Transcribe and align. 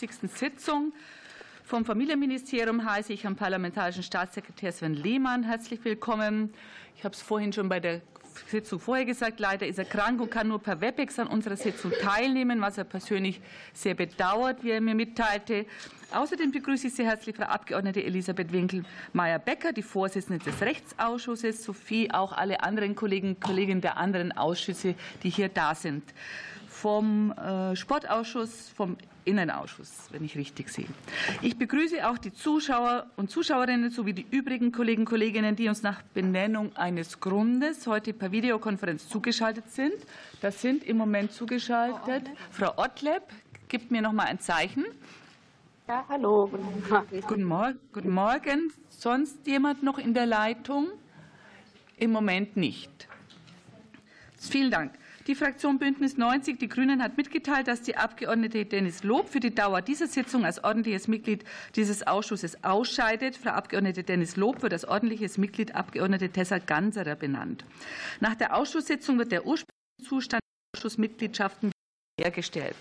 Sitzung 0.00 0.92
vom 1.64 1.84
Familienministerium 1.84 2.88
heiße 2.88 3.12
ich 3.12 3.24
Herrn 3.24 3.34
Parlamentarischen 3.34 4.04
Staatssekretär 4.04 4.70
Sven 4.70 4.94
Lehmann 4.94 5.42
herzlich 5.42 5.84
willkommen. 5.84 6.54
Ich 6.96 7.02
habe 7.02 7.16
es 7.16 7.20
vorhin 7.20 7.52
schon 7.52 7.68
bei 7.68 7.80
der 7.80 8.00
Sitzung 8.46 8.78
vorher 8.78 9.04
gesagt. 9.04 9.40
Leider 9.40 9.66
ist 9.66 9.76
er 9.76 9.84
krank 9.84 10.20
und 10.20 10.30
kann 10.30 10.46
nur 10.46 10.62
per 10.62 10.80
WebEx 10.80 11.18
an 11.18 11.26
unserer 11.26 11.56
Sitzung 11.56 11.90
teilnehmen, 12.00 12.60
was 12.60 12.78
er 12.78 12.84
persönlich 12.84 13.40
sehr 13.72 13.94
bedauert, 13.94 14.62
wie 14.62 14.70
er 14.70 14.80
mir 14.80 14.94
mitteilte. 14.94 15.66
Außerdem 16.12 16.52
begrüße 16.52 16.86
ich 16.86 16.94
sehr 16.94 17.06
herzlich 17.06 17.34
Frau 17.34 17.46
Abgeordnete 17.46 18.04
Elisabeth 18.04 18.52
Winkel-Meyer-Becker, 18.52 19.72
die 19.72 19.82
Vorsitzende 19.82 20.44
des 20.44 20.60
Rechtsausschusses, 20.60 21.64
sowie 21.64 22.12
auch 22.12 22.30
alle 22.30 22.60
anderen 22.60 22.94
Kollegen 22.94 23.30
und 23.30 23.40
Kolleginnen 23.40 23.80
der 23.80 23.96
anderen 23.96 24.30
Ausschüsse, 24.30 24.94
die 25.24 25.30
hier 25.30 25.48
da 25.48 25.74
sind 25.74 26.04
vom 26.80 27.32
äh, 27.32 27.74
Sportausschuss, 27.74 28.68
vom 28.68 28.96
Innenausschuss, 29.24 30.08
wenn 30.10 30.24
ich 30.24 30.36
richtig 30.36 30.68
sehe. 30.68 30.86
Ich 31.42 31.58
begrüße 31.58 32.08
auch 32.08 32.18
die 32.18 32.32
Zuschauer 32.32 33.06
und 33.16 33.30
Zuschauerinnen 33.30 33.90
sowie 33.90 34.12
die 34.12 34.26
übrigen 34.30 34.70
Kollegen 34.70 35.02
und 35.02 35.08
Kolleginnen, 35.08 35.56
die 35.56 35.68
uns 35.68 35.82
nach 35.82 36.02
Benennung 36.14 36.74
eines 36.76 37.18
Grundes 37.18 37.86
heute 37.86 38.12
per 38.12 38.30
Videokonferenz 38.30 39.08
zugeschaltet 39.08 39.70
sind. 39.70 39.94
Das 40.40 40.62
sind 40.62 40.84
im 40.84 40.96
Moment 40.96 41.32
zugeschaltet 41.32 42.30
Frau 42.50 42.72
Ottleb, 42.76 43.22
gibt 43.68 43.90
mir 43.90 44.00
noch 44.00 44.12
mal 44.12 44.26
ein 44.26 44.38
Zeichen. 44.38 44.84
Ja, 45.88 46.04
hallo, 46.08 46.46
guten 46.46 46.88
Morgen. 46.88 47.20
Guten 47.26 47.44
Morgen. 47.44 47.80
Guten 47.92 48.10
Morgen. 48.10 48.72
Sonst 48.88 49.46
jemand 49.46 49.82
noch 49.82 49.98
in 49.98 50.14
der 50.14 50.26
Leitung? 50.26 50.88
Im 51.96 52.12
Moment 52.12 52.56
nicht. 52.56 53.08
Vielen 54.38 54.70
Dank. 54.70 54.92
Die 55.28 55.34
Fraktion 55.34 55.78
Bündnis 55.78 56.16
90 56.16 56.58
Die 56.58 56.70
Grünen 56.70 57.02
hat 57.02 57.18
mitgeteilt, 57.18 57.68
dass 57.68 57.82
die 57.82 57.98
Abgeordnete 57.98 58.64
Dennis 58.64 59.02
Lob 59.02 59.28
für 59.28 59.40
die 59.40 59.54
Dauer 59.54 59.82
dieser 59.82 60.06
Sitzung 60.06 60.46
als 60.46 60.64
ordentliches 60.64 61.06
Mitglied 61.06 61.44
dieses 61.76 62.06
Ausschusses 62.06 62.64
ausscheidet. 62.64 63.36
Frau 63.36 63.50
Abgeordnete 63.50 64.04
Dennis 64.04 64.36
Lob 64.36 64.62
wird 64.62 64.72
als 64.72 64.86
ordentliches 64.86 65.36
Mitglied 65.36 65.74
Abgeordnete 65.74 66.30
Tessa 66.30 66.56
Ganserer 66.56 67.14
benannt. 67.14 67.66
Nach 68.20 68.36
der 68.36 68.56
Ausschusssitzung 68.56 69.18
wird 69.18 69.30
der 69.30 69.44
ursprüngliche 69.44 70.08
Zustand 70.08 70.40
der 70.40 70.78
Ausschussmitgliedschaften 70.78 71.72
hergestellt. 72.18 72.74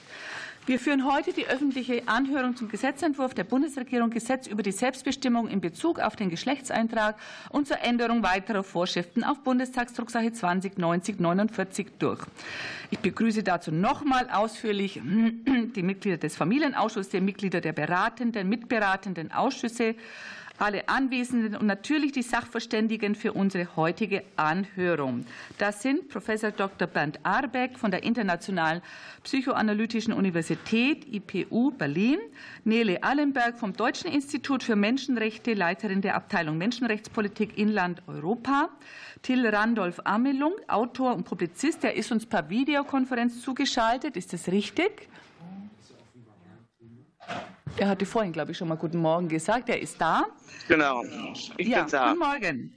Wir 0.68 0.80
führen 0.80 1.10
heute 1.10 1.32
die 1.32 1.48
öffentliche 1.48 2.04
Anhörung 2.08 2.58
zum 2.58 2.68
Gesetzentwurf 2.68 3.34
der 3.34 3.46
Bundesregierung 3.46 4.10
Gesetz 4.10 4.48
über 4.48 4.64
die 4.64 4.73
Selbstbestimmung 4.73 5.48
in 5.48 5.62
Bezug 5.62 5.98
auf 5.98 6.18
den 6.18 6.30
Geschlechtseintrag 6.30 7.16
und 7.52 7.70
zur 7.70 7.80
Änderung 7.80 8.22
weiterer 8.22 8.64
Vorschriften 8.64 9.23
auf 9.23 9.40
Bundestagsdrucksache 9.45 10.28
2090-49 10.28 11.86
durch. 12.00 12.20
Ich 12.92 13.00
begrüße 13.00 13.44
dazu 13.44 13.72
nochmal 13.72 14.30
ausführlich 14.30 15.02
die 15.76 15.84
Mitglieder 15.84 16.18
des 16.18 16.36
Familienausschusses, 16.36 17.12
die 17.12 17.22
Mitglieder 17.22 17.62
der 17.62 17.72
beratenden, 17.72 18.50
mitberatenden 18.50 19.32
Ausschüsse, 19.32 19.95
alle 20.58 20.90
Anwesenden 20.90 21.56
und 21.56 21.68
natürlich 21.68 22.12
die 22.12 22.22
Sachverständigen 22.22 23.16
für 23.16 23.34
unsere 23.34 23.76
heutige 23.76 24.24
Anhörung. 24.36 25.26
Das 25.58 25.82
sind 25.82 26.10
Professor 26.10 26.52
Dr. 26.52 26.88
Bernd 26.88 27.20
Arbeck 27.24 27.78
von 27.78 27.92
der 27.92 28.04
Internationalen 28.04 28.82
Psychoanalytischen 29.24 30.14
Universität 30.14 31.06
IPU 31.14 31.72
Berlin, 31.72 32.20
Nele 32.64 33.04
Allenberg 33.04 33.58
vom 33.58 33.74
Deutschen 33.74 34.12
Institut 34.12 34.64
für 34.64 34.76
Menschenrechte, 34.76 35.54
Leiterin 35.54 36.02
der 36.02 36.16
Abteilung 36.16 36.58
Menschenrechtspolitik 36.58 37.58
Inland 37.58 38.02
Europa, 38.08 38.70
Till 39.22 39.46
Randolph 39.48 40.00
Amelung, 40.06 40.54
Autor 40.68 41.16
und 41.16 41.24
Publizist, 41.24 41.84
der 41.84 41.96
ist 41.96 42.12
uns 42.12 42.26
per 42.26 42.50
Videokonferenz 42.50 43.42
zugeschaltet. 43.42 44.16
Ist 44.16 44.34
das 44.34 44.48
richtig? 44.48 45.10
Er 47.78 47.89
hatte 47.89 48.06
vorhin, 48.06 48.33
glaube 48.33 48.52
ich, 48.52 48.58
schon 48.58 48.67
mal 48.67 48.75
Guten 48.75 49.00
Morgen 49.00 49.28
gesagt. 49.28 49.70
Er 49.70 49.80
ist 49.80 50.00
da. 50.00 50.25
Genau. 50.67 51.03
Ich 51.58 51.67
ja, 51.67 51.81
bin 51.81 51.92
da. 51.92 52.14
Guten 52.14 52.20
Morgen. 52.20 52.73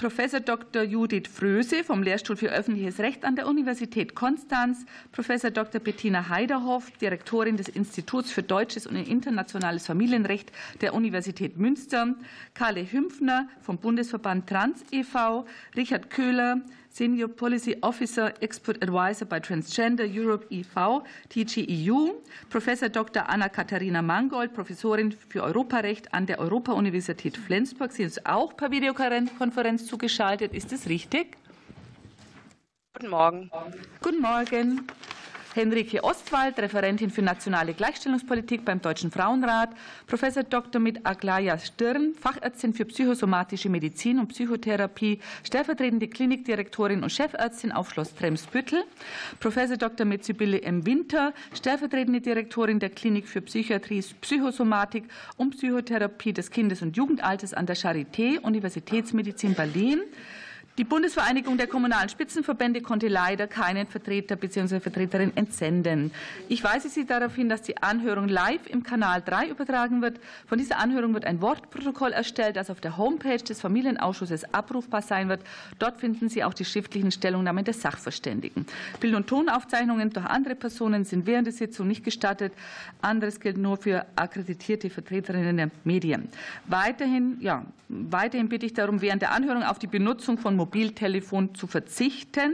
Professor 0.00 0.40
Dr. 0.40 0.82
Judith 0.82 1.28
Fröse 1.28 1.84
vom 1.84 2.02
Lehrstuhl 2.02 2.34
für 2.34 2.48
öffentliches 2.48 3.00
Recht 3.00 3.22
an 3.22 3.36
der 3.36 3.46
Universität 3.46 4.14
Konstanz, 4.14 4.86
Professor 5.12 5.50
Dr. 5.50 5.78
Bettina 5.78 6.30
Heiderhoff, 6.30 6.90
Direktorin 6.92 7.58
des 7.58 7.68
Instituts 7.68 8.30
für 8.30 8.42
deutsches 8.42 8.86
und 8.86 8.96
internationales 8.96 9.86
Familienrecht 9.86 10.52
der 10.80 10.94
Universität 10.94 11.58
Münster, 11.58 12.14
Karle 12.54 12.90
Hümpfner 12.90 13.46
vom 13.60 13.76
Bundesverband 13.76 14.48
Trans 14.48 14.82
e.V., 14.90 15.44
Richard 15.76 16.08
Köhler, 16.08 16.62
Senior 16.90 17.28
Policy 17.28 17.76
Officer, 17.82 18.34
Expert 18.42 18.82
Advisor 18.82 19.26
bei 19.26 19.38
Transgender 19.38 20.04
Europe 20.08 20.46
e.V., 20.50 21.04
TGEU, 21.28 22.14
Professor 22.50 22.88
Dr. 22.88 23.28
Anna-Katharina 23.28 24.02
Mangold, 24.02 24.52
Professorin 24.52 25.12
für 25.12 25.44
Europarecht 25.44 26.12
an 26.12 26.26
der 26.26 26.40
Europa-Universität 26.40 27.36
Flensburg. 27.36 27.92
Sie 27.92 28.02
ist 28.02 28.26
auch 28.26 28.56
per 28.56 28.72
Videokonferenz 28.72 29.86
zugeschaltet. 29.86 30.52
Ist 30.52 30.72
das 30.72 30.88
richtig? 30.88 31.36
Guten 32.92 33.10
Morgen. 33.10 33.50
Guten 34.02 34.20
Morgen. 34.20 34.86
Henrike 35.54 36.04
Ostwald, 36.04 36.58
Referentin 36.58 37.10
für 37.10 37.22
nationale 37.22 37.74
Gleichstellungspolitik 37.74 38.64
beim 38.64 38.80
Deutschen 38.80 39.10
Frauenrat, 39.10 39.70
Professor 40.06 40.44
Dr. 40.44 40.80
mit 40.80 41.04
Aglaya 41.04 41.58
Stirn, 41.58 42.14
Fachärztin 42.14 42.72
für 42.72 42.84
psychosomatische 42.84 43.68
Medizin 43.68 44.20
und 44.20 44.28
Psychotherapie, 44.28 45.18
stellvertretende 45.42 46.06
Klinikdirektorin 46.06 47.02
und 47.02 47.10
Chefärztin 47.10 47.72
auf 47.72 47.90
Schloss 47.90 48.14
Tremsbüttel, 48.14 48.84
Professor 49.40 49.76
Dr. 49.76 50.06
mit 50.06 50.24
Sibylle 50.24 50.62
M. 50.62 50.86
Winter, 50.86 51.32
stellvertretende 51.52 52.20
Direktorin 52.20 52.78
der 52.78 52.90
Klinik 52.90 53.26
für 53.26 53.40
Psychiatrie, 53.40 54.04
Psychosomatik 54.20 55.04
und 55.36 55.56
Psychotherapie 55.56 56.32
des 56.32 56.52
Kindes- 56.52 56.82
und 56.82 56.96
Jugendalters 56.96 57.54
an 57.54 57.66
der 57.66 57.76
Charité, 57.76 58.38
Universitätsmedizin 58.40 59.54
Berlin, 59.54 60.00
die 60.78 60.84
Bundesvereinigung 60.84 61.58
der 61.58 61.66
kommunalen 61.66 62.08
Spitzenverbände 62.08 62.80
konnte 62.80 63.08
leider 63.08 63.46
keinen 63.46 63.86
Vertreter 63.86 64.36
bzw. 64.36 64.80
Vertreterin 64.80 65.32
entsenden. 65.34 66.10
Ich 66.48 66.64
weise 66.64 66.88
Sie 66.88 67.04
darauf 67.04 67.34
hin, 67.34 67.48
dass 67.48 67.62
die 67.62 67.76
Anhörung 67.82 68.28
live 68.28 68.66
im 68.66 68.82
Kanal 68.82 69.20
3 69.20 69.48
übertragen 69.48 70.00
wird. 70.00 70.20
Von 70.46 70.58
dieser 70.58 70.78
Anhörung 70.78 71.12
wird 71.12 71.26
ein 71.26 71.42
Wortprotokoll 71.42 72.12
erstellt, 72.12 72.56
das 72.56 72.70
auf 72.70 72.80
der 72.80 72.96
Homepage 72.96 73.36
des 73.36 73.60
Familienausschusses 73.60 74.54
abrufbar 74.54 75.02
sein 75.02 75.28
wird. 75.28 75.42
Dort 75.78 75.98
finden 75.98 76.28
Sie 76.28 76.44
auch 76.44 76.54
die 76.54 76.64
schriftlichen 76.64 77.10
Stellungnahmen 77.10 77.64
der 77.64 77.74
Sachverständigen. 77.74 78.64
Bild- 79.00 79.16
und 79.16 79.26
Tonaufzeichnungen 79.26 80.10
durch 80.10 80.26
andere 80.26 80.54
Personen 80.54 81.04
sind 81.04 81.26
während 81.26 81.46
der 81.46 81.52
Sitzung 81.52 81.88
nicht 81.88 82.04
gestattet. 82.04 82.52
Anderes 83.02 83.40
gilt 83.40 83.58
nur 83.58 83.76
für 83.76 84.06
akkreditierte 84.16 84.88
Vertreterinnen 84.88 85.56
der 85.56 85.70
Medien. 85.84 86.28
Weiterhin, 86.66 87.36
ja, 87.40 87.64
weiterhin 87.88 88.48
bitte 88.48 88.66
ich 88.66 88.72
darum, 88.72 89.02
während 89.02 89.20
der 89.20 89.32
Anhörung 89.32 89.64
auf 89.64 89.78
die 89.78 89.88
Benutzung 89.88 90.38
von 90.38 90.59
Mobiltelefon 90.60 91.54
zu 91.54 91.66
verzichten. 91.66 92.52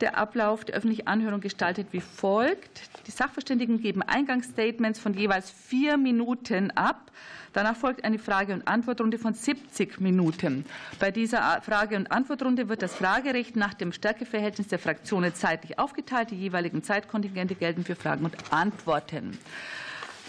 Der 0.00 0.16
Ablauf 0.16 0.64
der 0.64 0.76
öffentlichen 0.76 1.06
Anhörung 1.08 1.40
gestaltet 1.40 1.88
wie 1.90 2.00
folgt. 2.00 2.82
Die 3.06 3.10
Sachverständigen 3.10 3.80
geben 3.80 4.02
Eingangsstatements 4.02 5.00
von 5.00 5.14
jeweils 5.14 5.50
vier 5.50 5.96
Minuten 5.96 6.70
ab. 6.70 7.10
Danach 7.52 7.76
folgt 7.76 8.04
eine 8.04 8.18
Frage- 8.18 8.54
und 8.54 8.66
Antwortrunde 8.66 9.18
von 9.18 9.34
70 9.34 10.00
Minuten. 10.00 10.64
Bei 10.98 11.10
dieser 11.10 11.60
Frage- 11.62 11.96
und 11.96 12.10
Antwortrunde 12.10 12.68
wird 12.68 12.80
das 12.80 12.94
Fragerecht 12.94 13.56
nach 13.56 13.74
dem 13.74 13.92
Stärkeverhältnis 13.92 14.68
der 14.68 14.78
Fraktionen 14.78 15.34
zeitlich 15.34 15.78
aufgeteilt. 15.78 16.30
Die 16.30 16.36
jeweiligen 16.36 16.82
Zeitkontingente 16.82 17.54
gelten 17.54 17.84
für 17.84 17.96
Fragen 17.96 18.24
und 18.24 18.36
Antworten. 18.50 19.36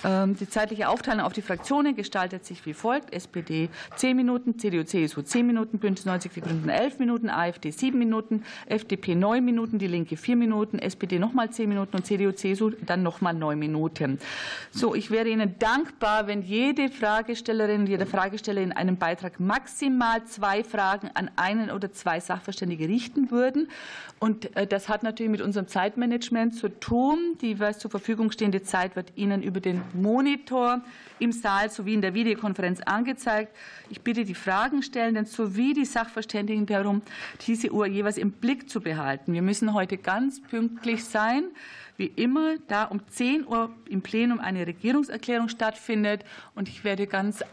Ähm, 0.04 0.36
die 0.36 0.50
zeitliche 0.50 0.90
Aufteilung 0.90 1.22
auf 1.22 1.34
die 1.34 1.42
Fraktionen 1.42 1.96
gestaltet 1.96 2.46
sich 2.46 2.66
wie 2.66 2.74
folgt. 2.74 3.14
SPD 3.14 3.70
10 3.96 4.16
Minuten, 4.16 4.60
CDU, 4.60 4.84
CSU 4.84 5.22
10 5.22 5.46
Minuten, 5.48 5.80
Bündnis 5.80 6.06
90 6.06 6.32
Die 6.34 6.42
Grünen 6.42 6.70
11 6.70 7.00
Minuten, 7.00 7.30
AfD 7.30 7.72
7 7.72 7.98
Minuten, 7.98 8.44
FDP 8.66 9.16
9 9.16 9.44
Minuten, 9.44 9.80
Die 9.80 9.88
Linke 9.88 10.18
4 10.18 10.36
Minuten, 10.36 10.80
SPD 10.80 11.20
nochmal 11.20 11.52
10 11.52 11.70
Minuten 11.70 11.96
und 11.96 12.06
CDU, 12.06 12.32
CSU 12.32 12.72
dann 12.86 13.04
nochmal 13.04 13.34
9 13.34 13.58
Minuten. 13.58 14.20
So, 14.72 14.96
ich 14.96 15.12
wäre 15.12 15.30
Ihnen 15.30 15.56
dankbar, 15.60 16.28
wenn 16.28 16.42
jede 16.42 16.90
Fragestellerin, 16.90 17.88
jeder 17.88 18.06
Fragesteller 18.06 18.62
in 18.62 18.72
einem 18.72 18.98
Beitrag 18.98 19.40
maximal 19.40 20.24
zwei 20.26 20.64
Fragen 20.64 21.10
an 21.14 21.32
einen 21.36 21.72
oder 21.72 21.92
zwei 21.92 22.20
Sachverständige 22.20 22.88
richten 22.88 23.32
würden. 23.32 23.70
Und 24.20 24.56
äh, 24.56 24.68
das 24.68 24.90
hat 24.90 25.04
natürlich 25.04 25.32
mit 25.32 25.42
unserem 25.42 25.68
Zeitmanagement 25.68 26.56
zu 26.56 26.70
tun. 26.70 27.38
Die 27.42 27.58
zur 27.78 27.92
Verfügung 27.92 28.32
stehende 28.32 28.64
Zeit 28.64 28.96
wird 28.96 29.14
Ihnen 29.16 29.42
über 29.44 29.60
den 29.60 29.82
Monitor 29.94 30.82
im 31.20 31.32
Saal 31.32 31.70
sowie 31.70 31.94
in 31.94 32.02
der 32.02 32.14
Videokonferenz 32.14 32.82
angezeigt. 32.82 33.56
Ich 33.90 34.02
bitte 34.02 34.26
die 34.26 34.36
Fragenstellenden 34.36 35.26
sowie 35.26 35.74
die 35.74 35.86
Sachverständigen 35.86 36.66
darum, 36.66 37.02
diese 37.46 37.72
Uhr 37.72 37.86
jeweils 37.86 38.18
im 38.18 38.32
Blick 38.32 38.70
zu 38.70 38.82
behalten. 38.82 39.34
Wir 39.34 39.42
müssen 39.42 39.74
heute 39.74 39.98
ganz 39.98 40.42
pünktlich 40.42 41.04
sein. 41.04 41.46
wie 41.96 42.08
immer 42.08 42.56
da 42.68 42.86
um 42.86 43.08
10 43.08 43.46
Uhr 43.46 43.70
im 43.88 44.02
Plenum 44.02 44.40
eine 44.40 44.66
Regierungserklärung 44.66 45.48
stattfindet. 45.48 46.26
Und 46.56 46.68
ich 46.68 46.84
werde 46.84 47.06
ganz 47.06 47.44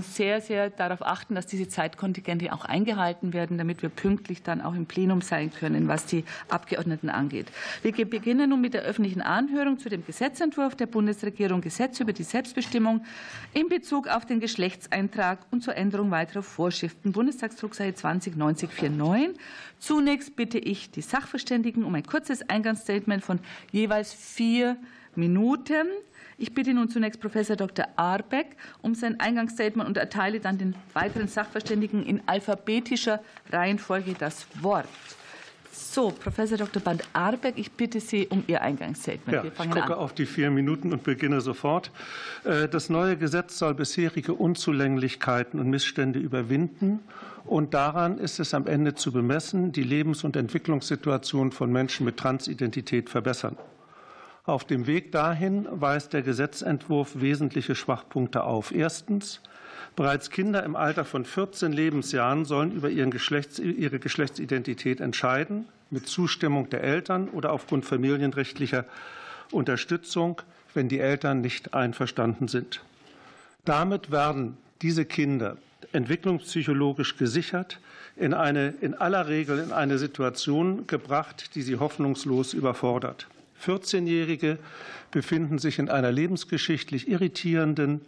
sehr, 0.00 0.40
sehr 0.40 0.70
darauf 0.70 1.02
achten, 1.02 1.34
dass 1.34 1.46
diese 1.46 1.68
Zeitkontingente 1.68 2.52
auch 2.52 2.64
eingehalten 2.64 3.32
werden, 3.32 3.58
damit 3.58 3.82
wir 3.82 3.88
pünktlich 3.88 4.42
dann 4.42 4.60
auch 4.60 4.74
im 4.74 4.86
Plenum 4.86 5.20
sein 5.20 5.52
können, 5.52 5.88
was 5.88 6.06
die 6.06 6.24
Abgeordneten 6.48 7.10
angeht. 7.10 7.46
Wir 7.82 8.08
beginnen 8.08 8.50
nun 8.50 8.60
mit 8.60 8.74
der 8.74 8.82
öffentlichen 8.82 9.22
Anhörung 9.22 9.78
zu 9.78 9.88
dem 9.88 10.04
Gesetzentwurf 10.04 10.74
der 10.74 10.86
Bundesregierung 10.86 11.60
Gesetz 11.60 12.00
über 12.00 12.12
die 12.12 12.24
Selbstbestimmung 12.24 13.04
in 13.54 13.68
Bezug 13.68 14.08
auf 14.08 14.26
den 14.26 14.40
Geschlechtseintrag 14.40 15.38
und 15.50 15.62
zur 15.62 15.76
Änderung 15.76 16.10
weiterer 16.10 16.42
Vorschriften. 16.42 17.12
Bundestagsdrucksache 17.12 17.94
209049. 17.94 19.38
Zunächst 19.78 20.36
bitte 20.36 20.58
ich 20.58 20.90
die 20.90 21.02
Sachverständigen 21.02 21.84
um 21.84 21.94
ein 21.94 22.06
kurzes 22.06 22.48
Eingangsstatement 22.48 23.24
von 23.24 23.40
jeweils 23.70 24.12
vier 24.12 24.76
Minuten. 25.14 25.86
Ich 26.38 26.54
bitte 26.54 26.74
nun 26.74 26.88
zunächst 26.88 27.20
Professor 27.20 27.56
Dr. 27.56 27.86
Arbeck 27.96 28.56
um 28.80 28.94
sein 28.94 29.20
Eingangsstatement 29.20 29.88
und 29.88 29.96
erteile 29.96 30.40
dann 30.40 30.58
den 30.58 30.74
weiteren 30.92 31.28
Sachverständigen 31.28 32.04
in 32.04 32.22
alphabetischer 32.26 33.20
Reihenfolge 33.50 34.14
das 34.18 34.46
Wort. 34.60 34.88
So, 35.72 36.10
Professor 36.10 36.58
Dr. 36.58 36.82
Band 36.82 37.02
Arbeck, 37.12 37.54
ich 37.56 37.72
bitte 37.72 38.00
Sie 38.00 38.26
um 38.28 38.44
Ihr 38.46 38.62
Eingangsstatement. 38.62 39.44
Ja, 39.44 39.50
ich 39.50 39.54
gucke 39.54 39.84
an. 39.84 39.92
auf 39.92 40.14
die 40.14 40.26
vier 40.26 40.50
Minuten 40.50 40.92
und 40.92 41.02
beginne 41.02 41.40
sofort. 41.40 41.90
Äh, 42.44 42.68
das 42.68 42.88
neue 42.88 43.16
Gesetz 43.16 43.58
soll 43.58 43.74
bisherige 43.74 44.34
Unzulänglichkeiten 44.34 45.60
und 45.60 45.68
Missstände 45.68 46.18
überwinden. 46.18 47.00
Und 47.44 47.74
daran 47.74 48.18
ist 48.18 48.38
es 48.38 48.54
am 48.54 48.66
Ende 48.66 48.94
zu 48.94 49.12
bemessen, 49.12 49.72
die 49.72 49.82
Lebens- 49.82 50.24
und 50.24 50.36
Entwicklungssituation 50.36 51.52
von 51.52 51.72
Menschen 51.72 52.04
mit 52.04 52.16
Transidentität 52.16 53.10
verbessern. 53.10 53.56
Auf 54.44 54.64
dem 54.64 54.88
Weg 54.88 55.12
dahin 55.12 55.68
weist 55.70 56.12
der 56.12 56.22
Gesetzentwurf 56.22 57.20
wesentliche 57.20 57.76
Schwachpunkte 57.76 58.42
auf. 58.42 58.74
Erstens. 58.74 59.40
Bereits 59.94 60.30
Kinder 60.30 60.64
im 60.64 60.74
Alter 60.74 61.04
von 61.04 61.24
14 61.24 61.72
Lebensjahren 61.72 62.44
sollen 62.44 62.72
über 62.72 62.90
Geschlechts, 62.90 63.60
ihre 63.60 64.00
Geschlechtsidentität 64.00 65.00
entscheiden, 65.00 65.66
mit 65.90 66.08
Zustimmung 66.08 66.70
der 66.70 66.82
Eltern 66.82 67.28
oder 67.28 67.52
aufgrund 67.52 67.84
familienrechtlicher 67.84 68.84
Unterstützung, 69.52 70.40
wenn 70.74 70.88
die 70.88 70.98
Eltern 70.98 71.40
nicht 71.40 71.74
einverstanden 71.74 72.48
sind. 72.48 72.82
Damit 73.64 74.10
werden 74.10 74.56
diese 74.80 75.04
Kinder 75.04 75.56
entwicklungspsychologisch 75.92 77.16
gesichert, 77.16 77.78
in, 78.16 78.34
eine, 78.34 78.74
in 78.80 78.94
aller 78.94 79.28
Regel 79.28 79.58
in 79.58 79.72
eine 79.72 79.98
Situation 79.98 80.86
gebracht, 80.88 81.54
die 81.54 81.62
sie 81.62 81.76
hoffnungslos 81.78 82.54
überfordert. 82.54 83.28
14-Jährige 83.64 84.58
befinden 85.10 85.58
sich 85.58 85.78
in 85.78 85.88
einer 85.88 86.12
lebensgeschichtlich 86.12 87.08
irritierenden, 87.08 88.00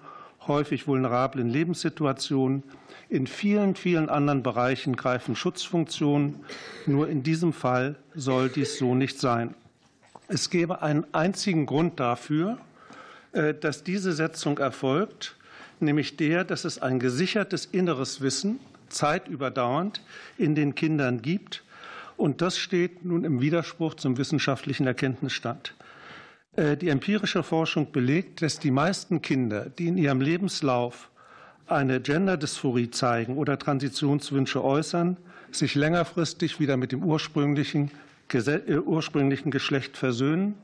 häufig 0.46 0.86
vulnerablen 0.86 1.48
Lebenssituation. 1.48 2.62
In 3.08 3.26
vielen, 3.26 3.74
vielen 3.74 4.08
anderen 4.08 4.42
Bereichen 4.42 4.96
greifen 4.96 5.36
Schutzfunktionen. 5.36 6.40
Nur 6.86 7.08
in 7.08 7.22
diesem 7.22 7.52
Fall 7.52 7.96
soll 8.14 8.48
dies 8.48 8.78
so 8.78 8.94
nicht 8.94 9.18
sein. 9.18 9.54
Es 10.28 10.50
gäbe 10.50 10.82
einen 10.82 11.04
einzigen 11.12 11.66
Grund 11.66 12.00
dafür, 12.00 12.58
äh, 13.32 13.52
dass 13.52 13.84
diese 13.84 14.12
Setzung 14.12 14.58
erfolgt, 14.58 15.36
nämlich 15.80 16.16
der, 16.16 16.44
dass 16.44 16.64
es 16.64 16.80
ein 16.80 16.98
gesichertes 16.98 17.66
inneres 17.66 18.20
Wissen 18.20 18.58
zeitüberdauernd 18.88 20.00
in 20.38 20.54
den 20.54 20.74
Kindern 20.74 21.20
gibt, 21.20 21.63
und 22.16 22.40
das 22.40 22.58
steht 22.58 23.04
nun 23.04 23.24
im 23.24 23.40
Widerspruch 23.40 23.94
zum 23.94 24.18
wissenschaftlichen 24.18 24.86
Erkenntnisstand. 24.86 25.74
Äh, 26.56 26.76
die 26.76 26.88
empirische 26.88 27.42
Forschung 27.42 27.92
belegt, 27.92 28.42
dass 28.42 28.58
die 28.58 28.70
meisten 28.70 29.22
Kinder, 29.22 29.66
die 29.68 29.88
in 29.88 29.98
ihrem 29.98 30.20
Lebenslauf 30.20 31.10
eine 31.66 32.00
Genderdysphorie 32.00 32.90
zeigen 32.90 33.36
oder 33.36 33.58
Transitionswünsche 33.58 34.62
äußern, 34.62 35.16
sich 35.50 35.74
längerfristig 35.74 36.60
wieder 36.60 36.76
mit 36.76 36.92
dem 36.92 37.02
ursprünglichen, 37.02 37.90
äh, 38.32 38.78
ursprünglichen 38.78 39.50
Geschlecht 39.50 39.96
versöhnen. 39.96 40.54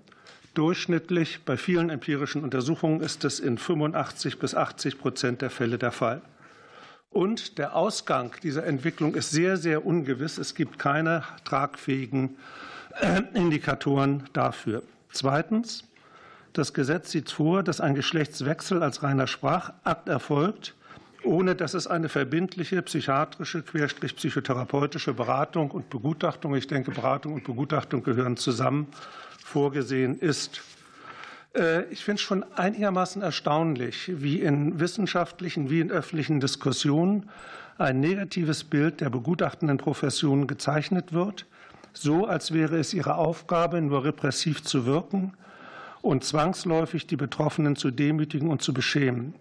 Durchschnittlich 0.55 1.41
bei 1.45 1.57
vielen 1.57 1.91
empirischen 1.91 2.43
Untersuchungen 2.43 3.01
ist 3.01 3.25
es 3.25 3.39
in 3.41 3.57
85 3.57 4.39
bis 4.39 4.55
80 4.55 4.99
Prozent 4.99 5.43
der 5.43 5.51
Fälle 5.51 5.79
der 5.79 5.93
Fall. 5.93 6.23
Und 7.11 7.59
der 7.59 7.75
Ausgang 7.75 8.37
dieser 8.43 8.65
Entwicklung 8.65 9.15
ist 9.15 9.31
sehr, 9.31 9.57
sehr 9.57 9.85
ungewiss. 9.85 10.39
Es 10.39 10.55
gibt 10.55 10.79
keine 10.79 11.25
tragfähigen 11.45 12.37
äh, 13.01 13.23
Indikatoren 13.35 14.29
dafür. 14.33 14.83
Zweitens. 15.13 15.85
Das 16.53 16.75
Gesetz 16.75 17.13
sieht 17.13 17.31
vor, 17.31 17.63
dass 17.63 17.81
ein 17.81 17.95
Geschlechtswechsel 17.95 18.83
als 18.83 19.05
reiner 19.05 19.29
Sprachakt 19.29 20.09
erfolgt, 20.09 20.75
ohne 21.23 21.55
dass 21.55 21.75
es 21.75 21.87
eine 21.87 22.09
verbindliche 22.09 22.83
psychiatrische, 22.83 23.63
querstrich 23.63 24.17
psychotherapeutische 24.17 25.15
Beratung 25.15 25.71
und 25.71 25.91
Begutachtung, 25.91 26.57
ich 26.57 26.67
denke, 26.67 26.91
Beratung 26.91 27.35
und 27.35 27.45
Begutachtung 27.45 28.03
gehören 28.03 28.37
zusammen, 28.37 28.89
vorgesehen 29.45 30.19
ist. 30.19 30.61
Äh, 31.55 31.85
ich 31.85 32.05
finde 32.05 32.17
es 32.17 32.23
schon 32.23 32.45
einigermaßen 32.55 33.23
erstaunlich, 33.23 34.11
wie 34.15 34.41
in 34.41 34.81
wissenschaftlichen 34.81 35.71
wie 35.71 35.81
in 35.81 35.91
öffentlichen 35.91 36.41
Diskussionen 36.41 37.29
ein 37.79 38.01
negatives 38.01 38.65
Bild 38.65 39.01
der 39.01 39.11
begutachtenden 39.11 39.79
Profession 39.79 40.47
gezeichnet 40.47 41.13
wird, 41.13 41.47
so 41.93 42.27
als 42.27 42.53
wäre 42.53 42.79
es 42.79 42.93
ihre 42.93 43.15
Aufgabe, 43.15 43.81
nur 43.81 44.05
repressiv 44.05 44.63
zu 44.63 44.87
wirken 44.87 45.33
und 46.03 46.25
zwangsläufig 46.25 47.07
die 47.07 47.17
Betroffenen 47.17 47.77
zu 47.77 47.91
demütigen 47.91 48.49
und 48.49 48.63
zu 48.63 48.75
beschämen. 48.75 49.35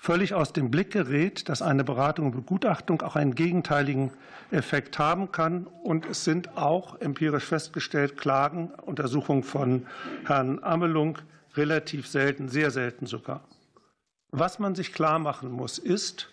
Völlig 0.00 0.32
aus 0.32 0.52
dem 0.52 0.70
Blick 0.70 0.92
gerät, 0.92 1.48
dass 1.48 1.60
eine 1.60 1.82
Beratung 1.82 2.26
und 2.26 2.32
Begutachtung 2.32 3.02
auch 3.02 3.16
einen 3.16 3.34
gegenteiligen 3.34 4.12
Effekt 4.52 4.98
haben 4.98 5.32
kann. 5.32 5.66
Und 5.66 6.06
es 6.06 6.24
sind 6.24 6.56
auch 6.56 7.00
empirisch 7.00 7.44
festgestellt 7.44 8.16
Klagen, 8.16 8.70
Untersuchungen 8.86 9.42
von 9.42 9.86
Herrn 10.24 10.62
Amelung 10.62 11.18
relativ 11.56 12.06
selten, 12.06 12.48
sehr 12.48 12.70
selten 12.70 13.06
sogar. 13.06 13.42
Was 14.30 14.60
man 14.60 14.76
sich 14.76 14.92
klar 14.92 15.18
machen 15.18 15.50
muss, 15.50 15.78
ist, 15.78 16.28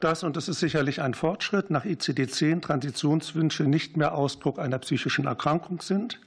dass, 0.00 0.22
und 0.22 0.36
das 0.36 0.48
ist 0.48 0.60
sicherlich 0.60 1.02
ein 1.02 1.14
Fortschritt, 1.14 1.70
nach 1.70 1.84
ICD-10 1.84 2.62
Transitionswünsche 2.62 3.64
nicht 3.64 3.96
mehr 3.96 4.14
Ausdruck 4.14 4.58
einer 4.58 4.78
psychischen 4.78 5.26
Erkrankung 5.26 5.82
sind. 5.82 6.20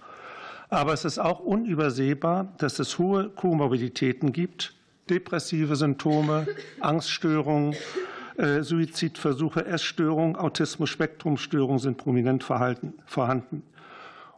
Aber 0.70 0.94
es 0.94 1.06
ist 1.06 1.18
auch 1.18 1.40
unübersehbar, 1.40 2.54
dass 2.60 2.80
es 2.80 3.00
hohe 3.00 3.30
Komorbiditäten 3.30 4.32
gibt, 4.32 4.77
depressive 5.10 5.76
Symptome, 5.76 6.48
Angststörungen, 6.80 7.76
äh, 8.38 8.62
Suizidversuche, 8.62 9.66
Essstörungen, 9.66 10.36
Autismus-Spektrumstörungen 10.36 11.80
sind 11.80 11.98
prominent 11.98 12.44
vorhanden. 12.44 13.64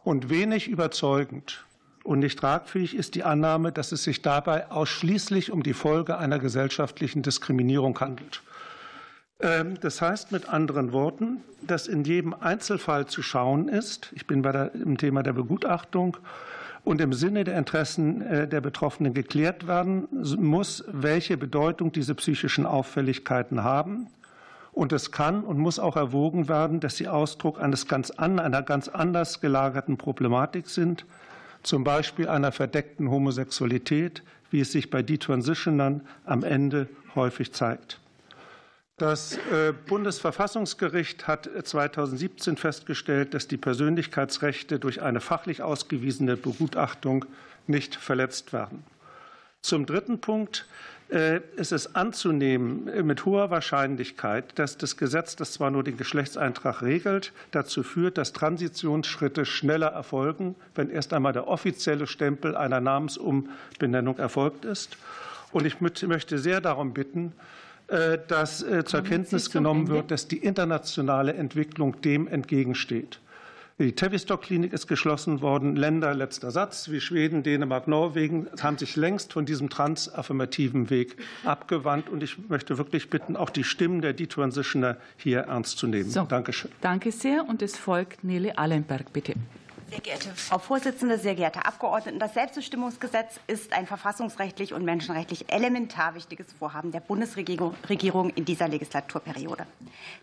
Und 0.04 0.30
wenig 0.30 0.68
überzeugend 0.68 1.64
und 2.02 2.20
nicht 2.20 2.38
tragfähig 2.38 2.96
ist 2.96 3.14
die 3.14 3.24
Annahme, 3.24 3.72
dass 3.72 3.92
es 3.92 4.04
sich 4.04 4.22
dabei 4.22 4.70
ausschließlich 4.70 5.50
um 5.52 5.62
die 5.62 5.74
Folge 5.74 6.16
einer 6.16 6.38
gesellschaftlichen 6.38 7.22
Diskriminierung 7.22 7.98
handelt. 8.00 8.42
Ähm, 9.40 9.78
das 9.80 10.00
heißt 10.00 10.32
mit 10.32 10.48
anderen 10.48 10.92
Worten, 10.92 11.42
dass 11.62 11.86
in 11.86 12.04
jedem 12.04 12.34
Einzelfall 12.34 13.06
zu 13.06 13.22
schauen 13.22 13.68
ist, 13.68 14.10
ich 14.14 14.26
bin 14.26 14.42
bei 14.42 14.52
der, 14.52 14.74
im 14.74 14.96
Thema 14.96 15.22
der 15.22 15.34
Begutachtung, 15.34 16.16
und 16.84 17.00
im 17.00 17.12
Sinne 17.12 17.44
der 17.44 17.58
Interessen 17.58 18.22
äh, 18.22 18.48
der 18.48 18.60
Betroffenen 18.60 19.14
geklärt 19.14 19.66
werden 19.66 20.08
muss, 20.38 20.84
welche 20.88 21.36
Bedeutung 21.36 21.92
diese 21.92 22.14
psychischen 22.14 22.66
Auffälligkeiten 22.66 23.62
haben. 23.62 24.08
Und 24.72 24.92
es 24.92 25.10
kann 25.10 25.42
und 25.42 25.58
muss 25.58 25.78
auch 25.78 25.96
erwogen 25.96 26.48
werden, 26.48 26.80
dass 26.80 26.96
sie 26.96 27.08
Ausdruck 27.08 27.60
eines 27.60 27.88
ganz 27.88 28.10
an, 28.10 28.38
einer 28.38 28.62
ganz 28.62 28.88
anders 28.88 29.40
gelagerten 29.40 29.96
Problematik 29.96 30.68
sind, 30.68 31.06
zum 31.62 31.84
Beispiel 31.84 32.28
einer 32.28 32.52
verdeckten 32.52 33.10
Homosexualität, 33.10 34.22
wie 34.50 34.60
es 34.60 34.72
sich 34.72 34.90
bei 34.90 35.02
Detransitionern 35.02 36.02
am 36.24 36.44
Ende 36.44 36.88
häufig 37.14 37.52
zeigt. 37.52 38.00
Das 39.00 39.38
äh, 39.50 39.72
Bundesverfassungsgericht 39.86 41.26
hat 41.26 41.48
2017 41.64 42.58
festgestellt, 42.58 43.32
dass 43.32 43.48
die 43.48 43.56
Persönlichkeitsrechte 43.56 44.78
durch 44.78 45.00
eine 45.00 45.22
fachlich 45.22 45.62
ausgewiesene 45.62 46.36
Begutachtung 46.36 47.24
nicht 47.66 47.94
verletzt 47.94 48.52
werden. 48.52 48.84
Zum 49.62 49.86
dritten 49.86 50.20
Punkt 50.20 50.66
äh, 51.08 51.40
ist 51.56 51.72
es 51.72 51.94
anzunehmen 51.94 52.88
äh, 52.88 53.02
mit 53.02 53.24
hoher 53.24 53.48
Wahrscheinlichkeit, 53.48 54.58
dass 54.58 54.76
das 54.76 54.98
Gesetz, 54.98 55.34
das 55.34 55.54
zwar 55.54 55.70
nur 55.70 55.82
den 55.82 55.96
Geschlechtseintrag 55.96 56.82
regelt, 56.82 57.32
dazu 57.52 57.82
führt, 57.82 58.18
dass 58.18 58.34
Transitionsschritte 58.34 59.46
schneller 59.46 59.92
erfolgen, 59.92 60.56
wenn 60.74 60.90
erst 60.90 61.14
einmal 61.14 61.32
der 61.32 61.48
offizielle 61.48 62.06
Stempel 62.06 62.54
einer 62.54 62.80
Namensumbenennung 62.80 64.18
erfolgt 64.18 64.66
ist. 64.66 64.98
Und 65.52 65.64
ich 65.64 65.80
möchte 65.80 66.38
sehr 66.38 66.60
darum 66.60 66.92
bitten, 66.92 67.28
äh, 67.28 67.59
dass 68.28 68.62
äh, 68.62 68.84
zur 68.84 69.02
Kenntnis 69.02 69.50
genommen 69.50 69.88
wird, 69.88 70.10
dass 70.10 70.28
die 70.28 70.38
internationale 70.38 71.34
Entwicklung 71.34 72.00
dem 72.02 72.28
entgegensteht. 72.28 73.20
Die 73.80 73.94
Tavistock-Klinik 73.94 74.74
ist 74.74 74.88
geschlossen 74.88 75.40
worden. 75.40 75.74
Länder, 75.74 76.12
letzter 76.12 76.50
Satz, 76.50 76.90
wie 76.90 77.00
Schweden, 77.00 77.42
Dänemark, 77.42 77.88
Norwegen 77.88 78.46
haben 78.60 78.76
sich 78.76 78.94
längst 78.94 79.32
von 79.32 79.46
diesem 79.46 79.70
transaffirmativen 79.70 80.90
Weg 80.90 81.16
abgewandt. 81.44 82.10
Und 82.10 82.22
ich 82.22 82.36
möchte 82.50 82.76
wirklich 82.76 83.08
bitten, 83.08 83.36
auch 83.36 83.48
die 83.48 83.64
Stimmen 83.64 84.02
der 84.02 84.12
Detransitioner 84.12 84.98
hier 85.16 85.40
ernst 85.40 85.78
zu 85.78 85.86
nehmen. 85.86 86.10
So, 86.10 86.24
Dankeschön. 86.24 86.70
Danke 86.82 87.10
sehr. 87.10 87.48
Und 87.48 87.62
es 87.62 87.78
folgt 87.78 88.22
Nele 88.22 88.58
Allenberg, 88.58 89.14
bitte. 89.14 89.32
Sehr 89.90 90.00
geehrte 90.00 90.28
Frau 90.36 90.58
Vorsitzende, 90.58 91.18
sehr 91.18 91.34
geehrte 91.34 91.64
Abgeordnete, 91.64 92.16
das 92.18 92.34
Selbstbestimmungsgesetz 92.34 93.40
ist 93.48 93.72
ein 93.72 93.88
verfassungsrechtlich 93.88 94.72
und 94.72 94.84
menschenrechtlich 94.84 95.52
elementar 95.52 96.14
wichtiges 96.14 96.46
Vorhaben 96.52 96.92
der 96.92 97.00
Bundesregierung 97.00 98.30
in 98.30 98.44
dieser 98.44 98.68
Legislaturperiode. 98.68 99.66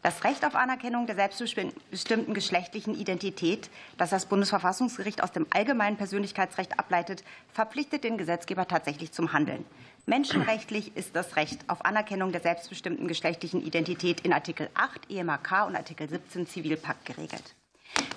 Das 0.03 0.23
Recht 0.23 0.45
auf 0.45 0.55
Anerkennung 0.55 1.05
der 1.05 1.15
selbstbestimmten 1.15 2.33
geschlechtlichen 2.33 2.95
Identität, 2.97 3.69
das 3.97 4.11
das 4.11 4.27
Bundesverfassungsgericht 4.27 5.21
aus 5.21 5.33
dem 5.33 5.45
allgemeinen 5.49 5.97
Persönlichkeitsrecht 5.97 6.79
ableitet, 6.79 7.25
verpflichtet 7.51 8.05
den 8.05 8.17
Gesetzgeber 8.17 8.69
tatsächlich 8.69 9.11
zum 9.11 9.33
Handeln. 9.33 9.65
Menschenrechtlich 10.05 10.95
ist 10.95 11.13
das 11.13 11.35
Recht 11.35 11.59
auf 11.67 11.83
Anerkennung 11.83 12.31
der 12.31 12.39
selbstbestimmten 12.39 13.09
geschlechtlichen 13.09 13.61
Identität 13.61 14.21
in 14.21 14.31
Artikel 14.31 14.69
8 14.75 15.11
EMAK 15.11 15.67
und 15.67 15.75
Artikel 15.75 16.07
17 16.07 16.47
Zivilpakt 16.47 17.05
geregelt. 17.05 17.56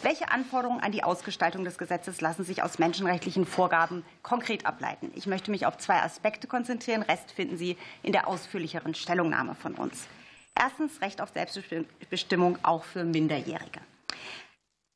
Welche 0.02 0.30
Anforderungen 0.30 0.80
an 0.80 0.92
die 0.92 1.04
Ausgestaltung 1.04 1.64
des 1.64 1.76
Gesetzes 1.76 2.20
lassen 2.20 2.42
sich 2.42 2.62
aus 2.62 2.78
menschenrechtlichen 2.78 3.44
Vorgaben 3.44 4.04
konkret 4.22 4.64
ableiten? 4.64 5.12
Ich 5.14 5.26
möchte 5.26 5.50
mich 5.50 5.66
auf 5.66 5.76
zwei 5.76 6.00
Aspekte 6.02 6.46
konzentrieren. 6.46 7.02
Rest 7.02 7.32
finden 7.32 7.58
Sie 7.58 7.76
in 8.02 8.12
der 8.12 8.26
ausführlicheren 8.26 8.94
Stellungnahme 8.94 9.54
von 9.54 9.74
uns. 9.74 10.06
Erstens 10.58 11.00
Recht 11.00 11.20
auf 11.20 11.30
Selbstbestimmung 11.34 12.58
auch 12.62 12.84
für 12.84 13.04
Minderjährige. 13.04 13.80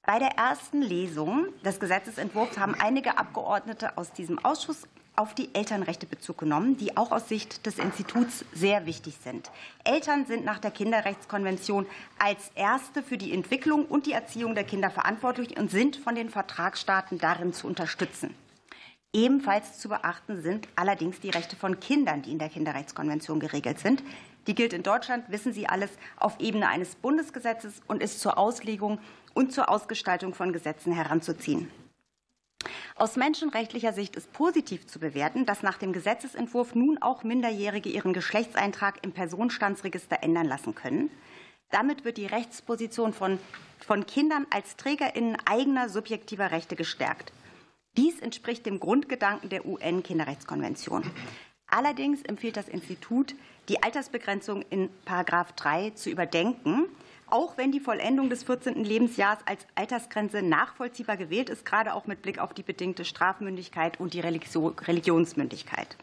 Bei 0.06 0.18
der 0.18 0.36
ersten 0.36 0.82
Lesung 0.82 1.46
des 1.64 1.80
Gesetzentwurfs 1.80 2.58
haben 2.58 2.74
einige 2.74 3.16
Abgeordnete 3.16 3.96
aus 3.96 4.12
diesem 4.12 4.44
Ausschuss 4.44 4.86
auf 5.16 5.34
die 5.34 5.54
Elternrechte 5.54 6.06
Bezug 6.06 6.38
genommen, 6.38 6.76
die 6.76 6.96
auch 6.96 7.12
aus 7.12 7.28
Sicht 7.28 7.66
des 7.66 7.78
Instituts 7.78 8.44
sehr 8.52 8.86
wichtig 8.86 9.14
sind. 9.22 9.50
Eltern 9.84 10.26
sind 10.26 10.44
nach 10.44 10.58
der 10.58 10.70
Kinderrechtskonvention 10.70 11.86
als 12.18 12.50
Erste 12.54 13.02
für 13.02 13.16
die 13.16 13.32
Entwicklung 13.32 13.86
und 13.86 14.06
die 14.06 14.12
Erziehung 14.12 14.54
der 14.54 14.64
Kinder 14.64 14.90
verantwortlich 14.90 15.56
und 15.56 15.70
sind 15.70 15.96
von 15.96 16.14
den 16.14 16.30
Vertragsstaaten 16.30 17.18
darin 17.18 17.52
zu 17.52 17.66
unterstützen. 17.66 18.34
Ebenfalls 19.12 19.78
zu 19.78 19.88
beachten 19.88 20.42
sind 20.42 20.66
allerdings 20.74 21.20
die 21.20 21.30
Rechte 21.30 21.54
von 21.54 21.78
Kindern, 21.78 22.22
die 22.22 22.32
in 22.32 22.40
der 22.40 22.48
Kinderrechtskonvention 22.48 23.38
geregelt 23.38 23.78
sind. 23.78 24.02
Die 24.48 24.56
gilt 24.56 24.72
in 24.72 24.82
Deutschland, 24.82 25.26
wissen 25.28 25.52
Sie 25.52 25.68
alles, 25.68 25.90
auf 26.16 26.40
Ebene 26.40 26.68
eines 26.68 26.96
Bundesgesetzes 26.96 27.80
und 27.86 28.02
ist 28.02 28.20
zur 28.20 28.36
Auslegung 28.36 28.98
und 29.32 29.52
zur 29.52 29.68
Ausgestaltung 29.68 30.34
von 30.34 30.52
Gesetzen 30.52 30.92
heranzuziehen. 30.92 31.70
Aus 32.96 33.16
menschenrechtlicher 33.16 33.92
Sicht 33.92 34.16
ist 34.16 34.32
positiv 34.32 34.86
zu 34.86 34.98
bewerten, 34.98 35.46
dass 35.46 35.62
nach 35.62 35.78
dem 35.78 35.92
Gesetzentwurf 35.92 36.74
nun 36.74 36.98
auch 37.00 37.22
Minderjährige 37.22 37.88
ihren 37.88 38.12
Geschlechtseintrag 38.12 38.98
im 39.02 39.12
Personenstandsregister 39.12 40.22
ändern 40.22 40.46
lassen 40.46 40.74
können. 40.74 41.10
Damit 41.70 42.04
wird 42.04 42.18
die 42.18 42.26
Rechtsposition 42.26 43.12
von, 43.12 43.38
von 43.78 44.06
Kindern 44.06 44.46
als 44.50 44.76
TrägerInnen 44.76 45.36
eigener 45.44 45.88
subjektiver 45.88 46.50
Rechte 46.50 46.76
gestärkt. 46.76 47.32
Dies 47.96 48.20
entspricht 48.20 48.66
dem 48.66 48.80
Grundgedanken 48.80 49.48
der 49.48 49.66
UN-Kinderrechtskonvention. 49.66 51.10
Allerdings 51.66 52.22
empfiehlt 52.22 52.56
das 52.56 52.68
Institut, 52.68 53.34
die 53.68 53.82
Altersbegrenzung 53.82 54.62
in§ 54.70 54.90
3 55.56 55.90
zu 55.90 56.10
überdenken 56.10 56.86
auch 57.26 57.56
wenn 57.56 57.72
die 57.72 57.80
Vollendung 57.80 58.30
des 58.30 58.44
14. 58.44 58.84
Lebensjahres 58.84 59.44
als 59.46 59.66
Altersgrenze 59.74 60.42
nachvollziehbar 60.42 61.16
gewählt 61.16 61.50
ist, 61.50 61.64
gerade 61.64 61.94
auch 61.94 62.06
mit 62.06 62.22
Blick 62.22 62.38
auf 62.38 62.54
die 62.54 62.62
bedingte 62.62 63.04
Strafmündigkeit 63.04 63.98
und 64.00 64.14
die 64.14 64.20
Religionsmündigkeit. 64.20 65.96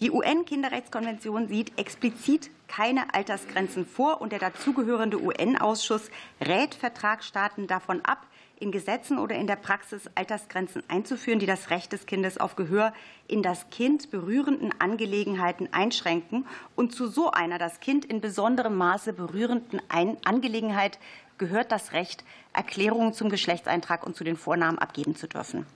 Die 0.00 0.10
UN-Kinderrechtskonvention 0.10 1.48
sieht 1.48 1.78
explizit 1.78 2.50
keine 2.68 3.14
Altersgrenzen 3.14 3.86
vor 3.86 4.20
und 4.20 4.30
der 4.30 4.38
dazugehörende 4.38 5.22
UN-Ausschuss 5.22 6.10
rät 6.40 6.74
Vertragsstaaten 6.74 7.66
davon 7.66 8.04
ab, 8.04 8.26
in 8.58 8.72
Gesetzen 8.72 9.18
oder 9.18 9.36
in 9.36 9.46
der 9.46 9.56
Praxis 9.56 10.08
Altersgrenzen 10.14 10.82
einzuführen, 10.88 11.38
die 11.38 11.46
das 11.46 11.70
Recht 11.70 11.92
des 11.92 12.06
Kindes 12.06 12.38
auf 12.38 12.56
Gehör 12.56 12.92
in 13.28 13.42
das 13.42 13.68
Kind 13.70 14.10
berührenden 14.10 14.72
Angelegenheiten 14.78 15.68
einschränken 15.72 16.46
und 16.74 16.92
zu 16.92 17.06
so 17.06 17.30
einer 17.30 17.58
das 17.58 17.80
Kind 17.80 18.04
in 18.04 18.20
besonderem 18.20 18.76
Maße 18.76 19.12
berührenden 19.12 19.80
Angelegenheit 20.24 20.98
gehört 21.38 21.70
das 21.70 21.92
Recht, 21.92 22.24
Erklärungen 22.52 23.12
zum 23.12 23.28
Geschlechtseintrag 23.28 24.06
und 24.06 24.16
zu 24.16 24.24
den 24.24 24.36
Vornamen 24.36 24.78
abgeben 24.78 25.16
zu 25.16 25.28
dürfen. 25.28 25.66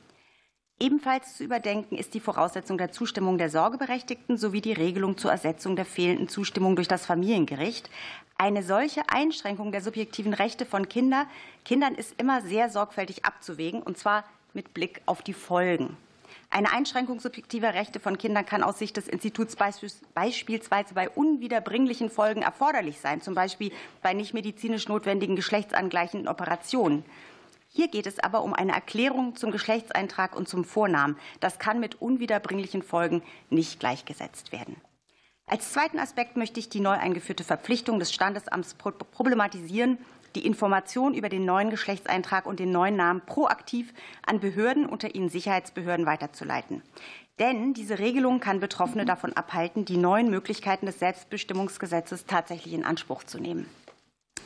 Ebenfalls 0.83 1.37
zu 1.37 1.45
überdenken 1.45 1.99
ist 1.99 2.15
die 2.15 2.21
Voraussetzung 2.21 2.79
der 2.79 2.91
Zustimmung 2.91 3.37
der 3.37 3.51
Sorgeberechtigten 3.51 4.39
sowie 4.39 4.63
die 4.63 4.73
Regelung 4.73 5.19
zur 5.19 5.31
Ersetzung 5.31 5.77
der 5.77 5.85
fehlenden 5.85 6.27
Zustimmung 6.27 6.75
durch 6.75 6.89
das 6.89 7.05
Familiengericht. 7.05 7.91
Eine 8.39 8.63
solche 8.63 9.03
Einschränkung 9.11 9.73
der 9.73 9.83
subjektiven 9.83 10.33
Rechte 10.33 10.65
von 10.65 10.89
Kinder, 10.89 11.27
Kindern 11.67 11.95
ist 11.95 12.15
immer 12.17 12.41
sehr 12.41 12.71
sorgfältig 12.71 13.27
abzuwägen, 13.27 13.83
und 13.83 13.99
zwar 13.99 14.25
mit 14.55 14.73
Blick 14.73 15.03
auf 15.05 15.21
die 15.21 15.35
Folgen. 15.35 15.99
Eine 16.49 16.73
Einschränkung 16.73 17.21
subjektiver 17.21 17.75
Rechte 17.75 18.01
von 18.01 18.17
Kindern 18.17 18.47
kann 18.47 18.63
aus 18.63 18.79
Sicht 18.79 18.97
des 18.97 19.07
Instituts 19.07 19.57
beispielsweise 20.15 20.95
bei 20.95 21.11
unwiederbringlichen 21.11 22.09
Folgen 22.09 22.41
erforderlich 22.41 23.01
sein, 23.01 23.21
zum 23.21 23.35
Beispiel 23.35 23.71
bei 24.01 24.15
nicht 24.15 24.33
medizinisch 24.33 24.89
notwendigen 24.89 25.37
geschlechtsangleichenden 25.37 26.27
Operationen. 26.27 27.05
Hier 27.73 27.87
geht 27.87 28.09
es 28.09 28.19
aber 28.19 28.43
um 28.43 28.53
eine 28.53 28.73
Erklärung 28.73 29.37
zum 29.37 29.53
Geschlechtseintrag 29.53 30.35
und 30.35 30.49
zum 30.49 30.65
Vornamen. 30.65 31.17
Das 31.39 31.61
kann 31.61 31.79
mit 31.79 32.03
unwiederbringlichen 32.03 32.83
Folgen 32.83 33.23
nicht 33.49 33.79
gleichgesetzt 33.79 34.51
werden. 34.51 34.77
Als 35.47 35.73
zweiten 35.73 36.01
Aspekt 36.01 36.37
möchte 36.37 36.59
ich 36.59 36.69
die 36.69 36.81
neu 36.81 36.95
eingeführte 36.99 37.45
Verpflichtung 37.45 38.01
des 38.01 38.13
Standesamts 38.13 38.75
problematisieren, 38.75 39.99
die 40.35 40.47
Information 40.47 41.15
über 41.15 41.29
den 41.29 41.45
neuen 41.45 41.71
Geschlechtseintrag 41.71 42.47
und 42.47 42.59
den 42.59 42.73
neuen 42.73 42.97
Namen 42.97 43.21
proaktiv 43.25 43.95
an 44.27 44.41
Behörden, 44.41 44.87
unter 44.87 45.15
ihnen 45.15 45.29
Sicherheitsbehörden, 45.29 46.07
weiterzuleiten. 46.07 46.83
Denn 47.39 47.73
diese 47.73 48.01
Regelung 48.01 48.41
kann 48.41 48.59
Betroffene 48.59 49.05
davon 49.05 49.33
abhalten, 49.33 49.85
die 49.85 49.97
neuen 49.97 50.29
Möglichkeiten 50.29 50.87
des 50.87 50.99
Selbstbestimmungsgesetzes 50.99 52.27
tatsächlich 52.27 52.75
in 52.75 52.85
Anspruch 52.85 53.23
zu 53.23 53.39
nehmen. 53.39 53.67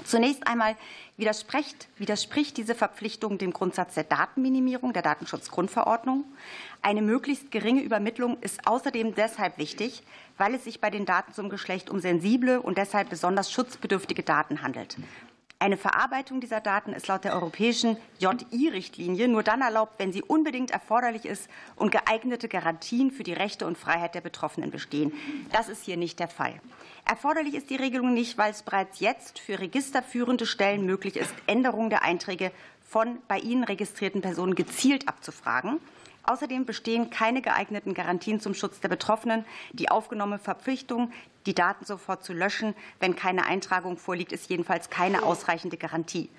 Zunächst 0.05 0.47
einmal 0.47 0.77
widerspricht, 1.17 1.89
widerspricht 1.97 2.57
diese 2.57 2.75
Verpflichtung 2.75 3.39
dem 3.39 3.53
Grundsatz 3.53 3.95
der 3.95 4.05
Datenminimierung 4.05 4.93
der 4.93 5.03
Datenschutzgrundverordnung. 5.03 6.25
Eine 6.83 7.03
möglichst 7.03 7.51
geringe 7.51 7.83
Übermittlung 7.83 8.37
ist 8.41 8.67
außerdem 8.67 9.15
deshalb 9.15 9.59
wichtig, 9.59 10.03
weil 10.37 10.55
es 10.55 10.65
sich 10.65 10.81
bei 10.81 10.91
den 10.91 11.07
Daten 11.07 11.33
zum 11.33 11.49
Geschlecht 11.49 11.89
um 11.89 12.01
sensible 12.01 12.61
und 12.61 12.77
deshalb 12.77 13.11
besonders 13.11 13.51
schutzbedürftige 13.51 14.23
Daten 14.23 14.63
handelt. 14.63 14.97
Eine 15.65 15.79
Verarbeitung 15.79 16.43
dieser 16.43 16.61
Daten 16.61 16.93
ist 16.93 17.09
laut 17.09 17.25
der 17.25 17.33
europäischen 17.33 17.97
JI-Richtlinie 18.19 19.29
nur 19.29 19.43
dann 19.43 19.63
erlaubt, 19.63 19.95
wenn 19.97 20.13
sie 20.13 20.23
unbedingt 20.23 20.71
erforderlich 20.73 21.25
ist 21.25 21.49
und 21.75 21.91
geeignete 21.91 22.49
Garantien 22.49 23.11
für 23.11 23.23
die 23.23 23.33
Rechte 23.33 23.67
und 23.67 23.79
Freiheit 23.79 24.15
der 24.15 24.21
Betroffenen 24.21 24.71
bestehen. 24.71 25.15
Das 25.53 25.71
ist 25.71 25.83
hier 25.83 25.97
nicht 25.97 26.19
der 26.19 26.29
Fall. 26.29 26.61
Erforderlich 27.07 27.55
ist 27.55 27.71
die 27.71 27.77
Regelung 27.77 28.13
nicht, 28.13 28.37
weil 28.37 28.51
es 28.51 28.63
bereits 28.63 29.01
jetzt 29.01 29.39
für 29.39 29.59
registerführende 29.59 30.45
Stellen 30.45 30.85
möglich 30.85 31.17
ist, 31.17 31.33
Änderungen 31.47 31.89
der 31.89 32.03
Einträge 32.03 32.53
von 32.87 33.17
bei 33.27 33.39
ihnen 33.39 33.65
registrierten 33.65 34.21
Personen 34.21 34.57
gezielt 34.57 35.09
abzufragen. 35.09 35.81
Außerdem 36.25 36.65
bestehen 36.65 37.11
keine 37.11 37.43
geeigneten 37.43 37.95
Garantien 37.95 38.41
zum 38.41 38.55
Schutz 38.55 38.81
der 38.81 38.89
Betroffenen. 38.89 39.45
Die 39.73 39.91
aufgenommene 39.91 40.39
Verpflichtung, 40.39 41.13
die 41.47 41.55
Daten 41.55 41.85
sofort 41.85 42.25
zu 42.25 42.33
löschen, 42.33 42.75
wenn 42.99 43.15
keine 43.15 43.45
Eintragung 43.45 43.99
vorliegt, 43.99 44.33
ist 44.33 44.49
jedenfalls 44.49 44.89
keine 44.89 45.23
ausreichende 45.23 45.77
Garantie. 45.77 46.31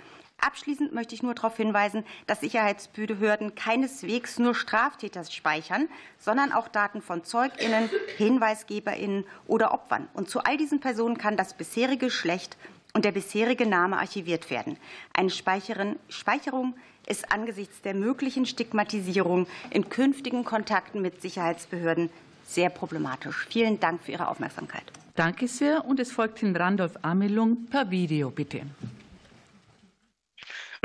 Abschließend 0.42 0.94
möchte 0.94 1.16
ich 1.16 1.24
nur 1.24 1.34
darauf 1.34 1.56
hinweisen, 1.56 2.04
dass 2.28 2.42
Sicherheitsbehörden 2.42 3.56
keineswegs 3.56 4.38
nur 4.38 4.54
Straftäter 4.54 5.24
speichern, 5.24 5.88
sondern 6.18 6.52
auch 6.52 6.68
Daten 6.68 7.02
von 7.02 7.24
ZeugInnen, 7.24 7.90
HinweisgeberInnen 8.18 9.24
oder 9.48 9.74
Opfern. 9.74 10.10
Und 10.14 10.30
zu 10.30 10.42
all 10.42 10.58
diesen 10.58 10.82
Personen 10.82 11.18
kann 11.18 11.38
das 11.38 11.54
bisherige 11.54 12.08
Geschlecht 12.08 12.58
und 12.94 13.06
der 13.06 13.14
bisherige 13.14 13.66
Name 13.66 13.98
archiviert 13.98 14.50
werden. 14.50 14.78
Eine 15.14 15.30
Speicherung 15.30 16.76
ist 17.08 17.32
angesichts 17.32 17.82
der 17.82 17.94
möglichen 17.94 18.46
Stigmatisierung 18.46 19.48
in 19.70 19.90
künftigen 19.90 20.44
Kontakten 20.44 21.02
mit 21.02 21.22
Sicherheitsbehörden 21.22 22.10
sehr 22.46 22.70
problematisch. 22.70 23.48
Vielen 23.50 23.80
Dank 23.80 24.04
für 24.04 24.12
Ihre 24.12 24.28
Aufmerksamkeit. 24.28 24.84
Danke 25.16 25.48
sehr. 25.48 25.86
Und 25.86 26.00
es 26.00 26.12
folgt 26.12 26.42
Herrn 26.42 26.56
Randolph 26.56 26.98
Amelung 27.02 27.66
per 27.68 27.90
Video, 27.90 28.30
bitte. 28.30 28.62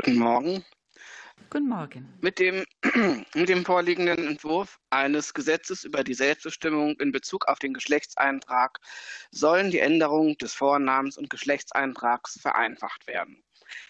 Guten 0.03 0.17
Morgen. 0.17 0.65
Guten 1.49 1.67
Morgen. 1.67 2.07
Mit 2.21 2.39
dem, 2.39 2.63
mit 3.35 3.49
dem 3.49 3.65
vorliegenden 3.65 4.25
Entwurf 4.25 4.79
eines 4.89 5.33
Gesetzes 5.33 5.83
über 5.83 6.03
die 6.03 6.13
Selbstbestimmung 6.13 6.97
in 7.01 7.11
Bezug 7.11 7.49
auf 7.49 7.59
den 7.59 7.73
Geschlechtseintrag 7.73 8.79
sollen 9.31 9.69
die 9.69 9.79
Änderungen 9.79 10.37
des 10.37 10.53
Vornamens 10.53 11.17
und 11.17 11.29
Geschlechtseintrags 11.29 12.39
vereinfacht 12.39 13.05
werden. 13.05 13.43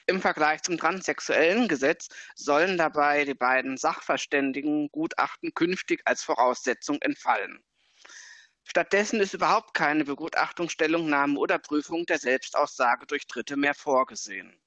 Im 0.05 0.21
Vergleich 0.21 0.61
zum 0.61 0.77
transsexuellen 0.77 1.67
Gesetz 1.67 2.09
sollen 2.35 2.77
dabei 2.77 3.25
die 3.25 3.33
beiden 3.33 3.77
Sachverständigengutachten 3.77 5.53
künftig 5.53 6.01
als 6.05 6.23
Voraussetzung 6.23 7.01
entfallen. 7.01 7.63
Stattdessen 8.63 9.19
ist 9.19 9.33
überhaupt 9.33 9.73
keine 9.73 10.05
Begutachtung, 10.05 10.69
Stellungnahme 10.69 11.37
oder 11.39 11.59
Prüfung 11.59 12.05
der 12.05 12.19
Selbstaussage 12.19 13.05
durch 13.05 13.27
Dritte 13.27 13.57
mehr 13.57 13.73
vorgesehen. 13.73 14.57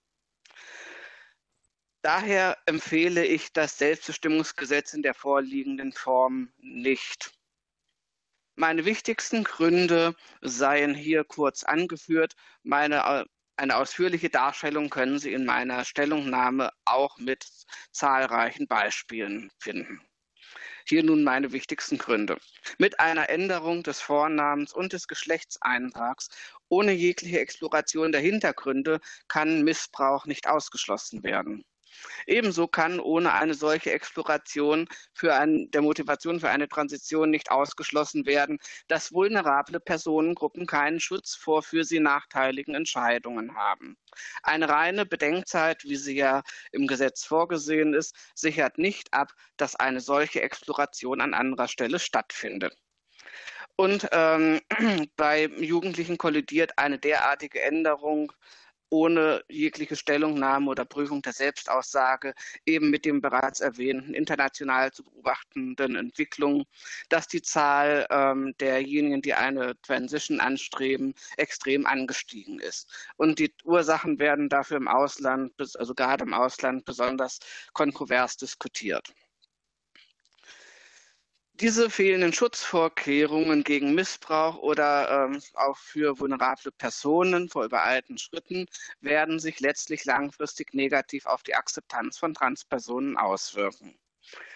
Daher 2.03 2.59
empfehle 2.67 3.25
ich 3.25 3.53
das 3.55 3.79
Selbstbestimmungsgesetz 3.79 4.93
in 4.93 5.03
der 5.03 5.15
vorliegenden 5.15 5.93
Form 5.93 6.53
nicht. 6.59 7.33
Meine 8.57 8.85
wichtigsten 8.85 9.43
Gründe 9.43 10.15
seien 10.43 10.95
hier 10.95 11.25
kurz 11.25 11.65
angeführt. 11.65 12.35
Meine, 12.63 13.27
eine 13.57 13.77
ausführliche 13.77 14.31
Darstellung 14.31 14.91
können 14.91 15.19
Sie 15.19 15.33
in 15.33 15.45
meiner 15.45 15.85
Stellungnahme 15.85 16.71
auch 16.85 17.19
mit 17.19 17.47
zahlreichen 17.93 18.67
Beispielen 18.67 19.51
finden. 19.59 20.01
Hier 20.87 21.03
nun 21.03 21.25
meine 21.25 21.53
wichtigsten 21.53 21.97
Gründe. 21.97 22.39
Mit 22.79 23.01
einer 23.01 23.31
Änderung 23.31 23.83
des 23.83 24.01
Vornamens 24.01 24.73
und 24.73 24.93
des 24.93 25.09
Geschlechtseintrags 25.09 26.29
ohne 26.69 26.93
jegliche 26.93 27.41
Exploration 27.41 28.13
der 28.13 28.21
Hintergründe 28.21 29.01
kann 29.29 29.63
Missbrauch 29.63 30.27
nicht 30.27 30.47
ausgeschlossen 30.47 31.23
werden. 31.23 31.65
Ebenso 32.27 32.67
kann 32.67 33.01
ohne 33.01 33.33
eine 33.33 33.55
solche 33.55 33.93
Exploration 33.93 34.89
für 35.13 35.35
ein, 35.35 35.71
der 35.71 35.83
Motivation 35.83 36.41
für 36.41 36.51
eine 36.51 36.69
Transition 36.69 37.31
nicht 37.31 37.51
ausgeschlossen 37.51 38.27
werden, 38.27 38.59
dass 38.89 39.13
vulnerable 39.13 39.81
Personengruppen 39.81 40.67
keinen 40.67 41.01
Schutz 41.01 41.35
vor 41.35 41.63
für 41.63 41.85
sie 41.85 42.01
nachteiligen 42.01 42.75
Entscheidungen 42.75 43.55
haben. 43.57 43.97
Eine 44.43 44.69
reine 44.69 45.07
Bedenkzeit, 45.07 45.85
wie 45.85 45.97
sie 45.97 46.17
ja 46.17 46.43
im 46.73 46.87
Gesetz 46.87 47.25
vorgesehen 47.25 47.95
ist, 47.95 48.15
sichert 48.35 48.79
nicht 48.79 49.13
ab, 49.13 49.33
dass 49.57 49.77
eine 49.77 50.01
solche 50.01 50.43
Exploration 50.43 51.21
an 51.21 51.35
anderer 51.35 51.69
Stelle 51.69 51.99
stattfindet. 51.99 52.77
Und 53.77 54.09
ähm, 54.13 54.61
bei 55.17 55.47
Jugendlichen 55.47 56.19
kollidiert 56.19 56.79
eine 56.79 56.99
derartige 56.99 57.61
Änderung 57.61 58.33
ohne 58.95 59.43
jegliche 59.49 59.97
Stellungnahme 59.97 60.71
oder 60.71 60.85
Prüfung 60.85 61.21
der 61.21 61.33
Selbstaussage 61.33 62.33
eben 62.65 62.91
mit 62.91 63.05
dem 63.05 63.21
bereits 63.21 63.59
erwähnten 63.59 64.15
international 64.15 64.93
zu 64.93 65.03
beobachtenden 65.03 65.97
Entwicklungen, 65.97 66.65
dass 67.09 67.27
die 67.27 67.43
Zahl 67.43 68.07
ähm, 68.11 68.55
derjenigen, 68.61 69.21
die 69.21 69.35
eine 69.35 69.75
Transition 69.83 70.39
anstreben, 70.39 71.13
extrem 71.37 71.87
angestiegen 71.87 72.61
ist. 72.61 72.89
Und 73.17 73.41
die 73.41 73.53
Ursachen 73.65 74.21
werden 74.21 74.49
dafür 74.49 74.77
im 74.77 74.87
Ausland, 74.87 75.53
also 75.59 75.93
gerade 75.95 76.23
im 76.23 76.33
Ausland, 76.33 76.85
besonders 76.85 77.41
kontrovers 77.73 78.37
diskutiert. 78.37 79.13
Diese 81.61 81.89
fehlenden 81.89 82.33
Schutzvorkehrungen 82.33 83.63
gegen 83.63 83.95
Missbrauch 83.95 84.59
oder 84.59 85.27
ähm, 85.27 85.41
auch 85.55 85.77
für 85.77 86.19
vulnerable 86.19 86.73
Personen 86.73 87.49
vor 87.49 87.65
übereilten 87.65 88.19
Schritten 88.19 88.67
werden 89.01 89.39
sich 89.39 89.61
letztlich 89.61 90.05
langfristig 90.05 90.75
negativ 90.75 91.27
auf 91.27 91.45
die 91.45 91.55
Akzeptanz 91.55 92.19
von 92.19 92.35
Transpersonen 92.35 93.17
auswirken. 93.17 93.97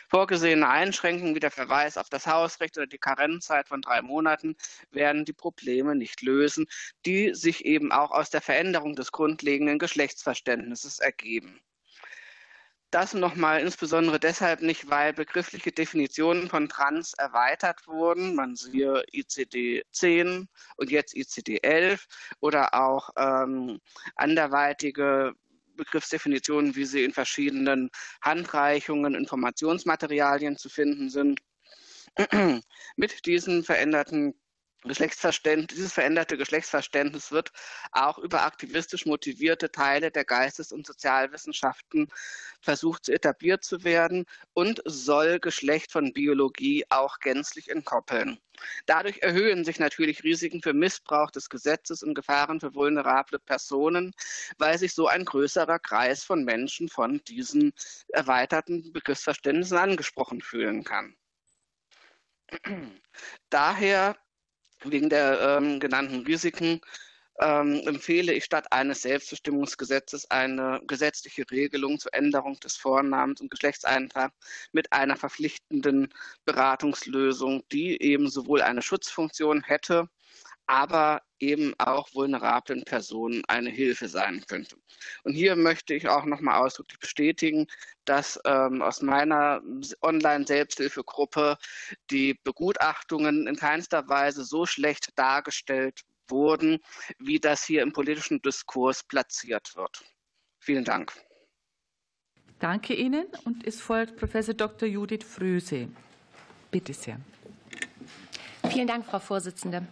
Vorgesehene 0.08 0.68
Einschränkungen 0.68 1.36
wie 1.36 1.40
der 1.40 1.52
Verweis 1.52 1.96
auf 1.98 2.08
das 2.08 2.26
Hausrecht 2.26 2.76
oder 2.76 2.88
die 2.88 2.98
Karenzzeit 2.98 3.68
von 3.68 3.80
drei 3.80 4.02
Monaten 4.02 4.56
werden 4.90 5.24
die 5.24 5.32
Probleme 5.32 5.94
nicht 5.94 6.22
lösen, 6.22 6.66
die 7.06 7.32
sich 7.32 7.64
eben 7.64 7.92
auch 7.92 8.10
aus 8.10 8.30
der 8.30 8.40
Veränderung 8.40 8.96
des 8.96 9.12
grundlegenden 9.12 9.78
Geschlechtsverständnisses 9.78 10.98
ergeben. 10.98 11.60
Das 12.90 13.12
nochmal 13.12 13.60
insbesondere 13.60 14.18
deshalb 14.18 14.62
nicht, 14.62 14.88
weil 14.88 15.12
begriffliche 15.12 15.72
Definitionen 15.72 16.48
von 16.48 16.70
Trans 16.70 17.12
erweitert 17.12 17.86
wurden. 17.86 18.34
Man 18.34 18.56
siehe 18.56 19.04
ICD 19.12 19.82
10 19.90 20.48
und 20.76 20.90
jetzt 20.90 21.14
ICD 21.14 21.58
11 21.62 22.06
oder 22.40 22.72
auch 22.72 23.10
ähm, 23.16 23.78
anderweitige 24.16 25.34
Begriffsdefinitionen, 25.74 26.76
wie 26.76 26.86
sie 26.86 27.04
in 27.04 27.12
verschiedenen 27.12 27.90
Handreichungen, 28.22 29.14
Informationsmaterialien 29.14 30.56
zu 30.56 30.70
finden 30.70 31.10
sind. 31.10 31.40
Mit 32.96 33.26
diesen 33.26 33.64
veränderten 33.64 34.34
Geschlechtsverständnis, 34.84 35.76
dieses 35.76 35.92
veränderte 35.92 36.36
Geschlechtsverständnis 36.36 37.32
wird 37.32 37.50
auch 37.90 38.16
über 38.18 38.42
aktivistisch 38.42 39.06
motivierte 39.06 39.72
Teile 39.72 40.12
der 40.12 40.24
Geistes- 40.24 40.70
und 40.70 40.86
Sozialwissenschaften 40.86 42.08
versucht 42.60 43.08
etabliert 43.08 43.64
zu 43.64 43.82
werden 43.82 44.24
und 44.52 44.80
soll 44.84 45.40
Geschlecht 45.40 45.90
von 45.90 46.12
Biologie 46.12 46.84
auch 46.90 47.18
gänzlich 47.18 47.70
entkoppeln. 47.70 48.38
Dadurch 48.86 49.18
erhöhen 49.18 49.64
sich 49.64 49.80
natürlich 49.80 50.22
Risiken 50.22 50.62
für 50.62 50.72
Missbrauch 50.72 51.32
des 51.32 51.48
Gesetzes 51.48 52.04
und 52.04 52.14
Gefahren 52.14 52.60
für 52.60 52.74
vulnerable 52.74 53.40
Personen, 53.40 54.12
weil 54.58 54.78
sich 54.78 54.94
so 54.94 55.08
ein 55.08 55.24
größerer 55.24 55.80
Kreis 55.80 56.22
von 56.22 56.44
Menschen 56.44 56.88
von 56.88 57.20
diesen 57.26 57.72
erweiterten 58.08 58.92
Begriffsverständnissen 58.92 59.76
angesprochen 59.76 60.40
fühlen 60.40 60.84
kann. 60.84 61.16
Daher 63.50 64.16
Wegen 64.84 65.08
der 65.08 65.40
ähm, 65.40 65.80
genannten 65.80 66.24
Risiken 66.26 66.80
ähm, 67.40 67.82
empfehle 67.86 68.32
ich 68.32 68.44
statt 68.44 68.72
eines 68.72 69.02
Selbstbestimmungsgesetzes 69.02 70.30
eine 70.30 70.80
gesetzliche 70.86 71.44
Regelung 71.50 71.98
zur 71.98 72.12
Änderung 72.14 72.58
des 72.60 72.76
Vornamens 72.76 73.40
und 73.40 73.50
Geschlechtseintrags 73.50 74.34
mit 74.72 74.92
einer 74.92 75.16
verpflichtenden 75.16 76.12
Beratungslösung, 76.44 77.62
die 77.70 78.00
eben 78.02 78.28
sowohl 78.28 78.62
eine 78.62 78.82
Schutzfunktion 78.82 79.62
hätte, 79.62 80.08
aber 80.68 81.22
eben 81.40 81.74
auch 81.78 82.14
vulnerablen 82.14 82.84
Personen 82.84 83.42
eine 83.48 83.70
Hilfe 83.70 84.06
sein 84.08 84.44
könnte. 84.46 84.76
Und 85.24 85.32
hier 85.32 85.56
möchte 85.56 85.94
ich 85.94 86.08
auch 86.08 86.24
nochmal 86.24 86.60
ausdrücklich 86.60 87.00
bestätigen, 87.00 87.66
dass 88.04 88.38
ähm, 88.44 88.82
aus 88.82 89.00
meiner 89.00 89.62
Online-Selbsthilfegruppe 90.02 91.56
die 92.10 92.34
Begutachtungen 92.44 93.46
in 93.46 93.56
keinster 93.56 94.08
Weise 94.08 94.44
so 94.44 94.66
schlecht 94.66 95.18
dargestellt 95.18 96.02
wurden, 96.28 96.78
wie 97.18 97.40
das 97.40 97.64
hier 97.64 97.82
im 97.82 97.92
politischen 97.92 98.42
Diskurs 98.42 99.02
platziert 99.02 99.74
wird. 99.74 100.04
Vielen 100.60 100.84
Dank. 100.84 101.14
Danke 102.58 102.94
Ihnen. 102.94 103.26
Und 103.44 103.66
es 103.66 103.80
folgt 103.80 104.16
Professor 104.16 104.52
Dr. 104.54 104.88
Judith 104.88 105.24
Fröse. 105.24 105.88
Bitte 106.70 106.92
sehr. 106.92 107.18
Vielen 108.78 108.86
Dank, 108.86 109.06
Frau 109.06 109.18
Vorsitzende. 109.18 109.82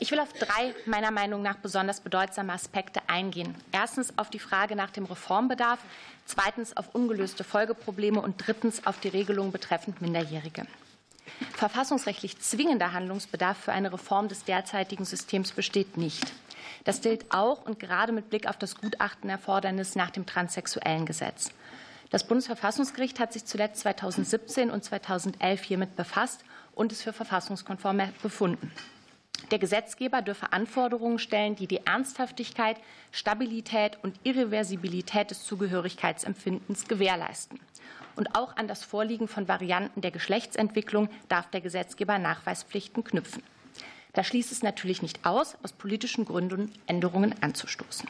Ich 0.00 0.10
will 0.10 0.18
auf 0.18 0.32
drei 0.32 0.74
meiner 0.86 1.12
Meinung 1.12 1.40
nach 1.40 1.58
besonders 1.58 2.00
bedeutsame 2.00 2.52
Aspekte 2.52 3.00
eingehen. 3.06 3.54
Erstens 3.70 4.18
auf 4.18 4.28
die 4.28 4.40
Frage 4.40 4.74
nach 4.74 4.90
dem 4.90 5.04
Reformbedarf, 5.04 5.78
zweitens 6.24 6.76
auf 6.76 6.96
ungelöste 6.96 7.44
Folgeprobleme 7.44 8.20
und 8.20 8.44
drittens 8.44 8.88
auf 8.88 8.98
die 8.98 9.06
Regelung 9.06 9.52
betreffend 9.52 10.02
Minderjährige. 10.02 10.66
Verfassungsrechtlich 11.52 12.40
zwingender 12.40 12.92
Handlungsbedarf 12.92 13.56
für 13.56 13.72
eine 13.72 13.92
Reform 13.92 14.26
des 14.26 14.42
derzeitigen 14.42 15.04
Systems 15.04 15.52
besteht 15.52 15.96
nicht. 15.96 16.32
Das 16.82 17.02
gilt 17.02 17.32
auch 17.32 17.64
und 17.64 17.78
gerade 17.78 18.10
mit 18.10 18.30
Blick 18.30 18.48
auf 18.48 18.56
das 18.56 18.74
Gutachtenerfordernis 18.74 19.94
nach 19.94 20.10
dem 20.10 20.26
transsexuellen 20.26 21.06
Gesetz. 21.06 21.52
Das 22.10 22.26
Bundesverfassungsgericht 22.26 23.20
hat 23.20 23.32
sich 23.32 23.44
zuletzt 23.44 23.82
2017 23.82 24.72
und 24.72 24.82
2011 24.82 25.62
hiermit 25.62 25.94
befasst 25.94 26.44
und 26.74 26.92
es 26.92 27.02
für 27.02 27.12
verfassungskonform 27.12 28.02
befunden. 28.22 28.70
Der 29.50 29.58
Gesetzgeber 29.58 30.22
dürfe 30.22 30.52
Anforderungen 30.52 31.18
stellen, 31.18 31.54
die 31.54 31.66
die 31.66 31.86
Ernsthaftigkeit, 31.86 32.78
Stabilität 33.12 33.98
und 34.02 34.18
Irreversibilität 34.24 35.30
des 35.30 35.44
Zugehörigkeitsempfindens 35.44 36.88
gewährleisten. 36.88 37.60
Und 38.16 38.34
auch 38.36 38.56
an 38.56 38.68
das 38.68 38.82
Vorliegen 38.84 39.28
von 39.28 39.48
Varianten 39.48 40.00
der 40.00 40.12
Geschlechtsentwicklung 40.12 41.08
darf 41.28 41.50
der 41.50 41.60
Gesetzgeber 41.60 42.18
Nachweispflichten 42.18 43.04
knüpfen. 43.04 43.42
Da 44.12 44.22
schließt 44.22 44.52
es 44.52 44.62
natürlich 44.62 45.02
nicht 45.02 45.26
aus, 45.26 45.56
aus 45.62 45.72
politischen 45.72 46.24
Gründen 46.24 46.72
Änderungen 46.86 47.34
anzustoßen. 47.42 48.08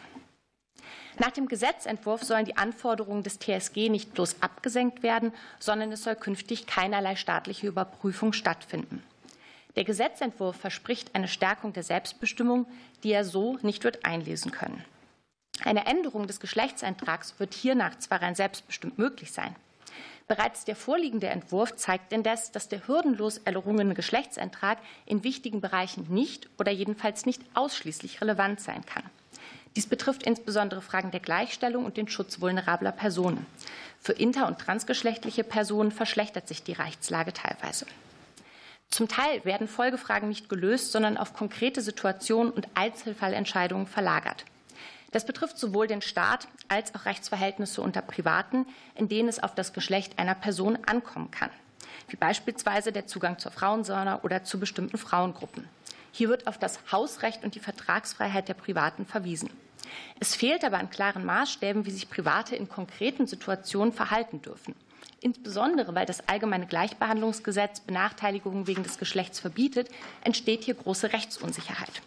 Nach 1.19 1.31
dem 1.31 1.47
Gesetzentwurf 1.47 2.25
sollen 2.25 2.45
die 2.45 2.57
Anforderungen 2.57 3.23
des 3.23 3.39
TSG 3.39 3.89
nicht 3.89 4.15
bloß 4.15 4.43
abgesenkt 4.43 5.03
werden, 5.03 5.33
sondern 5.61 5.93
es 5.93 6.03
soll 6.03 6.17
künftig 6.17 6.67
keinerlei 6.67 7.15
staatliche 7.15 7.69
Überprüfung 7.69 8.33
stattfinden. 8.33 9.03
Der 9.77 9.85
Gesetzentwurf 9.85 10.57
verspricht 10.57 11.15
eine 11.15 11.29
Stärkung 11.29 11.73
der 11.73 11.83
Selbstbestimmung, 11.83 12.67
die 13.03 13.13
er 13.13 13.25
so 13.25 13.59
nicht 13.63 13.85
wird 13.85 14.05
einlesen 14.05 14.51
können. 14.51 14.85
Eine 15.63 15.87
Änderung 15.87 16.27
des 16.27 16.41
Geschlechtseintrags 16.41 17.39
wird 17.39 17.55
hiernach 17.55 17.99
zwar 17.99 18.23
rein 18.23 18.35
selbstbestimmt 18.35 18.99
möglich 18.99 19.33
sein. 19.33 19.55
Bereits 20.27 20.65
der 20.65 20.75
vorliegende 20.75 21.29
Entwurf 21.29 21.77
zeigt 21.77 22.13
indes, 22.13 22.51
dass 22.51 22.69
der 22.69 22.89
hürdenlos 22.89 23.39
errungene 23.39 23.95
Geschlechtseintrag 23.95 24.79
in 25.07 25.23
wichtigen 25.23 25.61
Bereichen 25.61 26.07
nicht 26.09 26.49
oder 26.59 26.73
jedenfalls 26.73 27.27
nicht 27.27 27.43
ausschließlich 27.55 28.21
relevant 28.21 28.61
sein 28.61 28.85
kann. 28.87 29.05
Dies 29.77 29.89
betrifft 29.89 30.23
insbesondere 30.23 30.83
Fragen 30.83 31.11
der 31.11 31.21
Gleichstellung 31.21 31.85
und 31.85 31.97
den 31.97 32.09
Schutz 32.09 32.41
vulnerabler 32.41 32.93
Personen. 32.93 33.45
Für 34.01 34.13
inter- 34.13 34.47
und 34.47 34.61
transgeschlechtliche 34.61 35.43
Personen 35.43 35.91
verschlechtert 35.91 36.47
sich 36.47 36.63
die 36.63 36.73
Rechtslage 36.73 37.33
teilweise. 37.33 37.87
Zum 38.91 39.09
Teil 39.09 39.45
werden 39.45 39.67
Folgefragen 39.67 40.29
nicht 40.29 40.49
gelöst, 40.49 40.93
sondern 40.93 41.17
auf 41.17 41.33
konkrete 41.33 41.81
Situationen 41.81 42.53
und 42.53 42.69
Einzelfallentscheidungen 42.75 43.89
verlagert. 43.89 44.45
Das 45.11 45.27
betrifft 45.27 45.59
sowohl 45.59 45.89
den 45.89 46.03
Staat 46.03 46.47
als 46.69 46.95
auch 46.95 47.05
Rechtsverhältnisse 47.05 47.83
unter 47.83 48.03
Privaten, 48.03 48.67
in 48.95 49.09
denen 49.09 49.29
es 49.29 49.43
auf 49.43 49.55
das 49.55 49.73
Geschlecht 49.73 50.19
einer 50.19 50.35
Person 50.37 50.79
ankommen 50.87 51.33
kann, 51.33 51.51
wie 52.09 52.17
beispielsweise 52.17 52.93
der 52.93 53.07
Zugang 53.07 53.39
zur 53.39 53.51
Frauensauna 53.51 54.23
oder 54.23 54.45
zu 54.45 54.61
bestimmten 54.61 54.99
Frauengruppen. 54.99 55.69
Hier 56.13 56.29
wird 56.29 56.47
auf 56.47 56.59
das 56.59 56.79
Hausrecht 56.93 57.43
und 57.43 57.57
die 57.57 57.61
Vertragsfreiheit 57.61 58.49
der 58.49 58.55
Privaten 58.55 59.07
verwiesen. 59.07 59.51
Es 60.21 60.35
fehlt 60.35 60.65
aber 60.65 60.79
an 60.79 60.91
klaren 60.91 61.25
Maßstäben, 61.25 61.87
wie 61.87 61.91
sich 61.91 62.11
Private 62.11 62.57
in 62.57 62.69
konkreten 62.69 63.27
Situationen 63.27 63.93
verhalten 63.93 64.43
dürfen. 64.43 64.75
Insbesondere 65.21 65.95
weil 65.95 66.07
das 66.07 66.29
allgemeine 66.29 66.67
Gleichbehandlungsgesetz 66.67 67.81
Benachteiligungen 67.81 68.67
wegen 68.67 68.83
des 68.83 68.99
Geschlechts 68.99 69.41
verbietet, 69.41 69.89
entsteht 70.23 70.65
hier 70.65 70.75
große 70.75 71.13
Rechtsunsicherheit. 71.13 72.03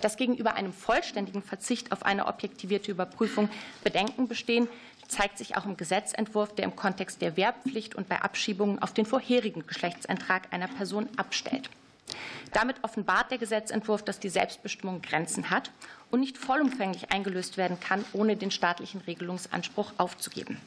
Dass 0.00 0.16
gegenüber 0.16 0.54
einem 0.54 0.72
vollständigen 0.72 1.42
Verzicht 1.42 1.90
auf 1.90 2.04
eine 2.04 2.26
objektivierte 2.26 2.90
Überprüfung 2.90 3.48
Bedenken 3.82 4.28
bestehen, 4.28 4.68
zeigt 5.08 5.38
sich 5.38 5.56
auch 5.56 5.64
im 5.64 5.76
Gesetzentwurf, 5.76 6.54
der 6.54 6.66
im 6.66 6.76
Kontext 6.76 7.22
der 7.22 7.36
Werbpflicht 7.36 7.94
und 7.94 8.08
bei 8.08 8.20
Abschiebungen 8.20 8.80
auf 8.80 8.92
den 8.92 9.06
vorherigen 9.06 9.66
Geschlechtseintrag 9.66 10.52
einer 10.52 10.68
Person 10.68 11.08
abstellt. 11.16 11.70
Damit 12.52 12.82
offenbart 12.82 13.30
der 13.30 13.38
Gesetzentwurf, 13.38 14.02
dass 14.02 14.20
die 14.20 14.28
Selbstbestimmung 14.28 15.02
Grenzen 15.02 15.50
hat 15.50 15.70
und 16.10 16.20
nicht 16.20 16.38
vollumfänglich 16.38 17.10
eingelöst 17.12 17.56
werden 17.56 17.78
kann, 17.80 18.04
ohne 18.12 18.36
den 18.36 18.50
staatlichen 18.50 19.00
Regelungsanspruch 19.02 19.92
aufzugeben. 19.98 20.58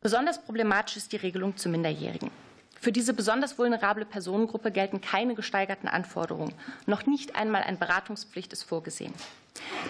Besonders 0.00 0.40
problematisch 0.42 0.96
ist 0.96 1.12
die 1.12 1.16
Regelung 1.16 1.56
zu 1.56 1.68
Minderjährigen. 1.68 2.30
Für 2.80 2.92
diese 2.92 3.12
besonders 3.12 3.58
vulnerable 3.58 4.04
Personengruppe 4.04 4.70
gelten 4.70 5.00
keine 5.00 5.34
gesteigerten 5.34 5.88
Anforderungen. 5.88 6.54
Noch 6.86 7.06
nicht 7.06 7.34
einmal 7.34 7.62
eine 7.62 7.76
Beratungspflicht 7.76 8.52
ist 8.52 8.62
vorgesehen. 8.62 9.12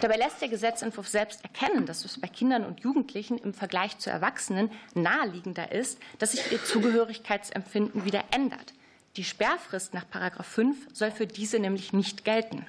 Dabei 0.01 0.17
lässt 0.17 0.41
der 0.41 0.49
Gesetzentwurf 0.49 1.09
selbst 1.09 1.45
erkennen, 1.45 1.85
dass 1.85 2.07
es 2.07 2.19
bei 2.19 2.29
Kindern 2.29 2.65
und 2.65 2.81
Jugendlichen 2.81 3.37
im 3.37 3.53
Vergleich 3.53 3.99
zu 3.99 4.09
Erwachsenen 4.09 4.71
naheliegender 4.95 5.71
ist, 5.73 5.99
dass 6.19 6.33
sich 6.33 6.51
ihr 6.51 6.65
Zugehörigkeitsempfinden 6.65 8.07
wieder 8.07 8.25
ändert. 8.31 8.73
Die 9.17 9.25
Sperrfrist 9.25 9.95
nach 9.95 10.05
5 10.43 10.89
soll 10.93 11.11
für 11.11 11.27
diese 11.27 11.59
nämlich 11.59 11.93
nicht 11.93 12.25
gelten. 12.25 12.67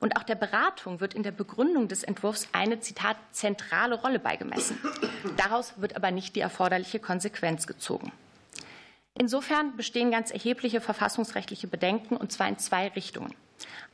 Und 0.00 0.16
auch 0.16 0.22
der 0.22 0.34
Beratung 0.34 1.00
wird 1.00 1.14
in 1.14 1.22
der 1.22 1.30
Begründung 1.30 1.88
des 1.88 2.02
Entwurfs 2.02 2.48
eine, 2.52 2.80
Zitat, 2.80 3.16
zentrale 3.32 3.94
Rolle 3.94 4.18
beigemessen. 4.18 4.78
Daraus 5.36 5.74
wird 5.76 5.96
aber 5.96 6.10
nicht 6.10 6.36
die 6.36 6.40
erforderliche 6.40 6.98
Konsequenz 6.98 7.66
gezogen. 7.66 8.12
Insofern 9.16 9.76
bestehen 9.76 10.10
ganz 10.10 10.32
erhebliche 10.32 10.80
verfassungsrechtliche 10.80 11.68
Bedenken, 11.68 12.16
und 12.16 12.32
zwar 12.32 12.48
in 12.48 12.58
zwei 12.58 12.88
Richtungen. 12.88 13.32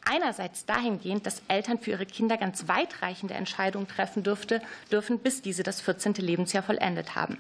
Einerseits 0.03 0.65
dahingehend, 0.65 1.27
dass 1.27 1.43
Eltern 1.49 1.79
für 1.79 1.91
ihre 1.91 2.07
Kinder 2.07 2.39
ganz 2.39 2.67
weitreichende 2.69 3.35
Entscheidungen 3.35 3.87
treffen 3.87 4.23
dürfte, 4.23 4.63
dürfen, 4.91 5.19
bis 5.19 5.43
diese 5.43 5.63
das 5.63 5.83
14. 5.83 6.15
Lebensjahr 6.15 6.63
vollendet 6.63 7.15
haben. 7.15 7.37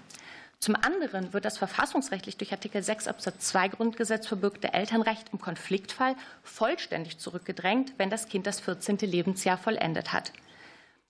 Zum 0.62 0.76
anderen 0.76 1.32
wird 1.32 1.46
das 1.46 1.56
verfassungsrechtlich 1.56 2.36
durch 2.36 2.52
Artikel 2.52 2.82
6 2.82 3.08
Absatz 3.08 3.46
2 3.48 3.68
Grundgesetz 3.68 4.26
verbürgte 4.26 4.74
Elternrecht 4.74 5.30
im 5.32 5.40
Konfliktfall 5.40 6.14
vollständig 6.42 7.16
zurückgedrängt, 7.16 7.94
wenn 7.96 8.10
das 8.10 8.28
Kind 8.28 8.46
das 8.46 8.60
14. 8.60 8.98
Lebensjahr 8.98 9.56
vollendet 9.56 10.12
hat. 10.12 10.34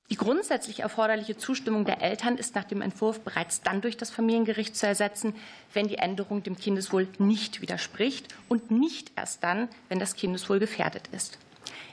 Die 0.09 0.17
grundsätzlich 0.17 0.81
erforderliche 0.81 1.37
Zustimmung 1.37 1.85
der 1.85 2.01
Eltern 2.01 2.37
ist 2.37 2.55
nach 2.55 2.63
dem 2.63 2.81
Entwurf 2.81 3.23
bereits 3.23 3.61
dann 3.61 3.81
durch 3.81 3.97
das 3.97 4.11
Familiengericht 4.11 4.77
zu 4.77 4.87
ersetzen, 4.87 5.35
wenn 5.73 5.89
die 5.89 5.99
Änderung 5.99 6.45
dem 6.45 6.57
Kindeswohl 6.57 7.09
nicht 7.19 7.61
widerspricht 7.61 8.29
und 8.49 8.71
nicht 8.71 9.11
erst 9.17 9.43
dann, 9.43 9.69
wenn 9.89 9.99
das 9.99 10.15
Kindeswohl 10.15 10.61
gefährdet 10.61 11.09
ist. 11.09 11.39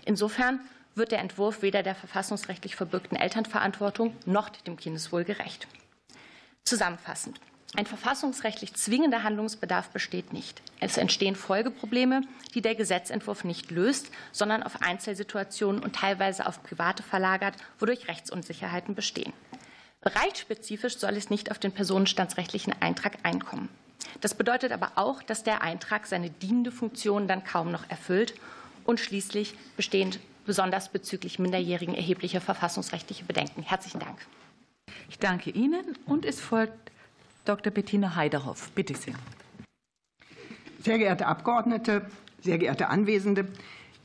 Insofern 0.05 0.59
wird 0.93 1.11
der 1.11 1.19
Entwurf 1.19 1.63
weder 1.63 1.81
der 1.81 1.95
verfassungsrechtlich 1.95 2.75
verbürgten 2.75 3.17
Elternverantwortung 3.17 4.15
noch 4.27 4.49
dem 4.49 4.77
Kindeswohl 4.77 5.23
gerecht. 5.23 5.67
Zusammenfassend. 6.67 7.39
Ein 7.77 7.85
verfassungsrechtlich 7.85 8.73
zwingender 8.73 9.23
Handlungsbedarf 9.23 9.89
besteht 9.91 10.33
nicht. 10.33 10.61
Es 10.81 10.97
entstehen 10.97 11.37
Folgeprobleme, 11.37 12.23
die 12.53 12.61
der 12.61 12.75
Gesetzentwurf 12.75 13.45
nicht 13.45 13.71
löst, 13.71 14.11
sondern 14.33 14.63
auf 14.63 14.81
Einzelsituationen 14.81 15.81
und 15.81 15.95
teilweise 15.95 16.45
auf 16.45 16.61
Private 16.63 17.03
verlagert, 17.03 17.55
wodurch 17.79 18.09
Rechtsunsicherheiten 18.09 18.95
bestehen. 18.95 19.31
Bereichsspezifisch 20.01 20.97
soll 20.97 21.15
es 21.15 21.29
nicht 21.29 21.51
auf 21.51 21.59
den 21.59 21.71
personenstandsrechtlichen 21.71 22.73
Eintrag 22.81 23.17
einkommen. 23.23 23.69
Das 24.19 24.33
bedeutet 24.33 24.73
aber 24.73 24.91
auch, 24.95 25.23
dass 25.23 25.43
der 25.43 25.61
Eintrag 25.61 26.05
seine 26.05 26.29
dienende 26.29 26.73
Funktion 26.73 27.29
dann 27.29 27.45
kaum 27.45 27.71
noch 27.71 27.89
erfüllt 27.89 28.33
und 28.83 28.99
schließlich 28.99 29.55
bestehen 29.77 30.17
besonders 30.45 30.89
bezüglich 30.89 31.39
Minderjährigen 31.39 31.95
erhebliche 31.95 32.41
verfassungsrechtliche 32.41 33.23
Bedenken. 33.23 33.63
Herzlichen 33.63 33.99
Dank. 33.99 34.17
Ich 35.17 35.19
danke 35.19 35.49
Ihnen 35.49 35.83
und 36.05 36.25
es 36.25 36.39
folgt 36.39 36.91
Dr. 37.43 37.73
Bettina 37.73 38.15
Heiderhoff. 38.15 38.69
Bitte 38.75 38.95
sehr. 38.95 39.15
Sehr 40.83 40.99
geehrte 40.99 41.25
Abgeordnete, 41.25 42.05
sehr 42.41 42.59
geehrte 42.59 42.89
Anwesende, 42.89 43.47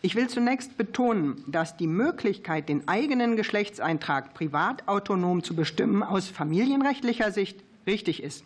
ich 0.00 0.14
will 0.14 0.28
zunächst 0.28 0.78
betonen, 0.78 1.44
dass 1.46 1.76
die 1.76 1.86
Möglichkeit, 1.86 2.70
den 2.70 2.88
eigenen 2.88 3.36
Geschlechtseintrag 3.36 4.32
privat 4.32 4.88
autonom 4.88 5.44
zu 5.44 5.54
bestimmen, 5.54 6.02
aus 6.02 6.28
familienrechtlicher 6.28 7.30
Sicht 7.30 7.60
richtig 7.86 8.22
ist. 8.22 8.42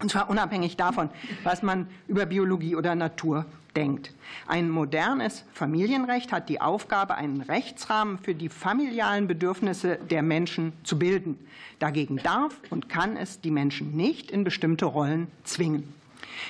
Und 0.00 0.10
zwar 0.10 0.30
unabhängig 0.30 0.78
davon, 0.78 1.10
was 1.44 1.62
man 1.62 1.86
über 2.08 2.24
Biologie 2.24 2.76
oder 2.76 2.94
Natur 2.94 3.44
denkt. 3.76 4.12
Ein 4.46 4.70
modernes 4.70 5.44
Familienrecht 5.52 6.32
hat 6.32 6.48
die 6.48 6.60
Aufgabe, 6.60 7.14
einen 7.14 7.40
Rechtsrahmen 7.40 8.18
für 8.18 8.34
die 8.34 8.48
familialen 8.48 9.26
Bedürfnisse 9.26 9.96
der 9.96 10.22
Menschen 10.22 10.72
zu 10.84 10.98
bilden. 10.98 11.38
Dagegen 11.78 12.16
darf 12.18 12.60
und 12.70 12.88
kann 12.88 13.16
es 13.16 13.40
die 13.40 13.50
Menschen 13.50 13.96
nicht 13.96 14.30
in 14.30 14.44
bestimmte 14.44 14.86
Rollen 14.86 15.28
zwingen. 15.44 15.99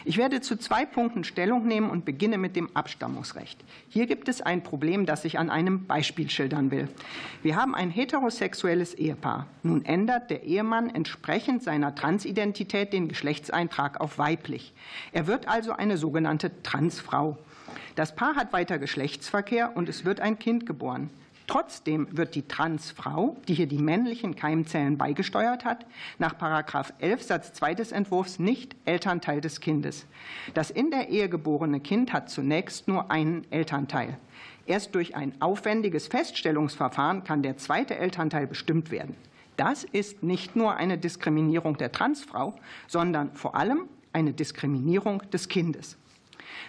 Ich 0.05 0.17
werde 0.17 0.41
zu 0.41 0.57
zwei 0.57 0.85
Punkten 0.85 1.25
Stellung 1.25 1.67
nehmen 1.67 1.91
und 1.91 2.05
beginne 2.05 2.39
mit 2.39 2.57
dem 2.57 2.75
Abstammungsrecht. 2.75 3.63
Hier 3.89 4.07
gibt 4.07 4.29
es 4.29 4.41
ein 4.41 4.63
Problem, 4.63 5.07
das 5.07 5.25
ich 5.25 5.39
an 5.39 5.51
einem 5.51 5.87
Beispiel 5.87 6.31
schildern 6.31 6.71
will. 6.71 6.89
Wir 7.43 7.57
haben 7.57 7.75
ein 7.75 7.91
heterosexuelles 7.91 8.95
Ehepaar. 8.95 9.47
Nun 9.63 9.85
ändert 9.85 10.31
der 10.31 10.45
Ehemann 10.45 10.91
entsprechend 10.91 11.63
seiner 11.63 11.95
Transidentität 11.95 12.93
den 12.93 13.09
Geschlechtseintrag 13.09 14.01
auf 14.01 14.19
weiblich. 14.19 14.73
Er 15.13 15.27
wird 15.27 15.49
also 15.49 15.73
eine 15.73 15.97
sogenannte 15.97 16.63
Transfrau. 16.63 17.39
Das 17.95 18.15
Paar 18.15 18.37
hat 18.37 18.53
weiter 18.53 18.79
Geschlechtsverkehr 18.79 19.77
und 19.77 19.89
es 19.89 20.05
wird 20.05 20.21
ein 20.21 20.39
Kind 20.39 20.67
geboren. 20.67 21.11
Trotzdem 21.51 22.07
wird 22.17 22.37
die 22.37 22.47
Transfrau, 22.47 23.37
die 23.49 23.55
hier 23.55 23.67
die 23.67 23.83
männlichen 23.83 24.37
Keimzellen 24.37 24.97
beigesteuert 24.97 25.65
hat, 25.65 25.85
nach 26.21 26.37
11 27.01 27.23
Satz 27.25 27.53
2 27.55 27.75
des 27.75 27.91
Entwurfs 27.91 28.39
nicht 28.39 28.77
Elternteil 28.85 29.41
des 29.41 29.59
Kindes. 29.59 30.07
Das 30.55 30.71
in 30.71 30.93
der 30.93 31.09
Ehe 31.09 31.29
geborene 31.29 31.81
Kind 31.81 32.13
hat 32.13 32.31
zunächst 32.31 32.87
nur 32.87 33.11
einen 33.11 33.51
Elternteil. 33.51 34.17
Erst 34.67 34.95
durch 34.95 35.17
ein 35.17 35.33
aufwendiges 35.43 36.07
Feststellungsverfahren 36.07 37.25
kann 37.25 37.43
der 37.43 37.57
zweite 37.57 37.97
Elternteil 37.97 38.47
bestimmt 38.47 38.93
werden. 38.93 39.17
Das 39.57 39.83
ist 39.83 40.23
nicht 40.23 40.55
nur 40.55 40.77
eine 40.77 40.99
Diskriminierung 40.99 41.77
der 41.77 41.91
Transfrau, 41.91 42.55
sondern 42.87 43.35
vor 43.35 43.57
allem 43.57 43.89
eine 44.13 44.33
Diskriminierung 44.33 45.29
des 45.33 45.49
Kindes. 45.49 45.97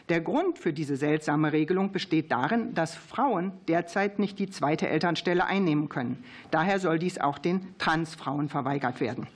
Der 0.10 0.22
Grund 0.22 0.58
für 0.58 0.74
diese 0.74 0.98
seltsame 0.98 1.54
Regelung 1.54 1.92
besteht 1.92 2.32
darin, 2.32 2.74
dass 2.74 2.96
Frauen 2.96 3.52
derzeit 3.68 4.20
nicht 4.20 4.40
die 4.40 4.50
zweite 4.50 4.88
Elternstelle 4.88 5.46
einnehmen 5.46 5.90
können. 5.90 6.24
Daher 6.52 6.80
soll 6.80 7.00
dies 7.00 7.20
auch 7.20 7.38
den 7.38 7.78
Transfrauen 7.78 8.50
verweigert 8.50 9.00
werden. 9.00 9.28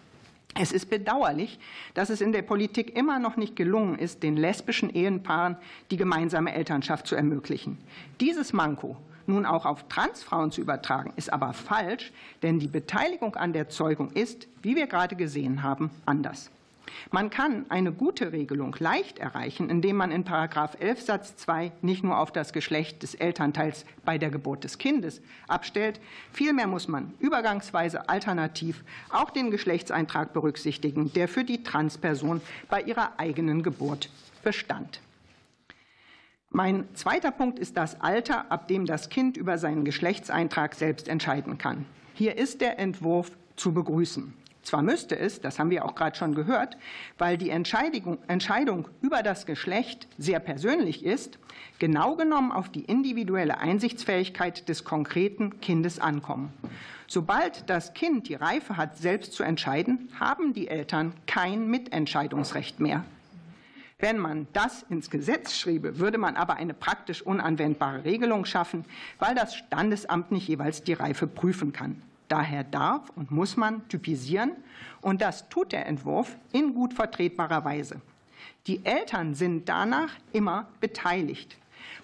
Es 0.58 0.72
ist 0.72 0.90
bedauerlich, 0.90 1.60
dass 1.96 2.10
es 2.10 2.22
in 2.22 2.32
der 2.32 2.42
Politik 2.42 2.96
immer 2.96 3.20
noch 3.20 3.36
nicht 3.36 3.58
gelungen 3.58 4.00
ist, 4.00 4.24
den 4.24 4.38
lesbischen 4.38 4.90
Ehepaaren 4.90 5.58
die 5.92 5.98
gemeinsame 5.98 6.54
Elternschaft 6.54 7.08
zu 7.08 7.16
ermöglichen. 7.16 7.78
Dieses 8.22 8.54
Manko 8.54 8.96
nun 9.28 9.46
auch 9.46 9.66
auf 9.66 9.88
Transfrauen 9.90 10.52
zu 10.52 10.62
übertragen, 10.62 11.12
ist 11.18 11.34
aber 11.34 11.52
falsch, 11.54 12.14
denn 12.42 12.60
die 12.60 12.68
Beteiligung 12.68 13.36
an 13.36 13.52
der 13.52 13.70
Zeugung 13.70 14.12
ist, 14.12 14.48
wie 14.62 14.76
wir 14.76 14.88
gerade 14.88 15.16
gesehen 15.16 15.62
haben, 15.62 15.90
anders. 16.06 16.52
Man 17.12 17.30
kann 17.30 17.66
eine 17.70 17.92
gute 17.92 18.32
Regelung 18.32 18.76
leicht 18.80 19.20
erreichen, 19.20 19.70
indem 19.70 19.98
man 19.98 20.12
in§ 20.12 20.26
11 20.80 21.02
Satz 21.02 21.36
2 21.38 21.72
nicht 21.82 22.04
nur 22.04 22.20
auf 22.20 22.32
das 22.32 22.54
Geschlecht 22.54 23.04
des 23.04 23.16
Elternteils 23.16 23.86
bei 24.04 24.18
der 24.18 24.30
Geburt 24.30 24.64
des 24.64 24.78
Kindes 24.78 25.22
abstellt, 25.48 26.00
vielmehr 26.32 26.68
muss 26.68 26.88
man 26.88 27.14
übergangsweise 27.20 28.10
alternativ 28.10 28.84
auch 29.10 29.30
den 29.30 29.52
Geschlechtseintrag 29.52 30.34
berücksichtigen, 30.34 31.14
der 31.14 31.28
für 31.28 31.44
die 31.44 31.64
Transperson 31.64 32.42
bei 32.70 32.82
ihrer 32.82 33.20
eigenen 33.20 33.64
Geburt 33.64 34.10
bestand. 34.44 35.02
Mein 36.50 36.88
zweiter 36.96 37.32
Punkt 37.32 37.60
ist 37.60 37.76
das 37.76 38.00
Alter, 38.00 38.50
ab 38.50 38.70
dem 38.70 38.86
das 38.86 39.10
Kind 39.10 39.36
über 39.36 39.58
seinen 39.58 39.84
Geschlechtseintrag 39.84 40.76
selbst 40.76 41.10
entscheiden 41.10 41.58
kann. 41.58 41.86
Hier 42.14 42.38
ist 42.38 42.62
der 42.62 42.80
Entwurf 42.80 43.32
zu 43.58 43.74
begrüßen. 43.74 44.34
Zwar 44.66 44.82
müsste 44.82 45.18
es, 45.18 45.42
das 45.42 45.60
haben 45.60 45.70
wir 45.70 45.86
auch 45.86 45.94
gerade 45.94 46.18
schon 46.18 46.34
gehört, 46.34 46.76
weil 47.20 47.38
die 47.38 47.52
Entscheidung, 47.52 48.18
Entscheidung 48.28 48.88
über 49.00 49.22
das 49.22 49.46
Geschlecht 49.46 50.08
sehr 50.18 50.40
persönlich 50.40 51.06
ist, 51.06 51.38
genau 51.78 52.16
genommen 52.16 52.52
auf 52.52 52.70
die 52.70 52.84
individuelle 52.84 53.60
Einsichtsfähigkeit 53.60 54.68
des 54.68 54.84
konkreten 54.84 55.62
Kindes 55.62 56.00
ankommen. 56.00 56.52
Sobald 57.06 57.70
das 57.70 57.94
Kind 57.94 58.28
die 58.28 58.34
Reife 58.34 58.76
hat, 58.76 58.98
selbst 58.98 59.34
zu 59.34 59.44
entscheiden, 59.44 60.10
haben 60.20 60.54
die 60.54 60.68
Eltern 60.68 61.14
kein 61.28 61.68
Mitentscheidungsrecht 61.70 62.80
mehr. 62.80 63.06
Wenn 64.00 64.18
man 64.18 64.48
das 64.52 64.84
ins 64.90 65.12
Gesetz 65.12 65.56
schriebe, 65.56 66.00
würde 66.00 66.18
man 66.18 66.38
aber 66.38 66.56
eine 66.56 66.74
praktisch 66.74 67.22
unanwendbare 67.22 68.04
Regelung 68.04 68.46
schaffen, 68.46 68.84
weil 69.20 69.36
das 69.36 69.56
Standesamt 69.56 70.32
nicht 70.32 70.48
jeweils 70.48 70.84
die 70.84 70.94
Reife 70.94 71.28
prüfen 71.28 71.72
kann. 71.72 72.02
Daher 72.28 72.64
darf 72.64 73.12
und 73.16 73.32
muss 73.32 73.58
man 73.58 73.88
typisieren, 73.88 74.52
und 75.02 75.22
das 75.22 75.50
tut 75.50 75.72
der 75.72 75.86
Entwurf 75.86 76.36
in 76.52 76.74
gut 76.74 76.94
vertretbarer 76.94 77.64
Weise. 77.64 78.02
Die 78.68 78.84
Eltern 78.84 79.36
sind 79.36 79.70
danach 79.70 80.10
immer 80.34 80.68
beteiligt. 80.80 81.58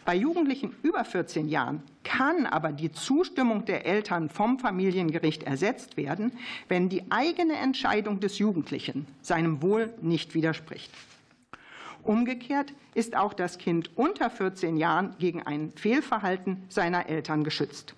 Bei 0.05 0.15
Jugendlichen 0.15 0.75
über 0.83 1.03
14 1.05 1.47
Jahren 1.47 1.83
kann 2.03 2.45
aber 2.45 2.71
die 2.71 2.91
Zustimmung 2.91 3.65
der 3.65 3.85
Eltern 3.85 4.29
vom 4.29 4.59
Familiengericht 4.59 5.43
ersetzt 5.43 5.97
werden, 5.97 6.31
wenn 6.67 6.89
die 6.89 7.11
eigene 7.11 7.55
Entscheidung 7.55 8.19
des 8.19 8.39
Jugendlichen 8.39 9.07
seinem 9.21 9.61
Wohl 9.61 9.93
nicht 10.01 10.33
widerspricht. 10.33 10.91
Umgekehrt 12.03 12.73
ist 12.95 13.15
auch 13.15 13.33
das 13.33 13.59
Kind 13.59 13.95
unter 13.95 14.29
14 14.29 14.77
Jahren 14.77 15.15
gegen 15.19 15.43
ein 15.43 15.71
Fehlverhalten 15.75 16.63
seiner 16.67 17.07
Eltern 17.07 17.43
geschützt. 17.43 17.93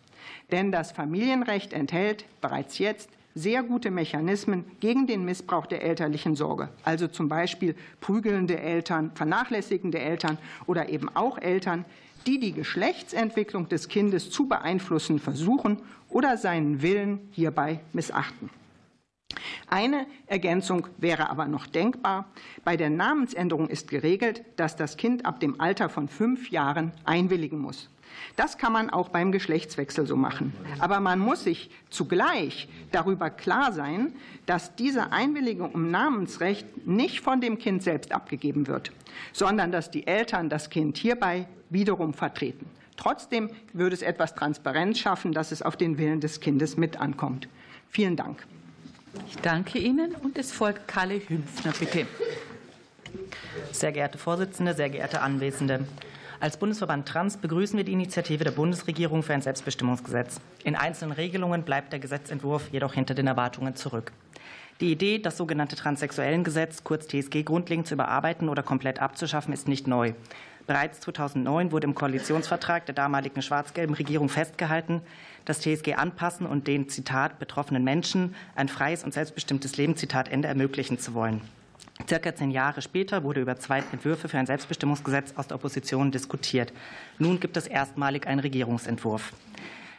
Denn 0.52 0.72
das 0.72 0.92
Familienrecht 0.92 1.74
enthält 1.74 2.26
bereits 2.42 2.78
jetzt 2.78 3.10
sehr 3.36 3.64
gute 3.64 3.92
Mechanismen 3.92 4.66
gegen 4.80 5.08
den 5.08 5.26
Missbrauch 5.26 5.66
der 5.66 5.84
elterlichen 5.84 6.36
Sorge, 6.36 6.70
also 6.84 7.08
zum 7.08 7.30
Beispiel 7.30 7.76
prügelnde 8.00 8.60
Eltern, 8.60 9.12
vernachlässigende 9.16 10.00
Eltern 10.00 10.38
oder 10.68 10.90
eben 10.90 11.10
auch 11.16 11.38
Eltern, 11.40 11.86
die 12.28 12.40
die 12.40 12.54
Geschlechtsentwicklung 12.54 13.68
des 13.70 13.88
Kindes 13.88 14.30
zu 14.30 14.48
beeinflussen 14.48 15.20
versuchen 15.20 15.82
oder 16.10 16.38
seinen 16.38 16.82
Willen 16.82 17.20
hierbei 17.32 17.80
missachten. 17.92 18.50
Eine 19.68 20.06
Ergänzung 20.28 20.88
wäre 20.98 21.30
aber 21.30 21.48
noch 21.48 21.66
denkbar. 21.66 22.26
Bei 22.64 22.78
der 22.78 22.92
Namensänderung 22.92 23.68
ist 23.68 23.90
geregelt, 23.90 24.44
dass 24.56 24.76
das 24.76 24.98
Kind 24.98 25.26
ab 25.26 25.40
dem 25.40 25.60
Alter 25.60 25.90
von 25.90 26.08
fünf 26.08 26.52
Jahren 26.52 26.92
einwilligen 27.06 27.60
muss. 27.60 27.90
Das 28.36 28.58
kann 28.58 28.74
man 28.74 28.90
auch 28.90 29.10
beim 29.10 29.32
Geschlechtswechsel 29.32 30.08
so 30.08 30.16
machen. 30.16 30.54
Aber 30.80 31.00
man 31.00 31.20
muss 31.20 31.44
sich 31.44 31.70
zugleich 31.90 32.68
darüber 32.92 33.30
klar 33.30 33.72
sein, 33.72 34.14
dass 34.46 34.76
diese 34.76 35.12
Einwilligung 35.12 35.74
im 35.74 35.92
Namensrecht 35.92 36.88
nicht 36.88 37.22
von 37.22 37.42
dem 37.42 37.58
Kind 37.58 37.84
selbst 37.84 38.12
abgegeben 38.12 38.68
wird, 38.68 38.92
sondern 39.32 39.72
dass 39.72 39.92
die 39.92 40.08
Eltern 40.08 40.50
das 40.50 40.70
Kind 40.70 40.98
hierbei 40.98 41.48
wiederum 41.70 42.14
vertreten. 42.14 42.66
Trotzdem 42.98 43.50
würde 43.74 43.96
es 43.96 44.02
etwas 44.02 44.36
Transparenz 44.36 45.00
schaffen, 45.00 45.34
dass 45.34 45.52
es 45.52 45.62
auf 45.62 45.76
den 45.76 45.98
Willen 45.98 46.22
des 46.22 46.40
Kindes 46.40 46.78
mit 46.78 47.00
ankommt. 47.00 47.48
Vielen 47.90 48.16
Dank. 48.16 48.46
Ich 49.28 49.38
danke 49.38 49.78
Ihnen 49.80 50.16
und 50.16 50.38
es 50.38 50.52
folgt 50.52 50.88
Kalle 50.88 51.22
Hümpfner, 51.28 51.74
bitte. 51.80 52.08
Sehr 53.72 53.92
geehrte 53.92 54.18
Vorsitzende, 54.18 54.74
sehr 54.74 54.90
geehrte 54.90 55.22
Anwesende. 55.22 55.86
Als 56.44 56.58
Bundesverband 56.58 57.08
Trans 57.08 57.38
begrüßen 57.38 57.78
wir 57.78 57.86
die 57.86 57.94
Initiative 57.94 58.44
der 58.44 58.52
Bundesregierung 58.52 59.24
für 59.24 59.34
ein 59.34 59.42
Selbstbestimmungsgesetz. 59.42 60.42
In 60.66 60.76
einzelnen 60.76 61.14
Regelungen 61.14 61.64
bleibt 61.64 61.94
der 61.94 62.02
Gesetzentwurf 62.02 62.68
jedoch 62.74 62.94
hinter 62.94 63.14
den 63.14 63.28
Erwartungen 63.28 63.78
zurück. 63.78 64.12
Die 64.82 64.92
Idee, 64.92 65.20
das 65.20 65.38
sogenannte 65.38 65.78
Transsexuellengesetz, 65.78 66.84
kurz 66.84 67.08
TSG, 67.08 67.44
grundlegend 67.44 67.88
zu 67.88 67.94
überarbeiten 67.94 68.50
oder 68.50 68.62
komplett 68.62 69.02
abzuschaffen, 69.02 69.54
ist 69.54 69.70
nicht 69.70 69.88
neu. 69.88 70.16
Bereits 70.68 71.00
2009 71.00 71.72
wurde 71.72 71.88
im 71.88 71.96
Koalitionsvertrag 71.96 72.86
der 72.88 72.96
damaligen 72.96 73.42
schwarz-gelben 73.42 73.96
Regierung 73.96 74.28
festgehalten, 74.28 75.02
das 75.46 75.62
TSG 75.62 75.94
anpassen 75.94 76.46
und 76.46 76.68
den, 76.68 76.90
Zitat, 76.90 77.40
betroffenen 77.40 77.86
Menschen 77.86 78.36
ein 78.56 78.68
freies 78.68 79.06
und 79.06 79.14
selbstbestimmtes 79.14 79.78
Leben, 79.78 79.96
Zitat 79.96 80.28
Ende, 80.28 80.50
ermöglichen 80.50 81.00
zu 81.00 81.14
wollen. 81.14 81.40
Circa 82.08 82.36
zehn 82.36 82.52
Jahre 82.52 82.82
später 82.82 83.24
wurde 83.24 83.42
über 83.42 83.56
zwei 83.58 83.84
Entwürfe 83.92 84.28
für 84.28 84.38
ein 84.38 84.46
Selbstbestimmungsgesetz 84.46 85.34
aus 85.38 85.48
der 85.48 85.56
Opposition 85.56 86.12
diskutiert. 86.12 86.74
Nun 87.20 87.40
gibt 87.40 87.56
es 87.56 87.68
erstmalig 87.68 88.28
einen 88.28 88.40
Regierungsentwurf. 88.40 89.32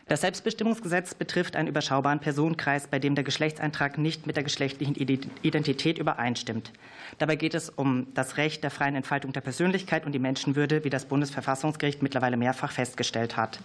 Das 0.06 0.20
Selbstbestimmungsgesetz 0.20 1.14
betrifft 1.14 1.56
einen 1.56 1.68
überschaubaren 1.68 2.20
Personenkreis, 2.20 2.88
bei 2.88 2.98
dem 2.98 3.14
der 3.14 3.24
Geschlechtseintrag 3.24 3.96
nicht 3.96 4.26
mit 4.26 4.36
der 4.36 4.42
geschlechtlichen 4.42 4.94
Identität 4.94 5.96
übereinstimmt. 5.96 6.72
Dabei 7.18 7.36
geht 7.36 7.54
es 7.54 7.70
um 7.70 8.08
das 8.12 8.36
Recht 8.36 8.62
der 8.64 8.70
freien 8.70 8.96
Entfaltung 8.96 9.32
der 9.32 9.40
Persönlichkeit 9.40 10.04
und 10.04 10.12
die 10.12 10.18
Menschenwürde, 10.18 10.84
wie 10.84 10.90
das 10.90 11.06
Bundesverfassungsgericht 11.06 12.02
mittlerweile 12.02 12.36
mehrfach 12.36 12.72
festgestellt 12.72 13.38
hat. 13.38 13.60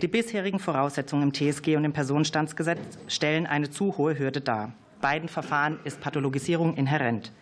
Die 0.00 0.06
bisherigen 0.06 0.60
Voraussetzungen 0.60 1.24
im 1.24 1.32
TSG 1.32 1.76
und 1.76 1.84
im 1.84 1.92
Personenstandsgesetz 1.92 2.98
stellen 3.08 3.46
eine 3.46 3.68
zu 3.68 3.96
hohe 3.96 4.16
Hürde 4.16 4.42
dar. 4.42 4.72
Beiden 5.00 5.28
Verfahren 5.28 5.80
ist 5.84 6.00
Pathologisierung 6.00 6.76
inhärent. 6.76 7.32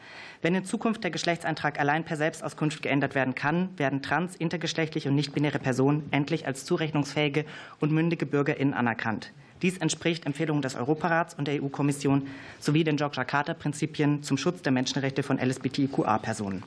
Wenn 0.43 0.57
in 0.57 0.65
Zukunft 0.65 1.05
der 1.05 1.13
Geschlechtseintrag 1.13 1.79
allein 1.79 2.05
per 2.05 2.17
Selbstauskunft 2.17 2.83
geändert 2.83 3.15
werden 3.15 3.37
kann, 3.37 3.71
werden 3.79 4.03
trans-, 4.03 4.35
intergeschlechtliche 4.35 5.09
und 5.09 5.15
nichtbinäre 5.15 5.61
Personen 5.61 6.09
endlich 6.11 6.49
als 6.49 6.65
zurechnungsfähige 6.65 7.45
und 7.79 7.93
mündige 7.93 8.27
BürgerInnen 8.27 8.75
anerkannt. 8.75 9.33
Dies 9.63 9.79
entspricht 9.79 10.27
Empfehlungen 10.27 10.61
des 10.61 10.75
Europarats 10.75 11.35
und 11.35 11.47
der 11.47 11.63
EU-Kommission 11.63 12.27
sowie 12.59 12.83
den 12.83 12.97
Jogjakarta-Prinzipien 12.97 14.25
zum 14.25 14.37
Schutz 14.37 14.63
der 14.63 14.73
Menschenrechte 14.73 15.23
von 15.23 15.39
LSBTQA-Personen. 15.39 16.65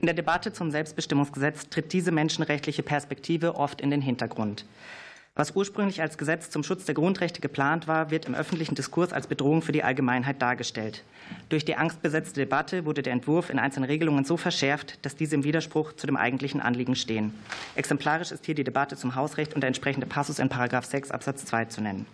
In 0.00 0.06
der 0.06 0.14
Debatte 0.16 0.52
zum 0.52 0.72
Selbstbestimmungsgesetz 0.72 1.68
tritt 1.68 1.92
diese 1.92 2.10
menschenrechtliche 2.10 2.82
Perspektive 2.82 3.54
oft 3.54 3.80
in 3.80 3.90
den 3.90 4.02
Hintergrund. 4.02 4.66
Was 5.38 5.50
ursprünglich 5.54 6.00
als 6.00 6.16
Gesetz 6.16 6.48
zum 6.48 6.64
Schutz 6.64 6.86
der 6.86 6.94
Grundrechte 6.94 7.42
geplant 7.42 7.86
war, 7.86 8.10
wird 8.10 8.24
im 8.24 8.34
öffentlichen 8.34 8.74
Diskurs 8.74 9.12
als 9.12 9.26
Bedrohung 9.26 9.60
für 9.60 9.72
die 9.72 9.82
Allgemeinheit 9.82 10.40
dargestellt. 10.40 11.04
Durch 11.50 11.62
die 11.62 11.76
angstbesetzte 11.76 12.40
Debatte 12.40 12.86
wurde 12.86 13.02
der 13.02 13.12
Entwurf 13.12 13.50
in 13.50 13.58
einzelnen 13.58 13.84
Regelungen 13.84 14.24
so 14.24 14.38
verschärft, 14.38 14.98
dass 15.04 15.14
diese 15.14 15.34
im 15.34 15.44
Widerspruch 15.44 15.92
zu 15.92 16.06
dem 16.06 16.16
eigentlichen 16.16 16.62
Anliegen 16.62 16.96
stehen. 16.96 17.34
Exemplarisch 17.74 18.32
ist 18.32 18.46
hier 18.46 18.54
die 18.54 18.64
Debatte 18.64 18.96
zum 18.96 19.14
Hausrecht 19.14 19.52
und 19.52 19.60
der 19.60 19.68
entsprechende 19.68 20.06
Passus 20.06 20.38
in§ 20.38 20.48
6 20.82 21.10
Absatz 21.10 21.44
2 21.44 21.66
zu 21.66 21.82
nennen. 21.82 22.06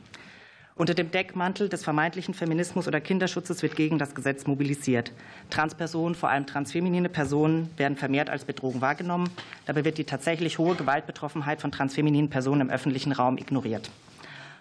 Unter 0.75 0.95
dem 0.95 1.11
Deckmantel 1.11 1.69
des 1.69 1.85
vermeintlichen 1.85 2.33
Feminismus 2.33 2.89
oder 2.89 3.01
Kinderschutzes 3.01 3.63
wird 3.63 3.77
gegen 3.77 3.99
das 3.99 4.15
Gesetz 4.15 4.47
mobilisiert. 4.47 5.13
Transpersonen, 5.51 6.15
vor 6.15 6.31
allem 6.31 6.47
transfeminine 6.47 7.11
Personen, 7.11 7.71
werden 7.77 7.99
vermehrt 7.99 8.31
als 8.31 8.47
Bedrohung 8.47 8.81
wahrgenommen. 8.81 9.29
Dabei 9.67 9.85
wird 9.85 9.99
die 9.99 10.05
tatsächlich 10.05 10.57
hohe 10.57 10.75
Gewaltbetroffenheit 10.75 11.61
von 11.61 11.73
transfemininen 11.73 12.31
Personen 12.31 12.63
im 12.63 12.71
öffentlichen 12.71 13.13
Raum 13.13 13.37
ignoriert. 13.37 13.91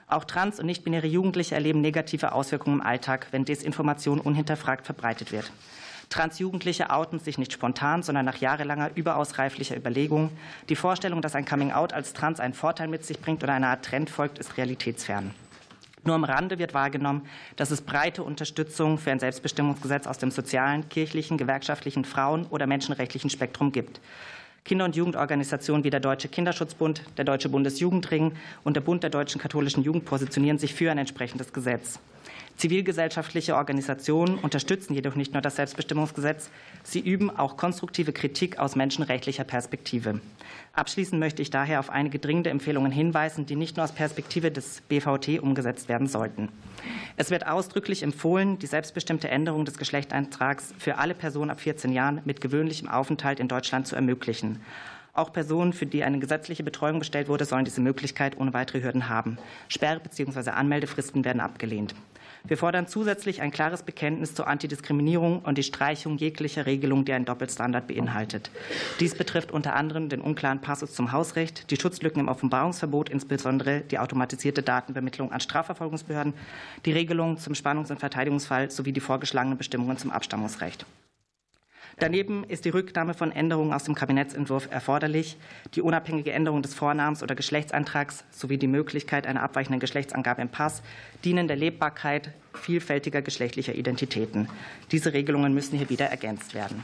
Auch 0.10 0.26
trans- 0.26 0.60
und 0.60 0.66
nichtbinäre 0.66 1.08
Jugendliche 1.08 1.56
erleben 1.56 1.80
negative 1.80 2.34
Auswirkungen 2.34 2.82
im 2.82 2.86
Alltag, 2.86 3.28
wenn 3.32 3.46
Desinformation 3.46 4.20
unhinterfragt 4.20 4.86
verbreitet 4.86 5.32
wird. 5.32 5.50
Transjugendliche 6.10 6.90
outen 6.90 7.20
sich 7.20 7.38
nicht 7.38 7.54
spontan, 7.54 8.04
sondern 8.04 8.26
nach 8.26 8.36
jahrelanger 8.36 8.92
überaus 8.96 9.38
reiflicher 9.38 9.78
Überlegung. 9.78 10.30
Die 10.68 10.76
Vorstellung, 10.76 11.22
dass 11.22 11.36
ein 11.36 11.46
Coming-out 11.46 11.94
als 11.94 12.12
trans 12.12 12.42
einen 12.42 12.54
Vorteil 12.54 12.90
mit 12.90 13.06
sich 13.06 13.22
bringt 13.22 13.42
oder 13.44 13.54
einer 13.54 13.70
Art 13.70 13.86
Trend 13.86 14.10
folgt, 14.10 14.38
ist 14.38 14.58
realitätsfern. 14.58 15.32
Nur 16.04 16.16
am 16.16 16.24
Rande 16.24 16.58
wird 16.58 16.74
wahrgenommen, 16.74 17.28
dass 17.58 17.70
es 17.70 17.82
breite 17.82 18.24
Unterstützung 18.24 18.98
für 18.98 19.12
ein 19.12 19.20
Selbstbestimmungsgesetz 19.20 20.08
aus 20.08 20.18
dem 20.18 20.32
sozialen, 20.32 20.90
kirchlichen, 20.90 21.38
gewerkschaftlichen, 21.38 22.06
Frauen- 22.06 22.48
oder 22.48 22.66
menschenrechtlichen 22.66 23.30
Spektrum 23.30 23.72
gibt. 23.72 24.02
Kinder- 24.64 24.86
und 24.86 24.96
Jugendorganisationen 24.96 25.84
wie 25.84 25.90
der 25.90 26.00
Deutsche 26.00 26.28
Kinderschutzbund, 26.28 27.04
der 27.18 27.26
Deutsche 27.26 27.50
Bundesjugendring 27.50 28.34
und 28.64 28.76
der 28.76 28.82
Bund 28.82 29.04
der 29.04 29.10
deutschen 29.10 29.42
katholischen 29.42 29.84
Jugend 29.84 30.06
positionieren 30.06 30.60
sich 30.60 30.74
für 30.74 30.92
ein 30.92 30.98
entsprechendes 30.98 31.54
Gesetz. 31.54 32.00
Zivilgesellschaftliche 32.58 33.56
Organisationen 33.56 34.38
unterstützen 34.38 34.94
jedoch 34.94 35.16
nicht 35.16 35.34
nur 35.34 35.42
das 35.42 35.56
Selbstbestimmungsgesetz, 35.56 36.50
sie 36.84 37.00
üben 37.00 37.30
auch 37.30 37.58
konstruktive 37.58 38.14
Kritik 38.14 38.60
aus 38.60 38.76
menschenrechtlicher 38.76 39.44
Perspektive. 39.44 40.22
Abschließend 40.74 41.20
möchte 41.20 41.42
ich 41.42 41.50
daher 41.50 41.80
auf 41.80 41.90
einige 41.90 42.20
dringende 42.20 42.50
Empfehlungen 42.50 42.92
hinweisen, 42.92 43.46
die 43.46 43.56
nicht 43.56 43.78
nur 43.78 43.84
aus 43.84 43.92
Perspektive 43.92 44.52
des 44.52 44.82
BVT 44.88 45.40
umgesetzt 45.42 45.90
werden 45.90 46.08
sollten. 46.08 46.50
Es 47.18 47.30
wird 47.30 47.48
ausdrücklich 47.48 48.04
empfohlen, 48.04 48.60
die 48.60 48.68
selbstbestimmte 48.68 49.28
Änderung 49.28 49.66
des 49.66 49.78
Geschlechteintrags 49.78 50.74
für 50.78 50.98
alle 50.98 51.14
Personen 51.14 51.52
ab 51.52 51.60
14 51.60 51.92
Jahren 51.92 52.22
mit 52.26 52.42
gewöhnlichem 52.42 52.88
Aufenthalt 52.88 53.40
in 53.40 53.48
Deutschland 53.48 53.88
zu 53.88 53.96
ermöglichen. 53.96 54.60
Auch 55.14 55.34
Personen, 55.34 55.74
für 55.74 55.86
die 55.86 56.04
eine 56.04 56.20
gesetzliche 56.20 56.64
Betreuung 56.64 57.00
bestellt 57.00 57.28
wurde, 57.28 57.44
sollen 57.44 57.66
diese 57.66 57.82
Möglichkeit 57.82 58.38
ohne 58.38 58.54
weitere 58.54 58.82
Hürden 58.82 59.10
haben. 59.10 59.38
Sperre 59.68 60.00
bzw. 60.00 60.52
Anmeldefristen 60.52 61.26
werden 61.26 61.42
abgelehnt. 61.42 61.96
Wir 62.44 62.58
fordern 62.58 62.88
zusätzlich 62.88 63.42
ein 63.42 63.52
klares 63.52 63.84
Bekenntnis 63.84 64.34
zur 64.34 64.48
Antidiskriminierung 64.48 65.40
und 65.40 65.58
die 65.58 65.64
Streichung 65.64 66.18
jeglicher 66.18 66.66
Regelung, 66.66 67.06
die 67.06 67.14
einen 67.14 67.26
Doppelstandard 67.26 67.88
beinhaltet. 67.88 68.50
Dies 69.00 69.16
betrifft 69.16 69.52
unter 69.52 69.76
anderem 69.76 70.10
den 70.10 70.22
unklaren 70.22 70.60
Passus 70.60 70.94
zum 70.94 71.12
Hausrecht, 71.12 71.70
die 71.70 71.78
Schutzlücken 71.78 72.20
im 72.20 72.28
Offenbarungsverbot, 72.28 73.10
insbesondere 73.10 73.82
die 73.82 74.00
automatisierte 74.00 74.64
Datenvermittlung 74.64 75.32
an 75.32 75.40
Strafverfolgungsbehörden, 75.40 76.34
die 76.86 76.94
Regelung 76.94 77.38
zum 77.38 77.54
Spannungs- 77.54 77.92
und 77.92 78.00
Verteidigungsfall 78.00 78.72
sowie 78.72 78.92
die 78.92 79.00
vorgeschlagenen 79.00 79.58
Bestimmungen 79.58 79.98
zum 79.98 80.12
Abstammungsrecht. 80.12 80.86
Daneben 82.00 82.44
ist 82.44 82.66
die 82.66 82.70
Rücknahme 82.70 83.14
von 83.14 83.32
Änderungen 83.32 83.74
aus 83.74 83.84
dem 83.84 83.96
Kabinettsentwurf 83.96 84.70
erforderlich. 84.72 85.38
Die 85.76 85.82
unabhängige 85.82 86.32
Änderung 86.32 86.62
des 86.62 86.74
Vornamens 86.74 87.24
oder 87.24 87.36
Geschlechtsantrags 87.36 88.24
sowie 88.32 88.58
die 88.58 88.68
Möglichkeit 88.68 89.28
einer 89.28 89.44
abweichenden 89.44 89.80
Geschlechtsangabe 89.80 90.42
im 90.42 90.50
Pass 90.50 90.82
dienen 91.24 91.48
der 91.48 91.58
Lebbarkeit 91.58 92.32
vielfältiger 92.54 93.22
geschlechtlicher 93.22 93.76
Identitäten. 93.76 94.50
Diese 94.92 95.14
Regelungen 95.14 95.54
müssen 95.54 95.78
hier 95.78 95.90
wieder 95.90 96.08
ergänzt 96.08 96.54
werden. 96.54 96.84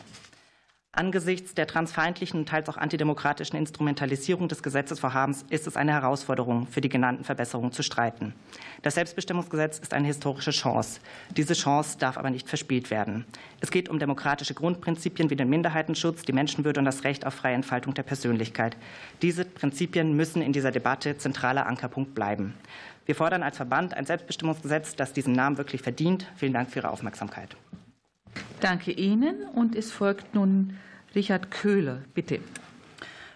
Angesichts 0.97 1.53
der 1.53 1.67
transfeindlichen 1.67 2.39
und 2.39 2.49
teils 2.49 2.67
auch 2.69 2.77
antidemokratischen 2.77 3.55
Instrumentalisierung 3.55 4.47
des 4.47 4.63
Gesetzesvorhabens 4.63 5.45
ist 5.51 5.67
es 5.67 5.77
eine 5.77 5.91
Herausforderung, 5.91 6.65
für 6.65 6.81
die 6.81 6.89
genannten 6.89 7.23
Verbesserungen 7.23 7.71
zu 7.71 7.83
streiten. 7.83 8.33
Das 8.81 8.95
Selbstbestimmungsgesetz 8.95 9.77
ist 9.77 9.93
eine 9.93 10.07
historische 10.07 10.49
Chance. 10.49 10.99
Diese 11.29 11.53
Chance 11.53 11.99
darf 11.99 12.17
aber 12.17 12.31
nicht 12.31 12.49
verspielt 12.49 12.89
werden. 12.89 13.25
Es 13.61 13.69
geht 13.69 13.89
um 13.89 13.99
demokratische 13.99 14.55
Grundprinzipien 14.55 15.29
wie 15.29 15.35
den 15.35 15.51
Minderheitenschutz, 15.51 16.23
die 16.23 16.33
Menschenwürde 16.33 16.79
und 16.79 16.85
das 16.85 17.03
Recht 17.03 17.27
auf 17.27 17.35
freie 17.35 17.53
Entfaltung 17.53 17.93
der 17.93 18.01
Persönlichkeit. 18.01 18.75
Diese 19.21 19.45
Prinzipien 19.45 20.15
müssen 20.15 20.41
in 20.41 20.51
dieser 20.51 20.71
Debatte 20.71 21.15
zentraler 21.19 21.67
Ankerpunkt 21.67 22.15
bleiben. 22.15 22.55
Wir 23.05 23.13
fordern 23.13 23.43
als 23.43 23.57
Verband 23.57 23.93
ein 23.93 24.07
Selbstbestimmungsgesetz, 24.07 24.95
das 24.95 25.13
diesen 25.13 25.33
Namen 25.33 25.59
wirklich 25.59 25.83
verdient. 25.83 26.25
Vielen 26.37 26.53
Dank 26.53 26.71
für 26.71 26.79
Ihre 26.79 26.89
Aufmerksamkeit. 26.89 27.55
Danke 28.61 28.91
Ihnen. 28.91 29.43
Und 29.53 29.75
es 29.75 29.91
folgt 29.91 30.33
nun 30.33 30.73
Richard 31.17 31.49
Köhler, 31.49 32.03
bitte. 32.13 32.39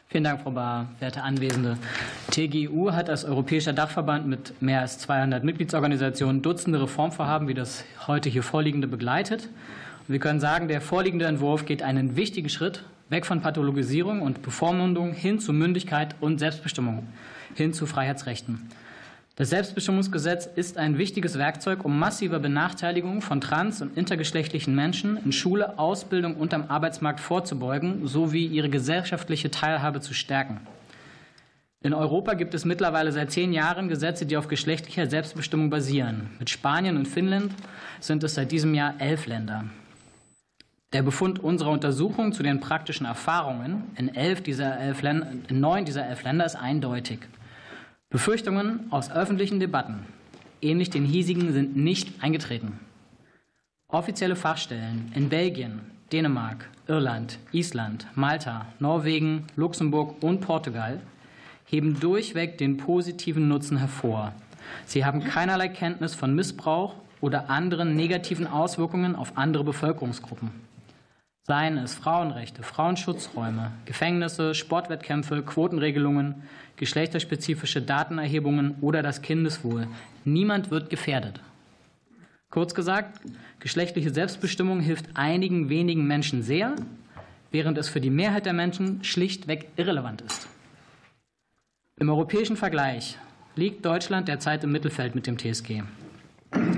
Vielen 0.07 0.23
Dank, 0.23 0.41
Frau 0.41 0.51
Bahr, 0.51 0.89
werte 0.99 1.23
Anwesende. 1.23 1.79
TGU 2.29 2.91
hat 2.91 3.09
als 3.09 3.25
europäischer 3.25 3.73
Dachverband 3.73 4.27
mit 4.27 4.61
mehr 4.61 4.81
als 4.81 4.99
200 4.99 5.43
Mitgliedsorganisationen 5.43 6.43
Dutzende 6.43 6.79
Reformvorhaben 6.79 7.47
wie 7.47 7.55
das 7.55 7.83
heute 8.05 8.29
hier 8.29 8.43
vorliegende 8.43 8.87
begleitet. 8.87 9.49
Und 10.07 10.13
wir 10.13 10.19
können 10.19 10.39
sagen, 10.39 10.67
der 10.67 10.79
vorliegende 10.79 11.25
Entwurf 11.25 11.65
geht 11.65 11.81
einen 11.81 12.15
wichtigen 12.15 12.49
Schritt 12.49 12.83
weg 13.09 13.25
von 13.25 13.41
Pathologisierung 13.41 14.21
und 14.21 14.43
Bevormundung 14.43 15.13
hin 15.13 15.39
zu 15.39 15.51
Mündigkeit 15.51 16.13
und 16.21 16.37
Selbstbestimmung, 16.37 17.07
hin 17.55 17.73
zu 17.73 17.87
Freiheitsrechten. 17.87 18.69
Das 19.41 19.49
Selbstbestimmungsgesetz 19.49 20.47
ist 20.55 20.77
ein 20.77 20.99
wichtiges 20.99 21.35
Werkzeug, 21.39 21.83
um 21.83 21.97
massiver 21.97 22.37
Benachteiligung 22.37 23.23
von 23.23 23.41
trans- 23.41 23.81
und 23.81 23.97
intergeschlechtlichen 23.97 24.75
Menschen 24.75 25.17
in 25.17 25.31
Schule, 25.31 25.79
Ausbildung 25.79 26.35
und 26.35 26.53
am 26.53 26.65
Arbeitsmarkt 26.67 27.19
vorzubeugen 27.19 28.05
sowie 28.07 28.45
ihre 28.45 28.69
gesellschaftliche 28.69 29.49
Teilhabe 29.49 29.99
zu 29.99 30.13
stärken. 30.13 30.59
In 31.81 31.95
Europa 31.95 32.35
gibt 32.35 32.53
es 32.53 32.65
mittlerweile 32.65 33.11
seit 33.11 33.31
zehn 33.31 33.51
Jahren 33.51 33.87
Gesetze, 33.87 34.27
die 34.27 34.37
auf 34.37 34.47
geschlechtlicher 34.47 35.07
Selbstbestimmung 35.07 35.71
basieren. 35.71 36.29
Mit 36.37 36.51
Spanien 36.51 36.95
und 36.95 37.07
Finnland 37.07 37.51
sind 37.99 38.23
es 38.23 38.35
seit 38.35 38.51
diesem 38.51 38.75
Jahr 38.75 38.93
elf 38.99 39.25
Länder. 39.25 39.63
Der 40.93 41.01
Befund 41.01 41.39
unserer 41.39 41.71
Untersuchung 41.71 42.31
zu 42.31 42.43
den 42.43 42.59
praktischen 42.59 43.07
Erfahrungen 43.07 43.85
in, 43.95 44.13
elf 44.13 44.43
dieser 44.43 44.79
elf 44.79 45.01
Länder, 45.01 45.29
in 45.47 45.59
neun 45.59 45.85
dieser 45.85 46.05
elf 46.05 46.21
Länder 46.21 46.45
ist 46.45 46.57
eindeutig. 46.57 47.21
Befürchtungen 48.11 48.91
aus 48.91 49.09
öffentlichen 49.09 49.61
Debatten, 49.61 50.05
ähnlich 50.61 50.89
den 50.89 51.05
hiesigen, 51.05 51.53
sind 51.53 51.77
nicht 51.77 52.21
eingetreten. 52.21 52.77
Offizielle 53.87 54.35
Fachstellen 54.35 55.13
in 55.15 55.29
Belgien, 55.29 55.79
Dänemark, 56.11 56.69
Irland, 56.87 57.39
Island, 57.53 58.05
Malta, 58.15 58.65
Norwegen, 58.79 59.45
Luxemburg 59.55 60.21
und 60.21 60.41
Portugal 60.41 60.99
heben 61.65 62.01
durchweg 62.01 62.57
den 62.57 62.75
positiven 62.75 63.47
Nutzen 63.47 63.77
hervor. 63.77 64.33
Sie 64.85 65.05
haben 65.05 65.23
keinerlei 65.23 65.69
Kenntnis 65.69 66.13
von 66.13 66.35
Missbrauch 66.35 66.95
oder 67.21 67.49
anderen 67.49 67.95
negativen 67.95 68.45
Auswirkungen 68.45 69.15
auf 69.15 69.37
andere 69.37 69.63
Bevölkerungsgruppen. 69.63 70.51
Seien 71.51 71.77
es 71.77 71.95
Frauenrechte, 71.95 72.63
Frauenschutzräume, 72.63 73.73
Gefängnisse, 73.83 74.55
Sportwettkämpfe, 74.55 75.41
Quotenregelungen, 75.41 76.43
geschlechterspezifische 76.77 77.81
Datenerhebungen 77.81 78.75
oder 78.79 79.03
das 79.03 79.21
Kindeswohl. 79.21 79.89
Niemand 80.23 80.71
wird 80.71 80.89
gefährdet. 80.89 81.41
Kurz 82.51 82.73
gesagt, 82.73 83.19
geschlechtliche 83.59 84.11
Selbstbestimmung 84.11 84.79
hilft 84.79 85.07
einigen 85.15 85.67
wenigen 85.67 86.07
Menschen 86.07 86.41
sehr, 86.41 86.73
während 87.51 87.77
es 87.77 87.89
für 87.89 87.99
die 87.99 88.11
Mehrheit 88.11 88.45
der 88.45 88.53
Menschen 88.53 89.03
schlichtweg 89.03 89.67
irrelevant 89.75 90.21
ist. 90.21 90.47
Im 91.99 92.09
europäischen 92.09 92.55
Vergleich 92.55 93.17
liegt 93.57 93.83
Deutschland 93.83 94.29
derzeit 94.29 94.63
im 94.63 94.71
Mittelfeld 94.71 95.15
mit 95.15 95.27
dem 95.27 95.37
TSG. 95.37 95.83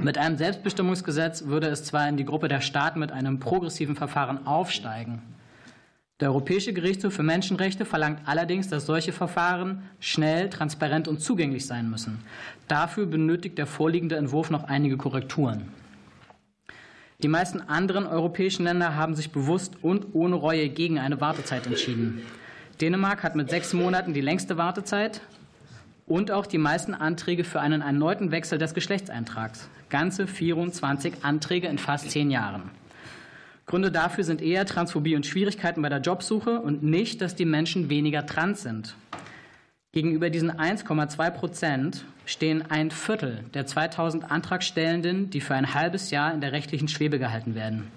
Mit 0.03 0.17
einem 0.17 0.38
Selbstbestimmungsgesetz 0.38 1.45
würde 1.45 1.67
es 1.67 1.83
zwar 1.83 2.07
in 2.07 2.17
die 2.17 2.25
Gruppe 2.25 2.47
der 2.47 2.62
Staaten 2.62 2.99
mit 2.99 3.12
einem 3.12 3.39
progressiven 3.39 3.95
Verfahren 3.95 4.45
aufsteigen, 4.45 5.21
der 6.23 6.29
Europäische 6.29 6.71
Gerichtshof 6.71 7.15
für 7.15 7.21
Menschenrechte 7.21 7.83
verlangt 7.83 8.21
allerdings, 8.25 8.69
dass 8.69 8.86
solche 8.86 9.12
Verfahren 9.12 9.83
schnell, 9.99 10.49
transparent 10.49 11.09
und 11.09 11.19
zugänglich 11.19 11.65
sein 11.65 11.89
müssen. 11.89 12.19
Dafür 12.69 13.07
benötigt 13.07 13.57
der 13.57 13.65
vorliegende 13.65 14.15
Entwurf 14.15 14.49
noch 14.49 14.63
einige 14.63 14.95
Korrekturen. 14.95 15.69
Die 17.21 17.27
meisten 17.27 17.59
anderen 17.62 18.05
europäischen 18.05 18.63
Länder 18.63 18.95
haben 18.95 19.15
sich 19.15 19.31
bewusst 19.31 19.73
und 19.81 20.13
ohne 20.13 20.36
Reue 20.36 20.69
gegen 20.69 20.97
eine 20.97 21.19
Wartezeit 21.19 21.67
entschieden. 21.67 22.21
Dänemark 22.79 23.23
hat 23.23 23.36
mit 23.36 23.49
sechs 23.49 23.73
Monaten 23.73 24.13
die 24.13 24.21
längste 24.21 24.55
Wartezeit 24.55 25.19
und 26.05 26.31
auch 26.31 26.45
die 26.45 26.57
meisten 26.57 26.93
Anträge 26.93 27.43
für 27.43 27.61
einen 27.61 27.81
erneuten 27.81 28.31
Wechsel 28.31 28.57
des 28.57 28.73
Geschlechtseintrags. 28.73 29.69
Ganze 29.89 30.27
24 30.27 31.23
Anträge 31.23 31.67
in 31.67 31.77
fast 31.77 32.11
zehn 32.11 32.31
Jahren. 32.31 32.71
Gründe 33.65 33.91
dafür 33.91 34.23
sind 34.23 34.41
eher 34.41 34.65
Transphobie 34.65 35.15
und 35.15 35.25
Schwierigkeiten 35.25 35.81
bei 35.81 35.89
der 35.89 36.01
Jobsuche 36.01 36.59
und 36.59 36.83
nicht, 36.83 37.21
dass 37.21 37.35
die 37.35 37.45
Menschen 37.45 37.89
weniger 37.89 38.25
trans 38.25 38.61
sind. 38.61 38.95
Gegenüber 39.93 40.29
diesen 40.29 40.51
1,2 40.51 41.29
Prozent 41.31 42.05
stehen 42.25 42.63
ein 42.69 42.91
Viertel 42.91 43.43
der 43.53 43.65
2000 43.65 44.31
Antragstellenden, 44.31 45.29
die 45.29 45.39
für 45.39 45.55
ein 45.55 45.73
halbes 45.73 46.09
Jahr 46.09 46.33
in 46.33 46.41
der 46.41 46.51
rechtlichen 46.51 46.87
Schwebe 46.87 47.19
gehalten 47.19 47.55
werden. 47.55 47.91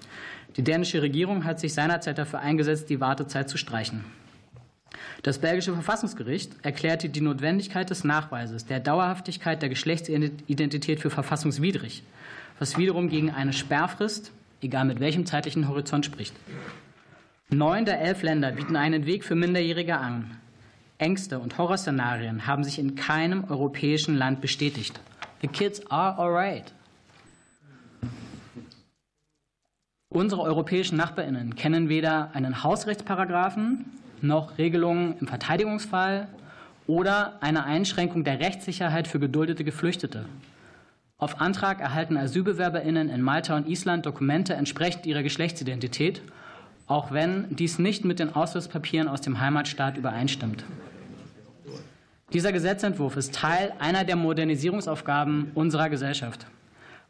Die 0.55 0.63
dänische 0.63 1.01
Regierung 1.01 1.43
hat 1.43 1.59
sich 1.59 1.73
seinerzeit 1.73 2.17
dafür 2.17 2.39
eingesetzt, 2.39 2.89
die 2.89 2.99
Wartezeit 2.99 3.49
zu 3.49 3.57
streichen. 3.57 4.05
Das 5.23 5.39
belgische 5.39 5.73
Verfassungsgericht 5.73 6.53
erklärte 6.63 7.09
die 7.09 7.21
Notwendigkeit 7.21 7.89
des 7.89 8.03
Nachweises 8.03 8.65
der 8.65 8.79
Dauerhaftigkeit 8.79 9.61
der 9.61 9.69
Geschlechtsidentität 9.69 10.99
für 10.99 11.09
verfassungswidrig, 11.09 12.03
was 12.59 12.77
wiederum 12.77 13.09
gegen 13.09 13.31
eine 13.31 13.53
Sperrfrist 13.53 14.31
egal 14.61 14.85
mit 14.85 14.99
welchem 14.99 15.25
zeitlichen 15.25 15.67
Horizont 15.67 16.05
spricht. 16.05 16.33
Neun 17.49 17.85
der 17.85 18.01
elf 18.01 18.23
Länder 18.23 18.51
bieten 18.51 18.75
einen 18.75 19.05
Weg 19.05 19.23
für 19.23 19.35
Minderjährige 19.35 19.97
an. 19.97 20.37
Ängste 20.97 21.39
und 21.39 21.57
Horrorszenarien 21.57 22.47
haben 22.47 22.63
sich 22.63 22.79
in 22.79 22.95
keinem 22.95 23.45
europäischen 23.45 24.15
Land 24.15 24.41
bestätigt. 24.41 24.99
The 25.41 25.47
kids 25.47 25.85
are 25.91 26.17
alright. 26.17 26.73
Unsere 30.09 30.41
europäischen 30.41 30.97
Nachbarinnen 30.97 31.55
kennen 31.55 31.89
weder 31.89 32.31
einen 32.33 32.63
Hausrechtsparagraphen 32.63 33.85
noch 34.21 34.57
Regelungen 34.57 35.15
im 35.19 35.27
Verteidigungsfall 35.27 36.27
oder 36.87 37.33
eine 37.41 37.65
Einschränkung 37.65 38.23
der 38.23 38.39
Rechtssicherheit 38.39 39.07
für 39.07 39.19
geduldete 39.19 39.63
Geflüchtete. 39.63 40.25
Auf 41.17 41.41
Antrag 41.41 41.81
erhalten 41.81 42.15
AsylbewerberInnen 42.15 43.09
in 43.09 43.21
Malta 43.21 43.57
und 43.57 43.67
Island 43.67 44.05
Dokumente 44.05 44.53
entsprechend 44.53 45.05
ihrer 45.05 45.23
Geschlechtsidentität, 45.23 46.21
auch 46.85 47.11
wenn 47.11 47.47
dies 47.49 47.79
nicht 47.79 48.05
mit 48.05 48.19
den 48.19 48.35
Ausweispapieren 48.35 49.07
aus 49.07 49.21
dem 49.21 49.39
Heimatstaat 49.39 49.97
übereinstimmt. 49.97 50.63
Dieser 52.33 52.51
Gesetzentwurf 52.51 53.17
ist 53.17 53.33
Teil 53.33 53.73
einer 53.79 54.03
der 54.03 54.15
Modernisierungsaufgaben 54.15 55.51
unserer 55.55 55.89
Gesellschaft. 55.89 56.45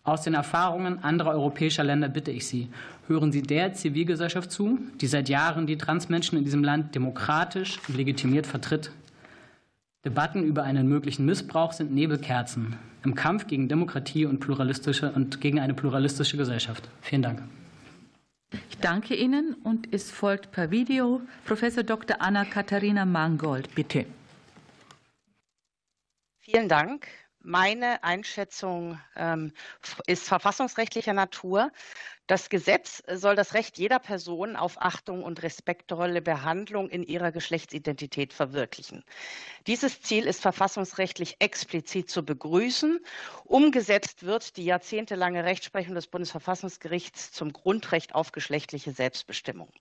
Aus 0.04 0.22
den 0.22 0.36
Erfahrungen 0.36 1.04
anderer 1.04 1.32
europäischer 1.32 1.84
Länder 1.84 2.08
bitte 2.08 2.32
ich 2.32 2.48
Sie, 2.48 2.70
hören 3.08 3.32
Sie 3.32 3.42
der 3.42 3.74
Zivilgesellschaft 3.74 4.52
zu, 4.52 4.80
die 5.02 5.08
seit 5.08 5.30
Jahren 5.30 5.68
die 5.68 5.78
Transmenschen 5.78 6.38
in 6.38 6.44
diesem 6.44 6.64
Land 6.64 6.96
demokratisch 6.96 7.80
und 7.88 7.98
legitimiert 7.98 8.48
vertritt. 8.48 8.92
Debatten 10.06 10.44
über 10.44 10.64
einen 10.64 10.88
möglichen 10.88 11.26
Missbrauch 11.26 11.74
sind 11.74 11.94
Nebelkerzen 11.94 12.76
im 13.04 13.16
Kampf 13.16 13.48
gegen 13.48 13.68
Demokratie 13.68 14.26
und, 14.26 14.40
pluralistische, 14.40 15.12
und 15.12 15.42
gegen 15.42 15.60
eine 15.60 15.74
pluralistische 15.74 16.38
Gesellschaft. 16.38 16.88
Vielen 17.02 17.22
Dank. 17.22 17.44
Ich 18.70 18.78
danke 18.78 19.16
Ihnen 19.16 19.56
und 19.64 19.94
es 19.94 20.12
folgt 20.12 20.52
per 20.52 20.72
Video 20.72 21.22
Professor 21.46 21.84
Dr. 21.84 22.22
Anna 22.22 22.46
Katharina 22.46 23.06
Mangold. 23.06 23.74
Bitte. 23.76 24.06
Vielen 26.40 26.70
Dank. 26.70 27.08
Meine 27.42 28.04
Einschätzung 28.04 29.00
ähm, 29.16 29.54
ist 30.06 30.28
verfassungsrechtlicher 30.28 31.14
Natur. 31.14 31.72
Das 32.26 32.50
Gesetz 32.50 33.02
soll 33.10 33.36
das 33.36 33.54
Recht 33.54 33.78
jeder 33.78 34.00
Person 34.00 34.58
auf 34.58 34.82
Achtung 34.82 35.24
und 35.24 35.42
respektvolle 35.44 36.22
Behandlung 36.22 36.90
in 36.90 37.04
ihrer 37.04 37.32
Geschlechtsidentität 37.32 38.34
verwirklichen. 38.34 39.06
Dieses 39.66 40.02
Ziel 40.02 40.26
ist 40.26 40.42
verfassungsrechtlich 40.42 41.38
explizit 41.40 42.10
zu 42.10 42.26
begrüßen. 42.26 43.00
Umgesetzt 43.46 44.24
wird 44.24 44.58
die 44.58 44.66
jahrzehntelange 44.66 45.46
Rechtsprechung 45.46 45.96
des 45.96 46.08
Bundesverfassungsgerichts 46.08 47.32
zum 47.32 47.54
Grundrecht 47.54 48.14
auf 48.14 48.34
geschlechtliche 48.34 48.92
Selbstbestimmung. 48.92 49.72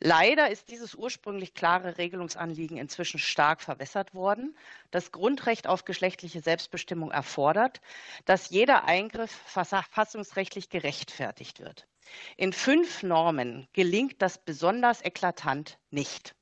Leider 0.00 0.48
ist 0.48 0.70
dieses 0.70 0.94
ursprünglich 0.94 1.54
klare 1.54 1.98
Regelungsanliegen 1.98 2.76
inzwischen 2.76 3.18
stark 3.18 3.60
verwässert 3.60 4.14
worden. 4.14 4.56
Das 4.92 5.10
Grundrecht 5.10 5.66
auf 5.66 5.84
geschlechtliche 5.84 6.40
Selbstbestimmung 6.40 7.10
erfordert, 7.10 7.80
dass 8.24 8.50
jeder 8.50 8.84
Eingriff 8.84 9.32
verfassungsrechtlich 9.46 10.68
gerechtfertigt 10.68 11.58
wird. 11.58 11.88
In 12.36 12.52
fünf 12.52 13.02
Normen 13.02 13.66
gelingt 13.72 14.22
das 14.22 14.38
besonders 14.38 15.04
eklatant 15.04 15.78
nicht. 15.90 16.36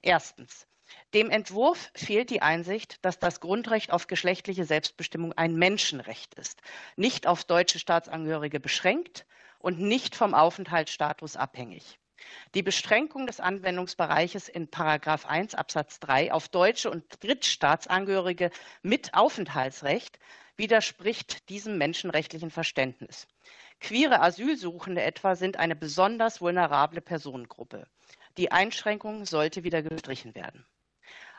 Erstens. 0.00 0.66
Dem 1.12 1.30
Entwurf 1.30 1.90
fehlt 1.94 2.30
die 2.30 2.42
Einsicht, 2.42 3.04
dass 3.04 3.18
das 3.18 3.40
Grundrecht 3.40 3.92
auf 3.92 4.06
geschlechtliche 4.06 4.64
Selbstbestimmung 4.64 5.32
ein 5.32 5.54
Menschenrecht 5.54 6.34
ist, 6.34 6.60
nicht 6.96 7.26
auf 7.26 7.44
deutsche 7.44 7.78
Staatsangehörige 7.78 8.60
beschränkt 8.60 9.26
und 9.58 9.78
nicht 9.80 10.14
vom 10.16 10.34
Aufenthaltsstatus 10.34 11.36
abhängig. 11.36 11.98
Die 12.54 12.62
Beschränkung 12.62 13.26
des 13.26 13.40
Anwendungsbereiches 13.40 14.48
in§ 14.48 14.68
1 15.26 15.54
Absatz 15.54 16.00
3 16.00 16.32
auf 16.32 16.48
Deutsche 16.48 16.90
und 16.90 17.04
Drittstaatsangehörige 17.22 18.50
mit 18.82 19.14
Aufenthaltsrecht 19.14 20.18
widerspricht 20.56 21.48
diesem 21.48 21.78
menschenrechtlichen 21.78 22.50
Verständnis. 22.50 23.26
Queere 23.80 24.20
Asylsuchende 24.20 25.02
etwa 25.02 25.34
sind 25.34 25.58
eine 25.58 25.76
besonders 25.76 26.40
vulnerable 26.40 27.00
Personengruppe. 27.00 27.86
Die 28.36 28.52
Einschränkung 28.52 29.26
sollte 29.26 29.64
wieder 29.64 29.82
gestrichen 29.82 30.34
werden. 30.34 30.64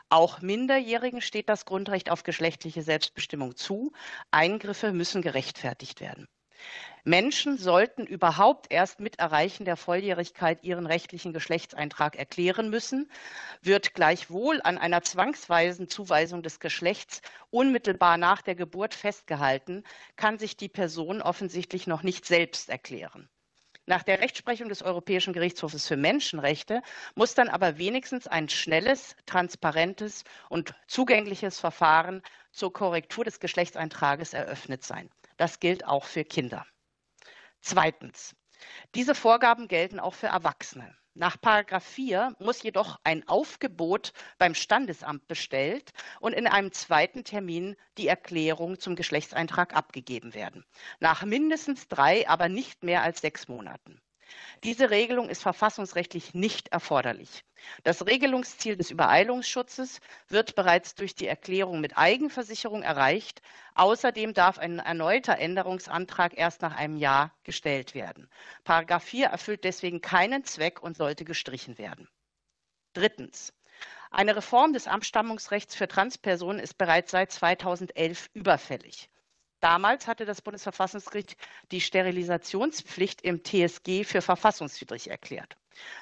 Auch 0.08 0.40
Minderjährigen 0.40 1.20
steht 1.20 1.48
das 1.48 1.64
Grundrecht 1.64 2.10
auf 2.10 2.22
geschlechtliche 2.22 2.82
Selbstbestimmung 2.82 3.56
zu. 3.56 3.92
Eingriffe 4.30 4.92
müssen 4.92 5.20
gerechtfertigt 5.20 6.00
werden. 6.00 6.28
Menschen 7.04 7.56
sollten 7.56 8.04
überhaupt 8.04 8.72
erst 8.72 8.98
mit 8.98 9.20
Erreichen 9.20 9.64
der 9.64 9.76
Volljährigkeit 9.76 10.64
ihren 10.64 10.86
rechtlichen 10.86 11.32
Geschlechtseintrag 11.32 12.16
erklären 12.16 12.68
müssen. 12.68 13.08
Wird 13.62 13.94
gleichwohl 13.94 14.60
an 14.64 14.76
einer 14.76 15.02
zwangsweisen 15.02 15.88
Zuweisung 15.88 16.42
des 16.42 16.58
Geschlechts 16.58 17.22
unmittelbar 17.50 18.16
nach 18.18 18.42
der 18.42 18.56
Geburt 18.56 18.92
festgehalten, 18.92 19.84
kann 20.16 20.38
sich 20.38 20.56
die 20.56 20.68
Person 20.68 21.22
offensichtlich 21.22 21.86
noch 21.86 22.02
nicht 22.02 22.26
selbst 22.26 22.68
erklären. 22.68 23.28
Nach 23.88 24.02
der 24.02 24.18
Rechtsprechung 24.20 24.68
des 24.68 24.82
Europäischen 24.82 25.32
Gerichtshofes 25.32 25.86
für 25.86 25.96
Menschenrechte 25.96 26.82
muss 27.14 27.34
dann 27.34 27.48
aber 27.48 27.78
wenigstens 27.78 28.26
ein 28.26 28.48
schnelles, 28.48 29.14
transparentes 29.26 30.24
und 30.48 30.74
zugängliches 30.88 31.60
Verfahren 31.60 32.20
zur 32.50 32.72
Korrektur 32.72 33.24
des 33.24 33.38
Geschlechtseintrages 33.38 34.32
eröffnet 34.32 34.82
sein. 34.82 35.08
Das 35.36 35.60
gilt 35.60 35.84
auch 35.86 36.04
für 36.04 36.24
Kinder. 36.24 36.66
Zweitens. 37.60 38.34
Diese 38.94 39.14
Vorgaben 39.14 39.68
gelten 39.68 40.00
auch 40.00 40.14
für 40.14 40.28
Erwachsene. 40.28 40.96
Nach 41.18 41.40
Paragraph 41.40 41.84
4 41.84 42.36
muss 42.38 42.62
jedoch 42.62 43.00
ein 43.02 43.26
Aufgebot 43.26 44.12
beim 44.36 44.54
Standesamt 44.54 45.26
bestellt 45.28 45.92
und 46.20 46.34
in 46.34 46.46
einem 46.46 46.72
zweiten 46.72 47.24
Termin 47.24 47.74
die 47.96 48.06
Erklärung 48.06 48.78
zum 48.78 48.96
Geschlechtseintrag 48.96 49.74
abgegeben 49.74 50.34
werden. 50.34 50.66
Nach 51.00 51.24
mindestens 51.24 51.88
drei, 51.88 52.28
aber 52.28 52.50
nicht 52.50 52.82
mehr 52.82 53.02
als 53.02 53.22
sechs 53.22 53.48
Monaten. 53.48 54.02
Diese 54.64 54.90
Regelung 54.90 55.28
ist 55.28 55.42
verfassungsrechtlich 55.42 56.34
nicht 56.34 56.68
erforderlich. 56.68 57.44
Das 57.82 58.06
Regelungsziel 58.06 58.76
des 58.76 58.90
Übereilungsschutzes 58.90 60.00
wird 60.28 60.54
bereits 60.54 60.94
durch 60.94 61.14
die 61.14 61.26
Erklärung 61.26 61.80
mit 61.80 61.96
Eigenversicherung 61.96 62.82
erreicht. 62.82 63.42
Außerdem 63.74 64.34
darf 64.34 64.58
ein 64.58 64.78
erneuter 64.78 65.38
Änderungsantrag 65.38 66.36
erst 66.36 66.62
nach 66.62 66.76
einem 66.76 66.96
Jahr 66.96 67.34
gestellt 67.44 67.94
werden. 67.94 68.28
Paragraph 68.64 69.04
4 69.04 69.26
erfüllt 69.26 69.64
deswegen 69.64 70.00
keinen 70.00 70.44
Zweck 70.44 70.82
und 70.82 70.96
sollte 70.96 71.24
gestrichen 71.24 71.78
werden. 71.78 72.08
Drittens. 72.92 73.52
Eine 74.10 74.36
Reform 74.36 74.72
des 74.72 74.86
Abstammungsrechts 74.86 75.74
für 75.74 75.88
Transpersonen 75.88 76.60
ist 76.60 76.78
bereits 76.78 77.10
seit 77.10 77.32
2011 77.32 78.30
überfällig. 78.32 79.10
Damals 79.66 80.06
hatte 80.06 80.26
das 80.26 80.42
Bundesverfassungsgericht 80.42 81.36
die 81.72 81.80
Sterilisationspflicht 81.80 83.22
im 83.22 83.42
TSG 83.42 84.04
für 84.04 84.22
verfassungswidrig 84.22 85.10
erklärt. 85.10 85.56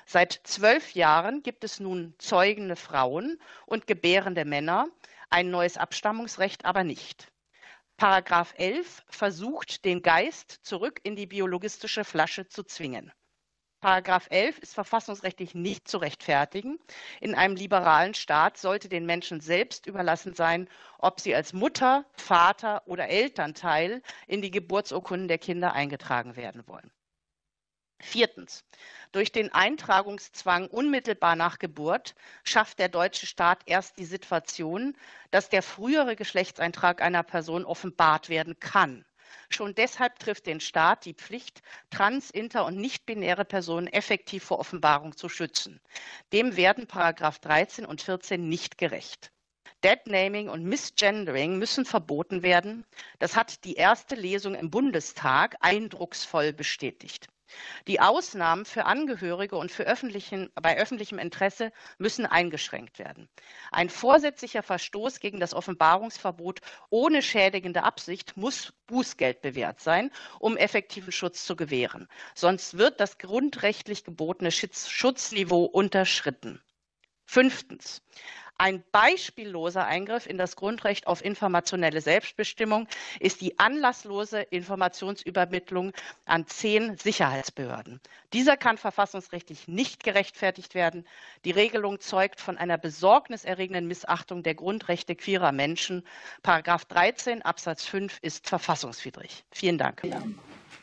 Seit 0.05 0.39
zwölf 0.45 0.93
Jahren 0.93 1.43
gibt 1.43 1.65
es 1.65 1.81
nun 1.81 2.15
zeugende 2.19 2.77
Frauen 2.77 3.41
und 3.65 3.87
gebärende 3.87 4.45
Männer, 4.45 4.89
ein 5.31 5.49
neues 5.49 5.79
Abstammungsrecht 5.79 6.67
aber 6.67 6.85
nicht. 6.85 7.33
Paragraph 7.97 8.53
11 8.59 9.03
versucht, 9.09 9.87
den 9.87 10.03
Geist 10.03 10.59
zurück 10.63 11.01
in 11.03 11.17
die 11.17 11.27
biologistische 11.27 12.05
Flasche 12.05 12.47
zu 12.47 12.65
zwingen. 12.65 13.13
Paragraph 13.85 14.29
11 14.31 14.61
ist 14.61 14.73
verfassungsrechtlich 14.73 15.55
nicht 15.55 15.89
zu 15.89 15.99
rechtfertigen. 15.99 16.79
In 17.21 17.35
einem 17.35 17.55
liberalen 17.55 18.15
Staat 18.15 18.57
sollte 18.57 18.89
den 18.89 19.05
Menschen 19.05 19.41
selbst 19.41 19.85
überlassen 19.85 20.33
sein, 20.33 20.71
ob 20.97 21.21
sie 21.21 21.35
als 21.35 21.53
Mutter, 21.53 22.07
Vater 22.15 22.81
oder 22.87 23.09
Elternteil 23.09 24.01
in 24.27 24.41
die 24.41 24.51
Geburtsurkunden 24.51 25.29
der 25.29 25.37
Kinder 25.37 25.75
eingetragen 25.75 26.35
werden 26.35 26.67
wollen. 26.67 26.91
Viertens. 28.01 28.65
Durch 29.13 29.33
den 29.33 29.53
Eintragungszwang 29.53 30.69
unmittelbar 30.69 31.37
nach 31.37 31.59
Geburt 31.59 32.15
schafft 32.43 32.79
der 32.79 32.89
deutsche 32.89 33.27
Staat 33.27 33.65
erst 33.67 33.99
die 33.99 34.07
Situation, 34.07 34.97
dass 35.31 35.51
der 35.51 35.63
frühere 35.63 36.17
Geschlechtseintrag 36.17 37.03
einer 37.03 37.23
Person 37.23 37.67
offenbart 37.67 38.31
werden 38.31 38.59
kann. 38.59 39.05
Schon 39.49 39.75
deshalb 39.75 40.19
trifft 40.19 40.47
den 40.47 40.61
Staat 40.61 41.05
die 41.05 41.15
Pflicht, 41.15 41.63
trans-, 41.91 42.31
inter- 42.31 42.65
und 42.65 42.77
nichtbinäre 42.77 43.45
Personen 43.45 43.87
effektiv 43.87 44.45
vor 44.45 44.59
Offenbarung 44.59 45.17
zu 45.17 45.29
schützen. 45.29 45.81
Dem 46.33 46.57
werden 46.57 46.87
Paragraph 46.87 47.39
13 47.39 47.87
und 47.87 48.03
14 48.03 48.49
nicht 48.49 48.79
gerecht. 48.79 49.33
Deadnaming 49.83 50.49
und 50.49 50.65
Misgendering 50.65 51.59
müssen 51.59 51.85
verboten 51.85 52.43
werden. 52.43 52.87
Das 53.19 53.37
hat 53.37 53.65
die 53.65 53.75
erste 53.75 54.15
Lesung 54.15 54.55
im 54.55 54.71
Bundestag 54.71 55.57
eindrucksvoll 55.61 56.53
bestätigt. 56.55 57.29
Die 57.87 58.01
Ausnahmen 58.01 58.65
für 58.65 58.87
Angehörige 58.87 59.57
und 59.57 59.71
für 59.71 59.85
öffentlichen, 59.85 60.51
bei 60.55 60.77
öffentlichem 60.79 61.19
Interesse 61.19 61.73
müssen 61.99 62.27
eingeschränkt 62.27 62.99
werden. 62.99 63.29
Ein 63.71 63.91
vorsätzlicher 63.91 64.63
Verstoß 64.63 65.21
gegen 65.21 65.41
das 65.41 65.55
Offenbarungsverbot 65.55 66.61
ohne 66.91 67.23
schädigende 67.23 67.83
Absicht 67.83 68.37
muss 68.37 68.73
Bußgeld 68.87 69.43
bewährt 69.43 69.81
sein, 69.81 70.11
um 70.39 70.57
effektiven 70.57 71.13
Schutz 71.13 71.45
zu 71.45 71.57
gewähren. 71.57 72.09
Sonst 72.35 72.79
wird 72.79 73.01
das 73.01 73.19
grundrechtlich 73.19 74.05
gebotene 74.05 74.51
Schutzniveau 74.51 75.65
unterschritten. 75.65 76.63
Fünftens. 77.27 78.03
Ein 78.57 78.85
beispielloser 78.93 79.85
Eingriff 79.85 80.27
in 80.27 80.39
das 80.39 80.55
Grundrecht 80.55 81.09
auf 81.09 81.25
informationelle 81.25 82.01
Selbstbestimmung 82.01 82.87
ist 83.19 83.41
die 83.41 83.59
anlasslose 83.59 84.43
Informationsübermittlung 84.43 85.93
an 86.25 86.47
zehn 86.47 86.97
Sicherheitsbehörden. 86.97 88.01
Dieser 88.33 88.57
kann 88.57 88.79
verfassungsrechtlich 88.79 89.67
nicht 89.67 90.05
gerechtfertigt 90.05 90.75
werden. 90.75 91.05
Die 91.45 91.51
Regelung 91.51 91.99
zeugt 91.99 92.41
von 92.41 92.57
einer 92.57 92.79
besorgniserregenden 92.79 93.89
Missachtung 93.89 94.45
der 94.45 94.55
Grundrechte 94.55 95.17
queerer 95.17 95.51
Menschen. 95.51 96.05
Paragraph 96.43 96.85
13 96.85 97.43
Absatz 97.43 97.85
5 97.85 98.19
ist 98.23 98.49
verfassungswidrig. 98.49 99.45
Vielen 99.51 99.79
Dank. 99.79 100.03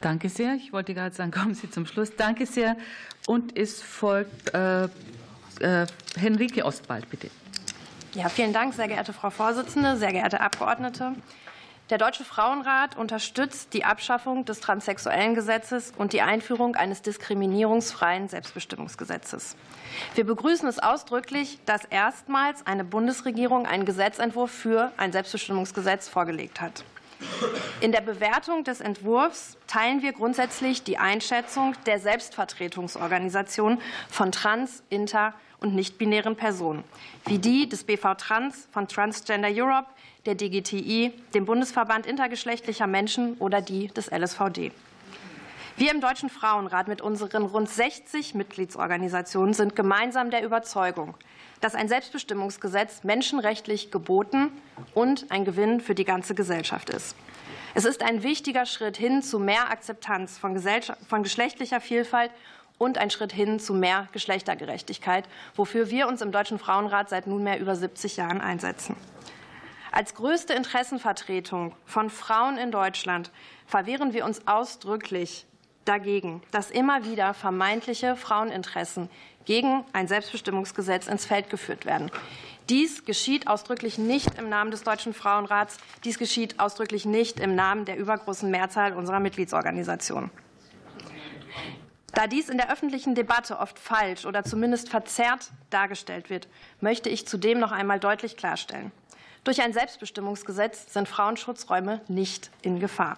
Danke 0.01 0.29
sehr. 0.29 0.55
Ich 0.55 0.73
wollte 0.73 0.93
gerade 0.93 1.15
sagen, 1.15 1.31
kommen 1.31 1.55
Sie 1.55 1.69
zum 1.69 1.85
Schluss. 1.85 2.15
Danke 2.17 2.45
sehr. 2.45 2.75
Und 3.27 3.57
es 3.57 3.81
folgt 3.81 4.53
äh, 4.53 4.85
äh, 4.85 5.85
Henrike 6.17 6.65
Ostwald, 6.65 7.09
bitte. 7.09 7.29
Ja, 8.13 8.27
vielen 8.27 8.51
Dank, 8.51 8.73
sehr 8.73 8.89
geehrte 8.89 9.13
Frau 9.13 9.29
Vorsitzende, 9.29 9.95
sehr 9.95 10.11
geehrte 10.11 10.41
Abgeordnete. 10.41 11.13
Der 11.89 11.97
Deutsche 11.97 12.25
Frauenrat 12.25 12.97
unterstützt 12.97 13.73
die 13.73 13.85
Abschaffung 13.85 14.43
des 14.43 14.59
transsexuellen 14.59 15.33
Gesetzes 15.33 15.93
und 15.97 16.11
die 16.11 16.21
Einführung 16.21 16.75
eines 16.75 17.01
diskriminierungsfreien 17.01 18.27
Selbstbestimmungsgesetzes. 18.27 19.55
Wir 20.15 20.25
begrüßen 20.25 20.67
es 20.67 20.79
ausdrücklich, 20.79 21.59
dass 21.65 21.85
erstmals 21.85 22.67
eine 22.67 22.83
Bundesregierung 22.83 23.65
einen 23.65 23.85
Gesetzentwurf 23.85 24.51
für 24.51 24.91
ein 24.97 25.13
Selbstbestimmungsgesetz 25.13 26.09
vorgelegt 26.09 26.59
hat. 26.59 26.83
In 27.81 27.91
der 27.91 28.01
Bewertung 28.01 28.63
des 28.63 28.81
Entwurfs 28.81 29.57
teilen 29.67 30.01
wir 30.01 30.13
grundsätzlich 30.13 30.83
die 30.83 30.97
Einschätzung 30.97 31.75
der 31.85 31.99
Selbstvertretungsorganisation 31.99 33.79
von 34.09 34.31
trans-, 34.31 34.83
inter- 34.89 35.33
und 35.59 35.75
nichtbinären 35.75 36.35
Personen, 36.35 36.83
wie 37.25 37.37
die 37.37 37.69
des 37.69 37.83
BV 37.83 38.15
Trans, 38.15 38.67
von 38.71 38.87
Transgender 38.87 39.49
Europe, 39.51 39.87
der 40.25 40.35
DGTI, 40.35 41.13
dem 41.33 41.45
Bundesverband 41.45 42.05
intergeschlechtlicher 42.05 42.87
Menschen 42.87 43.35
oder 43.37 43.61
die 43.61 43.87
des 43.87 44.11
LSVD. 44.11 44.71
Wir 45.77 45.91
im 45.91 46.01
Deutschen 46.01 46.29
Frauenrat 46.29 46.87
mit 46.87 47.01
unseren 47.01 47.43
rund 47.45 47.69
60 47.69 48.35
Mitgliedsorganisationen 48.35 49.53
sind 49.53 49.75
gemeinsam 49.75 50.29
der 50.29 50.43
Überzeugung, 50.43 51.15
dass 51.61 51.75
ein 51.75 51.87
Selbstbestimmungsgesetz 51.87 53.03
menschenrechtlich 53.03 53.89
geboten 53.89 54.51
und 54.93 55.31
ein 55.31 55.45
Gewinn 55.45 55.79
für 55.79 55.95
die 55.95 56.05
ganze 56.05 56.35
Gesellschaft 56.35 56.89
ist. 56.89 57.15
Es 57.73 57.85
ist 57.85 58.03
ein 58.03 58.21
wichtiger 58.21 58.65
Schritt 58.65 58.97
hin 58.97 59.23
zu 59.23 59.39
mehr 59.39 59.71
Akzeptanz 59.71 60.37
von, 60.37 60.61
von 61.07 61.23
geschlechtlicher 61.23 61.79
Vielfalt 61.79 62.31
und 62.77 62.97
ein 62.97 63.09
Schritt 63.09 63.31
hin 63.31 63.59
zu 63.59 63.73
mehr 63.73 64.09
Geschlechtergerechtigkeit, 64.11 65.27
wofür 65.55 65.89
wir 65.89 66.07
uns 66.07 66.21
im 66.21 66.33
Deutschen 66.33 66.59
Frauenrat 66.59 67.09
seit 67.09 67.27
nunmehr 67.27 67.59
über 67.59 67.75
70 67.75 68.17
Jahren 68.17 68.41
einsetzen. 68.41 68.97
Als 69.93 70.15
größte 70.15 70.53
Interessenvertretung 70.53 71.75
von 71.85 72.09
Frauen 72.09 72.57
in 72.57 72.71
Deutschland 72.71 73.31
verwehren 73.67 74.13
wir 74.13 74.25
uns 74.25 74.47
ausdrücklich 74.47 75.45
dagegen, 75.85 76.41
dass 76.51 76.71
immer 76.71 77.05
wieder 77.05 77.33
vermeintliche 77.33 78.15
Fraueninteressen 78.15 79.09
gegen 79.45 79.83
ein 79.93 80.07
Selbstbestimmungsgesetz 80.07 81.07
ins 81.07 81.25
Feld 81.25 81.49
geführt 81.49 81.85
werden. 81.85 82.11
Dies 82.69 83.05
geschieht 83.05 83.47
ausdrücklich 83.47 83.97
nicht 83.97 84.37
im 84.37 84.47
Namen 84.47 84.71
des 84.71 84.83
Deutschen 84.83 85.13
Frauenrats. 85.13 85.77
Dies 86.03 86.17
geschieht 86.17 86.59
ausdrücklich 86.59 87.05
nicht 87.05 87.39
im 87.39 87.55
Namen 87.55 87.85
der 87.85 87.97
übergroßen 87.97 88.49
Mehrzahl 88.49 88.93
unserer 88.93 89.19
Mitgliedsorganisationen. 89.19 90.29
Da 92.13 92.27
dies 92.27 92.49
in 92.49 92.57
der 92.57 92.71
öffentlichen 92.71 93.15
Debatte 93.15 93.57
oft 93.59 93.79
falsch 93.79 94.25
oder 94.25 94.43
zumindest 94.43 94.89
verzerrt 94.89 95.51
dargestellt 95.69 96.29
wird, 96.29 96.47
möchte 96.81 97.09
ich 97.09 97.27
zudem 97.27 97.59
noch 97.59 97.71
einmal 97.71 97.99
deutlich 97.99 98.37
klarstellen. 98.37 98.91
Durch 99.43 99.61
ein 99.61 99.73
Selbstbestimmungsgesetz 99.73 100.93
sind 100.93 101.07
Frauenschutzräume 101.07 102.01
nicht 102.07 102.51
in 102.61 102.79
Gefahr. 102.79 103.17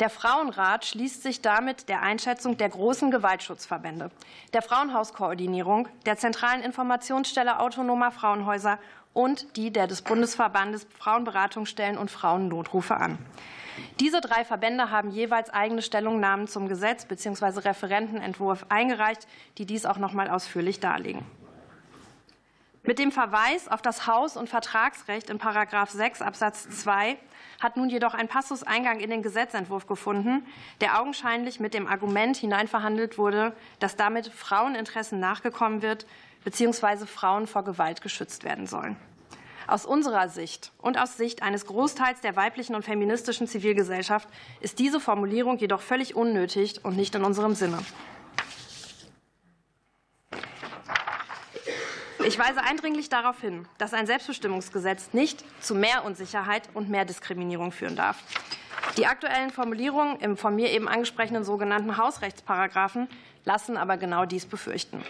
Der 0.00 0.08
Frauenrat 0.08 0.86
schließt 0.86 1.22
sich 1.22 1.42
damit 1.42 1.90
der 1.90 2.00
Einschätzung 2.00 2.56
der 2.56 2.70
großen 2.70 3.10
Gewaltschutzverbände, 3.10 4.10
der 4.54 4.62
Frauenhauskoordinierung, 4.62 5.88
der 6.06 6.16
zentralen 6.16 6.62
Informationsstelle 6.62 7.60
autonomer 7.60 8.10
Frauenhäuser 8.10 8.78
und 9.12 9.58
die 9.58 9.70
der 9.70 9.86
des 9.86 10.00
Bundesverbandes 10.00 10.86
Frauenberatungsstellen 10.98 11.98
und 11.98 12.10
Frauennotrufe 12.10 12.96
an. 12.96 13.18
Diese 13.98 14.22
drei 14.22 14.46
Verbände 14.46 14.90
haben 14.90 15.10
jeweils 15.10 15.50
eigene 15.50 15.82
Stellungnahmen 15.82 16.48
zum 16.48 16.66
Gesetz 16.66 17.04
bzw. 17.04 17.60
Referentenentwurf 17.60 18.64
eingereicht, 18.70 19.28
die 19.58 19.66
dies 19.66 19.84
auch 19.84 19.98
noch 19.98 20.14
mal 20.14 20.30
ausführlich 20.30 20.80
darlegen. 20.80 21.26
Mit 22.82 22.98
dem 22.98 23.12
Verweis 23.12 23.68
auf 23.68 23.82
das 23.82 24.06
Haus- 24.06 24.38
und 24.38 24.48
Vertragsrecht 24.48 25.28
in§ 25.28 25.38
6 25.90 26.22
Absatz 26.22 26.70
2 26.70 27.18
hat 27.60 27.76
nun 27.76 27.90
jedoch 27.90 28.14
ein 28.14 28.26
Passus 28.26 28.62
Eingang 28.62 28.98
in 29.00 29.10
den 29.10 29.22
Gesetzentwurf 29.22 29.86
gefunden, 29.86 30.46
der 30.80 31.00
augenscheinlich 31.00 31.60
mit 31.60 31.74
dem 31.74 31.86
Argument 31.86 32.36
hineinverhandelt 32.36 33.18
wurde, 33.18 33.52
dass 33.78 33.96
damit 33.96 34.26
Fraueninteressen 34.26 35.20
nachgekommen 35.20 35.82
wird 35.82 36.06
bzw. 36.44 37.06
Frauen 37.06 37.46
vor 37.46 37.62
Gewalt 37.62 38.00
geschützt 38.00 38.44
werden 38.44 38.66
sollen. 38.66 38.96
Aus 39.66 39.86
unserer 39.86 40.28
Sicht 40.28 40.72
und 40.78 40.98
aus 40.98 41.16
Sicht 41.16 41.42
eines 41.42 41.66
Großteils 41.66 42.20
der 42.22 42.34
weiblichen 42.34 42.74
und 42.74 42.84
feministischen 42.84 43.46
Zivilgesellschaft 43.46 44.28
ist 44.60 44.78
diese 44.80 44.98
Formulierung 44.98 45.58
jedoch 45.58 45.80
völlig 45.80 46.16
unnötig 46.16 46.84
und 46.84 46.96
nicht 46.96 47.14
in 47.14 47.22
unserem 47.22 47.54
Sinne. 47.54 47.78
Ich 52.30 52.38
weise 52.38 52.62
eindringlich 52.62 53.08
darauf 53.08 53.40
hin, 53.40 53.66
dass 53.78 53.92
ein 53.92 54.06
Selbstbestimmungsgesetz 54.06 55.12
nicht 55.12 55.44
zu 55.60 55.74
mehr 55.74 56.04
Unsicherheit 56.04 56.68
und 56.74 56.88
mehr 56.88 57.04
Diskriminierung 57.04 57.72
führen 57.72 57.96
darf. 57.96 58.22
Die 58.96 59.06
aktuellen 59.06 59.50
Formulierungen 59.50 60.20
im 60.20 60.36
von 60.36 60.54
mir 60.54 60.70
eben 60.70 60.86
angesprochenen 60.86 61.42
sogenannten 61.42 61.96
Hausrechtsparagraphen 61.96 63.08
lassen 63.44 63.76
aber 63.76 63.96
genau 63.96 64.26
dies 64.26 64.46
befürchten, 64.46 65.02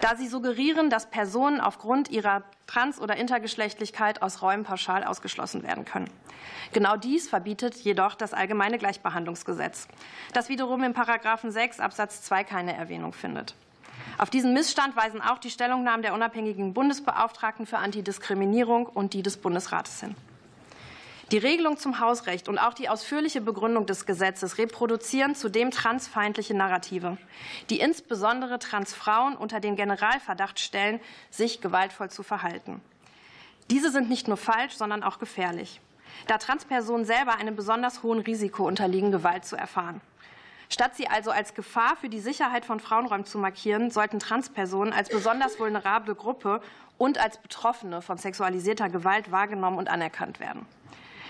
da 0.00 0.14
sie 0.14 0.28
suggerieren, 0.28 0.90
dass 0.90 1.10
Personen 1.10 1.60
aufgrund 1.60 2.08
ihrer 2.08 2.44
Trans- 2.68 3.00
oder 3.00 3.16
Intergeschlechtlichkeit 3.16 4.22
aus 4.22 4.40
Räumen 4.40 4.62
pauschal 4.62 5.02
ausgeschlossen 5.02 5.64
werden 5.64 5.84
können. 5.84 6.08
Genau 6.72 6.96
dies 6.96 7.28
verbietet 7.28 7.74
jedoch 7.78 8.14
das 8.14 8.32
Allgemeine 8.32 8.78
Gleichbehandlungsgesetz, 8.78 9.88
das 10.34 10.48
wiederum 10.48 10.84
in 10.84 10.92
Paragraphen 10.92 11.50
6 11.50 11.80
Absatz 11.80 12.22
2 12.22 12.44
keine 12.44 12.76
Erwähnung 12.76 13.12
findet. 13.12 13.56
Auf 14.18 14.30
diesen 14.30 14.52
Missstand 14.52 14.96
weisen 14.96 15.22
auch 15.22 15.38
die 15.38 15.50
Stellungnahmen 15.50 16.02
der 16.02 16.14
unabhängigen 16.14 16.74
Bundesbeauftragten 16.74 17.66
für 17.66 17.78
Antidiskriminierung 17.78 18.86
und 18.86 19.14
die 19.14 19.22
des 19.22 19.36
Bundesrates 19.36 20.00
hin. 20.00 20.14
Die 21.30 21.38
Regelung 21.38 21.78
zum 21.78 22.00
Hausrecht 22.00 22.48
und 22.48 22.58
auch 22.58 22.74
die 22.74 22.88
ausführliche 22.88 23.40
Begründung 23.40 23.86
des 23.86 24.04
Gesetzes 24.04 24.58
reproduzieren 24.58 25.36
zudem 25.36 25.70
transfeindliche 25.70 26.54
Narrative, 26.54 27.18
die 27.70 27.78
insbesondere 27.78 28.58
Transfrauen 28.58 29.36
unter 29.36 29.60
den 29.60 29.76
Generalverdacht 29.76 30.58
stellen, 30.58 30.98
sich 31.30 31.60
gewaltvoll 31.60 32.10
zu 32.10 32.24
verhalten. 32.24 32.80
Diese 33.70 33.92
sind 33.92 34.08
nicht 34.08 34.26
nur 34.26 34.38
falsch, 34.38 34.74
sondern 34.74 35.04
auch 35.04 35.20
gefährlich, 35.20 35.80
da 36.26 36.38
Transpersonen 36.38 37.06
selber 37.06 37.36
einem 37.36 37.54
besonders 37.54 38.02
hohen 38.02 38.18
Risiko 38.18 38.66
unterliegen, 38.66 39.12
Gewalt 39.12 39.44
zu 39.44 39.54
erfahren. 39.54 40.00
Statt 40.72 40.94
sie 40.94 41.08
also 41.08 41.32
als 41.32 41.54
Gefahr 41.54 41.96
für 41.96 42.08
die 42.08 42.20
Sicherheit 42.20 42.64
von 42.64 42.78
Frauenräumen 42.78 43.26
zu 43.26 43.38
markieren, 43.38 43.90
sollten 43.90 44.20
Transpersonen 44.20 44.92
als 44.92 45.08
besonders 45.08 45.58
vulnerable 45.58 46.14
Gruppe 46.14 46.62
und 46.96 47.18
als 47.18 47.38
Betroffene 47.38 48.02
von 48.02 48.18
sexualisierter 48.18 48.88
Gewalt 48.88 49.32
wahrgenommen 49.32 49.78
und 49.78 49.88
anerkannt 49.88 50.38
werden. 50.38 50.66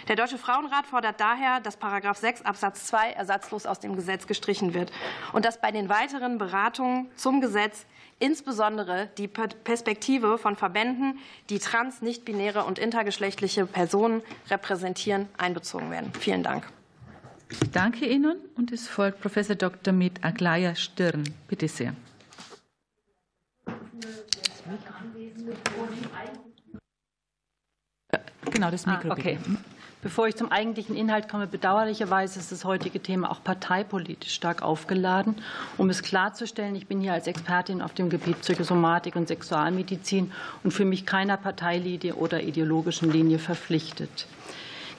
Der 0.09 0.17
Deutsche 0.17 0.39
Frauenrat 0.39 0.87
fordert 0.87 1.21
daher, 1.21 1.61
dass§ 1.61 1.81
6 2.15 2.43
Absatz 2.43 2.87
2 2.87 3.13
ersatzlos 3.13 3.65
aus 3.67 3.81
dem 3.81 3.97
Gesetz 3.97 4.27
gestrichen 4.27 4.75
wird 4.75 4.93
und 5.33 5.45
dass 5.45 5.61
bei 5.61 5.71
den 5.71 5.89
weiteren 5.89 6.37
Beratungen 6.37 7.11
zum 7.17 7.41
Gesetz 7.41 7.87
insbesondere 8.19 9.09
die 9.19 9.29
Perspektive 9.29 10.37
von 10.37 10.57
Verbänden, 10.57 11.19
die 11.49 11.59
trans-, 11.59 12.03
nichtbinäre 12.03 12.65
und 12.65 12.79
intergeschlechtliche 12.79 13.67
Personen 13.67 14.23
repräsentieren, 14.51 15.29
einbezogen 15.39 15.91
werden. 15.91 16.13
Vielen 16.19 16.43
Dank. 16.43 16.71
Ich 17.51 17.71
danke 17.73 18.07
Ihnen 18.07 18.37
und 18.57 18.71
es 18.71 18.87
folgt 18.87 19.21
Professor 19.21 19.57
Dr. 19.57 19.93
mit 19.93 20.25
Aglaya 20.25 20.75
Stirn. 20.77 21.25
Bitte 21.49 21.67
sehr. 21.67 21.95
Genau, 28.53 28.71
das 28.71 28.87
Mikro. 28.87 29.11
Ah, 29.11 29.13
okay. 29.13 29.39
Bevor 30.03 30.29
ich 30.29 30.37
zum 30.37 30.51
eigentlichen 30.51 30.97
Inhalt 30.97 31.29
komme, 31.29 31.47
bedauerlicherweise 31.47 32.39
ist 32.39 32.53
das 32.53 32.65
heutige 32.65 33.01
Thema 33.01 33.31
auch 33.31 33.45
parteipolitisch 33.45 34.33
stark 34.33 34.63
aufgeladen. 34.63 35.35
Um 35.77 35.91
es 35.91 36.03
klarzustellen, 36.03 36.75
ich 36.75 36.87
bin 36.87 37.01
hier 37.01 37.13
als 37.13 37.27
Expertin 37.27 37.83
auf 37.83 37.93
dem 37.93 38.09
Gebiet 38.09 38.41
Psychosomatik 38.41 39.15
und 39.17 39.29
Sexualmedizin 39.29 40.33
und 40.63 40.71
für 40.71 40.87
mich 40.87 41.05
keiner 41.05 41.37
Parteilinie 41.37 42.15
oder 42.15 42.43
ideologischen 42.43 43.11
Linie 43.11 43.39
verpflichtet. 43.39 44.27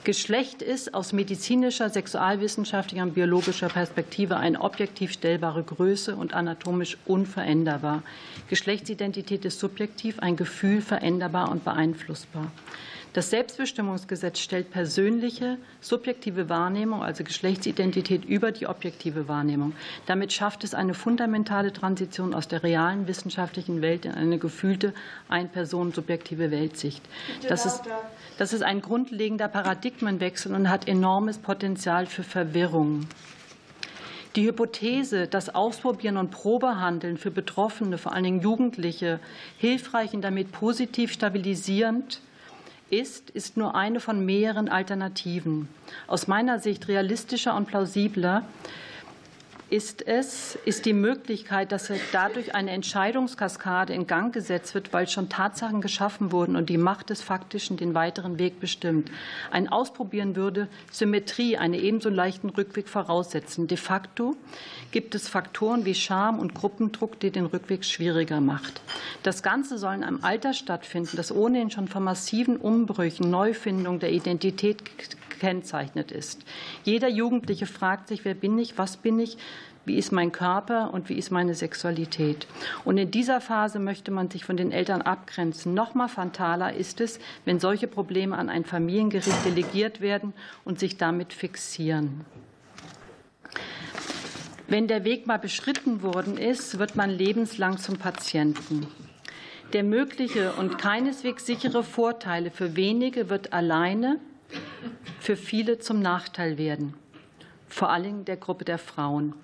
Geschlecht 0.04 0.62
ist 0.62 0.94
aus 0.94 1.12
medizinischer, 1.12 1.88
sexualwissenschaftlicher 1.88 3.04
und 3.04 3.14
biologischer 3.14 3.68
Perspektive 3.68 4.36
eine 4.36 4.60
objektiv 4.60 5.12
stellbare 5.12 5.62
Größe 5.62 6.16
und 6.16 6.34
anatomisch 6.34 6.96
unveränderbar. 7.06 8.02
Geschlechtsidentität 8.48 9.44
ist 9.44 9.60
subjektiv, 9.60 10.18
ein 10.18 10.36
Gefühl 10.36 10.82
veränderbar 10.82 11.52
und 11.52 11.64
beeinflussbar. 11.64 12.50
Das 13.12 13.28
Selbstbestimmungsgesetz 13.28 14.38
stellt 14.38 14.70
persönliche, 14.70 15.58
subjektive 15.82 16.48
Wahrnehmung, 16.48 17.02
also 17.02 17.24
Geschlechtsidentität, 17.24 18.24
über 18.24 18.52
die 18.52 18.66
objektive 18.66 19.28
Wahrnehmung. 19.28 19.74
Damit 20.06 20.32
schafft 20.32 20.64
es 20.64 20.72
eine 20.72 20.94
fundamentale 20.94 21.74
Transition 21.74 22.32
aus 22.32 22.48
der 22.48 22.62
realen 22.62 23.06
wissenschaftlichen 23.06 23.82
Welt 23.82 24.06
in 24.06 24.12
eine 24.12 24.38
gefühlte, 24.38 24.94
ein-Personen-subjektive 25.28 26.50
Weltsicht. 26.50 27.02
Das 27.46 27.66
ist, 27.66 27.82
das 28.38 28.54
ist 28.54 28.62
ein 28.62 28.80
grundlegender 28.80 29.48
Paradigmenwechsel 29.48 30.54
und 30.54 30.70
hat 30.70 30.88
enormes 30.88 31.36
Potenzial 31.36 32.06
für 32.06 32.22
Verwirrung. 32.22 33.06
Die 34.36 34.46
Hypothese, 34.46 35.26
dass 35.26 35.54
Ausprobieren 35.54 36.16
und 36.16 36.30
Probehandeln 36.30 37.18
für 37.18 37.30
Betroffene, 37.30 37.98
vor 37.98 38.14
allen 38.14 38.24
Dingen 38.24 38.40
Jugendliche, 38.40 39.20
hilfreich 39.58 40.14
und 40.14 40.22
damit 40.22 40.50
positiv 40.50 41.12
stabilisierend 41.12 42.22
ist, 42.92 43.30
ist 43.30 43.56
nur 43.56 43.74
eine 43.74 44.00
von 44.00 44.24
mehreren 44.24 44.68
Alternativen. 44.68 45.68
Aus 46.06 46.28
meiner 46.28 46.58
Sicht 46.58 46.88
realistischer 46.88 47.56
und 47.56 47.66
plausibler 47.66 48.44
ist 49.70 50.06
es, 50.06 50.58
ist 50.66 50.84
die 50.84 50.92
Möglichkeit, 50.92 51.72
dass 51.72 51.90
dadurch 52.12 52.54
eine 52.54 52.72
Entscheidungskaskade 52.72 53.94
in 53.94 54.06
Gang 54.06 54.30
gesetzt 54.34 54.74
wird, 54.74 54.92
weil 54.92 55.08
schon 55.08 55.30
Tatsachen 55.30 55.80
geschaffen 55.80 56.30
wurden 56.30 56.56
und 56.56 56.68
die 56.68 56.76
Macht 56.76 57.08
des 57.08 57.22
Faktischen 57.22 57.78
den 57.78 57.94
weiteren 57.94 58.38
Weg 58.38 58.60
bestimmt. 58.60 59.10
Ein 59.50 59.70
Ausprobieren 59.70 60.36
würde 60.36 60.68
Symmetrie, 60.90 61.56
einen 61.56 61.72
ebenso 61.72 62.10
leichten 62.10 62.50
Rückweg 62.50 62.86
voraussetzen. 62.86 63.66
De 63.66 63.78
facto 63.78 64.36
gibt 64.92 65.14
es 65.14 65.28
Faktoren 65.28 65.84
wie 65.84 65.94
Scham 65.94 66.38
und 66.38 66.54
Gruppendruck, 66.54 67.18
die 67.18 67.30
den 67.30 67.46
Rückweg 67.46 67.84
schwieriger 67.84 68.40
macht. 68.40 68.80
Das 69.22 69.42
Ganze 69.42 69.78
soll 69.78 69.94
in 69.94 70.04
einem 70.04 70.22
Alter 70.22 70.52
stattfinden, 70.52 71.16
das 71.16 71.32
ohnehin 71.32 71.70
schon 71.70 71.88
von 71.88 72.04
massiven 72.04 72.58
Umbrüchen, 72.58 73.30
Neufindung 73.30 73.98
der 73.98 74.12
Identität 74.12 74.82
gekennzeichnet 75.30 76.12
ist. 76.12 76.44
Jeder 76.84 77.08
Jugendliche 77.08 77.66
fragt 77.66 78.08
sich, 78.08 78.24
wer 78.24 78.34
bin 78.34 78.58
ich, 78.58 78.78
was 78.78 78.96
bin 78.96 79.18
ich, 79.18 79.38
wie 79.84 79.96
ist 79.96 80.12
mein 80.12 80.30
Körper 80.30 80.94
und 80.94 81.08
wie 81.08 81.14
ist 81.14 81.30
meine 81.30 81.54
Sexualität. 81.54 82.46
Und 82.84 82.98
in 82.98 83.10
dieser 83.10 83.40
Phase 83.40 83.78
möchte 83.80 84.10
man 84.12 84.30
sich 84.30 84.44
von 84.44 84.56
den 84.56 84.70
Eltern 84.70 85.02
abgrenzen. 85.02 85.74
Noch 85.74 85.94
mal 85.94 86.08
fataler 86.08 86.74
ist 86.74 87.00
es, 87.00 87.18
wenn 87.44 87.58
solche 87.58 87.88
Probleme 87.88 88.38
an 88.38 88.48
ein 88.48 88.64
Familiengericht 88.64 89.44
delegiert 89.44 90.00
werden 90.00 90.34
und 90.64 90.78
sich 90.78 90.98
damit 90.98 91.32
fixieren. 91.32 92.24
Wenn 94.68 94.88
der 94.88 95.04
Weg 95.04 95.26
mal 95.26 95.38
beschritten 95.38 96.02
worden 96.02 96.38
ist, 96.38 96.78
wird 96.78 96.96
man 96.96 97.10
lebenslang 97.10 97.78
zum 97.78 97.98
Patienten. 97.98 98.86
Der 99.72 99.82
mögliche 99.82 100.52
und 100.52 100.78
keineswegs 100.78 101.46
sichere 101.46 101.82
Vorteile 101.82 102.50
für 102.50 102.76
wenige 102.76 103.28
wird 103.30 103.52
alleine 103.52 104.18
für 105.18 105.36
viele 105.36 105.78
zum 105.78 106.00
Nachteil 106.00 106.58
werden, 106.58 106.94
vor 107.68 107.90
allem 107.90 108.24
der 108.24 108.36
Gruppe 108.36 108.64
der 108.64 108.78
Frauen. 108.78 109.34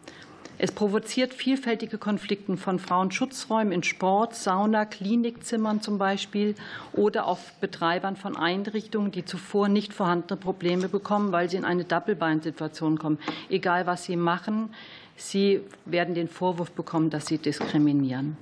Es 0.61 0.73
provoziert 0.73 1.35
vielfältige 1.35 1.99
Konflikte 1.99 2.57
von 2.57 2.81
Frauenschutzräumen 2.81 3.73
in 3.73 3.85
Sport, 3.85 4.35
Sauna, 4.35 4.87
Klinikzimmern 4.87 5.81
zum 5.81 5.99
Beispiel 5.99 6.57
oder 6.93 7.27
auf 7.27 7.53
Betreibern 7.61 8.17
von 8.17 8.37
Einrichtungen, 8.37 9.13
die 9.13 9.25
zuvor 9.25 9.69
nicht 9.69 9.95
vorhandene 9.95 10.37
Probleme 10.37 10.89
bekommen, 10.89 11.31
weil 11.31 11.49
sie 11.49 11.59
in 11.59 11.65
eine 11.65 11.85
Doppelbeinsituation 11.85 12.99
kommen. 12.99 13.19
Egal, 13.49 13.87
was 13.87 14.05
sie 14.05 14.17
machen, 14.17 14.71
sie 15.19 15.61
werden 15.85 16.15
den 16.15 16.29
Vorwurf 16.29 16.71
bekommen, 16.73 17.11
dass 17.11 17.27
sie 17.27 17.39
diskriminieren. 17.39 18.37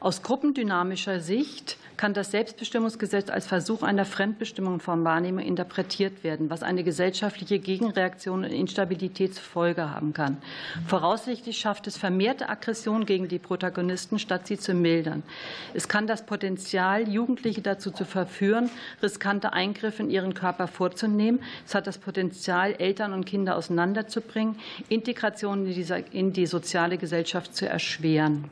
Aus 0.00 0.22
gruppendynamischer 0.22 1.20
Sicht 1.20 1.78
kann 1.96 2.14
das 2.14 2.30
Selbstbestimmungsgesetz 2.30 3.30
als 3.30 3.46
Versuch 3.46 3.82
einer 3.82 4.04
Fremdbestimmung 4.04 4.80
von 4.80 5.04
Wahrnehmung 5.04 5.44
interpretiert 5.44 6.24
werden, 6.24 6.50
was 6.50 6.62
eine 6.62 6.84
gesellschaftliche 6.84 7.58
Gegenreaktion 7.58 8.44
und 8.44 8.50
Instabilität 8.50 9.34
zur 9.34 9.42
Folge 9.42 9.90
haben 9.90 10.12
kann. 10.12 10.36
Voraussichtlich 10.86 11.58
schafft 11.58 11.86
es 11.86 11.96
vermehrte 11.96 12.48
Aggression 12.48 13.06
gegen 13.06 13.28
die 13.28 13.38
Protagonisten, 13.38 14.18
statt 14.18 14.46
sie 14.46 14.58
zu 14.58 14.74
mildern. 14.74 15.22
Es 15.74 15.88
kann 15.88 16.06
das 16.06 16.26
Potenzial, 16.26 17.08
Jugendliche 17.08 17.62
dazu 17.62 17.90
zu 17.90 18.04
verführen, 18.04 18.70
riskante 19.02 19.52
Eingriffe 19.52 20.02
in 20.02 20.10
ihren 20.10 20.34
Körper 20.34 20.68
vorzunehmen. 20.68 21.40
Es 21.66 21.74
hat 21.74 21.86
das 21.86 21.98
Potenzial, 21.98 22.74
Eltern 22.78 23.12
und 23.12 23.24
Kinder 23.24 23.56
auseinanderzubringen, 23.56 24.56
Integration 24.88 25.66
in 26.12 26.32
die 26.32 26.46
soziale 26.46 26.98
Gesellschaft 26.98 27.54
zu 27.54 27.68
erschweren. 27.68 28.50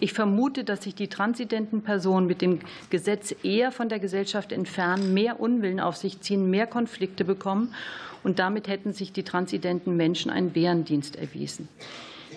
Ich 0.00 0.12
vermute, 0.12 0.62
dass 0.62 0.84
sich 0.84 0.94
die 0.94 1.08
transidenten 1.08 1.82
Personen 1.82 2.26
mit 2.26 2.40
dem 2.40 2.60
Gesetz 2.90 3.34
eher 3.42 3.72
von 3.72 3.88
der 3.88 3.98
Gesellschaft 3.98 4.52
entfernen, 4.52 5.12
mehr 5.12 5.40
Unwillen 5.40 5.80
auf 5.80 5.96
sich 5.96 6.20
ziehen, 6.20 6.50
mehr 6.50 6.66
Konflikte 6.66 7.24
bekommen. 7.24 7.74
Und 8.22 8.38
damit 8.38 8.68
hätten 8.68 8.92
sich 8.92 9.12
die 9.12 9.24
transidenten 9.24 9.96
Menschen 9.96 10.30
einen 10.30 10.50
Bärendienst 10.50 11.16
erwiesen. 11.16 11.68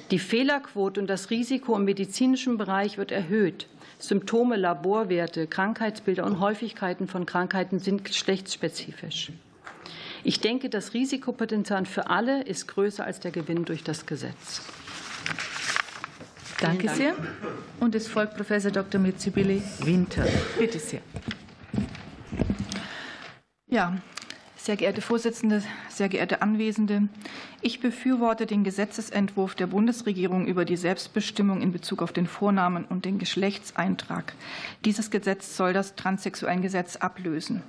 Die 0.09 0.19
Fehlerquote 0.19 0.99
und 0.99 1.07
das 1.07 1.29
Risiko 1.29 1.75
im 1.75 1.85
medizinischen 1.85 2.57
Bereich 2.57 2.97
wird 2.97 3.11
erhöht. 3.11 3.67
Symptome, 3.97 4.55
Laborwerte, 4.55 5.47
Krankheitsbilder 5.47 6.25
und 6.25 6.39
Häufigkeiten 6.39 7.07
von 7.07 7.25
Krankheiten 7.25 7.79
sind 7.79 8.03
geschlechtsspezifisch. 8.03 9.31
Ich 10.23 10.39
denke, 10.39 10.69
das 10.69 10.93
Risikopotenzial 10.93 11.85
für 11.85 12.09
alle 12.09 12.43
ist 12.43 12.67
größer 12.67 13.03
als 13.03 13.19
der 13.19 13.31
Gewinn 13.31 13.65
durch 13.65 13.83
das 13.83 14.05
Gesetz. 14.05 14.61
Danke 16.61 16.85
Dank. 16.85 16.97
sehr. 16.97 17.15
Und 17.79 17.95
es 17.95 18.07
folgt 18.07 18.35
Professor 18.35 18.71
Dr. 18.71 19.01
Mitsubili 19.01 19.61
Winter. 19.79 20.25
Bitte 20.57 20.79
sehr. 20.79 21.01
Ja, 23.67 23.97
sehr 24.55 24.75
geehrte 24.75 25.01
Vorsitzende, 25.01 25.63
sehr 25.89 26.07
geehrte 26.07 26.41
Anwesende, 26.41 27.07
ich 27.63 27.79
befürworte 27.79 28.45
den 28.45 28.63
Gesetzesentwurf 28.63 29.55
der 29.55 29.67
Bundesregierung 29.67 30.45
über 30.45 30.65
die 30.65 30.77
Selbstbestimmung 30.77 31.61
in 31.61 31.71
Bezug 31.71 32.01
auf 32.01 32.11
den 32.11 32.27
Vornamen 32.27 32.85
und 32.85 33.05
den 33.05 33.17
Geschlechtseintrag. 33.17 34.33
Dieses 34.85 35.09
Gesetz 35.09 35.57
soll 35.57 35.73
das 35.73 35.95
Transsexuellengesetz 35.95 36.97
ablösen. 36.97 37.63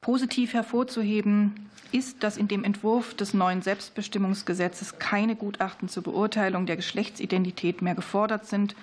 Positiv 0.00 0.54
hervorzuheben 0.54 1.70
ist, 1.92 2.22
dass 2.22 2.36
in 2.36 2.48
dem 2.48 2.64
Entwurf 2.64 3.14
des 3.14 3.34
neuen 3.34 3.62
Selbstbestimmungsgesetzes 3.62 4.98
keine 4.98 5.36
Gutachten 5.36 5.88
zur 5.88 6.02
Beurteilung 6.02 6.66
der 6.66 6.76
Geschlechtsidentität 6.76 7.82
mehr 7.82 7.94
gefordert 7.94 8.46
sind 8.46 8.74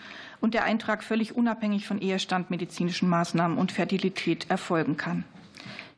und 0.42 0.54
der 0.54 0.64
Eintrag 0.64 1.04
völlig 1.04 1.36
unabhängig 1.36 1.88
von 1.88 2.00
Ehestand, 2.00 2.50
medizinischen 2.50 3.10
Maßnahmen 3.10 3.58
und 3.58 3.72
Fertilität 3.72 4.50
erfolgen 4.50 4.98
kann. 4.98 5.24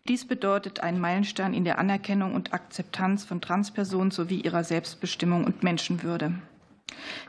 Dies 0.07 0.26
bedeutet 0.26 0.80
einen 0.80 0.99
Meilenstein 0.99 1.53
in 1.53 1.64
der 1.64 1.78
Anerkennung 1.78 2.34
und 2.34 2.53
Akzeptanz 2.53 3.24
von 3.24 3.39
Transpersonen 3.39 4.12
sowie 4.12 4.41
ihrer 4.41 4.64
Selbstbestimmung 4.64 5.43
und 5.43 5.62
Menschenwürde. 5.64 6.34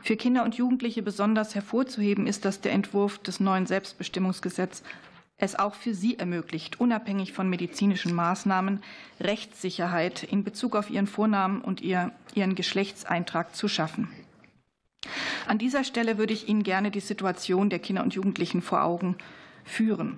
Für 0.01 0.17
Kinder 0.17 0.43
und 0.43 0.55
Jugendliche 0.55 1.03
besonders 1.03 1.55
hervorzuheben 1.55 2.27
ist, 2.27 2.45
dass 2.45 2.61
der 2.61 2.73
Entwurf 2.73 3.19
des 3.19 3.39
neuen 3.39 3.65
Selbstbestimmungsgesetzes 3.65 4.83
es 5.43 5.59
auch 5.59 5.75
für 5.75 5.93
sie 5.93 6.17
ermöglicht, 6.17 6.79
unabhängig 6.79 7.33
von 7.33 7.49
medizinischen 7.49 8.13
Maßnahmen 8.13 8.81
Rechtssicherheit 9.19 10.23
in 10.23 10.43
Bezug 10.43 10.75
auf 10.75 10.89
ihren 10.89 11.07
Vornamen 11.07 11.61
und 11.61 11.81
ihren 11.81 12.55
Geschlechtseintrag 12.55 13.55
zu 13.55 13.67
schaffen. 13.67 14.09
An 15.45 15.57
dieser 15.57 15.83
Stelle 15.83 16.17
würde 16.17 16.33
ich 16.33 16.47
Ihnen 16.47 16.63
gerne 16.63 16.89
die 16.89 17.01
Situation 17.01 17.69
der 17.69 17.79
Kinder 17.79 18.03
und 18.03 18.13
Jugendlichen 18.13 18.61
vor 18.61 18.83
Augen 18.83 19.17
führen, 19.65 20.17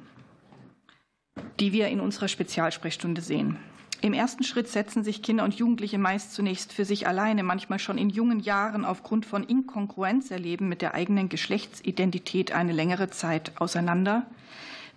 die 1.60 1.74
wir 1.74 1.88
in 1.88 2.00
unserer 2.00 2.28
Spezialsprechstunde 2.28 3.22
sehen. 3.22 3.58
Im 4.02 4.14
ersten 4.14 4.44
Schritt 4.44 4.68
setzen 4.68 5.04
sich 5.04 5.24
Kinder 5.24 5.44
und 5.44 5.56
Jugendliche 5.56 5.98
meist 5.98 6.34
zunächst 6.34 6.72
für 6.72 6.86
sich 6.86 7.08
alleine, 7.08 7.42
manchmal 7.42 7.80
schon 7.80 7.98
in 7.98 8.12
jungen 8.12 8.40
Jahren 8.40 8.86
aufgrund 8.86 9.26
von 9.26 9.44
Inkongruenzerleben 9.44 10.70
mit 10.70 10.84
der 10.84 10.94
eigenen 10.94 11.30
Geschlechtsidentität 11.30 12.52
eine 12.52 12.74
längere 12.74 13.10
Zeit 13.10 13.54
auseinander 13.60 14.28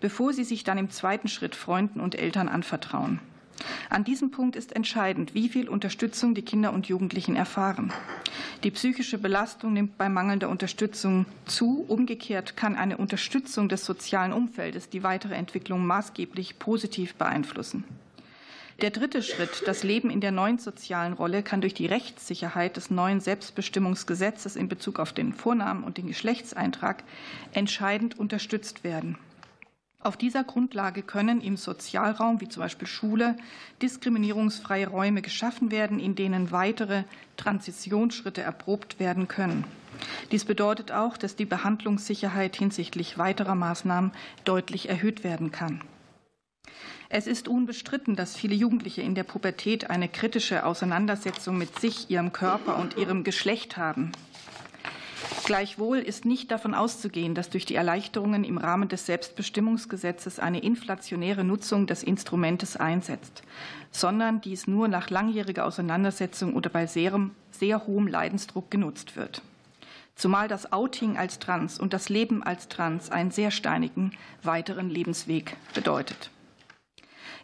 bevor 0.01 0.32
sie 0.32 0.44
sich 0.44 0.64
dann 0.64 0.78
im 0.78 0.90
zweiten 0.90 1.28
Schritt 1.28 1.55
Freunden 1.55 2.01
und 2.01 2.14
Eltern 2.14 2.49
anvertrauen. 2.49 3.20
An 3.90 4.05
diesem 4.05 4.30
Punkt 4.30 4.57
ist 4.57 4.74
entscheidend, 4.74 5.34
wie 5.34 5.49
viel 5.49 5.68
Unterstützung 5.68 6.34
die 6.34 6.42
Kinder 6.42 6.72
und 6.72 6.86
Jugendlichen 6.86 7.36
erfahren. 7.36 7.92
Die 8.62 8.70
psychische 8.70 9.18
Belastung 9.18 9.72
nimmt 9.72 9.99
bei 9.99 10.09
mangelnder 10.09 10.49
Unterstützung 10.49 11.26
zu. 11.46 11.84
Umgekehrt 11.88 12.57
kann 12.57 12.76
eine 12.76 12.96
Unterstützung 12.96 13.68
des 13.68 13.84
sozialen 13.84 14.32
Umfeldes 14.32 14.88
die 14.90 15.03
weitere 15.03 15.34
Entwicklung 15.34 15.86
maßgeblich 15.86 16.59
positiv 16.59 17.14
beeinflussen. 17.14 17.84
Der 18.80 18.90
dritte 18.90 19.24
Schritt, 19.24 19.64
das 19.66 19.82
Leben 19.82 20.09
in 20.09 20.20
der 20.20 20.30
neuen 20.30 20.59
sozialen 20.59 21.12
Rolle, 21.12 21.42
kann 21.42 21.61
durch 21.61 21.74
die 21.74 21.86
Rechtssicherheit 21.86 22.76
des 22.76 22.90
neuen 22.90 23.20
Selbstbestimmungsgesetzes 23.20 24.55
in 24.55 24.68
Bezug 24.68 25.01
auf 25.01 25.12
den 25.12 25.32
Vornamen 25.32 25.82
und 25.82 25.99
den 25.99 26.07
Geschlechtseintrag 26.07 27.03
entscheidend 27.53 28.16
unterstützt 28.20 28.84
werden. 28.84 29.18
Auf 30.01 30.16
dieser 30.16 30.44
Grundlage 30.44 31.03
können 31.03 31.40
im 31.40 31.57
Sozialraum, 31.57 32.40
wie 32.40 32.49
zum 32.49 32.62
Beispiel 32.62 32.86
Schule, 32.86 33.36
diskriminierungsfreie 33.82 34.88
Räume 34.88 35.22
geschaffen 35.22 35.72
werden, 35.72 35.99
in 35.99 36.14
denen 36.14 36.53
weitere 36.53 37.03
Transitionsschritte 37.36 38.40
erprobt 38.40 39.01
werden 39.01 39.26
können. 39.26 39.64
Dies 40.30 40.44
bedeutet 40.44 40.92
auch, 40.92 41.16
dass 41.16 41.34
die 41.34 41.46
Behandlungssicherheit 41.46 42.55
hinsichtlich 42.55 43.18
weiterer 43.18 43.57
Maßnahmen 43.57 44.12
deutlich 44.44 44.88
erhöht 44.88 45.24
werden 45.24 45.51
kann. 45.51 45.82
Es 47.09 47.26
ist 47.26 47.49
unbestritten, 47.49 48.14
dass 48.14 48.36
viele 48.36 48.55
Jugendliche 48.55 49.03
in 49.03 49.16
der 49.16 49.24
Pubertät 49.24 49.90
eine 49.90 50.09
kritische 50.09 50.64
Auseinandersetzung 50.64 51.59
mit 51.59 51.80
sich, 51.80 52.09
ihrem 52.09 52.32
Körper 52.32 52.76
und 52.76 52.96
ihrem 52.96 53.24
Geschlecht 53.24 53.76
haben. 53.76 54.12
Gleichwohl 55.44 55.98
ist 55.98 56.24
nicht 56.24 56.50
davon 56.50 56.74
auszugehen, 56.74 57.34
dass 57.34 57.50
durch 57.50 57.64
die 57.64 57.74
Erleichterungen 57.74 58.44
im 58.44 58.58
Rahmen 58.58 58.88
des 58.88 59.06
Selbstbestimmungsgesetzes 59.06 60.38
eine 60.38 60.60
inflationäre 60.60 61.44
Nutzung 61.44 61.86
des 61.86 62.02
Instrumentes 62.02 62.76
einsetzt, 62.76 63.42
sondern 63.90 64.40
dies 64.40 64.66
nur 64.66 64.88
nach 64.88 65.10
langjähriger 65.10 65.64
Auseinandersetzung 65.64 66.54
oder 66.54 66.70
bei 66.70 66.86
sehr, 66.86 67.18
sehr 67.50 67.86
hohem 67.86 68.06
Leidensdruck 68.06 68.70
genutzt 68.70 69.16
wird. 69.16 69.42
Zumal 70.14 70.48
das 70.48 70.72
Outing 70.72 71.16
als 71.16 71.38
Trans 71.38 71.78
und 71.78 71.92
das 71.92 72.08
Leben 72.08 72.42
als 72.42 72.68
Trans 72.68 73.10
einen 73.10 73.30
sehr 73.30 73.50
steinigen 73.50 74.10
weiteren 74.42 74.90
Lebensweg 74.90 75.56
bedeutet. 75.74 76.30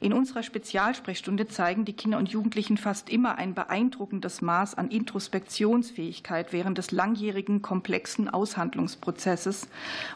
In 0.04 0.12
unserer 0.12 0.42
Spezialsprechstunde 0.42 1.48
zeigen 1.48 1.86
die 1.86 1.94
Kinder 1.94 2.18
und 2.18 2.28
Jugendlichen 2.28 2.76
fast 2.76 3.08
immer 3.08 3.38
ein 3.38 3.54
beeindruckendes 3.54 4.42
Maß 4.42 4.74
an 4.74 4.90
Introspektionsfähigkeit 4.90 6.52
während 6.52 6.76
des 6.76 6.90
langjährigen, 6.90 7.62
komplexen 7.62 8.28
Aushandlungsprozesses 8.28 9.66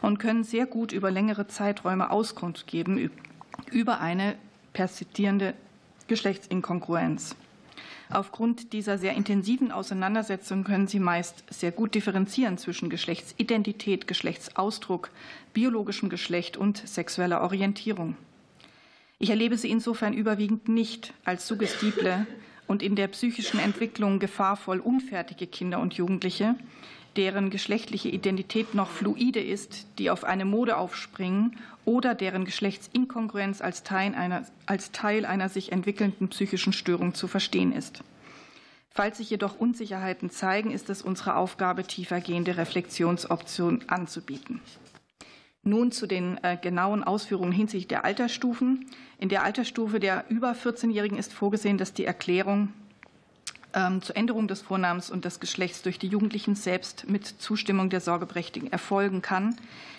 und 0.03 0.19
können 0.19 0.43
sehr 0.43 0.67
gut 0.67 0.91
über 0.91 1.09
längere 1.09 1.47
Zeiträume 1.47 2.11
Auskunft 2.11 2.67
geben 2.67 3.09
über 3.71 3.99
eine 3.99 4.35
persistierende 4.73 5.55
Geschlechtsinkongruenz. 6.05 7.35
Aufgrund 8.11 8.73
dieser 8.73 8.99
sehr 8.99 9.15
intensiven 9.15 9.71
Auseinandersetzung 9.71 10.65
können 10.65 10.87
Sie 10.87 10.99
meist 10.99 11.45
sehr 11.49 11.71
gut 11.71 11.95
differenzieren 11.95 12.59
zwischen 12.59 12.91
Geschlechtsidentität, 12.91 14.07
Geschlechtsausdruck, 14.07 15.09
biologischem 15.55 16.09
Geschlecht 16.09 16.57
und 16.57 16.77
sexueller 16.87 17.41
Orientierung. 17.41 18.15
Ich 19.21 19.29
erlebe 19.29 19.57
sie 19.57 19.69
insofern 19.69 20.13
überwiegend 20.13 20.69
nicht 20.69 21.13
als 21.25 21.45
suggestible 21.45 22.25
und 22.67 22.81
in 22.81 22.95
der 22.95 23.09
psychischen 23.09 23.59
Entwicklung 23.59 24.19
gefahrvoll 24.19 24.79
unfertige 24.79 25.45
Kinder 25.45 25.79
und 25.81 25.93
Jugendliche, 25.93 26.55
deren 27.17 27.49
geschlechtliche 27.49 28.07
Identität 28.07 28.75
noch 28.75 28.89
fluide 28.89 29.41
ist, 29.41 29.87
die 29.97 30.09
auf 30.09 30.23
eine 30.23 30.45
Mode 30.45 30.77
aufspringen 30.77 31.57
oder 31.83 32.15
deren 32.15 32.45
Geschlechtsinkongruenz 32.45 33.61
als 33.61 33.83
Teil 33.83 34.15
einer, 34.15 34.45
als 34.65 34.93
Teil 34.93 35.25
einer 35.25 35.49
sich 35.49 35.73
entwickelnden 35.73 36.29
psychischen 36.29 36.71
Störung 36.71 37.13
zu 37.13 37.27
verstehen 37.27 37.73
ist. 37.73 38.03
Falls 38.89 39.17
sich 39.17 39.29
jedoch 39.29 39.59
Unsicherheiten 39.59 40.29
zeigen, 40.29 40.71
ist 40.71 40.89
es 40.89 41.01
unsere 41.01 41.35
Aufgabe, 41.35 41.83
tiefergehende 41.83 42.55
Reflexionsoptionen 42.55 43.89
anzubieten. 43.89 44.61
Nun 45.63 45.91
zu 45.91 46.07
den 46.07 46.37
äh, 46.43 46.57
genauen 46.61 47.03
Ausführungen 47.03 47.51
hinsichtlich 47.51 47.87
der 47.87 48.05
Altersstufen. 48.05 48.85
In 49.17 49.29
der 49.29 49.43
Altersstufe 49.43 49.99
der 49.99 50.25
über 50.29 50.53
14-Jährigen 50.53 51.17
ist 51.17 51.33
vorgesehen, 51.33 51.77
dass 51.77 51.93
die 51.93 52.05
Erklärung 52.05 52.73
ähm, 53.73 54.01
zur 54.01 54.15
Änderung 54.15 54.47
des 54.47 54.61
Vornamens 54.61 55.09
und 55.09 55.25
des 55.25 55.39
Geschlechts 55.39 55.81
durch 55.81 55.99
die 55.99 56.07
Jugendlichen 56.07 56.55
selbst 56.55 57.09
mit 57.09 57.25
Zustimmung 57.25 57.89
der 57.89 58.01
Sorgeberechtigten 58.01 58.71
erfolgen 58.71 59.21
kann. 59.21 59.55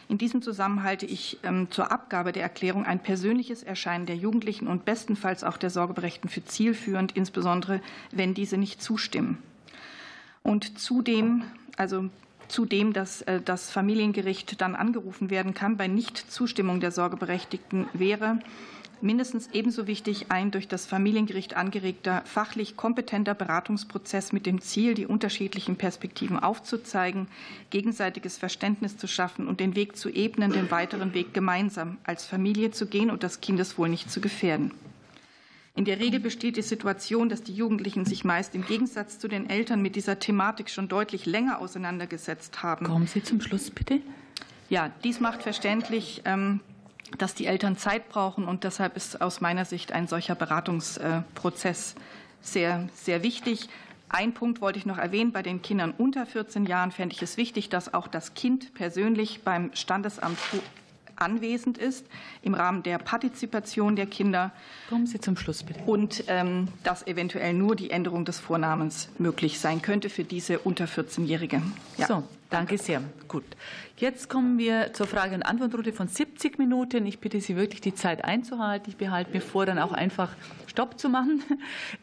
In 0.08 0.18
diesem 0.18 0.42
Zusammenhang 0.42 0.84
halte 0.84 1.06
ich 1.06 1.38
ähm, 1.44 1.70
zur 1.70 1.92
Abgabe 1.92 2.32
der 2.32 2.42
Erklärung 2.42 2.84
ein 2.84 3.00
persönliches 3.00 3.62
Erscheinen 3.62 4.06
der 4.06 4.16
Jugendlichen 4.16 4.66
und 4.66 4.84
bestenfalls 4.84 5.44
auch 5.44 5.56
der 5.56 5.70
Sorgeberechtigten 5.70 6.30
für 6.30 6.44
zielführend, 6.44 7.12
insbesondere 7.12 7.80
wenn 8.10 8.34
diese 8.34 8.56
nicht 8.56 8.82
zustimmen. 8.82 9.38
Und 10.42 10.78
zudem, 10.78 11.44
also 11.76 12.08
zudem, 12.50 12.92
dass 12.92 13.22
äh, 13.22 13.40
das 13.40 13.70
Familiengericht 13.70 14.60
dann 14.60 14.74
angerufen 14.74 15.30
werden 15.30 15.54
kann 15.54 15.76
bei 15.76 15.88
Nichtzustimmung 15.88 16.80
der 16.80 16.90
Sorgeberechtigten 16.90 17.86
wäre 17.92 18.38
mindestens 19.02 19.48
ebenso 19.52 19.86
wichtig 19.86 20.26
ein 20.28 20.50
durch 20.50 20.68
das 20.68 20.86
Familiengericht 20.86 21.56
angeregter 21.56 22.22
fachlich 22.24 22.76
kompetenter 22.76 23.34
Beratungsprozess 23.34 24.32
mit 24.32 24.46
dem 24.46 24.60
Ziel, 24.60 24.94
die 24.94 25.06
unterschiedlichen 25.06 25.76
Perspektiven 25.76 26.38
aufzuzeigen, 26.38 27.28
gegenseitiges 27.70 28.38
Verständnis 28.38 28.96
zu 28.96 29.06
schaffen 29.06 29.46
und 29.46 29.60
den 29.60 29.74
Weg 29.74 29.96
zu 29.96 30.10
ebnen, 30.10 30.52
den 30.52 30.70
weiteren 30.70 31.14
Weg 31.14 31.34
gemeinsam 31.34 31.98
als 32.04 32.24
Familie 32.24 32.70
zu 32.70 32.86
gehen 32.86 33.10
und 33.10 33.22
das 33.22 33.40
Kindeswohl 33.40 33.88
nicht 33.88 34.10
zu 34.10 34.20
gefährden. 34.20 34.72
In 35.74 35.84
der 35.84 36.00
Regel 36.00 36.20
besteht 36.20 36.56
die 36.56 36.62
Situation, 36.62 37.28
dass 37.28 37.42
die 37.42 37.54
Jugendlichen 37.54 38.04
sich 38.04 38.24
meist 38.24 38.54
im 38.54 38.66
Gegensatz 38.66 39.18
zu 39.18 39.28
den 39.28 39.48
Eltern 39.48 39.80
mit 39.80 39.96
dieser 39.96 40.18
Thematik 40.18 40.68
schon 40.68 40.88
deutlich 40.88 41.26
länger 41.26 41.60
auseinandergesetzt 41.60 42.62
haben. 42.62 42.86
Kommen 42.86 43.06
Sie 43.06 43.22
zum 43.22 43.40
Schluss, 43.40 43.70
bitte. 43.70 44.00
Ja, 44.68 44.90
dies 45.04 45.20
macht 45.20 45.42
verständlich, 45.42 46.22
ähm, 46.24 46.60
dass 47.18 47.34
die 47.34 47.46
Eltern 47.46 47.76
Zeit 47.76 48.08
brauchen. 48.08 48.44
Und 48.44 48.64
deshalb 48.64 48.96
ist 48.96 49.20
aus 49.20 49.40
meiner 49.40 49.64
Sicht 49.64 49.92
ein 49.92 50.08
solcher 50.08 50.34
Beratungsprozess 50.34 51.94
sehr, 52.40 52.88
sehr 52.94 53.22
wichtig. 53.22 53.68
Ein 54.08 54.34
Punkt 54.34 54.60
wollte 54.60 54.78
ich 54.78 54.86
noch 54.86 54.98
erwähnen. 54.98 55.30
Bei 55.30 55.42
den 55.42 55.62
Kindern 55.62 55.94
unter 55.96 56.26
14 56.26 56.66
Jahren 56.66 56.90
fände 56.90 57.14
ich 57.14 57.22
es 57.22 57.36
wichtig, 57.36 57.68
dass 57.68 57.94
auch 57.94 58.08
das 58.08 58.34
Kind 58.34 58.74
persönlich 58.74 59.42
beim 59.44 59.70
Standesamt 59.74 60.38
anwesend 61.20 61.78
ist 61.78 62.06
im 62.42 62.54
Rahmen 62.54 62.82
der 62.82 62.98
Partizipation 62.98 63.94
der 63.94 64.06
Kinder. 64.06 64.52
Kommen 64.88 65.06
Sie 65.06 65.20
zum 65.20 65.36
Schluss, 65.36 65.62
bitte. 65.62 65.80
Und 65.86 66.24
ähm, 66.28 66.68
dass 66.82 67.06
eventuell 67.06 67.54
nur 67.54 67.76
die 67.76 67.90
Änderung 67.90 68.24
des 68.24 68.40
Vornamens 68.40 69.08
möglich 69.18 69.60
sein 69.60 69.82
könnte 69.82 70.10
für 70.10 70.24
diese 70.24 70.58
unter 70.60 70.86
14-Jährige. 70.86 71.62
Ja. 71.96 72.06
So, 72.06 72.24
danke 72.50 72.76
sehr. 72.78 73.02
Gut. 73.28 73.44
Jetzt 73.96 74.28
kommen 74.28 74.58
wir 74.58 74.92
zur 74.92 75.06
Frage- 75.06 75.34
und 75.34 75.42
Antwortrunde 75.42 75.92
von 75.92 76.08
70 76.08 76.58
Minuten. 76.58 77.06
Ich 77.06 77.18
bitte 77.18 77.40
Sie 77.40 77.56
wirklich, 77.56 77.80
die 77.80 77.94
Zeit 77.94 78.24
einzuhalten. 78.24 78.90
Ich 78.90 78.96
behalte 78.96 79.32
mir 79.32 79.40
vor, 79.40 79.66
dann 79.66 79.78
auch 79.78 79.92
einfach 79.92 80.30
Stopp 80.66 80.98
zu 80.98 81.08
machen. 81.08 81.42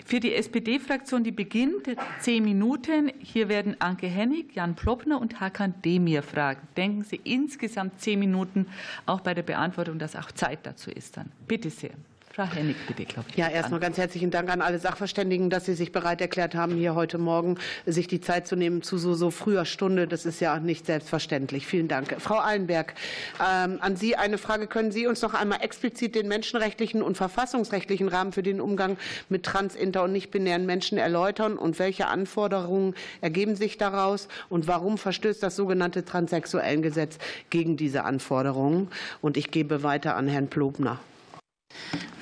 Für 0.06 0.20
die 0.20 0.34
SPD-Fraktion, 0.34 1.24
die 1.24 1.32
beginnt, 1.32 1.88
zehn 2.20 2.44
Minuten. 2.44 3.12
Hier 3.20 3.50
werden 3.50 3.80
Anke 3.80 4.08
Hennig, 4.08 4.56
Jan 4.56 4.76
Ploppner 4.76 5.20
und 5.20 5.40
Hakan 5.40 5.74
Demir 5.84 6.24
fragen. 6.24 6.62
Denken 6.76 7.04
Sie 7.04 7.20
insgesamt 7.24 8.00
zehn 8.00 8.20
Minuten, 8.20 8.68
auch 9.06 9.22
bei 9.22 9.34
der 9.34 9.44
Beantwortung, 9.44 10.00
dass 10.00 10.16
auch 10.16 10.32
Zeit 10.32 10.60
dazu 10.64 10.92
ist 10.92 11.18
dann. 11.18 11.32
Bitte 11.48 11.70
sehr. 11.70 11.92
Frau 12.38 12.46
Hennig, 12.54 12.76
bitte, 12.86 13.04
glaube 13.06 13.30
ich. 13.32 13.36
Ja, 13.36 13.48
erstmal 13.48 13.80
ganz 13.80 13.98
herzlichen 13.98 14.30
Dank 14.30 14.52
an 14.52 14.62
alle 14.62 14.78
Sachverständigen, 14.78 15.50
dass 15.50 15.66
Sie 15.66 15.74
sich 15.74 15.92
bereit 15.92 16.22
erklärt 16.22 16.54
haben, 16.54 16.76
hier 16.76 16.94
heute 16.94 17.18
Morgen 17.18 17.58
sich 17.88 18.06
die 18.06 18.22
Zeit 18.22 18.46
zu 18.46 18.56
nehmen 18.56 18.84
zu 18.84 19.00
so, 19.00 19.16
so 19.16 19.32
früher 19.32 19.66
Stunde. 19.66 20.08
Das 20.08 20.24
ist 20.28 20.40
ja 20.40 20.60
nicht 20.60 20.86
selbstverständlich. 20.86 21.66
Vielen 21.66 21.88
Dank. 21.88 22.16
Frau 22.20 22.36
Allenberg, 22.36 22.94
ähm, 23.40 23.80
an 23.82 23.96
Sie 23.96 24.18
eine 24.18 24.38
Frage. 24.38 24.68
Können 24.68 24.92
Sie 24.92 25.08
uns 25.08 25.24
noch 25.24 25.34
einmal 25.34 25.64
explizit 25.64 26.14
den 26.14 26.28
menschenrechtlichen 26.28 27.02
und 27.02 27.18
verfassungsrechtlichen 27.18 28.08
Rahmen 28.08 28.32
für 28.34 28.44
den 28.44 28.62
Umgang 28.62 28.98
mit 29.30 29.42
trans-, 29.42 29.74
inter- 29.74 30.04
und 30.04 30.12
nicht-binären 30.12 30.68
Menschen 30.68 31.00
erläutern? 31.00 31.58
Und 31.58 31.80
welche 31.80 32.06
Anforderungen 32.06 32.94
ergeben 33.20 33.56
sich 33.56 33.80
daraus? 33.80 34.28
Und 34.48 34.68
warum 34.68 35.00
verstößt 35.00 35.42
das 35.42 35.56
sogenannte 35.56 36.06
Transsexuellengesetz 36.06 37.18
gegen 37.50 37.78
diese 37.78 38.04
Anforderungen? 38.04 38.90
Und 39.24 39.38
ich 39.38 39.50
gebe 39.50 39.82
weiter 39.82 40.16
an 40.16 40.28
Herrn 40.28 40.50
Plobner. 40.50 41.00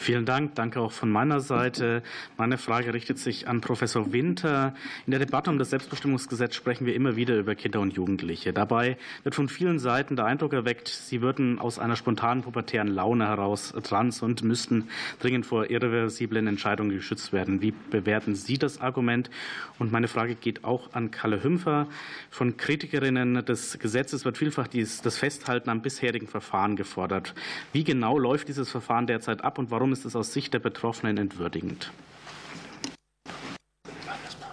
Vielen 0.06 0.28
Dank. 0.28 0.54
Danke 0.54 0.82
auch 0.82 0.92
von 0.92 1.10
meiner 1.10 1.40
Seite. 1.40 2.04
Meine 2.38 2.60
Frage 2.60 2.94
richtet 2.94 3.18
sich 3.18 3.48
an 3.48 3.60
Professor 3.60 4.14
Winter. 4.14 4.76
In 5.08 5.10
der 5.10 5.20
Debatte 5.20 5.50
um 5.50 5.58
das 5.58 5.72
Selbstbestimmungsgesetz 5.72 6.54
sprechen 6.54 6.86
wir 6.86 6.94
immer 6.94 7.16
wieder 7.16 7.36
über 7.40 7.56
Kinder 7.56 7.80
und 7.80 7.94
Jugendliche. 7.94 8.54
Dabei 8.54 8.98
wird 9.24 9.34
von 9.34 9.50
vielen 9.50 9.80
Seiten 9.80 10.16
der 10.16 10.26
Eindruck 10.26 10.54
erweckt, 10.54 10.90
sie 10.90 11.24
würden 11.24 11.58
aus 11.58 11.80
einer 11.80 11.96
spontanen 11.96 12.44
pubertären 12.44 12.88
Laune 12.88 13.26
heraus 13.28 13.74
trans 13.82 14.22
und 14.22 14.44
müssten 14.44 14.90
dringend 15.22 15.48
vor 15.48 15.72
irreversiblen 15.72 16.46
Entscheidungen 16.46 16.92
geschützt 16.92 17.34
werden. 17.34 17.64
Wie 17.64 17.72
bewerten 17.72 18.36
Sie 18.36 18.60
das 18.60 18.82
Argument? 18.82 19.32
Und 19.80 19.92
meine 19.92 20.08
Frage 20.08 20.36
geht 20.36 20.64
auch 20.64 20.94
an 20.94 21.10
Kalle 21.10 21.44
Hümpfer. 21.44 21.88
Von 22.30 22.58
Kritikerinnen 22.58 23.44
des 23.44 23.80
Gesetzes 23.80 24.24
wird 24.24 24.38
vielfach 24.38 24.68
das 24.68 25.18
Festhalten 25.18 25.72
am 25.72 25.82
bisherigen 25.82 26.28
Verfahren 26.28 26.76
gefordert. 26.76 27.34
Wie 27.74 27.84
genau 27.84 28.20
läuft 28.20 28.50
dieses 28.50 28.70
Verfahren 28.70 29.08
derzeit 29.08 29.35
ab 29.44 29.60
und 29.60 29.72
warum 29.72 29.92
ist 29.94 30.06
es 30.06 30.16
aus 30.16 30.34
Sicht 30.34 30.54
der 30.54 30.60
Betroffenen 30.60 31.18
entwürdigend? 31.18 31.92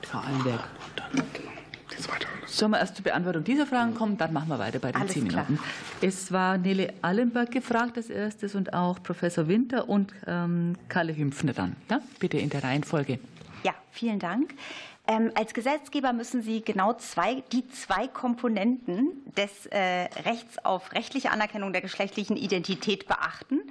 Frau 0.03 0.19
Allenberg. 0.19 0.69
Sollen 2.47 2.73
wir 2.73 2.81
erst 2.81 2.97
zur 2.97 3.05
Beantwortung 3.05 3.45
dieser 3.45 3.67
Fragen 3.67 3.95
kommen? 3.95 4.19
Dann 4.19 4.33
machen 4.35 4.49
wir 4.49 4.59
weiter 4.59 4.79
bei 4.79 4.93
den 4.93 5.09
zehn 5.09 5.25
Minuten. 5.25 5.59
Es 6.03 6.33
war 6.33 6.59
Nele 6.59 6.93
Allenberg 7.01 7.51
gefragt 7.51 7.97
als 7.97 8.11
erstes 8.11 8.55
und 8.55 8.75
auch 8.75 9.03
Professor 9.03 9.49
Winter 9.49 9.89
und 9.89 10.13
ähm, 10.27 10.77
Kalle 10.89 11.17
Hümpfner 11.17 11.55
dann. 11.55 11.77
Ja, 11.91 12.01
bitte 12.19 12.37
in 12.37 12.51
der 12.51 12.63
Reihenfolge. 12.63 13.19
Ja, 13.65 13.73
vielen 13.91 14.19
Dank. 14.19 14.55
Ähm, 15.09 15.33
als 15.35 15.53
Gesetzgeber 15.55 16.13
müssen 16.13 16.43
Sie 16.43 16.63
genau 16.63 16.93
zwei, 16.93 17.43
die 17.53 17.69
zwei 17.71 18.07
Komponenten 18.07 19.09
des 19.37 19.67
äh, 19.67 20.05
Rechts 20.25 20.65
auf 20.65 20.93
rechtliche 20.93 21.31
Anerkennung 21.33 21.73
der 21.73 21.83
geschlechtlichen 21.83 22.37
Identität 22.37 23.09
beachten, 23.09 23.63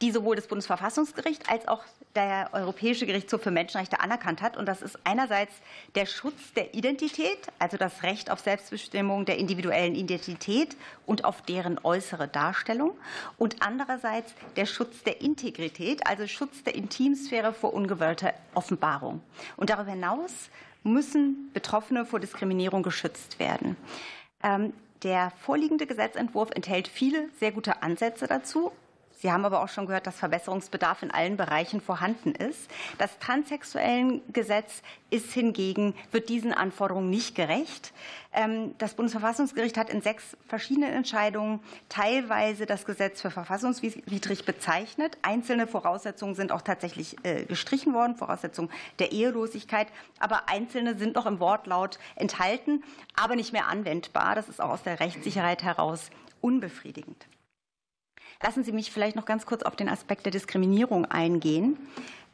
die 0.00 0.12
sowohl 0.12 0.36
das 0.36 0.46
Bundesverfassungsgericht 0.46 1.50
als 1.50 1.66
auch 1.66 1.82
der 2.14 2.50
Europäische 2.52 3.06
Gerichtshof 3.06 3.42
für 3.42 3.50
Menschenrechte 3.50 4.00
anerkannt 4.00 4.42
hat. 4.42 4.56
Und 4.56 4.66
das 4.66 4.82
ist 4.82 4.98
einerseits 5.04 5.52
der 5.94 6.06
Schutz 6.06 6.52
der 6.54 6.74
Identität, 6.74 7.38
also 7.58 7.76
das 7.76 8.02
Recht 8.02 8.30
auf 8.30 8.40
Selbstbestimmung 8.40 9.24
der 9.24 9.38
individuellen 9.38 9.94
Identität 9.94 10.76
und 11.06 11.24
auf 11.24 11.42
deren 11.42 11.78
äußere 11.82 12.28
Darstellung. 12.28 12.92
Und 13.36 13.56
andererseits 13.60 14.34
der 14.56 14.66
Schutz 14.66 15.02
der 15.02 15.20
Integrität, 15.20 16.06
also 16.06 16.26
Schutz 16.26 16.62
der 16.62 16.74
Intimsphäre 16.74 17.52
vor 17.52 17.74
ungewollter 17.74 18.34
Offenbarung. 18.54 19.20
Und 19.56 19.70
darüber 19.70 19.90
hinaus 19.90 20.50
müssen 20.84 21.50
Betroffene 21.52 22.06
vor 22.06 22.20
Diskriminierung 22.20 22.82
geschützt 22.82 23.38
werden. 23.38 23.76
Ähm, 24.42 24.72
der 25.02 25.32
vorliegende 25.40 25.86
Gesetzentwurf 25.86 26.50
enthält 26.50 26.88
viele 26.88 27.28
sehr 27.38 27.52
gute 27.52 27.82
Ansätze 27.82 28.26
dazu. 28.26 28.72
Sie 29.20 29.32
haben 29.32 29.44
aber 29.44 29.64
auch 29.64 29.68
schon 29.68 29.86
gehört, 29.86 30.06
dass 30.06 30.16
Verbesserungsbedarf 30.16 31.02
in 31.02 31.10
allen 31.10 31.36
Bereichen 31.36 31.80
vorhanden 31.80 32.36
ist. 32.36 32.70
Das 32.98 33.18
Transsexuellengesetz 33.18 34.82
ist 35.10 35.32
hingegen, 35.32 35.94
wird 36.12 36.28
diesen 36.28 36.52
Anforderungen 36.52 37.10
nicht 37.10 37.34
gerecht. 37.34 37.92
Ähm, 38.32 38.76
das 38.78 38.94
Bundesverfassungsgericht 38.94 39.76
hat 39.76 39.90
in 39.90 40.02
sechs 40.02 40.36
verschiedenen 40.46 40.92
Entscheidungen 40.92 41.58
teilweise 41.88 42.64
das 42.64 42.84
Gesetz 42.84 43.20
für 43.20 43.32
verfassungswidrig 43.32 44.44
bezeichnet. 44.44 45.18
Einzelne 45.22 45.66
Voraussetzungen 45.66 46.36
sind 46.36 46.52
auch 46.52 46.62
tatsächlich 46.62 47.16
äh, 47.24 47.44
gestrichen 47.44 47.94
worden, 47.94 48.14
Voraussetzungen 48.14 48.70
der 49.00 49.10
Ehelosigkeit. 49.10 49.88
Aber 50.20 50.48
einzelne 50.48 50.96
sind 50.96 51.16
noch 51.16 51.26
im 51.26 51.40
Wortlaut 51.40 51.98
enthalten, 52.14 52.84
aber 53.16 53.34
nicht 53.34 53.52
mehr 53.52 53.66
anwendbar. 53.66 54.36
Das 54.36 54.48
ist 54.48 54.60
auch 54.60 54.70
aus 54.70 54.84
der 54.84 55.00
Rechtssicherheit 55.00 55.64
heraus 55.64 56.10
unbefriedigend. 56.40 57.26
Lassen 58.40 58.62
Sie 58.62 58.70
mich 58.70 58.92
vielleicht 58.92 59.16
noch 59.16 59.24
ganz 59.24 59.46
kurz 59.46 59.64
auf 59.64 59.74
den 59.74 59.88
Aspekt 59.88 60.24
der 60.24 60.30
Diskriminierung 60.30 61.04
eingehen. 61.06 61.76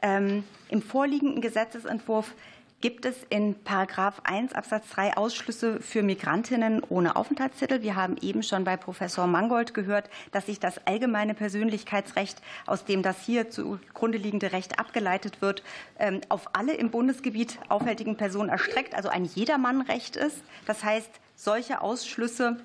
Ähm, 0.02 0.44
Im 0.68 0.82
vorliegenden 0.82 1.40
Gesetzesentwurf 1.40 2.34
gibt 2.82 3.06
es 3.06 3.16
in 3.30 3.54
Paragraph 3.64 4.20
1 4.24 4.52
Absatz 4.52 4.90
3 4.90 5.16
Ausschlüsse 5.16 5.80
für 5.80 6.02
Migrantinnen 6.02 6.82
ohne 6.90 7.16
Aufenthaltstitel. 7.16 7.80
Wir 7.80 7.96
haben 7.96 8.18
eben 8.20 8.42
schon 8.42 8.64
bei 8.64 8.76
Professor 8.76 9.26
Mangold 9.26 9.72
gehört, 9.72 10.10
dass 10.30 10.44
sich 10.44 10.60
das 10.60 10.86
allgemeine 10.86 11.32
Persönlichkeitsrecht, 11.32 12.42
aus 12.66 12.84
dem 12.84 13.00
das 13.02 13.22
hier 13.22 13.48
zugrunde 13.48 14.18
liegende 14.18 14.52
Recht 14.52 14.78
abgeleitet 14.78 15.40
wird, 15.40 15.62
ähm, 15.98 16.20
auf 16.28 16.54
alle 16.54 16.74
im 16.74 16.90
Bundesgebiet 16.90 17.58
aufhältigen 17.70 18.18
Personen 18.18 18.50
erstreckt, 18.50 18.94
also 18.94 19.08
ein 19.08 19.24
Jedermannrecht 19.24 20.16
ist. 20.16 20.42
Das 20.66 20.84
heißt, 20.84 21.08
solche 21.34 21.80
Ausschlüsse 21.80 22.58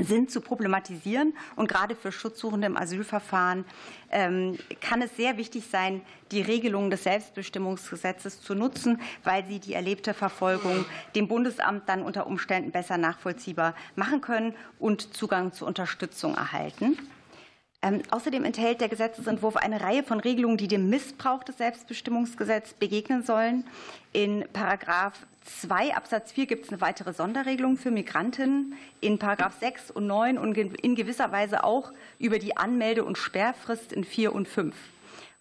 sind 0.00 0.30
zu 0.30 0.40
problematisieren. 0.40 1.34
Und 1.56 1.68
gerade 1.68 1.94
für 1.94 2.12
Schutzsuchende 2.12 2.66
im 2.66 2.76
Asylverfahren 2.76 3.64
ähm, 4.10 4.58
kann 4.80 5.02
es 5.02 5.16
sehr 5.16 5.36
wichtig 5.36 5.64
sein, 5.70 6.02
die 6.30 6.40
Regelungen 6.40 6.90
des 6.90 7.04
Selbstbestimmungsgesetzes 7.04 8.40
zu 8.40 8.54
nutzen, 8.54 9.00
weil 9.24 9.44
sie 9.46 9.58
die 9.58 9.74
erlebte 9.74 10.14
Verfolgung 10.14 10.84
dem 11.14 11.28
Bundesamt 11.28 11.88
dann 11.88 12.02
unter 12.02 12.26
Umständen 12.26 12.70
besser 12.70 12.98
nachvollziehbar 12.98 13.74
machen 13.96 14.20
können 14.20 14.54
und 14.78 15.14
Zugang 15.14 15.52
zu 15.52 15.66
Unterstützung 15.66 16.34
erhalten. 16.34 16.96
Ähm, 17.80 18.02
außerdem 18.10 18.44
enthält 18.44 18.80
der 18.80 18.88
Gesetzentwurf 18.88 19.56
eine 19.56 19.80
Reihe 19.80 20.02
von 20.02 20.18
Regelungen, 20.18 20.56
die 20.56 20.66
dem 20.66 20.90
Missbrauch 20.90 21.44
des 21.44 21.58
Selbstbestimmungsgesetzes 21.58 22.74
begegnen 22.74 23.22
sollen. 23.22 23.64
In 24.12 24.44
Paragraph 24.52 25.26
2 25.44 25.94
Absatz 25.94 26.32
4 26.32 26.46
gibt 26.46 26.64
es 26.64 26.70
eine 26.70 26.80
weitere 26.80 27.12
Sonderregelung 27.12 27.76
für 27.76 27.92
Migrantinnen. 27.92 28.74
In 29.00 29.18
Paragraph 29.18 29.54
6 29.60 29.92
und 29.92 30.08
9 30.08 30.38
und 30.38 30.56
in 30.56 30.96
gewisser 30.96 31.30
Weise 31.30 31.62
auch 31.62 31.92
über 32.18 32.40
die 32.40 32.56
Anmelde- 32.56 33.04
und 33.04 33.16
Sperrfrist 33.16 33.92
in 33.92 34.02
4 34.02 34.34
und 34.34 34.48
5. 34.48 34.74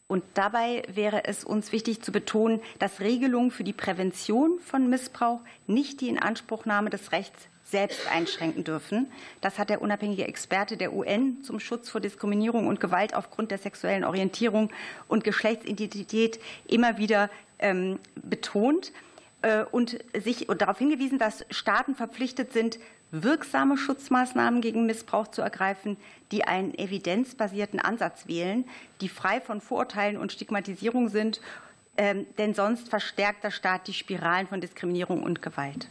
Und 0.05 0.23
dabei 0.35 0.83
wäre 0.93 1.25
es 1.25 1.43
uns 1.43 1.71
wichtig 1.71 2.01
zu 2.03 2.11
betonen, 2.11 2.61
dass 2.77 3.01
Regelungen 3.01 3.51
für 3.51 3.63
die 3.63 3.73
Prävention 3.73 4.59
von 4.59 4.89
Missbrauch 4.89 5.41
nicht 5.65 6.01
die 6.01 6.09
Inanspruchnahme 6.09 6.91
des 6.91 7.11
Rechts 7.11 7.47
selbst 7.69 8.09
einschränken 8.09 8.63
dürfen. 8.63 9.11
Das 9.41 9.59
hat 9.59 9.69
der 9.69 9.81
unabhängige 9.81 10.27
Experte 10.27 10.77
der 10.77 10.93
UN 10.93 11.43
zum 11.43 11.59
Schutz 11.59 11.89
vor 11.89 11.99
Diskriminierung 11.99 12.67
und 12.67 12.79
Gewalt 12.79 13.13
aufgrund 13.13 13.51
der 13.51 13.57
sexuellen 13.57 14.03
Orientierung 14.03 14.71
und 15.07 15.23
Geschlechtsidentität 15.23 16.39
immer 16.67 16.97
wieder 16.97 17.29
ähm, 17.59 17.99
betont 18.15 18.93
äh, 19.41 19.63
und 19.63 19.97
sich 20.17 20.47
und 20.47 20.61
darauf 20.61 20.77
hingewiesen, 20.77 21.19
dass 21.19 21.45
Staaten 21.49 21.95
verpflichtet 21.95 22.53
sind, 22.53 22.79
wirksame 23.11 23.77
Schutzmaßnahmen 23.77 24.61
gegen 24.61 24.85
Missbrauch 24.85 25.27
zu 25.27 25.41
ergreifen, 25.41 25.97
die 26.31 26.43
einen 26.43 26.73
evidenzbasierten 26.73 27.79
Ansatz 27.79 28.27
wählen, 28.27 28.65
die 29.01 29.09
frei 29.09 29.41
von 29.41 29.61
Vorurteilen 29.61 30.17
und 30.17 30.31
Stigmatisierung 30.31 31.09
sind, 31.09 31.41
ähm, 31.97 32.25
denn 32.37 32.53
sonst 32.53 32.89
verstärkt 32.89 33.43
der 33.43 33.51
Staat 33.51 33.87
die 33.87 33.93
Spiralen 33.93 34.47
von 34.47 34.61
Diskriminierung 34.61 35.23
und 35.23 35.41
Gewalt. 35.41 35.89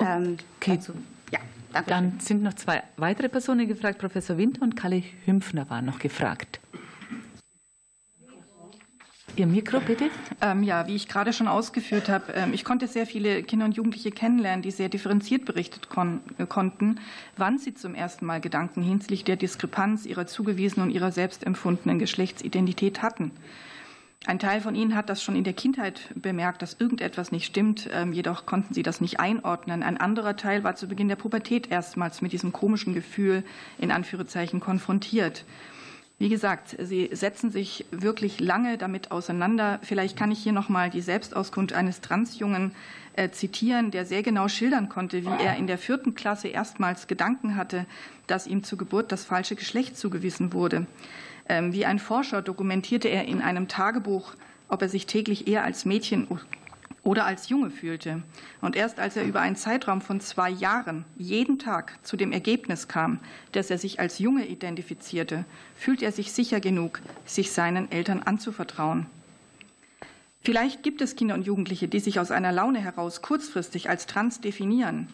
Ähm, 0.00 0.36
okay. 0.56 0.76
Dazu, 0.76 0.92
ja, 1.30 1.40
danke. 1.72 1.90
Dann 1.90 2.20
sind 2.20 2.42
noch 2.42 2.54
zwei 2.54 2.82
weitere 2.96 3.28
Personen 3.28 3.68
gefragt. 3.68 3.98
Professor 3.98 4.36
Winter 4.36 4.62
und 4.62 4.76
Kalle 4.76 5.02
Hümpfner 5.24 5.68
waren 5.70 5.86
noch 5.86 5.98
gefragt. 5.98 6.60
Ihr 9.36 9.46
Mikro, 9.46 9.80
bitte. 9.80 10.08
Ähm, 10.40 10.62
ja, 10.62 10.86
wie 10.86 10.94
ich 10.94 11.08
gerade 11.08 11.34
schon 11.34 11.46
ausgeführt 11.46 12.08
habe, 12.08 12.32
ähm, 12.32 12.54
ich 12.54 12.64
konnte 12.64 12.86
sehr 12.86 13.06
viele 13.06 13.42
Kinder 13.42 13.66
und 13.66 13.76
Jugendliche 13.76 14.10
kennenlernen, 14.10 14.62
die 14.62 14.70
sehr 14.70 14.88
differenziert 14.88 15.44
berichtet 15.44 15.90
kon 15.90 16.20
äh, 16.38 16.46
konnten, 16.46 17.00
wann 17.36 17.58
sie 17.58 17.74
zum 17.74 17.94
ersten 17.94 18.24
Mal 18.24 18.40
Gedanken 18.40 18.82
hinsichtlich 18.82 19.24
der 19.24 19.36
Diskrepanz 19.36 20.06
ihrer 20.06 20.26
zugewiesenen 20.26 20.88
und 20.88 20.94
ihrer 20.94 21.12
selbst 21.12 21.44
empfundenen 21.44 21.98
Geschlechtsidentität 21.98 23.02
hatten. 23.02 23.30
Ein 24.26 24.40
Teil 24.40 24.60
von 24.60 24.74
ihnen 24.74 24.96
hat 24.96 25.08
das 25.08 25.22
schon 25.22 25.36
in 25.36 25.44
der 25.44 25.52
Kindheit 25.52 26.00
bemerkt, 26.16 26.60
dass 26.60 26.76
irgendetwas 26.80 27.30
nicht 27.30 27.46
stimmt, 27.46 27.88
ähm, 27.92 28.12
jedoch 28.12 28.44
konnten 28.44 28.74
sie 28.74 28.82
das 28.82 29.00
nicht 29.00 29.20
einordnen. 29.20 29.84
Ein 29.84 29.98
anderer 29.98 30.36
Teil 30.36 30.64
war 30.64 30.74
zu 30.74 30.88
Beginn 30.88 31.06
der 31.06 31.14
Pubertät 31.14 31.70
erstmals 31.70 32.22
mit 32.22 32.32
diesem 32.32 32.52
komischen 32.52 32.92
Gefühl 32.92 33.44
in 33.78 33.92
Anführungszeichen 33.92 34.58
konfrontiert. 34.58 35.44
Wie 36.18 36.28
gesagt, 36.28 36.76
Sie 36.80 37.08
setzen 37.12 37.52
sich 37.52 37.84
wirklich 37.92 38.40
lange 38.40 38.78
damit 38.78 39.12
auseinander. 39.12 39.78
Vielleicht 39.82 40.16
kann 40.16 40.32
ich 40.32 40.40
hier 40.40 40.52
noch 40.52 40.68
mal 40.68 40.90
die 40.90 41.02
Selbstauskunft 41.02 41.72
eines 41.72 42.00
Transjungen 42.00 42.72
äh, 43.14 43.30
zitieren, 43.30 43.92
der 43.92 44.04
sehr 44.06 44.24
genau 44.24 44.48
schildern 44.48 44.88
konnte, 44.88 45.22
wie 45.24 45.44
er 45.44 45.56
in 45.56 45.68
der 45.68 45.78
vierten 45.78 46.16
Klasse 46.16 46.48
erstmals 46.48 47.06
Gedanken 47.06 47.54
hatte, 47.54 47.86
dass 48.26 48.48
ihm 48.48 48.64
zur 48.64 48.78
Geburt 48.78 49.12
das 49.12 49.24
falsche 49.24 49.54
Geschlecht 49.54 49.96
zugewiesen 49.96 50.52
wurde. 50.52 50.86
Ähm, 51.48 51.72
wie 51.72 51.86
ein 51.86 51.98
Forscher 51.98 52.42
dokumentierte 52.42 53.08
er 53.08 53.26
in 53.26 53.40
einem 53.40 53.68
Tagebuch, 53.68 54.34
ob 54.68 54.82
er 54.82 54.88
sich 54.88 55.06
täglich 55.06 55.46
eher 55.46 55.64
als 55.64 55.84
Mädchen 55.84 56.26
oder 57.02 57.24
als 57.24 57.48
Junge 57.48 57.70
fühlte. 57.70 58.22
Und 58.60 58.74
erst 58.74 58.98
als 58.98 59.16
er 59.16 59.24
über 59.24 59.40
einen 59.40 59.54
Zeitraum 59.54 60.00
von 60.00 60.20
zwei 60.20 60.50
Jahren 60.50 61.04
jeden 61.16 61.58
Tag 61.58 61.98
zu 62.02 62.16
dem 62.16 62.32
Ergebnis 62.32 62.88
kam, 62.88 63.20
dass 63.52 63.70
er 63.70 63.78
sich 63.78 64.00
als 64.00 64.18
Junge 64.18 64.46
identifizierte, 64.46 65.44
fühlt 65.76 66.02
er 66.02 66.10
sich 66.10 66.32
sicher 66.32 66.58
genug, 66.58 67.00
sich 67.24 67.52
seinen 67.52 67.92
Eltern 67.92 68.22
anzuvertrauen. 68.22 69.06
Vielleicht 70.42 70.82
gibt 70.82 71.00
es 71.00 71.16
Kinder 71.16 71.34
und 71.34 71.46
Jugendliche, 71.46 71.88
die 71.88 72.00
sich 72.00 72.20
aus 72.20 72.30
einer 72.30 72.52
Laune 72.52 72.80
heraus 72.80 73.22
kurzfristig 73.22 73.88
als 73.88 74.06
trans 74.06 74.40
definieren. 74.40 75.08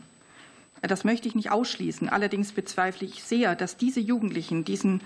Das 0.83 1.05
möchte 1.05 1.29
ich 1.29 1.35
nicht 1.35 1.51
ausschließen. 1.51 2.09
Allerdings 2.09 2.53
bezweifle 2.53 3.07
ich 3.07 3.23
sehr, 3.23 3.55
dass 3.55 3.77
diese 3.77 4.01
Jugendlichen 4.01 4.65
diesen 4.65 5.01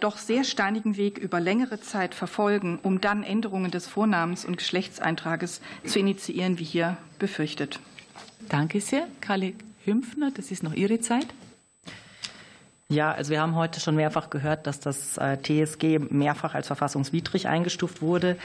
doch 0.00 0.18
sehr 0.18 0.44
steinigen 0.44 0.96
Weg 0.96 1.18
über 1.18 1.40
längere 1.40 1.80
Zeit 1.80 2.14
verfolgen, 2.14 2.78
um 2.82 3.00
dann 3.00 3.22
Änderungen 3.22 3.70
des 3.70 3.86
Vornamens 3.86 4.44
und 4.44 4.56
Geschlechtseintrages 4.56 5.60
zu 5.84 5.98
initiieren, 5.98 6.58
wie 6.58 6.64
hier 6.64 6.96
befürchtet. 7.18 7.80
Danke 8.48 8.80
sehr. 8.80 9.06
Kalle 9.20 9.54
Hümpfner, 9.84 10.30
das 10.34 10.50
ist 10.50 10.62
noch 10.62 10.74
Ihre 10.74 11.00
Zeit. 11.00 11.26
Ja, 12.90 13.12
also 13.12 13.30
wir 13.30 13.42
haben 13.42 13.54
heute 13.54 13.80
schon 13.80 13.96
mehrfach 13.96 14.30
gehört, 14.30 14.66
dass 14.66 14.80
das 14.80 15.18
äh, 15.18 15.36
TSG 15.36 15.98
mehrfach 16.10 16.54
als 16.54 16.68
verfassungswidrig 16.68 17.46
eingestuft 17.46 18.00
wurde. 18.00 18.38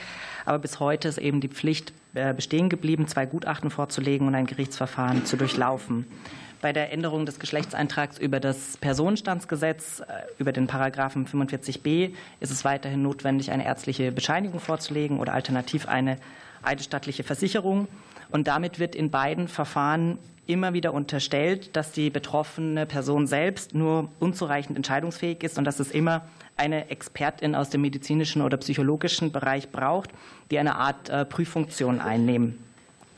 Aber 0.44 0.58
bis 0.58 0.80
heute 0.80 1.08
ist 1.08 1.16
eben 1.16 1.40
die 1.40 1.48
Pflicht 1.48 1.90
äh, 1.90 1.94
bestehen 2.14 2.68
geblieben, 2.68 3.08
zwei 3.08 3.26
Gutachten 3.26 3.70
vorzulegen 3.70 4.28
und 4.28 4.34
ein 4.34 4.46
Gerichtsverfahren 4.46 5.26
zu 5.26 5.36
durchlaufen 5.36 6.06
bei 6.64 6.72
der 6.72 6.94
Änderung 6.94 7.26
des 7.26 7.38
Geschlechtseintrags 7.38 8.16
über 8.16 8.40
das 8.40 8.78
Personenstandsgesetz, 8.78 10.00
äh, 10.00 10.04
über 10.38 10.50
den 10.50 10.66
Paragraphen 10.66 11.26
45b, 11.26 12.14
ist 12.40 12.50
es 12.50 12.64
weiterhin 12.64 13.02
notwendig, 13.02 13.50
eine 13.50 13.66
ärztliche 13.66 14.10
Bescheinigung 14.10 14.60
vorzulegen 14.60 15.20
oder 15.20 15.34
alternativ 15.34 15.86
eine 15.86 16.16
eidesstattliche 16.62 17.22
Versicherung. 17.22 17.86
Und 18.30 18.46
damit 18.46 18.78
wird 18.78 18.94
in 18.94 19.10
beiden 19.10 19.46
Verfahren 19.46 20.18
immer 20.46 20.72
wieder 20.72 20.92
unterstellt, 20.92 21.74
dass 21.76 21.92
die 21.92 22.10
betroffene 22.10 22.86
Person 22.86 23.26
selbst 23.26 23.74
nur 23.74 24.10
unzureichend 24.20 24.76
entscheidungsfähig 24.76 25.42
ist 25.42 25.58
und 25.58 25.64
dass 25.64 25.80
es 25.80 25.90
immer 25.90 26.26
eine 26.56 26.90
Expertin 26.90 27.54
aus 27.54 27.70
dem 27.70 27.80
medizinischen 27.80 28.42
oder 28.42 28.56
psychologischen 28.58 29.32
Bereich 29.32 29.70
braucht, 29.70 30.10
die 30.50 30.58
eine 30.58 30.76
Art 30.76 31.08
äh, 31.08 31.24
Prüffunktion 31.24 32.00
einnehmen. 32.00 32.58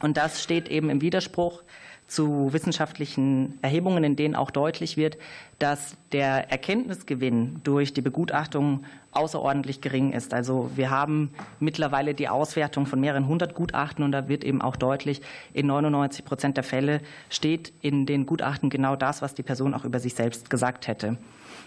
Und 0.00 0.16
das 0.16 0.42
steht 0.42 0.68
eben 0.68 0.90
im 0.90 1.00
Widerspruch 1.00 1.62
zu 2.06 2.52
wissenschaftlichen 2.52 3.58
Erhebungen, 3.62 4.04
in 4.04 4.16
denen 4.16 4.36
auch 4.36 4.50
deutlich 4.50 4.96
wird, 4.96 5.18
dass 5.58 5.96
der 6.12 6.50
Erkenntnisgewinn 6.50 7.60
durch 7.64 7.92
die 7.92 8.00
Begutachtung 8.00 8.84
außerordentlich 9.12 9.80
gering 9.80 10.12
ist. 10.12 10.34
Also 10.34 10.70
wir 10.76 10.90
haben 10.90 11.30
mittlerweile 11.58 12.14
die 12.14 12.28
Auswertung 12.28 12.86
von 12.86 13.00
mehreren 13.00 13.26
hundert 13.26 13.54
Gutachten 13.54 14.04
und 14.04 14.12
da 14.12 14.28
wird 14.28 14.44
eben 14.44 14.62
auch 14.62 14.76
deutlich, 14.76 15.20
in 15.52 15.66
99 15.66 16.24
Prozent 16.24 16.56
der 16.56 16.64
Fälle 16.64 17.00
steht 17.30 17.72
in 17.82 18.06
den 18.06 18.26
Gutachten 18.26 18.70
genau 18.70 18.94
das, 18.94 19.22
was 19.22 19.34
die 19.34 19.42
Person 19.42 19.74
auch 19.74 19.84
über 19.84 19.98
sich 19.98 20.14
selbst 20.14 20.50
gesagt 20.50 20.86
hätte. 20.86 21.16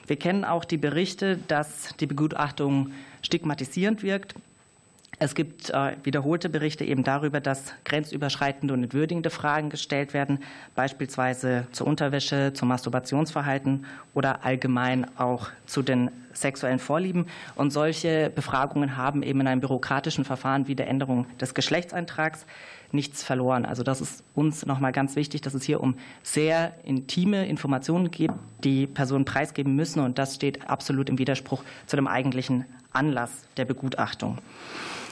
Wir 0.07 0.17
kennen 0.17 0.45
auch 0.45 0.63
die 0.65 0.77
Berichte, 0.77 1.37
dass 1.47 1.95
die 1.99 2.07
Begutachtung 2.07 2.91
stigmatisierend 3.21 4.03
wirkt. 4.03 4.35
Es 5.21 5.35
gibt 5.35 5.69
äh, 5.69 5.97
wiederholte 6.03 6.47
Berichte 6.47 6.85
eben 6.85 7.03
darüber, 7.03 7.41
dass 7.41 7.73
grenzüberschreitende 7.83 8.73
und 8.73 8.83
entwürdigende 8.83 9.29
Fragen 9.29 9.69
gestellt 9.69 10.13
werden, 10.13 10.39
beispielsweise 10.75 11.67
zur 11.73 11.87
Unterwäsche, 11.87 12.53
zum 12.53 12.69
Masturbationsverhalten 12.69 13.85
oder 14.13 14.45
allgemein 14.45 15.05
auch 15.17 15.49
zu 15.65 15.81
den 15.81 16.09
sexuellen 16.31 16.79
Vorlieben. 16.79 17.25
Und 17.55 17.71
solche 17.71 18.31
Befragungen 18.33 18.95
haben 18.95 19.21
eben 19.21 19.41
in 19.41 19.47
einem 19.47 19.59
bürokratischen 19.59 20.23
Verfahren 20.23 20.69
wie 20.69 20.75
der 20.75 20.87
Änderung 20.87 21.25
des 21.37 21.53
Geschlechtseintrags 21.53 22.45
nichts 22.93 23.21
verloren. 23.21 23.65
Also 23.65 23.83
das 23.83 23.99
ist 23.99 24.23
uns 24.35 24.65
nochmal 24.65 24.93
ganz 24.93 25.17
wichtig, 25.17 25.41
dass 25.41 25.53
es 25.53 25.63
hier 25.63 25.81
um 25.81 25.95
sehr 26.23 26.73
intime 26.85 27.45
Informationen 27.45 28.09
geht, 28.09 28.31
die 28.63 28.87
Personen 28.87 29.25
preisgeben 29.25 29.75
müssen. 29.75 29.99
Und 29.99 30.17
das 30.17 30.35
steht 30.35 30.69
absolut 30.69 31.09
im 31.09 31.17
Widerspruch 31.17 31.61
zu 31.87 31.97
dem 31.97 32.07
eigentlichen 32.07 32.63
Anlass 32.93 33.31
der 33.57 33.65
Begutachtung. 33.65 34.37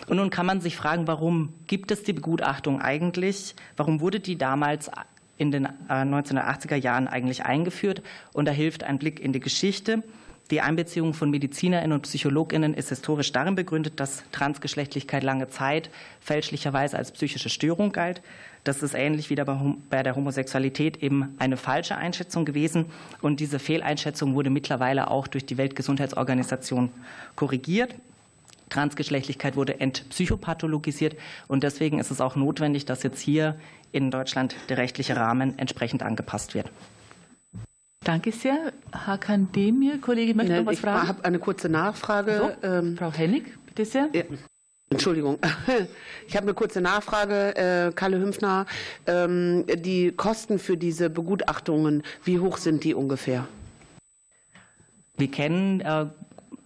Und 0.08 0.18
nun 0.18 0.30
kann 0.30 0.46
man 0.46 0.62
sich 0.62 0.78
fragen, 0.78 1.08
warum 1.08 1.54
gibt 1.68 1.92
es 1.92 2.04
die 2.04 2.14
Begutachtung 2.14 2.82
eigentlich? 2.82 3.56
Warum 3.76 4.00
wurde 4.00 4.20
die 4.20 4.38
damals 4.38 4.90
in 5.38 5.52
den 5.52 5.68
1980er 5.68 6.76
äh, 6.76 6.80
Jahren 6.80 7.08
eigentlich 7.08 7.44
eingeführt? 7.44 8.02
Und 8.34 8.46
da 8.46 8.52
hilft 8.52 8.84
ein 8.84 9.00
Blick 9.00 9.20
in 9.20 9.34
die 9.34 9.42
Geschichte. 9.42 10.04
Die 10.50 10.62
Einbeziehung 10.62 11.14
von 11.14 11.30
Medizinerinnen 11.30 11.92
und 11.92 12.04
Psychologinnen 12.04 12.74
ist 12.74 12.88
historisch 12.88 13.34
darin 13.34 13.56
begründet, 13.56 14.00
dass 14.00 14.24
Transgeschlechtlichkeit 14.32 15.22
lange 15.24 15.50
Zeit 15.50 15.90
fälschlicherweise 16.22 16.98
als 16.98 17.12
psychische 17.12 17.50
Störung 17.50 17.92
galt. 17.92 18.22
Das 18.64 18.82
ist 18.82 18.94
ähnlich 18.94 19.30
wie 19.30 19.36
bei 19.36 20.04
der 20.04 20.16
Homosexualität 20.16 21.04
eben 21.04 21.36
eine 21.38 21.58
falsche 21.58 21.98
Einschätzung 21.98 22.46
gewesen. 22.46 22.86
Und 23.22 23.42
diese 23.42 23.60
Fehleinschätzung 23.60 24.36
wurde 24.36 24.50
mittlerweile 24.50 25.12
auch 25.12 25.28
durch 25.28 25.46
die 25.46 25.58
Weltgesundheitsorganisation 25.58 26.92
korrigiert. 27.36 27.96
Transgeschlechtlichkeit 28.70 29.56
wurde 29.56 29.80
entpsychopathologisiert 29.80 31.16
und 31.48 31.64
deswegen 31.64 32.00
ist 32.00 32.12
es 32.12 32.22
auch 32.22 32.36
notwendig, 32.36 32.86
dass 32.86 33.04
jetzt 33.04 33.20
hier 33.20 33.60
in 33.92 34.12
Deutschland 34.12 34.56
der 34.70 34.78
rechtliche 34.78 35.16
Rahmen 35.16 35.58
entsprechend 35.58 36.04
angepasst 36.04 36.54
wird. 36.54 36.70
Danke 38.04 38.32
sehr. 38.32 38.72
Hakan 38.94 39.52
Demir, 39.52 40.00
Kollege, 40.00 40.34
möchte 40.34 40.56
noch 40.56 40.66
was 40.66 40.80
fragen? 40.80 41.04
Ich 41.04 41.10
habe 41.10 41.26
eine 41.26 41.40
kurze 41.40 41.68
Nachfrage. 41.68 42.56
So, 42.62 42.68
ähm, 42.68 42.98
Frau 42.98 43.12
Hennig, 43.12 43.44
bitte 43.66 43.86
sehr. 43.86 44.10
Ja. 44.14 44.24
Entschuldigung, 44.90 45.38
ich 46.28 46.36
habe 46.38 46.46
eine 46.46 46.54
kurze 46.54 46.80
Nachfrage, 46.80 47.56
äh, 47.58 47.92
Kalle 47.94 48.20
Hümpfner. 48.20 48.66
Ähm, 49.06 49.66
die 49.68 50.14
Kosten 50.14 50.60
für 50.60 50.78
diese 50.78 51.10
Begutachtungen, 51.10 52.04
wie 52.24 52.40
hoch 52.40 52.58
sind 52.58 52.86
die 52.86 52.94
ungefähr? 52.94 53.46
Wir 55.18 55.30
kennen 55.30 55.82
äh, 55.82 56.06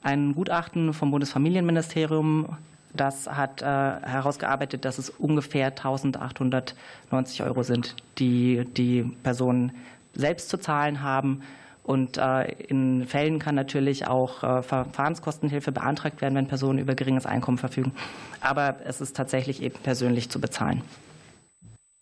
ein 0.02 0.34
Gutachten 0.34 0.94
vom 0.94 1.12
Bundesfamilienministerium, 1.12 2.58
das 2.94 3.28
hat 3.30 3.62
äh, 3.62 3.66
herausgearbeitet, 3.66 4.86
dass 4.86 4.98
es 4.98 5.10
ungefähr 5.10 5.68
1890 5.68 7.44
Euro 7.44 7.64
sind, 7.64 7.96
die 8.18 8.66
die 8.66 9.04
Personen 9.24 9.72
selbst 10.14 10.50
zu 10.50 10.58
zahlen 10.58 11.02
haben. 11.02 11.42
Und 11.84 12.18
äh, 12.18 12.52
in 12.52 13.06
Fällen 13.08 13.40
kann 13.40 13.56
natürlich 13.56 14.08
auch 14.08 14.44
äh, 14.44 14.62
Verfahrenskostenhilfe 14.62 15.72
beantragt 15.72 16.22
werden, 16.22 16.36
wenn 16.36 16.48
Personen 16.48 16.80
über 16.80 16.96
geringes 16.96 17.26
Einkommen 17.26 17.58
verfügen. 17.58 17.94
Aber 18.40 18.78
es 18.86 19.02
ist 19.02 19.16
tatsächlich 19.16 19.62
eben 19.62 19.80
persönlich 19.82 20.30
zu 20.30 20.40
bezahlen. 20.40 20.82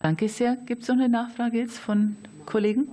Danke 0.00 0.28
sehr. 0.28 0.56
Gibt 0.56 0.82
es 0.82 0.88
noch 0.88 0.96
eine 0.96 1.08
Nachfrage 1.08 1.58
jetzt 1.58 1.78
von 1.78 2.16
Kollegen? 2.46 2.88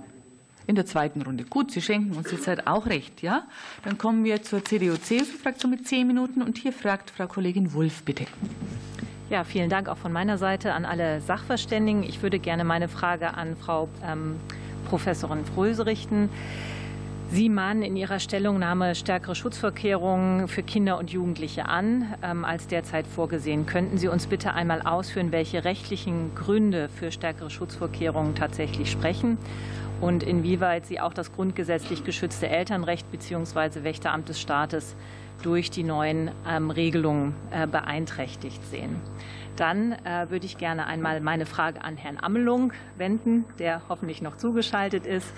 In 0.68 0.74
der 0.74 0.84
zweiten 0.84 1.22
Runde. 1.22 1.44
Gut, 1.44 1.72
Sie 1.72 1.80
schenken 1.80 2.14
uns 2.14 2.30
jetzt 2.30 2.46
halt 2.46 2.66
auch 2.66 2.86
recht, 2.86 3.22
ja? 3.22 3.44
Dann 3.84 3.96
kommen 3.96 4.22
wir 4.22 4.42
zur 4.42 4.62
CDU-CSU-Fraktion 4.62 5.70
mit 5.70 5.88
zehn 5.88 6.06
Minuten 6.06 6.42
und 6.42 6.58
hier 6.58 6.74
fragt 6.74 7.10
Frau 7.10 7.26
Kollegin 7.26 7.72
Wulff 7.72 8.02
bitte. 8.02 8.26
Ja, 9.30 9.44
vielen 9.44 9.70
Dank 9.70 9.88
auch 9.88 9.96
von 9.96 10.12
meiner 10.12 10.36
Seite 10.36 10.74
an 10.74 10.84
alle 10.84 11.22
Sachverständigen. 11.22 12.02
Ich 12.02 12.22
würde 12.22 12.38
gerne 12.38 12.64
meine 12.64 12.88
Frage 12.88 13.34
an 13.34 13.56
Frau 13.56 13.88
ähm, 14.04 14.36
Professorin 14.90 15.46
Fröse 15.46 15.86
richten. 15.86 16.28
Sie 17.30 17.48
mahnen 17.48 17.82
in 17.82 17.96
Ihrer 17.96 18.20
Stellungnahme 18.20 18.94
stärkere 18.94 19.34
Schutzvorkehrungen 19.34 20.48
für 20.48 20.62
Kinder 20.62 20.98
und 20.98 21.10
Jugendliche 21.10 21.66
an 21.66 22.14
ähm, 22.22 22.44
als 22.44 22.66
derzeit 22.66 23.06
vorgesehen. 23.06 23.64
Könnten 23.64 23.96
Sie 23.96 24.08
uns 24.08 24.26
bitte 24.26 24.52
einmal 24.52 24.82
ausführen, 24.82 25.32
welche 25.32 25.64
rechtlichen 25.64 26.34
Gründe 26.34 26.90
für 26.90 27.10
stärkere 27.10 27.48
Schutzvorkehrungen 27.48 28.34
tatsächlich 28.34 28.90
sprechen? 28.90 29.38
Und 30.00 30.22
inwieweit 30.22 30.86
Sie 30.86 31.00
auch 31.00 31.12
das 31.12 31.32
grundgesetzlich 31.32 32.04
geschützte 32.04 32.48
Elternrecht 32.48 33.10
bzw. 33.10 33.82
Wächteramt 33.82 34.28
des 34.28 34.40
Staates 34.40 34.96
durch 35.42 35.70
die 35.70 35.84
neuen 35.84 36.30
ähm, 36.48 36.70
Regelungen 36.70 37.34
äh, 37.50 37.66
beeinträchtigt 37.66 38.64
sehen. 38.64 39.00
Dann 39.56 39.92
äh, 39.92 40.30
würde 40.30 40.46
ich 40.46 40.56
gerne 40.56 40.86
einmal 40.86 41.20
meine 41.20 41.46
Frage 41.46 41.82
an 41.82 41.96
Herrn 41.96 42.16
Ammelung 42.16 42.72
wenden, 42.96 43.44
der 43.58 43.82
hoffentlich 43.88 44.22
noch 44.22 44.36
zugeschaltet 44.36 45.04
ist. 45.04 45.32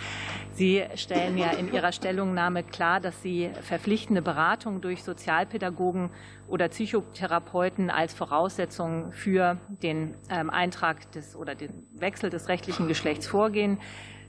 Sie 0.52 0.84
stellen 0.94 1.38
ja 1.38 1.50
in 1.52 1.72
Ihrer 1.72 1.92
Stellungnahme 1.92 2.62
klar, 2.62 3.00
dass 3.00 3.22
Sie 3.22 3.50
verpflichtende 3.62 4.20
Beratung 4.20 4.82
durch 4.82 5.02
Sozialpädagogen 5.04 6.10
oder 6.48 6.68
Psychotherapeuten 6.68 7.88
als 7.88 8.12
Voraussetzung 8.12 9.12
für 9.12 9.56
den 9.82 10.14
ähm, 10.28 10.50
Eintrag 10.50 11.10
des 11.12 11.34
oder 11.34 11.54
den 11.54 11.86
Wechsel 11.94 12.28
des 12.28 12.48
rechtlichen 12.48 12.88
Geschlechts 12.88 13.26
vorgehen 13.26 13.78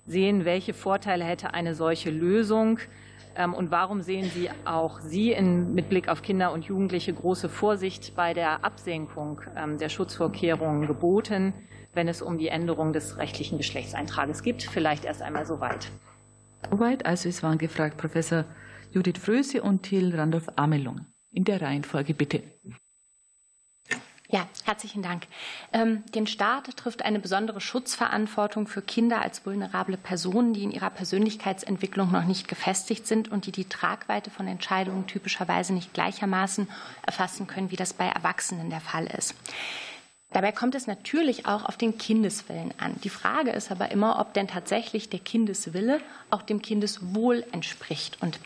sehen, 0.06 0.45
welche 0.45 0.74
Vorteile 0.74 1.24
hätte 1.24 1.54
eine 1.54 1.76
solche 1.76 2.10
Lösung 2.10 2.80
ähm, 3.36 3.54
und 3.54 3.72
warum 3.72 4.02
sehen 4.02 4.30
Sie 4.30 4.49
auch 4.66 4.99
Sie 4.99 5.32
in, 5.32 5.74
mit 5.74 5.89
Blick 5.89 6.08
auf 6.10 6.22
Kinder 6.22 6.52
und 6.52 6.66
Jugendliche 6.66 7.14
große 7.14 7.49
Vorsicht 7.49 8.16
bei 8.16 8.34
der 8.34 8.66
Absenkung 8.66 9.41
ähm, 9.56 9.78
der 9.78 9.89
Schutzvorkehrungen 9.89 10.88
geboten, 10.88 11.54
wenn 11.93 12.08
es 12.08 12.22
um 12.22 12.38
die 12.38 12.49
Änderung 12.49 12.93
des 12.93 13.18
rechtlichen 13.18 13.58
Geschlechtseintrages 13.58 14.43
geht? 14.43 14.64
Vielleicht 14.64 15.06
erst 15.06 15.22
einmal 15.22 15.45
soweit. 15.45 15.89
Soweit. 16.70 17.06
Also 17.06 17.30
es 17.30 17.41
waren 17.43 17.58
gefragt 17.58 17.97
Professor 17.97 18.45
Judith 18.91 19.18
Fröse 19.18 19.62
und 19.62 19.84
Till 19.84 20.16
Randolph 20.16 20.49
Amelung. 20.58 21.06
In 21.34 21.45
der 21.45 21.62
Reihenfolge 21.62 22.14
bitte. 22.14 22.43
Ja, 24.32 24.48
herzlichen 24.64 25.04
Dank. 25.04 25.28
Ähm, 25.74 26.06
den 26.16 26.26
Staat 26.26 26.78
trifft 26.78 27.04
eine 27.04 27.20
besondere 27.20 27.60
Schutzverantwortung 27.60 28.66
für 28.66 28.82
Kinder 28.82 29.22
als 29.22 29.46
vulnerable 29.46 29.98
Personen, 29.98 30.54
die 30.54 30.64
in 30.64 30.72
ihrer 30.72 30.90
Persönlichkeitsentwicklung 30.90 32.14
noch 32.14 32.24
nicht 32.24 32.48
gefestigt 32.48 33.06
sind 33.08 33.30
und 33.30 33.46
die 33.46 33.52
die 33.52 33.68
Tragweite 33.68 34.30
von 34.30 34.48
Entscheidungen 34.48 35.06
typischerweise 35.06 35.74
nicht 35.74 35.94
gleichermaßen 35.94 36.70
erfassen 37.06 37.46
können, 37.46 37.72
wie 37.72 37.76
das 37.76 37.92
bei 37.92 38.06
Erwachsenen 38.06 38.70
der 38.70 38.80
Fall 38.80 39.06
ist. 39.08 39.36
Dabei 40.32 40.54
kommt 40.54 40.76
es 40.76 40.88
natürlich 40.88 41.46
auch 41.46 41.66
auf 41.66 41.76
den 41.76 41.98
Kindeswillen 41.98 42.74
an. 42.78 42.96
Die 43.04 43.10
Frage 43.10 43.52
ist 43.52 43.70
aber 43.70 43.92
immer, 43.92 44.18
ob 44.18 44.34
denn 44.34 44.48
tatsächlich 44.48 45.10
der 45.10 45.20
Kindeswille 45.20 46.00
auch 46.30 46.42
dem 46.42 46.62
Kindeswohl 46.62 47.44
entspricht. 47.52 48.18
Und 48.22 48.40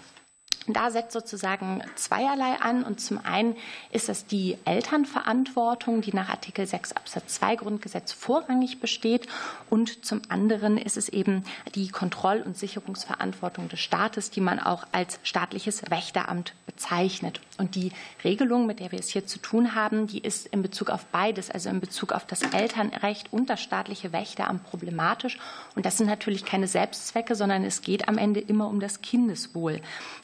da 0.67 0.91
setzt 0.91 1.13
sozusagen 1.13 1.81
zweierlei 1.95 2.59
an. 2.59 2.83
Und 2.83 2.99
zum 2.99 3.19
einen 3.23 3.55
ist 3.91 4.09
das 4.09 4.25
die 4.25 4.57
Elternverantwortung, 4.65 6.01
die 6.01 6.13
nach 6.13 6.29
Artikel 6.29 6.65
6 6.65 6.93
Absatz 6.93 7.35
2 7.35 7.55
Grundgesetz 7.57 8.11
vorrangig 8.11 8.79
besteht. 8.79 9.27
Und 9.69 10.05
zum 10.05 10.21
anderen 10.29 10.77
ist 10.77 10.97
es 10.97 11.09
eben 11.09 11.43
die 11.75 11.89
Kontroll- 11.89 12.41
und 12.41 12.57
Sicherungsverantwortung 12.57 13.69
des 13.69 13.79
Staates, 13.79 14.31
die 14.31 14.41
man 14.41 14.59
auch 14.59 14.85
als 14.91 15.19
staatliches 15.23 15.89
Wächteramt 15.89 16.53
bezeichnet. 16.65 17.41
Und 17.57 17.75
die 17.75 17.91
Regelung, 18.23 18.65
mit 18.65 18.79
der 18.79 18.91
wir 18.91 18.99
es 18.99 19.09
hier 19.09 19.25
zu 19.25 19.39
tun 19.39 19.75
haben, 19.75 20.07
die 20.07 20.19
ist 20.19 20.47
in 20.47 20.61
Bezug 20.61 20.89
auf 20.89 21.05
beides, 21.05 21.49
also 21.49 21.69
in 21.69 21.79
Bezug 21.79 22.11
auf 22.11 22.25
das 22.25 22.41
Elternrecht 22.41 23.31
und 23.31 23.49
das 23.49 23.61
staatliche 23.61 24.11
Wächteramt 24.11 24.63
problematisch. 24.65 25.37
Und 25.75 25.85
das 25.85 25.97
sind 25.97 26.07
natürlich 26.07 26.45
keine 26.45 26.67
Selbstzwecke, 26.67 27.35
sondern 27.35 27.63
es 27.63 27.81
geht 27.81 28.07
am 28.09 28.17
Ende 28.17 28.39
immer 28.39 28.67
um 28.67 28.79
das 28.79 29.01
Kindeswohl. 29.01 29.81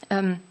Ähm, 0.09 0.41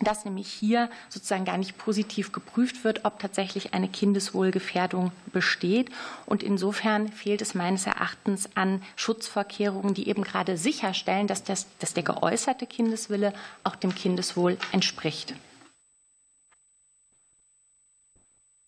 dass 0.00 0.24
nämlich 0.24 0.48
hier 0.48 0.88
sozusagen 1.08 1.44
gar 1.44 1.58
nicht 1.58 1.76
positiv 1.76 2.32
geprüft 2.32 2.84
wird, 2.84 3.04
ob 3.04 3.18
tatsächlich 3.18 3.74
eine 3.74 3.88
Kindeswohlgefährdung 3.88 5.12
besteht. 5.32 5.90
Und 6.26 6.42
insofern 6.42 7.08
fehlt 7.08 7.42
es 7.42 7.54
meines 7.54 7.86
Erachtens 7.86 8.48
an 8.54 8.82
Schutzvorkehrungen, 8.96 9.94
die 9.94 10.08
eben 10.08 10.22
gerade 10.22 10.56
sicherstellen, 10.56 11.26
dass, 11.26 11.44
das, 11.44 11.66
dass 11.78 11.92
der 11.92 12.02
geäußerte 12.02 12.66
Kindeswille 12.66 13.34
auch 13.62 13.76
dem 13.76 13.94
Kindeswohl 13.94 14.56
entspricht. 14.72 15.34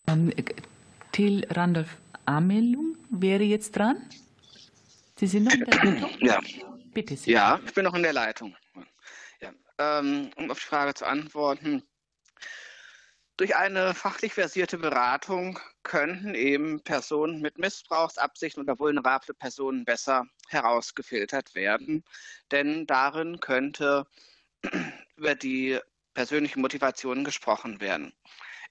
Ähm, 0.08 0.32
Till 1.12 1.46
Randolph 1.50 1.96
Amelung 2.24 2.96
wäre 3.10 3.42
jetzt 3.42 3.76
dran. 3.76 4.08
Sie 5.16 5.26
sind 5.26 5.44
noch 5.44 5.52
in 5.52 5.64
der 5.64 5.74
Leitung? 5.74 6.10
Ja. 6.20 6.40
Bitte 6.92 7.16
sehr. 7.16 7.32
Ja, 7.32 7.60
ich 7.64 7.72
bin 7.72 7.84
noch 7.84 7.94
in 7.94 8.02
der 8.02 8.12
Leitung. 8.12 8.54
Ähm, 9.78 10.30
um 10.36 10.50
auf 10.50 10.60
die 10.60 10.66
Frage 10.66 10.94
zu 10.94 11.06
antworten. 11.06 11.82
Durch 13.38 13.56
eine 13.56 13.94
fachlich 13.94 14.34
versierte 14.34 14.78
Beratung 14.78 15.58
könnten 15.82 16.34
eben 16.34 16.82
Personen 16.84 17.40
mit 17.40 17.58
Missbrauchsabsichten 17.58 18.62
oder 18.62 18.78
vulnerable 18.78 19.34
Personen 19.34 19.84
besser 19.84 20.26
herausgefiltert 20.48 21.54
werden. 21.54 22.04
Denn 22.50 22.86
darin 22.86 23.40
könnte 23.40 24.06
über 25.16 25.34
die 25.34 25.80
persönliche 26.14 26.60
Motivation 26.60 27.24
gesprochen 27.24 27.80
werden. 27.80 28.12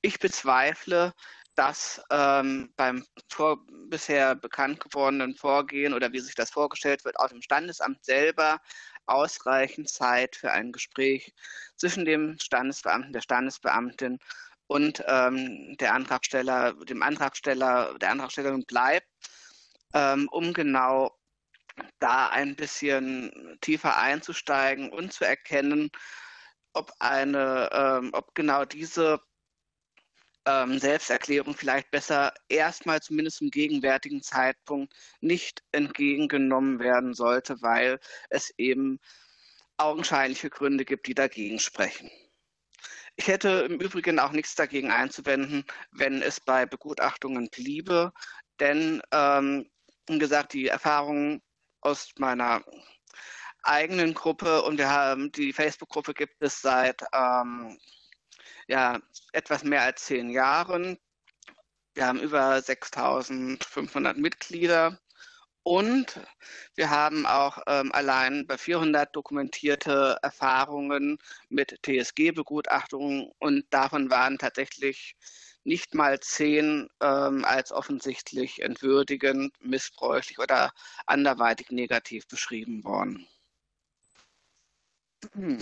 Ich 0.01 0.19
bezweifle, 0.19 1.13
dass 1.55 2.01
ähm, 2.09 2.73
beim 2.75 3.05
vor, 3.29 3.59
bisher 3.89 4.35
bekannt 4.35 4.79
gewordenen 4.79 5.35
Vorgehen 5.35 5.93
oder 5.93 6.11
wie 6.11 6.19
sich 6.19 6.35
das 6.35 6.49
vorgestellt 6.49 7.05
wird, 7.05 7.19
auch 7.19 7.27
dem 7.27 7.41
Standesamt 7.41 8.03
selber 8.03 8.59
ausreichend 9.05 9.89
Zeit 9.89 10.35
für 10.35 10.51
ein 10.51 10.71
Gespräch 10.71 11.33
zwischen 11.75 12.05
dem 12.05 12.37
Standesbeamten, 12.41 13.13
der 13.13 13.21
Standesbeamtin 13.21 14.19
und 14.67 15.03
ähm, 15.07 15.75
der 15.79 15.93
Antragsteller, 15.93 16.73
dem 16.85 17.03
Antragsteller, 17.03 17.97
der 17.99 18.11
Antragstellerin 18.11 18.63
bleibt, 18.65 19.07
ähm, 19.93 20.29
um 20.31 20.53
genau 20.53 21.11
da 21.99 22.29
ein 22.29 22.55
bisschen 22.55 23.57
tiefer 23.61 23.97
einzusteigen 23.97 24.91
und 24.91 25.11
zu 25.13 25.25
erkennen, 25.25 25.91
ob 26.73 26.91
eine, 26.99 27.69
ähm, 27.73 28.11
ob 28.13 28.33
genau 28.33 28.65
diese 28.65 29.19
ähm, 30.45 30.79
Selbsterklärung 30.79 31.55
vielleicht 31.55 31.91
besser 31.91 32.33
erstmal 32.49 33.01
zumindest 33.01 33.41
im 33.41 33.51
gegenwärtigen 33.51 34.21
Zeitpunkt 34.23 34.93
nicht 35.19 35.63
entgegengenommen 35.71 36.79
werden 36.79 37.13
sollte, 37.13 37.61
weil 37.61 37.99
es 38.29 38.53
eben 38.57 38.99
augenscheinliche 39.77 40.49
Gründe 40.49 40.85
gibt, 40.85 41.07
die 41.07 41.15
dagegen 41.15 41.59
sprechen. 41.59 42.09
Ich 43.15 43.27
hätte 43.27 43.67
im 43.69 43.79
Übrigen 43.79 44.19
auch 44.19 44.31
nichts 44.31 44.55
dagegen 44.55 44.91
einzuwenden, 44.91 45.65
wenn 45.91 46.21
es 46.21 46.39
bei 46.39 46.65
Begutachtungen 46.65 47.49
bliebe, 47.49 48.13
denn 48.59 49.01
ähm, 49.11 49.69
wie 50.07 50.19
gesagt, 50.19 50.53
die 50.53 50.67
Erfahrungen 50.67 51.41
aus 51.81 52.11
meiner 52.17 52.63
eigenen 53.63 54.13
Gruppe 54.13 54.63
und 54.63 54.77
wir 54.77 54.89
haben 54.89 55.31
die 55.31 55.53
Facebook-Gruppe 55.53 56.13
gibt 56.13 56.41
es 56.41 56.61
seit 56.61 57.03
ähm, 57.13 57.77
ja, 58.71 59.01
etwas 59.33 59.63
mehr 59.65 59.81
als 59.81 60.05
zehn 60.05 60.29
Jahren. 60.29 60.97
Wir 61.93 62.07
haben 62.07 62.21
über 62.21 62.61
6500 62.61 64.17
Mitglieder 64.17 64.97
und 65.63 66.21
wir 66.75 66.89
haben 66.89 67.25
auch 67.25 67.61
ähm, 67.67 67.91
allein 67.91 68.47
bei 68.47 68.57
400 68.57 69.13
dokumentierte 69.13 70.17
Erfahrungen 70.21 71.17
mit 71.49 71.79
TSG-Begutachtungen 71.83 73.29
und 73.39 73.65
davon 73.71 74.09
waren 74.09 74.37
tatsächlich 74.37 75.17
nicht 75.65 75.93
mal 75.93 76.21
zehn 76.21 76.87
ähm, 77.01 77.43
als 77.43 77.73
offensichtlich 77.73 78.61
entwürdigend, 78.61 79.53
missbräuchlich 79.59 80.39
oder 80.39 80.71
anderweitig 81.07 81.71
negativ 81.71 82.25
beschrieben 82.29 82.85
worden. 82.85 83.27
Hm. 85.33 85.59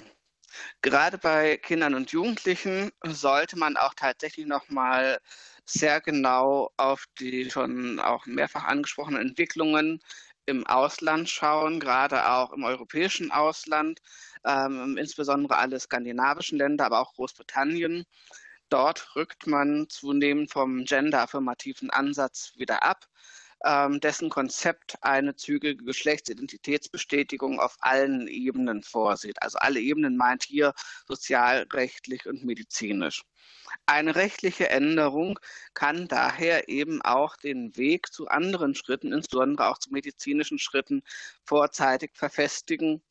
Gerade 0.81 1.17
bei 1.17 1.57
Kindern 1.57 1.93
und 1.93 2.11
Jugendlichen 2.11 2.91
sollte 3.03 3.57
man 3.57 3.77
auch 3.77 3.93
tatsächlich 3.93 4.45
noch 4.45 4.69
mal 4.69 5.19
sehr 5.65 6.01
genau 6.01 6.71
auf 6.77 7.05
die 7.19 7.49
schon 7.51 7.99
auch 7.99 8.25
mehrfach 8.25 8.63
angesprochenen 8.63 9.21
Entwicklungen 9.21 10.01
im 10.45 10.65
Ausland 10.65 11.29
schauen, 11.29 11.79
gerade 11.79 12.27
auch 12.27 12.51
im 12.53 12.63
europäischen 12.63 13.31
Ausland, 13.31 13.99
ähm, 14.45 14.97
insbesondere 14.97 15.57
alle 15.57 15.79
skandinavischen 15.79 16.57
Länder, 16.57 16.85
aber 16.85 16.99
auch 16.99 17.13
Großbritannien. 17.13 18.05
Dort 18.69 19.15
rückt 19.15 19.47
man 19.47 19.87
zunehmend 19.89 20.51
vom 20.51 20.85
gender-affirmativen 20.85 21.91
Ansatz 21.91 22.53
wieder 22.55 22.83
ab 22.83 23.07
ähm, 23.65 23.99
dessen 23.99 24.29
Konzept 24.29 24.95
eine 25.01 25.35
zügige 25.35 25.83
Geschlechtsidentitätsbestätigung 25.83 27.59
auf 27.59 27.77
allen 27.79 28.27
Ebenen 28.27 28.83
vorsieht. 28.83 29.41
Also 29.41 29.57
alle 29.59 29.79
Ebenen 29.79 30.17
meint 30.17 30.43
hier 30.43 30.73
sozialrechtlich 31.07 32.25
und 32.25 32.43
medizinisch. 32.45 33.23
Eine 33.85 34.15
rechtliche 34.15 34.69
Änderung 34.69 35.39
kann 35.73 36.07
daher 36.07 36.69
eben 36.69 37.01
auch 37.01 37.35
den 37.35 37.75
Weg 37.77 38.11
zu 38.13 38.27
anderen 38.27 38.75
Schritten, 38.75 39.13
insbesondere 39.13 39.69
auch 39.69 39.77
zu 39.77 39.91
medizinischen 39.91 40.59
Schritten, 40.59 41.03
vorzeitig 41.43 42.11
verfestigen, 42.13 43.03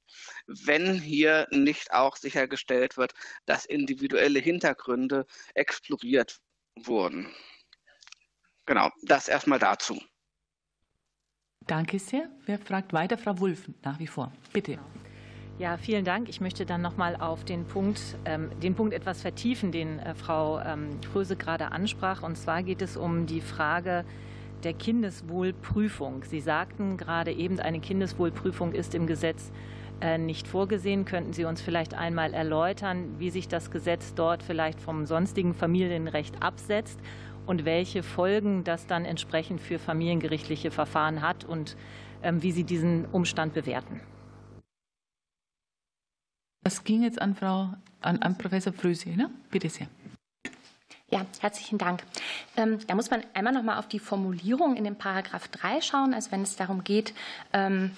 wenn 0.46 0.94
hier 1.00 1.46
nicht 1.50 1.92
auch 1.92 2.16
sichergestellt 2.16 2.96
wird, 2.96 3.14
dass 3.46 3.66
individuelle 3.66 4.40
Hintergründe 4.40 5.26
exploriert 5.54 6.40
wurden. 6.76 7.32
Genau, 8.66 8.90
das 9.02 9.28
erstmal 9.28 9.58
dazu. 9.58 10.00
Danke 11.68 11.98
sehr. 11.98 12.24
Wer 12.46 12.58
fragt 12.58 12.94
weiter? 12.94 13.18
Frau 13.18 13.38
Wulff, 13.40 13.68
nach 13.84 13.98
wie 13.98 14.06
vor. 14.06 14.32
Bitte. 14.54 14.78
Ja, 15.58 15.76
vielen 15.76 16.04
Dank. 16.04 16.30
Ich 16.30 16.40
möchte 16.40 16.64
dann 16.64 16.80
noch 16.80 16.96
mal 16.96 17.14
auf 17.16 17.44
den 17.44 17.66
Punkt, 17.66 18.00
ähm, 18.24 18.50
den 18.62 18.74
Punkt 18.74 18.94
etwas 18.94 19.20
vertiefen, 19.20 19.70
den 19.70 19.98
äh, 19.98 20.14
Frau 20.14 20.60
ähm, 20.60 20.98
Kröse 21.12 21.36
gerade 21.36 21.70
ansprach. 21.70 22.22
Und 22.22 22.36
zwar 22.36 22.62
geht 22.62 22.80
es 22.80 22.96
um 22.96 23.26
die 23.26 23.42
Frage 23.42 24.06
der 24.64 24.72
Kindeswohlprüfung. 24.72 26.24
Sie 26.24 26.40
sagten 26.40 26.96
gerade 26.96 27.32
eben, 27.32 27.60
eine 27.60 27.80
Kindeswohlprüfung 27.80 28.72
ist 28.72 28.94
im 28.94 29.06
Gesetz 29.06 29.52
äh, 30.00 30.16
nicht 30.16 30.48
vorgesehen. 30.48 31.04
Könnten 31.04 31.34
Sie 31.34 31.44
uns 31.44 31.60
vielleicht 31.60 31.92
einmal 31.92 32.32
erläutern, 32.32 33.16
wie 33.18 33.28
sich 33.28 33.46
das 33.46 33.70
Gesetz 33.70 34.14
dort 34.14 34.42
vielleicht 34.42 34.80
vom 34.80 35.04
sonstigen 35.04 35.52
Familienrecht 35.52 36.42
absetzt 36.42 36.98
und 37.48 37.64
welche 37.64 38.02
Folgen 38.02 38.62
das 38.62 38.86
dann 38.86 39.04
entsprechend 39.04 39.60
für 39.60 39.78
familiengerichtliche 39.78 40.70
Verfahren 40.70 41.22
hat 41.22 41.44
und 41.44 41.76
ähm, 42.22 42.42
wie 42.42 42.52
Sie 42.52 42.64
diesen 42.64 43.06
Umstand 43.06 43.54
bewerten. 43.54 44.00
Das 46.62 46.84
ging 46.84 47.02
jetzt 47.02 47.20
an 47.20 47.34
Frau 47.34 47.70
an, 48.00 48.18
an 48.18 48.36
Professor 48.36 48.72
Fröse, 48.72 49.10
ne? 49.10 49.30
Bitte 49.50 49.70
sehr. 49.70 49.88
Ja, 51.10 51.24
herzlichen 51.40 51.78
Dank. 51.78 52.02
Ähm, 52.56 52.80
da 52.86 52.94
muss 52.94 53.10
man 53.10 53.22
einmal 53.32 53.54
noch 53.54 53.62
mal 53.62 53.78
auf 53.78 53.88
die 53.88 53.98
Formulierung 53.98 54.76
in 54.76 54.84
dem 54.84 54.96
Paragraph 54.96 55.48
3 55.48 55.80
schauen, 55.80 56.12
also 56.12 56.30
wenn 56.32 56.42
es 56.42 56.56
darum 56.56 56.84
geht, 56.84 57.14
ähm, 57.54 57.92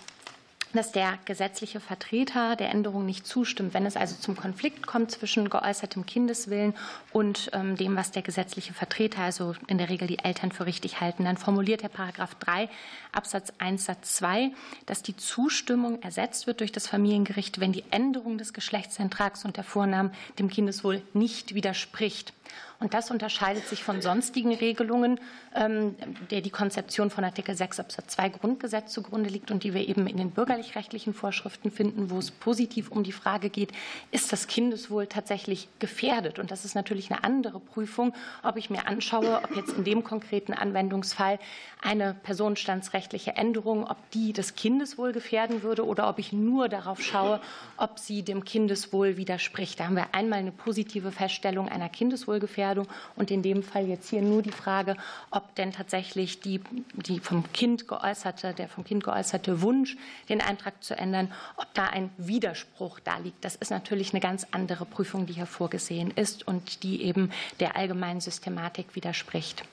dass 0.72 0.92
der 0.92 1.18
gesetzliche 1.24 1.80
Vertreter 1.80 2.56
der 2.56 2.70
Änderung 2.70 3.04
nicht 3.06 3.26
zustimmt. 3.26 3.74
Wenn 3.74 3.86
es 3.86 3.96
also 3.96 4.14
zum 4.16 4.36
Konflikt 4.36 4.86
kommt 4.86 5.10
zwischen 5.10 5.50
geäußertem 5.50 6.06
Kindeswillen 6.06 6.74
und 7.12 7.50
ähm, 7.52 7.76
dem, 7.76 7.96
was 7.96 8.12
der 8.12 8.22
gesetzliche 8.22 8.72
Vertreter, 8.72 9.22
also 9.22 9.54
in 9.66 9.78
der 9.78 9.88
Regel 9.88 10.06
die 10.06 10.18
Eltern, 10.18 10.52
für 10.52 10.66
richtig 10.66 11.00
halten, 11.00 11.24
dann 11.24 11.36
formuliert 11.36 11.82
der 11.82 11.88
Paragraph 11.88 12.34
3 12.36 12.68
Absatz 13.12 13.52
1 13.58 13.84
Satz 13.84 14.16
2, 14.16 14.52
dass 14.86 15.02
die 15.02 15.16
Zustimmung 15.16 16.02
ersetzt 16.02 16.46
wird 16.46 16.60
durch 16.60 16.72
das 16.72 16.86
Familiengericht, 16.86 17.60
wenn 17.60 17.72
die 17.72 17.84
Änderung 17.90 18.38
des 18.38 18.52
Geschlechtseintrags 18.52 19.44
und 19.44 19.56
der 19.56 19.64
Vornamen 19.64 20.12
dem 20.38 20.48
Kindeswohl 20.48 21.02
nicht 21.12 21.54
widerspricht. 21.54 22.32
Und 22.80 22.94
das 22.94 23.10
unterscheidet 23.10 23.68
sich 23.68 23.84
von 23.84 24.00
sonstigen 24.00 24.54
Regelungen, 24.54 25.20
ähm, 25.54 25.96
der 26.30 26.40
die 26.40 26.48
Konzeption 26.48 27.10
von 27.10 27.24
Artikel 27.24 27.54
6 27.54 27.78
Absatz 27.78 28.14
2 28.14 28.30
Grundgesetz 28.30 28.90
zugrunde 28.90 29.28
liegt 29.28 29.50
und 29.50 29.64
die 29.64 29.74
wir 29.74 29.86
eben 29.86 30.06
in 30.06 30.16
den 30.16 30.30
bürgerlich-rechtlichen 30.30 31.12
Vorschriften 31.12 31.70
finden, 31.70 32.08
wo 32.08 32.18
es 32.18 32.30
positiv 32.30 32.90
um 32.90 33.02
die 33.02 33.12
Frage 33.12 33.50
geht, 33.50 33.72
ist 34.12 34.32
das 34.32 34.46
Kindeswohl 34.46 35.06
tatsächlich 35.06 35.68
gefährdet? 35.78 36.38
Und 36.38 36.50
das 36.50 36.64
ist 36.64 36.74
natürlich 36.74 37.10
eine 37.10 37.22
andere 37.22 37.60
Prüfung, 37.60 38.14
ob 38.42 38.56
ich 38.56 38.70
mir 38.70 38.86
anschaue, 38.86 39.42
ob 39.44 39.54
jetzt 39.54 39.74
in 39.74 39.84
dem 39.84 40.02
konkreten 40.02 40.54
Anwendungsfall 40.54 41.38
eine 41.82 42.14
personenstandsrechtliche 42.22 43.36
Änderung, 43.36 43.84
ob 43.84 43.98
die 44.12 44.32
das 44.32 44.54
Kindeswohl 44.54 45.12
gefährden 45.12 45.62
würde 45.62 45.84
oder 45.84 46.08
ob 46.08 46.18
ich 46.18 46.32
nur 46.32 46.70
darauf 46.70 47.02
schaue, 47.02 47.42
ob 47.76 47.98
sie 47.98 48.22
dem 48.22 48.44
Kindeswohl 48.44 49.18
widerspricht. 49.18 49.80
Da 49.80 49.84
haben 49.84 49.96
wir 49.96 50.14
einmal 50.14 50.38
eine 50.38 50.52
positive 50.52 51.12
Feststellung 51.12 51.68
einer 51.68 51.90
Kindeswohlgefährdung 51.90 52.69
Gefährdung 52.70 52.86
und 53.16 53.30
in 53.30 53.42
dem 53.42 53.62
Fall 53.62 53.86
jetzt 53.86 54.08
hier 54.08 54.22
nur 54.22 54.42
die 54.42 54.50
Frage, 54.50 54.96
ob 55.30 55.54
denn 55.56 55.72
tatsächlich 55.72 56.40
die, 56.40 56.60
die 56.94 57.20
vom 57.20 57.50
Kind 57.52 57.88
geäußerte, 57.88 58.54
der 58.54 58.68
vom 58.68 58.84
Kind 58.84 59.04
geäußerte 59.04 59.62
Wunsch, 59.62 59.96
den 60.28 60.40
Eintrag 60.40 60.82
zu 60.82 60.96
ändern, 60.96 61.32
ob 61.56 61.72
da 61.74 61.86
ein 61.86 62.10
Widerspruch 62.16 63.00
da 63.00 63.18
liegt. 63.18 63.44
Das 63.44 63.56
ist 63.56 63.70
natürlich 63.70 64.12
eine 64.12 64.20
ganz 64.20 64.46
andere 64.52 64.84
Prüfung, 64.84 65.26
die 65.26 65.34
hier 65.34 65.46
vorgesehen 65.46 66.10
ist 66.10 66.46
und 66.46 66.82
die 66.82 67.02
eben 67.02 67.30
der 67.58 67.76
allgemeinen 67.76 68.20
Systematik 68.20 68.94
widerspricht. 68.94 69.64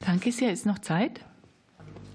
Danke 0.00 0.32
sehr. 0.32 0.52
Ist 0.52 0.66
noch 0.66 0.78
Zeit? 0.78 1.20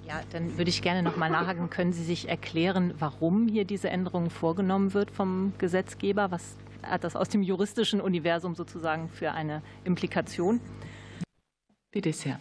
Ja, 0.07 0.21
dann 0.31 0.57
würde 0.57 0.69
ich 0.69 0.81
gerne 0.81 1.03
noch 1.03 1.15
mal 1.15 1.29
nachhaken. 1.29 1.69
Können 1.69 1.93
Sie 1.93 2.03
sich 2.03 2.27
erklären, 2.27 2.93
warum 2.99 3.47
hier 3.47 3.65
diese 3.65 3.89
Änderung 3.89 4.29
vorgenommen 4.29 4.93
wird 4.93 5.09
vom 5.09 5.53
Gesetzgeber? 5.57 6.31
Was 6.31 6.57
hat 6.83 7.03
das 7.03 7.15
aus 7.15 7.29
dem 7.29 7.41
juristischen 7.41 8.01
Universum 8.01 8.55
sozusagen 8.55 9.09
für 9.09 9.31
eine 9.31 9.61
Implikation? 9.83 10.59
Bitte 11.91 12.13
sehr. 12.13 12.39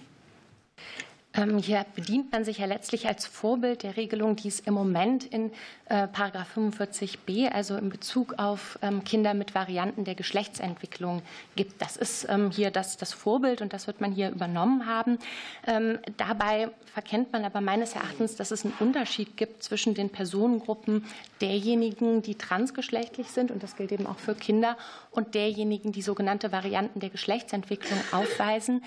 Ähm, 1.33 1.59
hier 1.59 1.87
bedient 1.95 2.33
man 2.33 2.45
sich 2.45 2.59
ja 2.59 2.67
letztlich 2.67 3.07
als 3.07 3.25
Vorbild 3.25 3.85
der 3.85 3.97
Regelung, 3.97 4.35
die 4.35 4.49
es 4.49 4.59
im 4.59 4.75
Moment 4.75 5.25
in 5.25 5.53
äh, 5.89 6.09
Paragraph 6.09 6.57
45b, 6.57 7.51
also 7.51 7.77
in 7.77 7.89
Bezug 7.89 8.35
auf 8.39 8.79
ähm, 8.83 9.05
Kinder 9.05 9.33
mit 9.35 9.55
Varianten 9.55 10.05
der 10.05 10.17
Geschlechtsentwicklung 10.17 11.23
gibt. 11.55 11.81
Das 11.81 11.97
ist 11.97 12.27
ähm, 12.29 12.51
hier 12.51 12.73
das, 12.73 12.97
das 12.97 13.13
Vorbild 13.13 13.63
und 13.63 13.73
das 13.73 13.87
wird 13.87 14.01
man 14.01 14.13
hier 14.13 14.31
übernommen 14.31 14.87
haben. 14.87 15.19
Dabei 16.17 16.71
verkennt 16.93 17.33
man 17.33 17.45
aber 17.45 17.61
meines 17.61 17.95
Erachtens, 17.95 18.37
dass 18.37 18.51
es 18.51 18.65
einen 18.65 18.75
Unterschied 18.81 19.37
gibt 19.37 19.63
zwischen 19.63 19.95
den 19.95 20.11
Personengruppen 20.11 21.05
derjenigen, 21.41 22.23
die 22.23 22.35
transgeschlechtlich 22.35 23.29
sind, 23.29 23.51
und 23.51 23.63
das 23.63 23.77
gilt 23.77 23.93
eben 23.93 24.07
auch 24.07 24.19
für 24.19 24.35
Kinder, 24.35 24.77
und 25.11 25.35
derjenigen, 25.35 25.93
die 25.93 26.03
sogenannte 26.03 26.53
Varianten 26.53 27.01
der 27.01 27.11
Geschlechtsentwicklung 27.11 27.99
aufweisen 28.13 28.83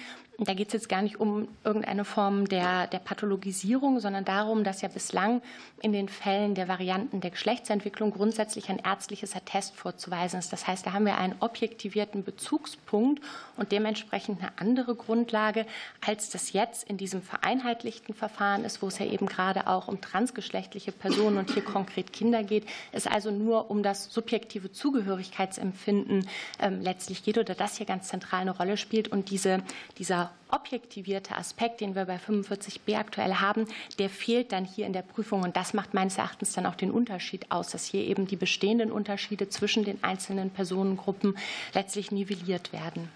Da 0.46 0.54
geht 0.54 0.68
es 0.68 0.74
jetzt 0.74 0.90
gar 0.90 1.02
nicht 1.02 1.20
um 1.20 1.48
irgendeine 1.64 2.06
Form 2.06 2.48
der, 2.48 2.88
der 2.88 3.00
Pathologisierung, 3.00 4.00
sondern 4.00 4.26
darum, 4.26 4.64
dass 4.64 4.82
ja 4.82 4.90
bislang 4.90 5.42
in 5.82 5.94
den 5.94 6.10
Fällen 6.10 6.56
der 6.56 6.68
Varianten 6.68 7.22
der 7.22 7.32
Geschlechtsentwicklung 7.32 8.12
grundsätzlich 8.12 8.70
ein 8.70 8.80
ärztliches 8.80 9.36
Attest 9.36 9.76
vorzuweisen 9.76 10.40
ist. 10.40 10.52
Das 10.52 10.68
heißt, 10.68 10.86
da 10.86 10.94
haben 10.94 11.06
wir 11.06 11.18
einen 11.18 11.36
objektivierten 11.40 12.24
Bezugspunkt 12.24 13.22
und 13.58 13.72
dementsprechend 13.72 14.42
eine 14.42 14.52
andere 14.58 14.96
Grundlage, 14.96 15.66
als 16.06 16.30
das 16.30 16.52
jetzt 16.52 16.90
in 16.90 16.98
diesem 16.98 17.22
vereinheitlichten 17.22 18.14
Verfahren 18.14 18.66
ist, 18.66 18.82
wo 18.82 18.88
es 18.88 19.00
ja 19.00 19.06
eben 19.06 19.28
gerade 19.28 19.68
auch 19.68 19.88
um 19.88 20.02
transgeschlechtliche 20.02 20.92
Personen 20.92 21.38
und 21.38 21.52
hier 21.52 21.64
konkret 21.64 22.12
Kinder 22.12 22.44
geht. 22.44 22.66
Es 22.92 23.08
also 23.08 23.32
nur 23.32 23.70
um 23.70 23.84
das 23.84 24.12
subjektive 24.12 24.72
Zugehörigkeitsempfinden 24.72 26.28
ähm, 26.60 26.82
letztlich 26.82 27.24
geht 27.24 27.38
oder 27.38 27.56
das 27.56 27.78
hier 27.78 27.86
ganz 27.86 28.08
zentral 28.08 28.42
eine 28.42 28.52
Rolle 28.52 28.78
spielt 28.78 29.08
und 29.08 29.30
diese, 29.30 29.64
dieser 29.98 30.32
objektivierte 30.50 31.36
Aspekt, 31.36 31.82
den 31.82 31.96
wir 31.96 32.06
bei 32.06 32.18
45b 32.18 32.98
aktuell 32.98 33.36
haben, 33.36 33.66
der 34.00 34.10
fehlt 34.10 34.52
dann 34.52 34.66
hier 34.66 34.86
in 34.86 34.94
der 34.94 35.02
Prüfung. 35.02 35.44
Und 35.44 35.56
das 35.56 35.74
macht 35.74 35.94
meines 35.94 36.18
Erachtens 36.18 36.54
dann 36.54 36.66
auch 36.66 36.76
den 36.76 36.92
Unterschied 36.92 37.52
aus, 37.52 37.70
dass 37.70 37.86
hier 37.86 38.04
eben 38.04 38.28
die 38.28 38.36
bestehenden 38.36 38.92
Unterschiede 38.92 39.50
zwischen 39.50 39.84
den 39.84 40.04
einzelnen 40.04 40.50
Personengruppen 40.50 41.38
letztlich 41.74 42.12
nivelliert 42.12 42.74
werden. 42.74 43.10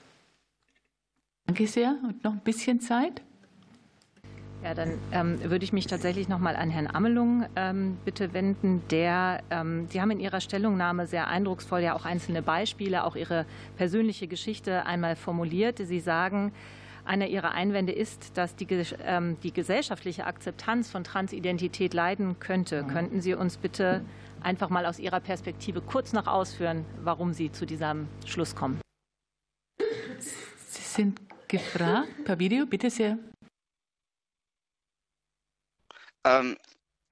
Danke 1.46 1.68
sehr. 1.68 1.96
Und 2.04 2.24
noch 2.24 2.34
ein 2.34 2.40
bisschen 2.40 2.82
Zeit. 2.82 3.22
Ja, 4.64 4.74
dann 4.74 4.98
ähm, 5.12 5.40
würde 5.44 5.64
ich 5.64 5.72
mich 5.72 5.86
tatsächlich 5.86 6.28
noch 6.28 6.40
mal 6.40 6.56
an 6.56 6.72
Herrn 6.72 6.88
Amelung 6.88 7.46
ähm, 7.56 7.98
bitte 8.04 8.34
wenden. 8.34 8.82
Der, 8.90 9.42
ähm, 9.52 9.88
Sie 9.88 10.02
haben 10.02 10.10
in 10.10 10.20
Ihrer 10.20 10.42
Stellungnahme 10.42 11.06
sehr 11.06 11.28
eindrucksvoll 11.28 11.82
ja 11.82 11.96
auch 11.96 12.06
einzelne 12.06 12.42
Beispiele, 12.42 13.04
auch 13.04 13.16
Ihre 13.16 13.46
persönliche 13.78 14.28
Geschichte 14.28 14.86
einmal 14.86 15.16
formuliert. 15.16 15.78
Sie 15.78 16.00
sagen, 16.00 16.52
einer 17.08 17.28
Ihrer 17.28 17.52
Einwände 17.52 17.94
ist, 17.94 18.38
dass 18.38 18.56
die, 18.56 18.68
ähm, 19.04 19.38
die 19.42 19.52
gesellschaftliche 19.52 20.26
Akzeptanz 20.26 20.92
von 20.92 21.04
Transidentität 21.04 21.94
leiden 21.94 22.40
könnte. 22.40 22.84
Mhm. 22.84 22.88
Könnten 22.88 23.22
Sie 23.22 23.34
uns 23.34 23.58
bitte 23.58 24.04
einfach 24.42 24.70
mal 24.70 24.86
aus 24.86 25.00
Ihrer 25.00 25.20
Perspektive 25.20 25.82
kurz 25.82 26.14
noch 26.14 26.28
ausführen, 26.28 26.86
warum 27.04 27.34
Sie 27.34 27.52
zu 27.52 27.66
diesem 27.66 28.08
Schluss 28.26 28.56
kommen? 28.56 28.80
Sie 29.78 30.82
sind 30.82 31.20
gefragt 31.48 32.26
per 32.26 32.40
Video, 32.40 32.66
bitte 32.66 32.90
sehr. 32.90 33.18
Ähm, 36.26 36.58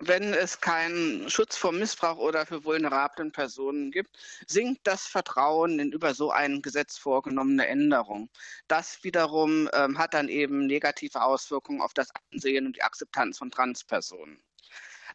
wenn 0.08 0.34
es 0.34 0.62
keinen 0.62 1.30
Schutz 1.30 1.58
vor 1.58 1.72
Missbrauch 1.72 2.18
oder 2.18 2.46
für 2.46 2.64
vulnerablen 2.64 3.32
Personen 3.32 3.92
gibt, 3.92 4.18
sinkt 4.48 4.86
das 4.86 5.08
Vertrauen 5.08 5.80
in 5.80 5.92
über 5.92 6.14
so 6.14 6.32
ein 6.32 6.62
Gesetz 6.62 6.98
vorgenommene 6.98 7.68
Änderung. 7.68 8.30
Das 8.68 9.04
wiederum 9.04 9.70
ähm, 9.74 9.98
hat 9.98 10.14
dann 10.14 10.30
eben 10.30 10.68
negative 10.68 11.22
Auswirkungen 11.24 11.82
auf 11.82 11.94
das 11.94 12.10
Ansehen 12.32 12.68
und 12.68 12.76
die 12.76 12.84
Akzeptanz 12.84 13.38
von 13.38 13.52
Transpersonen. 13.52 14.40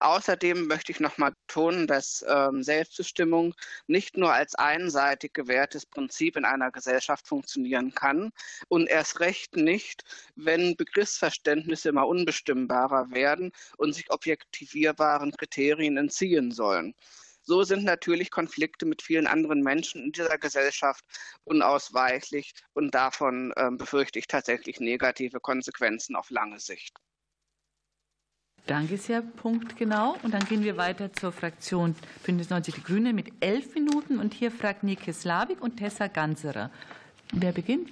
Außerdem 0.00 0.66
möchte 0.66 0.92
ich 0.92 1.00
noch 1.00 1.18
mal 1.18 1.32
betonen, 1.32 1.86
dass 1.86 2.24
ähm, 2.26 2.62
Selbstbestimmung 2.62 3.54
nicht 3.86 4.16
nur 4.16 4.32
als 4.32 4.54
einseitig 4.54 5.34
gewährtes 5.34 5.84
Prinzip 5.84 6.36
in 6.36 6.46
einer 6.46 6.70
Gesellschaft 6.70 7.28
funktionieren 7.28 7.94
kann 7.94 8.30
und 8.68 8.88
erst 8.88 9.20
recht 9.20 9.56
nicht, 9.56 10.02
wenn 10.36 10.74
Begriffsverständnisse 10.76 11.90
immer 11.90 12.06
unbestimmbarer 12.06 13.10
werden 13.10 13.52
und 13.76 13.92
sich 13.92 14.10
objektivierbaren 14.10 15.32
Kriterien 15.32 15.98
entziehen 15.98 16.50
sollen. 16.50 16.94
So 17.42 17.62
sind 17.62 17.84
natürlich 17.84 18.30
Konflikte 18.30 18.86
mit 18.86 19.02
vielen 19.02 19.26
anderen 19.26 19.62
Menschen 19.62 20.04
in 20.04 20.12
dieser 20.12 20.38
Gesellschaft 20.38 21.04
unausweichlich 21.44 22.54
und 22.72 22.94
davon 22.94 23.52
äh, 23.56 23.70
befürchte 23.70 24.18
ich 24.18 24.28
tatsächlich 24.28 24.80
negative 24.80 25.40
Konsequenzen 25.40 26.16
auf 26.16 26.30
lange 26.30 26.58
Sicht. 26.58 26.96
Danke 28.66 28.96
sehr, 28.98 29.22
Punkt 29.22 29.76
genau. 29.76 30.16
Und 30.22 30.32
dann 30.32 30.44
gehen 30.44 30.62
wir 30.62 30.76
weiter 30.76 31.12
zur 31.12 31.32
Fraktion 31.32 31.96
Bündnis 32.24 32.50
90 32.50 32.74
Die 32.74 32.82
Grüne 32.82 33.12
mit 33.12 33.32
elf 33.40 33.74
Minuten. 33.74 34.18
Und 34.18 34.34
hier 34.34 34.50
fragt 34.50 34.84
Nike 34.84 35.12
Slavik 35.12 35.60
und 35.60 35.76
Tessa 35.76 36.06
Ganserer. 36.06 36.70
Wer 37.32 37.52
beginnt? 37.52 37.90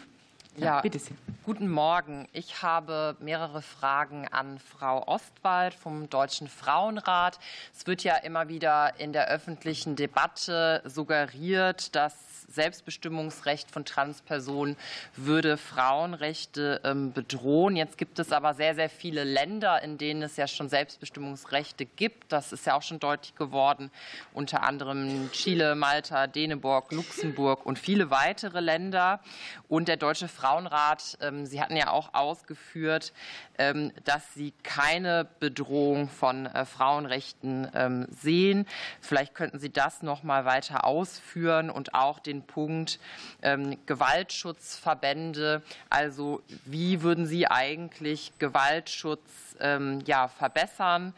Ja, 0.57 0.65
ja, 0.65 0.81
bitte 0.81 0.99
Sie. 0.99 1.15
Guten 1.45 1.69
Morgen. 1.69 2.29
Ich 2.33 2.63
habe 2.63 3.17
mehrere 3.21 3.63
Fragen 3.63 4.27
an 4.29 4.59
Frau 4.59 5.07
Ostwald 5.07 5.73
vom 5.73 6.11
Deutschen 6.11 6.49
Frauenrat. 6.49 7.39
Es 7.77 7.87
wird 7.87 8.03
ja 8.03 8.17
immer 8.17 8.49
wieder 8.49 8.99
in 8.99 9.13
der 9.13 9.29
öffentlichen 9.29 9.95
Debatte 9.95 10.83
suggeriert, 10.85 11.95
dass 11.95 12.38
Selbstbestimmungsrecht 12.49 13.71
von 13.71 13.85
Transpersonen 13.85 14.77
würde 15.17 15.57
Frauenrechte 15.57 16.81
ähm, 16.83 17.13
bedrohen. 17.13 17.77
Jetzt 17.77 17.99
gibt 17.99 18.19
es 18.19 18.33
aber 18.33 18.55
sehr, 18.55 18.75
sehr 18.75 18.89
viele 18.89 19.25
Länder, 19.25 19.83
in 19.83 19.99
denen 19.99 20.23
es 20.23 20.37
ja 20.37 20.47
schon 20.47 20.69
Selbstbestimmungsrechte 20.69 21.85
gibt. 21.85 22.33
Das 22.33 22.53
ist 22.53 22.67
ja 22.67 22.75
auch 22.75 22.83
schon 22.83 23.01
deutlich 23.01 23.35
geworden. 23.35 23.91
Unter 24.33 24.63
anderem 24.63 25.31
Chile, 25.33 25.75
Malta, 25.75 26.27
Dänemark, 26.27 26.91
Luxemburg 26.93 27.67
und 27.67 27.79
viele 27.79 28.11
weitere 28.11 28.61
Länder. 28.61 29.21
Und 29.69 29.89
der 29.89 29.99
Deutsche 29.99 30.29
Frauenrat, 30.29 31.19
ähm, 31.21 31.45
Sie 31.45 31.61
hatten 31.61 31.77
ja 31.77 31.91
auch 31.91 32.15
ausgeführt, 32.15 33.13
ähm, 33.59 33.93
dass 34.05 34.35
Sie 34.35 34.55
keine 34.63 35.27
Bedrohung 35.41 36.09
von 36.09 36.47
äh, 36.47 36.65
Frauenrechten 36.65 37.69
sehen. 38.11 38.67
Vielleicht 39.01 39.35
könnten 39.35 39.59
Sie 39.59 39.71
das 39.71 40.03
noch 40.03 40.23
mal 40.23 40.45
weiter 40.45 40.85
ausführen 40.85 41.71
und 41.71 41.95
auch 41.95 42.19
den 42.19 42.38
den 42.39 42.47
Punkt 42.47 42.99
ähm, 43.43 43.77
Gewaltschutzverbände. 43.87 45.63
Also 45.91 46.43
wie 46.65 47.03
würden 47.03 47.27
Sie 47.27 47.47
eigentlich 47.47 48.33
Gewaltschutz 48.39 49.57
ähm, 49.61 50.01
ja, 50.07 50.29
verbessern? 50.29 51.15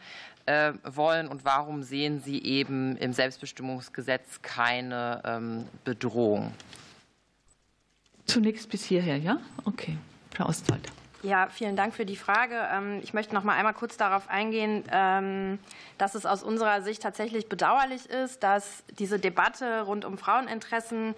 Äh, 0.47 0.73
wollen 0.83 1.27
und 1.27 1.45
warum 1.45 1.83
sehen 1.83 2.19
Sie 2.19 2.41
eben 2.43 2.97
im 2.97 3.13
Selbstbestimmungsgesetz 3.13 4.41
keine 4.41 5.21
ähm, 5.23 5.65
Bedrohung? 5.83 6.51
Zunächst 8.25 8.69
bis 8.69 8.83
hierher, 8.83 9.17
ja? 9.17 9.39
Okay. 9.65 9.97
Frau 10.33 10.47
Ostwald. 10.47 10.91
Ja, 11.23 11.49
vielen 11.49 11.75
Dank 11.75 11.93
für 11.93 12.05
die 12.05 12.15
Frage. 12.15 12.67
Ähm, 12.73 12.99
ich 13.03 13.13
möchte 13.13 13.35
noch 13.35 13.43
mal 13.43 13.55
einmal 13.55 13.75
kurz 13.75 13.95
darauf 13.95 14.27
eingehen, 14.29 14.83
ähm, 14.91 15.59
dass 15.99 16.15
es 16.15 16.25
aus 16.25 16.41
unserer 16.41 16.81
Sicht 16.81 17.03
tatsächlich 17.03 17.47
bedauerlich 17.47 18.09
ist, 18.09 18.41
dass 18.41 18.83
diese 18.97 19.19
Debatte 19.19 19.81
rund 19.81 20.03
um 20.03 20.17
Fraueninteressen 20.17 21.13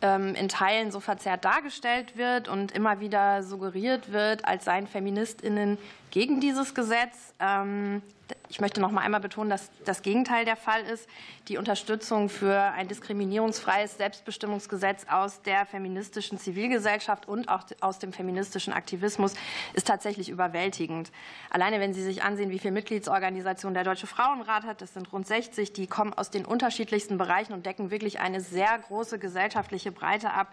ähm, 0.00 0.34
in 0.34 0.48
Teilen 0.48 0.90
so 0.90 1.00
verzerrt 1.00 1.44
dargestellt 1.44 2.16
wird 2.16 2.48
und 2.48 2.72
immer 2.72 3.00
wieder 3.00 3.42
suggeriert 3.42 4.10
wird, 4.10 4.46
als 4.46 4.64
seien 4.64 4.86
Feministinnen 4.86 5.76
gegen 6.10 6.40
dieses 6.40 6.74
Gesetz. 6.74 7.34
Ich 8.48 8.60
möchte 8.60 8.80
noch 8.80 8.90
mal 8.90 9.00
einmal 9.00 9.20
betonen, 9.20 9.48
dass 9.48 9.70
das 9.84 10.02
Gegenteil 10.02 10.44
der 10.44 10.56
Fall 10.56 10.82
ist. 10.82 11.08
Die 11.48 11.56
Unterstützung 11.56 12.28
für 12.28 12.60
ein 12.60 12.86
diskriminierungsfreies 12.86 13.96
Selbstbestimmungsgesetz 13.96 15.06
aus 15.10 15.40
der 15.42 15.64
feministischen 15.64 16.38
Zivilgesellschaft 16.38 17.26
und 17.26 17.48
auch 17.48 17.62
aus 17.80 17.98
dem 17.98 18.12
feministischen 18.12 18.72
Aktivismus 18.72 19.34
ist 19.72 19.86
tatsächlich 19.86 20.28
überwältigend. 20.28 21.12
Alleine 21.50 21.80
wenn 21.80 21.94
Sie 21.94 22.02
sich 22.02 22.22
ansehen, 22.22 22.50
wie 22.50 22.58
viele 22.58 22.72
Mitgliedsorganisationen 22.72 23.74
der 23.74 23.84
Deutsche 23.84 24.06
Frauenrat 24.06 24.64
hat, 24.64 24.82
das 24.82 24.92
sind 24.92 25.12
rund 25.12 25.26
60, 25.26 25.72
die 25.72 25.86
kommen 25.86 26.12
aus 26.12 26.30
den 26.30 26.44
unterschiedlichsten 26.44 27.16
Bereichen 27.16 27.54
und 27.54 27.64
decken 27.64 27.90
wirklich 27.90 28.20
eine 28.20 28.40
sehr 28.40 28.78
große 28.78 29.18
gesellschaftliche 29.18 29.92
Breite 29.92 30.32
ab. 30.32 30.52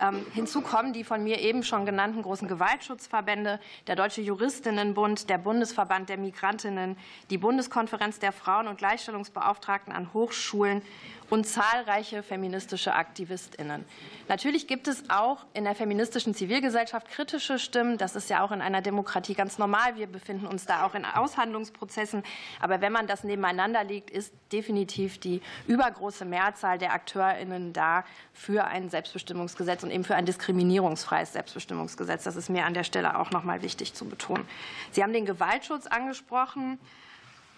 Ähm, 0.00 0.26
hinzu 0.34 0.60
kommen 0.60 0.92
die 0.92 1.04
von 1.04 1.22
mir 1.22 1.40
eben 1.40 1.62
schon 1.62 1.86
genannten 1.86 2.22
großen 2.22 2.48
Gewaltschutzverbände, 2.48 3.60
der 3.86 3.96
Deutsche 3.96 4.20
Juristinnenbund, 4.20 5.30
der 5.30 5.38
Bundesverband 5.38 6.08
der 6.08 6.18
Migrantinnen, 6.18 6.96
die 7.30 7.38
Bundeskonferenz 7.38 8.18
der 8.18 8.32
Frauen- 8.32 8.68
und 8.68 8.78
Gleichstellungsbeauftragten 8.78 9.92
an 9.92 10.12
Hochschulen 10.12 10.82
und 11.30 11.46
zahlreiche 11.46 12.22
feministische 12.22 12.94
AktivistInnen. 12.94 13.84
Natürlich 14.28 14.66
gibt 14.66 14.88
es 14.88 15.08
auch 15.08 15.44
in 15.54 15.64
der 15.64 15.74
feministischen 15.74 16.34
Zivilgesellschaft 16.34 17.08
kritische 17.08 17.58
Stimmen. 17.58 17.98
Das 17.98 18.16
ist 18.16 18.30
ja 18.30 18.44
auch 18.44 18.52
in 18.52 18.60
einer 18.60 18.82
Demokratie 18.82 19.34
ganz 19.34 19.58
normal. 19.58 19.96
Wir 19.96 20.06
befinden 20.06 20.46
uns 20.46 20.66
da 20.66 20.84
auch 20.84 20.94
in 20.94 21.04
Aushandlungsprozessen. 21.04 22.22
Aber 22.60 22.80
wenn 22.80 22.92
man 22.92 23.06
das 23.06 23.24
nebeneinander 23.24 23.84
legt, 23.84 24.10
ist 24.10 24.32
definitiv 24.52 25.18
die 25.18 25.42
übergroße 25.66 26.24
Mehrzahl 26.24 26.78
der 26.78 26.92
AkteurInnen 26.92 27.72
da 27.72 28.04
für 28.32 28.64
ein 28.64 28.90
Selbstbestimmungsgesetz 28.90 29.82
und 29.86 29.92
eben 29.92 30.04
für 30.04 30.16
ein 30.16 30.26
diskriminierungsfreies 30.26 31.32
Selbstbestimmungsgesetz. 31.32 32.24
Das 32.24 32.36
ist 32.36 32.50
mir 32.50 32.64
an 32.64 32.74
der 32.74 32.84
Stelle 32.84 33.18
auch 33.18 33.30
noch 33.30 33.44
mal 33.44 33.62
wichtig 33.62 33.94
zu 33.94 34.04
betonen. 34.04 34.46
Sie 34.90 35.02
haben 35.02 35.12
den 35.12 35.24
Gewaltschutz 35.24 35.86
angesprochen. 35.86 36.78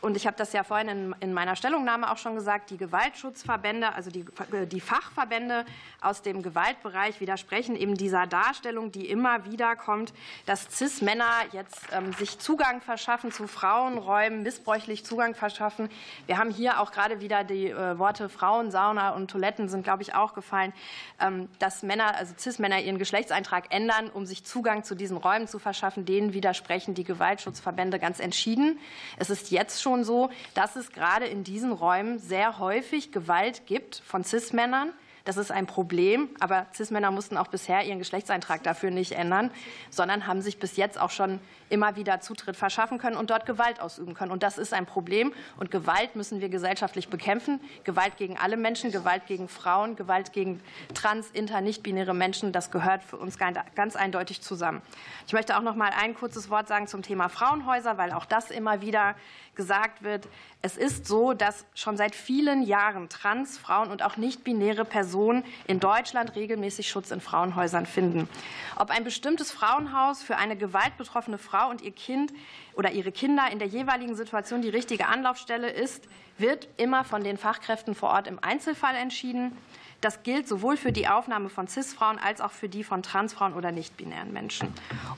Und 0.01 0.17
ich 0.17 0.27
habe 0.27 0.37
das 0.37 0.53
ja 0.53 0.63
vorhin 0.63 0.89
in, 0.89 1.15
in, 1.21 1.33
meiner 1.33 1.57
Stellungnahme 1.57 2.11
auch 2.13 2.19
schon 2.19 2.37
gesagt, 2.37 2.71
die 2.71 2.77
Gewaltschutzverbände, 2.77 3.93
also 3.95 4.11
die, 4.11 4.25
die, 4.71 4.81
Fachverbände 4.81 5.65
aus 6.01 6.23
dem 6.23 6.43
Gewaltbereich 6.43 7.21
widersprechen 7.21 7.75
eben 7.75 7.97
dieser 7.97 8.27
Darstellung, 8.27 8.93
die 8.93 9.11
immer 9.11 9.45
wieder 9.45 9.75
kommt, 9.75 10.13
dass 10.47 10.69
CIS-Männer 10.71 11.27
jetzt 11.53 11.81
ähm, 11.93 12.13
sich 12.13 12.39
Zugang 12.39 12.81
verschaffen 12.81 13.33
zu 13.33 13.49
Frauenräumen, 13.49 14.45
missbräuchlich 14.45 15.05
Zugang 15.05 15.35
verschaffen. 15.35 15.89
Wir 16.27 16.39
haben 16.39 16.51
hier 16.51 16.81
auch 16.81 16.93
gerade 16.93 17.21
wieder 17.21 17.43
die 17.43 17.69
äh, 17.71 17.99
Worte 17.99 18.29
Frauensauna 18.29 19.11
und 19.11 19.31
Toiletten 19.33 19.69
sind, 19.69 19.83
glaube 19.83 20.03
ich, 20.03 20.15
auch 20.15 20.33
gefallen, 20.33 20.73
ähm, 21.21 21.49
dass 21.59 21.83
Männer, 21.83 22.15
also 22.15 22.35
CIS-Männer 22.39 22.81
ihren 22.81 22.99
Geschlechtseintrag 22.99 23.75
ändern, 23.75 24.11
um 24.11 24.27
sich 24.27 24.45
Zugang 24.45 24.85
zu 24.85 24.95
diesen 24.95 25.17
Räumen 25.17 25.49
zu 25.49 25.59
verschaffen. 25.59 26.05
Denen 26.05 26.35
widersprechen 26.35 26.95
die 26.95 27.05
Gewaltschutzverbände 27.05 27.99
ganz 27.99 28.21
entschieden. 28.21 28.79
Es 29.17 29.29
ist 29.29 29.51
jetzt 29.51 29.83
schon 29.83 29.88
schon 29.89 30.05
so, 30.05 30.29
dass 30.53 30.77
es 30.77 30.93
gerade 30.93 31.25
in 31.25 31.45
diesen 31.45 31.73
Räumen 31.73 32.19
sehr 32.19 32.59
häufig 32.59 33.11
Gewalt 33.11 33.65
gibt 33.65 34.03
von 34.05 34.23
CIS-Männern. 34.23 34.93
Das 35.29 35.37
ist 35.37 35.51
ein 35.51 35.67
Problem, 35.67 36.31
aber 36.41 36.65
CIS-Männer 36.73 37.11
mussten 37.11 37.37
auch 37.37 37.49
bisher 37.49 37.85
ihren 37.85 37.99
Geschlechtseintrag 37.99 38.63
dafür 38.63 38.91
nicht 38.91 39.13
ändern, 39.13 39.51
sondern 39.91 40.27
haben 40.27 40.41
sich 40.41 40.59
bis 40.59 40.79
jetzt 40.79 40.99
auch 40.99 41.11
schon 41.11 41.39
immer 41.69 41.97
wieder 41.97 42.21
Zutritt 42.21 42.57
verschaffen 42.57 42.97
können 42.97 43.15
und 43.15 43.29
dort 43.29 43.45
Gewalt 43.45 43.79
ausüben 43.79 44.15
können. 44.15 44.33
Und 44.33 44.43
das 44.43 44.57
ist 44.57 44.73
ein 44.73 44.87
Problem. 44.87 45.35
Und 45.59 45.71
Gewalt 45.71 46.17
müssen 46.17 46.41
wir 46.41 46.49
gesellschaftlich 46.49 47.11
bekämpfen. 47.11 47.61
Gewalt 47.85 48.17
gegen 48.17 48.39
alle 48.39 48.57
Menschen, 48.57 48.91
Gewalt 48.91 49.27
gegen 49.27 49.51
Frauen, 49.51 49.97
Gewalt 49.97 50.33
gegen 50.33 50.63
trans, 50.95 51.31
inter, 51.31 51.61
nicht-binäre 51.61 52.15
Menschen, 52.15 52.51
das 52.53 52.71
gehört 52.71 53.03
für 53.03 53.19
uns 53.19 53.37
ganz 53.37 53.97
eindeutig 53.97 54.41
zusammen. 54.41 54.81
Ich 55.27 55.35
möchte 55.35 55.59
auch 55.59 55.63
noch 55.63 55.75
mal 55.75 55.91
ein 55.95 56.15
kurzes 56.15 56.49
Wort 56.49 56.69
sagen 56.69 56.87
zum 56.87 57.03
Thema 57.03 57.29
Frauenhäuser, 57.29 57.99
weil 57.99 58.13
auch 58.13 58.25
das 58.25 58.51
immer 58.51 58.81
wieder 58.81 59.15
gesagt 59.55 60.03
wird. 60.03 60.27
Es 60.63 60.79
ist 60.79 61.07
so, 61.07 61.35
dass 61.35 61.67
schon 61.75 61.99
seit 61.99 62.15
vielen 62.15 62.63
Jahren 62.63 63.11
trans, 63.11 63.59
Frauen 63.59 63.91
und 63.91 64.03
auch 64.03 64.17
nicht-binäre 64.17 64.87
Personen 64.87 65.18
in 65.67 65.81
Deutschland 65.81 66.35
regelmäßig 66.35 66.89
Schutz 66.89 67.11
in 67.11 67.21
Frauenhäusern 67.21 67.85
finden. 67.85 68.29
Ob 68.77 68.91
ein 68.91 69.05
bestimmtes 69.05 69.51
Frauenhaus 69.51 70.23
für 70.23 70.37
eine 70.37 70.57
gewaltbetroffene 70.57 71.37
Frau 71.37 71.59
Frau 71.59 71.71
und 71.71 71.83
ihr 71.83 71.93
Kind 71.93 72.33
oder 72.75 72.93
ihre 72.93 73.11
Kinder 73.11 73.51
in 73.51 73.59
der 73.59 73.69
jeweiligen 73.69 74.15
Situation 74.15 74.63
die 74.63 74.69
richtige 74.69 75.07
Anlaufstelle 75.07 75.71
ist, 75.71 76.05
wird 76.37 76.69
immer 76.77 77.05
von 77.05 77.25
den 77.25 77.37
Fachkräften 77.37 77.95
vor 77.95 78.11
Ort 78.11 78.27
im 78.27 78.39
Einzelfall 78.43 78.95
entschieden. 78.95 79.57
Das 80.01 80.23
gilt 80.23 80.47
sowohl 80.47 80.77
für 80.77 80.93
die 80.93 81.09
Aufnahme 81.09 81.49
von 81.49 81.67
CIS-Frauen 81.67 82.19
als 82.19 82.41
auch 82.41 82.53
für 82.53 82.69
die 82.69 82.85
von 82.85 83.03
Transfrauen 83.03 83.53
oder 83.53 83.73
nicht-binären 83.73 84.33
Menschen. 84.33 84.73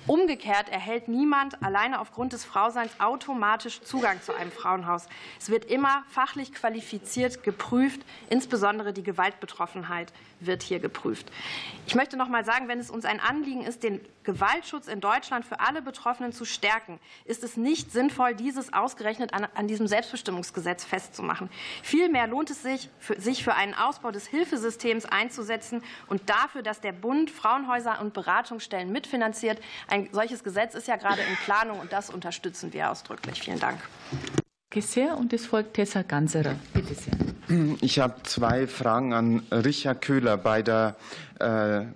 Umgekehrt 0.07 0.71
erhält 0.71 1.07
niemand 1.07 1.63
alleine 1.63 2.01
aufgrund 2.01 2.33
des 2.33 2.47
Frauseins 2.47 2.91
automatisch 2.99 3.83
Zugang 3.83 4.23
zu 4.23 4.35
einem 4.35 4.51
Frauenhaus. 4.51 5.07
Es 5.39 5.51
wird 5.51 5.67
immer 5.67 6.03
fachlich 6.09 6.55
qualifiziert 6.55 7.43
geprüft, 7.43 8.01
insbesondere 8.31 8.95
die 8.95 9.03
Gewaltbetroffenheit 9.03 10.15
wird 10.41 10.63
hier 10.63 10.81
geprüft. 10.81 11.31
Ich 11.87 11.95
möchte 11.95 12.17
noch 12.17 12.29
mal 12.29 12.45
sagen, 12.45 12.69
wenn 12.69 12.79
es 12.79 12.91
uns 12.91 13.05
ein 13.05 13.21
Anliegen 13.21 13.63
ist, 13.63 13.83
den 13.83 14.01
Gewaltschutz 14.23 14.87
in 14.87 15.01
Deutschland 15.01 15.45
für 15.45 15.61
alle 15.61 15.83
Betroffenen 15.83 16.33
zu 16.33 16.45
stärken, 16.45 17.01
ist 17.25 17.43
es 17.43 17.57
nicht 17.57 17.91
sinnvoll, 17.91 18.35
dieses 18.35 18.73
ausgerechnet 18.73 19.33
an, 19.35 19.47
an 19.55 19.67
diesem 19.67 19.87
Selbstbestimmungsgesetz 19.87 20.85
festzumachen. 20.85 21.49
Vielmehr 21.83 22.27
lohnt 22.27 22.51
es 22.51 22.63
sich 22.63 22.91
für, 22.99 23.21
sich 23.21 23.43
für 23.43 23.55
einen 23.55 23.75
Ausbau 23.75 24.11
des 24.11 24.27
Hilfesystems 24.27 24.81
Systems 24.81 25.07
einzusetzen 25.07 25.83
und 26.07 26.29
dafür, 26.29 26.63
dass 26.63 26.81
der 26.81 26.93
Bund 26.93 27.31
Frauenhäuser 27.31 28.01
und 28.01 28.15
Beratungsstellen 28.15 28.91
mitfinanziert. 28.91 29.61
Ein 29.89 30.09
solches 30.13 30.45
Gesetz 30.45 30.75
ist 30.75 30.89
ja 30.89 30.97
gerade 30.97 31.23
in 31.23 31.37
Planung 31.45 31.81
und 31.81 31.93
das 31.93 32.11
unterstützen 32.11 32.73
wir 32.73 32.91
ausdrücklich. 32.91 33.43
Vielen 33.43 33.61
Dank. 33.61 33.81
Sehr. 34.79 35.19
Und 35.19 35.33
es 35.33 35.47
folgt 35.47 35.75
Tessa 35.75 36.03
Ganserer. 36.03 36.55
Bitte 36.73 36.95
sehr. 36.95 37.13
Ich 37.81 37.99
habe 37.99 38.23
zwei 38.23 38.69
Fragen 38.69 39.13
an 39.13 39.43
Richard 39.51 40.01
Köhler 40.03 40.37
bei 40.37 40.63
der 40.63 40.95
äh, 41.41 41.87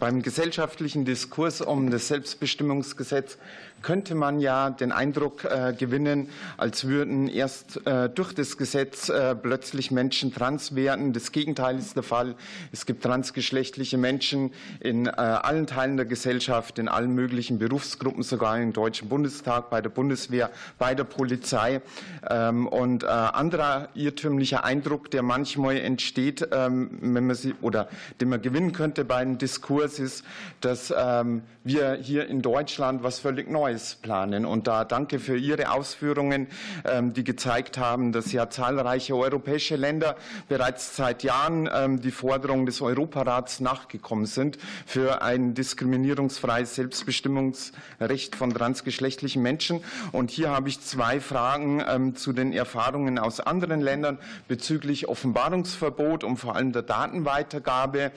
beim 0.00 0.22
gesellschaftlichen 0.22 1.04
Diskurs 1.04 1.60
um 1.60 1.90
das 1.90 2.08
Selbstbestimmungsgesetz 2.08 3.38
könnte 3.84 4.14
man 4.14 4.40
ja 4.40 4.70
den 4.70 4.92
Eindruck 4.92 5.44
äh, 5.44 5.74
gewinnen, 5.78 6.30
als 6.56 6.88
würden 6.88 7.28
erst 7.28 7.86
äh, 7.86 8.08
durch 8.08 8.32
das 8.32 8.56
Gesetz 8.56 9.10
äh, 9.10 9.34
plötzlich 9.34 9.90
Menschen 9.90 10.32
trans 10.32 10.74
werden. 10.74 11.12
Das 11.12 11.32
Gegenteil 11.32 11.78
ist 11.78 11.94
der 11.94 12.02
Fall. 12.02 12.34
Es 12.72 12.86
gibt 12.86 13.04
transgeschlechtliche 13.04 13.98
Menschen 13.98 14.52
in 14.80 15.08
allen 15.08 15.66
Teilen 15.66 15.96
der 15.98 16.06
Gesellschaft, 16.06 16.78
in 16.78 16.88
allen 16.88 17.14
möglichen 17.14 17.58
Berufsgruppen, 17.58 18.22
sogar 18.22 18.58
im 18.58 18.72
Deutschen 18.72 19.08
Bundestag, 19.08 19.68
bei 19.68 19.82
der 19.82 19.90
Bundeswehr, 19.90 20.50
bei 20.78 20.94
der 20.94 21.04
Polizei. 21.04 21.82
Ähm, 22.28 22.66
und 22.66 23.04
anderer 23.04 23.90
irrtümlicher 23.94 24.64
Eindruck, 24.64 25.10
der 25.10 25.22
manchmal 25.22 25.76
entsteht, 25.76 26.48
ähm, 26.52 26.98
wenn 27.02 27.26
man 27.26 27.36
sie 27.36 27.54
oder 27.60 27.88
den 28.20 28.30
man 28.30 28.40
gewinnen 28.40 28.72
könnte 28.72 29.04
bei 29.04 29.16
einem 29.16 29.36
Diskurs, 29.36 29.98
ist, 29.98 30.24
dass 30.62 30.92
ähm, 30.96 31.42
wir 31.64 31.94
hier 31.94 32.26
in 32.28 32.40
Deutschland 32.40 33.02
was 33.02 33.18
völlig 33.18 33.50
Neues 33.50 33.73
Neues 33.74 33.96
planen. 33.96 34.46
Und 34.46 34.68
da 34.68 34.84
danke 34.84 35.18
für 35.18 35.36
Ihre 35.36 35.72
Ausführungen, 35.72 36.46
ähm, 36.84 37.12
die 37.12 37.24
gezeigt 37.24 37.76
haben, 37.76 38.12
dass 38.12 38.30
ja 38.30 38.48
zahlreiche 38.48 39.16
europäische 39.16 39.74
Länder 39.74 40.16
bereits 40.48 40.94
seit 40.94 41.24
Jahren 41.24 41.68
ähm, 41.74 42.00
die 42.00 42.12
Forderung 42.12 42.66
des 42.66 42.80
Europarats 42.80 43.58
nachgekommen 43.58 44.26
sind 44.26 44.58
für 44.86 45.22
ein 45.22 45.54
diskriminierungsfreies 45.54 46.76
Selbstbestimmungsrecht 46.76 48.36
von 48.36 48.54
transgeschlechtlichen 48.54 49.42
Menschen. 49.42 49.80
Und 50.12 50.30
hier 50.30 50.50
habe 50.50 50.68
ich 50.68 50.80
zwei 50.80 51.18
Fragen 51.20 51.82
ähm, 51.86 52.14
zu 52.14 52.32
den 52.32 52.52
Erfahrungen 52.52 53.18
aus 53.18 53.40
anderen 53.40 53.80
Ländern 53.80 54.18
bezüglich 54.46 55.08
Offenbarungsverbot 55.08 56.22
und 56.22 56.36
vor 56.36 56.54
allem 56.54 56.72
der 56.72 56.82
Datenweitergabe, 56.82 58.12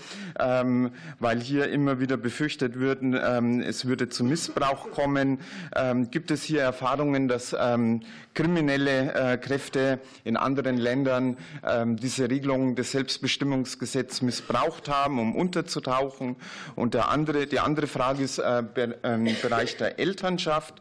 weil 1.20 1.40
hier 1.40 1.70
immer 1.70 2.00
wieder 2.00 2.18
befürchtet 2.18 2.80
wird, 2.80 3.02
es 3.02 3.86
würde 3.86 4.10
zu 4.10 4.24
Missbrauch 4.24 4.92
kommen 4.92 5.40
ähm, 5.76 6.10
gibt 6.12 6.32
es 6.32 6.44
hier 6.44 6.62
Erfahrungen, 6.62 7.28
dass 7.28 7.56
ähm, 7.60 8.02
kriminelle 8.34 9.14
äh, 9.14 9.38
Kräfte 9.38 10.00
in 10.24 10.38
anderen 10.38 10.78
Ländern 10.78 11.38
ähm, 11.68 11.98
diese 11.98 12.30
Regelung 12.30 12.76
des 12.76 12.92
Selbstbestimmungsgesetzes 12.92 14.22
missbraucht 14.22 14.90
haben, 14.90 15.20
um 15.20 15.36
unterzutauchen? 15.36 16.36
Und 16.76 16.94
der 16.94 17.10
andere, 17.10 17.48
die 17.48 17.60
andere 17.60 17.88
Frage 17.88 18.24
ist 18.24 18.40
äh, 18.40 18.64
im 19.04 19.36
Bereich 19.42 19.78
der 19.78 20.00
Elternschaft. 20.00 20.76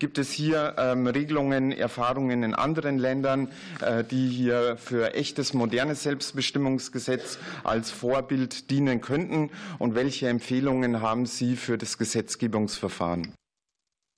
Gibt 0.00 0.16
es 0.16 0.32
hier 0.32 0.76
ähm, 0.78 1.06
Regelungen, 1.06 1.72
Erfahrungen 1.72 2.42
in 2.42 2.54
anderen 2.54 2.98
Ländern, 2.98 3.48
äh, 3.82 4.02
die 4.02 4.28
hier 4.30 4.78
für 4.78 5.14
echtes 5.14 5.52
modernes 5.52 6.04
Selbstbestimmungsgesetz 6.04 7.38
als 7.64 7.90
Vorbild 7.90 8.70
dienen 8.70 9.02
könnten? 9.02 9.50
Und 9.78 9.94
welche 9.94 10.26
Empfehlungen 10.28 11.02
haben 11.02 11.26
Sie 11.26 11.54
für 11.54 11.76
das 11.76 11.98
Gesetzgebungsverfahren? 11.98 13.34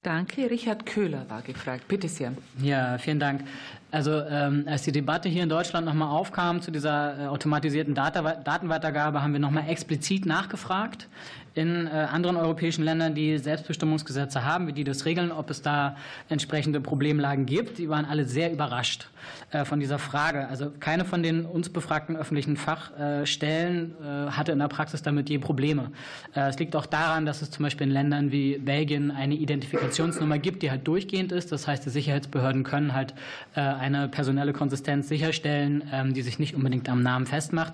Danke. 0.05 0.51
Richard 0.51 0.87
Köhler 0.87 1.27
war 1.29 1.43
gefragt. 1.43 1.87
Bitte 1.89 2.09
sehr. 2.09 2.33
Ja, 2.61 2.99
vielen 2.99 3.21
Dank. 3.21 3.45
Also 3.91 4.21
ähm, 4.21 4.65
als 4.67 4.83
die 4.83 4.91
Debatte 4.91 5.29
hier 5.29 5.43
in 5.43 5.49
Deutschland 5.49 5.87
nochmal 5.87 6.09
aufkam 6.09 6.61
zu 6.61 6.71
dieser 6.71 7.19
äh, 7.19 7.27
automatisierten 7.27 7.95
Datenweitergabe, 7.95 9.23
haben 9.23 9.33
wir 9.33 9.41
nochmal 9.41 9.69
explizit 9.69 10.27
nachgefragt 10.27 11.09
in 11.55 11.87
äh, 11.87 11.91
anderen 11.91 12.37
europäischen 12.37 12.85
Ländern, 12.85 13.15
die 13.15 13.39
Selbstbestimmungsgesetze 13.39 14.45
haben, 14.45 14.67
wie 14.67 14.73
die 14.73 14.85
das 14.85 15.05
regeln, 15.05 15.31
ob 15.33 15.51
es 15.51 15.63
da 15.63 15.97
entsprechende 16.29 16.81
Problemlagen 16.81 17.47
gibt. 17.47 17.79
Die 17.79 17.89
waren 17.89 18.05
alle 18.05 18.25
sehr 18.25 18.53
überrascht 18.53 19.09
äh, 19.51 19.65
von 19.65 19.81
dieser 19.81 19.99
Frage. 19.99 20.49
Also 20.49 20.73
keine 20.81 21.05
von 21.05 21.23
den 21.23 21.45
uns 21.45 21.69
befragten 21.69 22.17
öffentlichen 22.17 22.57
Fachstellen 22.57 23.95
äh, 24.03 24.31
hatte 24.31 24.53
in 24.53 24.59
der 24.59 24.69
Praxis 24.69 25.03
damit 25.03 25.29
je 25.29 25.39
Probleme. 25.39 25.91
Es 26.35 26.59
liegt 26.59 26.75
auch 26.77 26.87
daran, 26.87 27.27
dass 27.27 27.43
es 27.43 27.51
zum 27.51 27.65
Beispiel 27.65 27.87
in 27.87 27.93
Ländern 27.93 28.33
wie 28.33 28.59
Belgien 28.59 29.11
eine 29.11 29.35
Identifikationsnummer 29.35 30.39
gibt, 30.39 30.63
die 30.63 30.71
halt 30.71 30.87
durchgehend 30.87 31.33
ist. 31.33 31.53
Das 31.53 31.67
heißt, 31.67 31.85
die 31.85 31.91
Sicherheitsbehörden 31.91 32.63
können 32.65 32.95
halt 32.95 33.15
eine 33.55 34.09
personelle 34.09 34.53
Konsistenz 34.53 35.09
sicherstellen, 35.09 35.83
ähm, 35.93 36.15
die 36.15 36.23
sich 36.23 36.39
nicht 36.39 36.55
unbedingt 36.55 36.89
am 36.89 37.03
Namen 37.03 37.27
festmacht. 37.27 37.73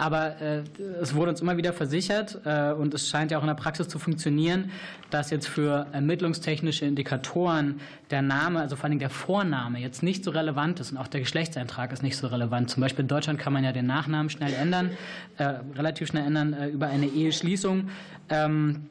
Aber 0.00 0.40
äh, 0.40 0.62
es 1.02 1.14
wurde 1.14 1.32
uns 1.32 1.42
immer 1.42 1.58
wieder 1.58 1.74
versichert 1.74 2.40
äh, 2.46 2.72
und 2.72 2.94
es 2.94 3.10
scheint 3.10 3.30
ja 3.30 3.36
auch 3.36 3.42
in 3.42 3.48
der 3.48 3.54
Praxis 3.54 3.86
zu 3.86 3.98
funktionieren, 3.98 4.70
dass 5.10 5.28
jetzt 5.28 5.46
für 5.46 5.88
ermittlungstechnische 5.92 6.86
Indikatoren 6.86 7.80
der 8.10 8.22
Name, 8.22 8.60
also 8.60 8.76
vor 8.76 8.86
allem 8.86 8.98
der 8.98 9.10
Vorname, 9.10 9.78
jetzt 9.78 10.02
nicht 10.02 10.24
so 10.24 10.30
relevant 10.30 10.80
ist 10.80 10.92
und 10.92 10.96
auch 10.96 11.06
der 11.06 11.20
Geschlechtseintrag 11.20 11.92
ist 11.92 12.02
nicht 12.02 12.16
so 12.16 12.28
relevant. 12.28 12.70
Zum 12.70 12.80
Beispiel 12.80 13.02
in 13.02 13.08
Deutschland 13.08 13.38
kann 13.38 13.52
man 13.52 13.62
ja 13.62 13.72
den 13.72 13.86
Nachnamen 13.86 14.30
schnell 14.30 14.54
ändern, 14.54 14.92
äh, 15.36 15.44
relativ 15.76 16.08
schnell 16.08 16.24
ändern 16.24 16.54
äh, 16.54 16.68
über 16.68 16.86
eine 16.86 17.04
Eheschließung. 17.04 17.90
Ähm, 18.30 18.86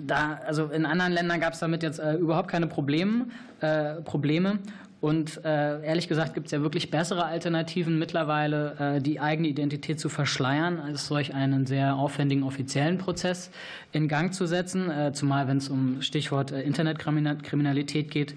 da, 0.00 0.38
also 0.46 0.66
in 0.66 0.86
anderen 0.86 1.12
Ländern 1.12 1.40
gab 1.40 1.54
es 1.54 1.58
damit 1.58 1.82
jetzt 1.82 1.98
äh, 1.98 2.14
überhaupt 2.14 2.48
keine 2.48 2.68
Probleme. 2.68 3.26
Äh, 3.60 4.00
Probleme. 4.02 4.58
Und 5.02 5.44
äh, 5.44 5.82
ehrlich 5.84 6.06
gesagt 6.06 6.32
gibt 6.34 6.46
es 6.46 6.52
ja 6.52 6.62
wirklich 6.62 6.92
bessere 6.92 7.24
Alternativen 7.24 7.98
mittlerweile, 7.98 8.76
äh, 8.78 9.00
die 9.00 9.18
eigene 9.18 9.48
Identität 9.48 9.98
zu 9.98 10.08
verschleiern, 10.08 10.78
als 10.78 11.08
solch 11.08 11.34
einen 11.34 11.66
sehr 11.66 11.96
aufwendigen 11.96 12.44
offiziellen 12.44 12.98
Prozess 12.98 13.50
in 13.90 14.06
Gang 14.06 14.32
zu 14.32 14.46
setzen, 14.46 14.88
äh, 14.88 15.12
zumal 15.12 15.48
wenn 15.48 15.56
es 15.56 15.68
um 15.68 16.02
Stichwort 16.02 16.52
äh, 16.52 16.62
Internetkriminalität 16.62 18.12
geht. 18.12 18.36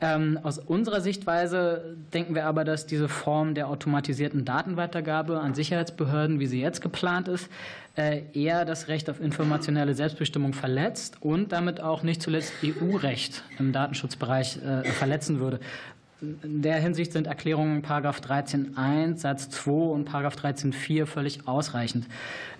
Ähm, 0.00 0.38
aus 0.42 0.58
unserer 0.58 1.00
Sichtweise 1.00 1.96
denken 2.12 2.36
wir 2.36 2.46
aber, 2.46 2.64
dass 2.64 2.86
diese 2.86 3.08
Form 3.08 3.54
der 3.54 3.68
automatisierten 3.68 4.44
Datenweitergabe 4.44 5.40
an 5.40 5.54
Sicherheitsbehörden, 5.54 6.38
wie 6.38 6.46
sie 6.46 6.60
jetzt 6.60 6.80
geplant 6.80 7.26
ist, 7.26 7.48
äh, 7.96 8.22
eher 8.32 8.64
das 8.64 8.88
Recht 8.88 9.08
auf 9.08 9.20
informationelle 9.20 9.94
Selbstbestimmung 9.94 10.52
verletzt 10.52 11.18
und 11.20 11.52
damit 11.52 11.80
auch 11.80 12.02
nicht 12.02 12.22
zuletzt 12.22 12.52
EU-Recht 12.62 13.44
im 13.58 13.72
Datenschutzbereich 13.72 14.58
äh, 14.62 14.84
verletzen 14.84 15.38
würde. 15.38 15.60
In 16.42 16.62
der 16.62 16.76
Hinsicht 16.76 17.12
sind 17.12 17.26
Erklärungen 17.26 17.82
13.1 17.82 19.16
Satz 19.18 19.50
2 19.50 19.70
und 19.70 20.08
13.4 20.08 21.06
völlig 21.06 21.46
ausreichend. 21.46 22.06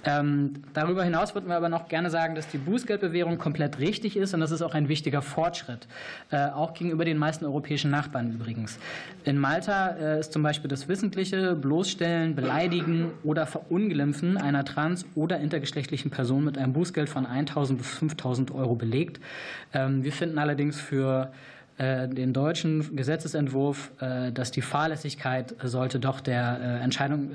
Ähm, 0.05 0.55
darüber 0.75 1.03
hinaus 1.03 1.35
würden 1.35 1.49
wir 1.49 1.57
aber 1.57 1.69
noch 1.69 1.89
gerne 1.89 2.11
sagen, 2.11 2.35
dass 2.35 2.49
die 2.49 2.59
Bußgeldbewährung 2.59 3.39
komplett 3.39 3.79
richtig 3.79 4.17
ist 4.17 4.35
und 4.35 4.41
das 4.41 4.51
ist 4.51 4.61
auch 4.61 4.75
ein 4.75 4.89
wichtiger 4.89 5.23
Fortschritt, 5.23 5.87
äh, 6.31 6.49
auch 6.49 6.75
gegenüber 6.75 7.05
den 7.05 7.17
meisten 7.17 7.47
europäischen 7.47 7.91
Nachbarn 7.91 8.33
übrigens. 8.33 8.79
In 9.25 9.39
Malta 9.39 9.89
äh, 9.89 10.21
ist 10.21 10.33
zum 10.33 10.43
Beispiel 10.43 10.69
das 10.69 10.89
wissentliche 10.89 11.55
Bloßstellen, 11.55 12.35
Beleidigen 12.35 13.13
oder 13.23 13.47
Verunglimpfen 13.47 14.37
einer 14.37 14.65
trans- 14.65 15.07
oder 15.15 15.41
intergeschlechtlichen 15.41 16.11
Person 16.11 16.45
mit 16.45 16.59
einem 16.59 16.75
Bußgeld 16.75 17.09
von 17.09 17.27
1.000 17.27 17.77
bis 17.77 17.87
5.000 17.87 18.55
Euro 18.55 18.75
belegt. 18.75 19.21
Ähm, 19.73 20.05
wir 20.05 20.13
finden 20.13 20.39
allerdings 20.39 20.79
für 20.79 21.33
den 21.79 22.33
deutschen 22.33 22.95
Gesetzesentwurf, 22.95 23.91
äh, 24.01 24.31
dass 24.31 24.53
die 24.53 24.63
Fahrlässigkeit 24.63 25.55
sollte 25.63 25.99
doch 25.99 26.21
der 26.21 26.61
äh, 26.61 26.85
Entscheidung 26.85 27.31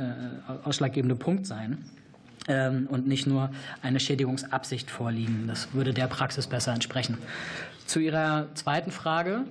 ausschlaggebende 0.64 1.16
Punkt 1.16 1.46
sein 1.46 1.80
ähm, 2.48 2.88
und 2.90 3.06
nicht 3.06 3.28
nur 3.28 3.52
eine 3.82 4.00
Schädigungsabsicht 4.00 4.90
vorliegen. 4.90 5.46
Das 5.48 5.74
würde 5.74 5.94
der 5.94 6.08
Praxis 6.08 6.48
besser 6.48 6.74
entsprechen. 6.74 7.18
Zu 7.86 8.00
Ihrer 8.00 8.48
zweiten 8.54 8.92
Frage 8.92 9.42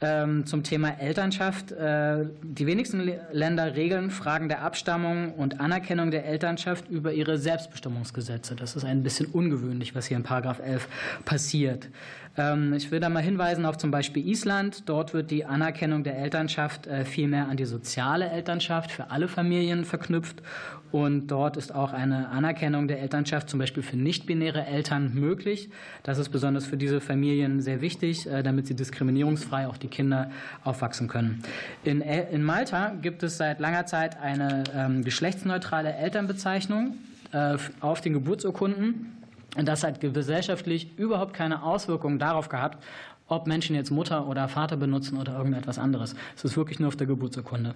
ähm, 0.00 0.46
zum 0.46 0.64
Thema 0.64 0.98
Elternschaft. 0.98 1.70
Die 1.70 2.66
wenigsten 2.66 3.12
Länder 3.30 3.76
regeln 3.76 4.10
Fragen 4.10 4.48
der 4.48 4.62
Abstammung 4.62 5.32
und 5.34 5.60
Anerkennung 5.60 6.10
der 6.10 6.26
Elternschaft 6.26 6.88
über 6.90 7.12
ihre 7.12 7.38
Selbstbestimmungsgesetze. 7.38 8.56
Das 8.56 8.74
ist 8.74 8.84
ein 8.84 9.04
bisschen 9.04 9.26
ungewöhnlich, 9.26 9.94
was 9.94 10.06
hier 10.06 10.16
in 10.16 10.24
Paragraph 10.24 10.58
11 10.58 10.88
passiert. 11.24 11.88
Ähm, 12.36 12.72
ich 12.74 12.90
will 12.90 13.00
da 13.00 13.08
mal 13.08 13.22
hinweisen 13.22 13.66
auf 13.66 13.78
zum 13.78 13.90
Beispiel 13.90 14.26
Island. 14.26 14.88
Dort 14.88 15.14
wird 15.14 15.30
die 15.30 15.44
Anerkennung 15.44 16.04
der 16.04 16.18
Elternschaft 16.18 16.86
äh, 16.86 17.04
vielmehr 17.04 17.48
an 17.48 17.56
die 17.56 17.64
soziale 17.64 18.28
Elternschaft 18.28 18.90
für 18.90 19.10
alle 19.10 19.28
Familien 19.28 19.84
verknüpft. 19.84 20.42
Und 20.90 21.26
dort 21.26 21.56
ist 21.56 21.74
auch 21.74 21.92
eine 21.92 22.28
Anerkennung 22.28 22.86
der 22.86 23.00
Elternschaft 23.00 23.50
zum 23.50 23.58
Beispiel 23.58 23.82
für 23.82 23.96
nichtbinäre 23.96 24.64
Eltern 24.64 25.12
möglich. 25.14 25.68
Das 26.04 26.18
ist 26.18 26.28
besonders 26.28 26.66
für 26.66 26.76
diese 26.76 27.00
Familien 27.00 27.60
sehr 27.60 27.80
wichtig, 27.80 28.28
äh, 28.28 28.42
damit 28.42 28.66
sie 28.66 28.76
diskriminierungsfrei 28.76 29.66
auch 29.66 29.76
die 29.76 29.88
Kinder 29.88 30.30
aufwachsen 30.62 31.08
können. 31.08 31.42
In, 31.82 32.00
in 32.00 32.44
Malta 32.44 32.92
gibt 33.02 33.22
es 33.22 33.38
seit 33.38 33.60
langer 33.60 33.86
Zeit 33.86 34.20
eine 34.20 34.64
ähm, 34.74 35.02
geschlechtsneutrale 35.02 35.94
Elternbezeichnung 35.94 36.96
äh, 37.32 37.56
auf 37.80 38.00
den 38.00 38.12
Geburtsurkunden. 38.12 39.23
Und 39.56 39.66
das 39.66 39.84
hat 39.84 40.00
gesellschaftlich 40.00 40.98
überhaupt 40.98 41.34
keine 41.34 41.62
Auswirkungen 41.62 42.18
darauf 42.18 42.48
gehabt, 42.48 42.82
ob 43.28 43.46
Menschen 43.46 43.74
jetzt 43.74 43.90
Mutter 43.90 44.26
oder 44.26 44.48
Vater 44.48 44.76
benutzen 44.76 45.18
oder 45.18 45.36
irgendetwas 45.36 45.78
anderes. 45.78 46.14
Es 46.36 46.44
ist 46.44 46.56
wirklich 46.56 46.78
nur 46.78 46.88
auf 46.88 46.96
der 46.96 47.06
Geburtsurkunde. 47.06 47.74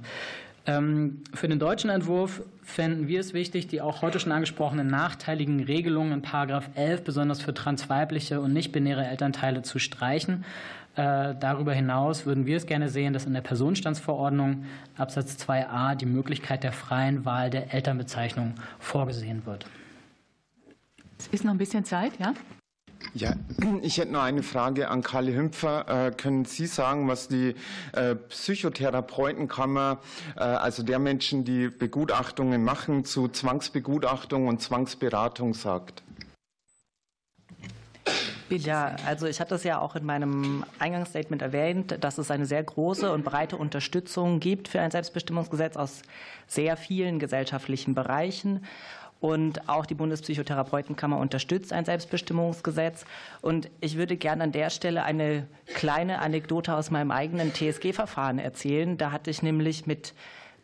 Ähm, 0.66 1.22
für 1.32 1.48
den 1.48 1.58
deutschen 1.58 1.88
Entwurf 1.88 2.42
fänden 2.62 3.08
wir 3.08 3.20
es 3.20 3.32
wichtig, 3.32 3.68
die 3.68 3.80
auch 3.80 4.02
heute 4.02 4.20
schon 4.20 4.32
angesprochenen 4.32 4.88
nachteiligen 4.88 5.60
Regelungen 5.60 6.12
in 6.12 6.22
Paragraph 6.22 6.68
11 6.74 7.04
besonders 7.04 7.40
für 7.40 7.54
transweibliche 7.54 8.40
und 8.40 8.52
nicht-binäre 8.52 9.06
Elternteile 9.06 9.62
zu 9.62 9.78
streichen. 9.78 10.44
Äh, 10.94 11.34
darüber 11.40 11.72
hinaus 11.72 12.26
würden 12.26 12.44
wir 12.44 12.58
es 12.58 12.66
gerne 12.66 12.90
sehen, 12.90 13.14
dass 13.14 13.24
in 13.24 13.32
der 13.32 13.40
Personenstandsverordnung 13.40 14.64
Absatz 14.96 15.36
2a 15.36 15.94
die 15.94 16.06
Möglichkeit 16.06 16.64
der 16.64 16.72
freien 16.72 17.24
Wahl 17.24 17.48
der 17.48 17.72
Elternbezeichnung 17.72 18.54
vorgesehen 18.78 19.46
wird. 19.46 19.64
Es 21.18 21.26
ist 21.28 21.44
noch 21.44 21.52
ein 21.52 21.58
bisschen 21.58 21.84
Zeit, 21.84 22.12
ja? 22.18 22.34
Ja, 23.14 23.34
ich 23.82 23.98
hätte 23.98 24.12
noch 24.12 24.22
eine 24.22 24.42
Frage 24.42 24.88
an 24.88 25.02
Karl 25.02 25.32
Hümpfer. 25.32 26.06
Äh, 26.06 26.10
können 26.12 26.44
Sie 26.44 26.66
sagen, 26.66 27.08
was 27.08 27.28
die 27.28 27.54
äh, 27.92 28.14
Psychotherapeutenkammer, 28.16 30.00
äh, 30.36 30.40
also 30.40 30.82
der 30.82 30.98
Menschen, 30.98 31.44
die 31.44 31.68
Begutachtungen 31.68 32.62
machen, 32.62 33.04
zu 33.04 33.28
Zwangsbegutachtung 33.28 34.46
und 34.46 34.60
Zwangsberatung 34.60 35.54
sagt? 35.54 36.02
Ja, 38.50 38.96
also 39.06 39.26
ich 39.26 39.40
hatte 39.40 39.56
es 39.56 39.64
ja 39.64 39.78
auch 39.78 39.94
in 39.94 40.06
meinem 40.06 40.64
Eingangsstatement 40.78 41.42
erwähnt, 41.42 41.98
dass 42.00 42.16
es 42.16 42.30
eine 42.30 42.46
sehr 42.46 42.62
große 42.62 43.12
und 43.12 43.22
breite 43.22 43.56
Unterstützung 43.56 44.40
gibt 44.40 44.68
für 44.68 44.80
ein 44.80 44.90
Selbstbestimmungsgesetz 44.90 45.76
aus 45.76 46.02
sehr 46.46 46.78
vielen 46.78 47.18
gesellschaftlichen 47.18 47.94
Bereichen. 47.94 48.64
Und 49.20 49.68
auch 49.68 49.84
die 49.84 49.94
Bundespsychotherapeutenkammer 49.94 51.18
unterstützt 51.18 51.72
ein 51.72 51.84
Selbstbestimmungsgesetz. 51.84 53.04
Und 53.40 53.68
ich 53.80 53.96
würde 53.96 54.16
gerne 54.16 54.44
an 54.44 54.52
der 54.52 54.70
Stelle 54.70 55.02
eine 55.02 55.46
kleine 55.74 56.20
Anekdote 56.20 56.74
aus 56.74 56.90
meinem 56.90 57.10
eigenen 57.10 57.52
TSG-Verfahren 57.52 58.38
erzählen. 58.38 58.96
Da 58.96 59.10
hatte 59.10 59.30
ich 59.30 59.42
nämlich 59.42 59.86
mit 59.86 60.14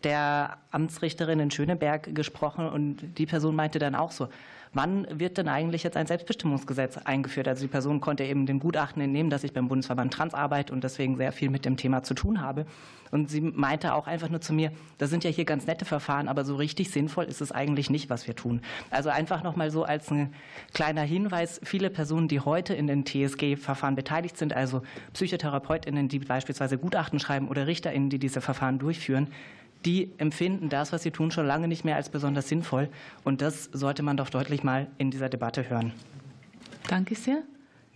der 0.05 0.59
Amtsrichterin 0.71 1.41
in 1.41 1.51
Schöneberg 1.51 2.15
gesprochen 2.15 2.69
und 2.69 3.19
die 3.19 3.27
Person 3.27 3.57
meinte 3.57 3.79
dann 3.79 3.95
auch 3.95 4.13
so, 4.13 4.29
wann 4.75 5.07
wird 5.11 5.39
denn 5.39 5.49
eigentlich 5.49 5.83
jetzt 5.83 5.97
ein 5.97 6.07
Selbstbestimmungsgesetz 6.07 6.99
eingeführt? 6.99 7.49
Also 7.49 7.63
die 7.63 7.69
Person 7.69 8.01
konnte 8.01 8.25
eben 8.25 8.47
dem 8.47 8.59
Gutachten 8.61 9.01
entnehmen, 9.01 9.31
dass 9.31 9.45
ich 9.45 9.53
beim 9.53 9.69
Bundesverband 9.69 10.13
Trans 10.13 10.35
arbeite 10.35 10.73
und 10.73 10.85
deswegen 10.85 11.17
sehr 11.17 11.33
viel 11.33 11.49
mit 11.49 11.65
dem 11.65 11.77
Thema 11.77 12.03
zu 12.03 12.15
tun 12.15 12.41
habe. 12.41 12.67
Und 13.11 13.31
sie 13.31 13.41
meinte 13.41 13.95
auch 13.95 14.09
einfach 14.09 14.29
nur 14.29 14.41
zu 14.41 14.53
mir, 14.53 14.73
das 14.99 15.09
sind 15.09 15.23
ja 15.23 15.31
hier 15.31 15.45
ganz 15.45 15.67
nette 15.67 15.85
Verfahren, 15.85 16.27
aber 16.27 16.45
so 16.45 16.57
richtig 16.57 16.91
sinnvoll 16.91 17.25
ist 17.27 17.41
es 17.41 17.53
eigentlich 17.53 17.89
nicht, 17.89 18.11
was 18.11 18.27
wir 18.27 18.35
tun. 18.35 18.61
Also 18.91 19.09
einfach 19.09 19.45
noch 19.45 19.55
mal 19.55 19.71
so 19.71 19.85
als 19.85 20.11
ein 20.11 20.35
kleiner 20.73 21.03
Hinweis, 21.03 21.61
viele 21.63 21.91
Personen, 21.91 22.27
die 22.27 22.41
heute 22.41 22.75
in 22.75 22.89
den 22.89 23.05
TSG-Verfahren 23.07 23.95
beteiligt 23.95 24.37
sind, 24.37 24.53
also 24.53 24.83
PsychotherapeutInnen, 25.13 26.09
die 26.09 26.19
beispielsweise 26.19 26.77
Gutachten 26.77 27.21
schreiben 27.21 27.49
oder 27.49 27.69
RichterInnen, 27.69 28.11
die 28.11 28.19
diese 28.19 28.41
Verfahren 28.41 28.81
durchführen, 28.81 29.29
die 29.85 30.13
empfinden 30.19 30.69
das, 30.69 30.93
was 30.93 31.03
sie 31.03 31.11
tun, 31.11 31.31
schon 31.31 31.47
lange 31.47 31.69
nicht 31.69 31.85
mehr 31.85 31.97
als 31.97 32.09
besonders 32.09 32.49
sinnvoll. 32.49 32.89
Und 33.23 33.43
das 33.43 33.71
sollte 33.73 34.03
man 34.03 34.17
doch 34.17 34.31
deutlich 34.31 34.63
mal 34.63 34.87
in 34.99 35.11
dieser 35.11 35.29
Debatte 35.29 35.69
hören. 35.69 35.93
Danke 36.89 37.15
sehr. 37.15 37.43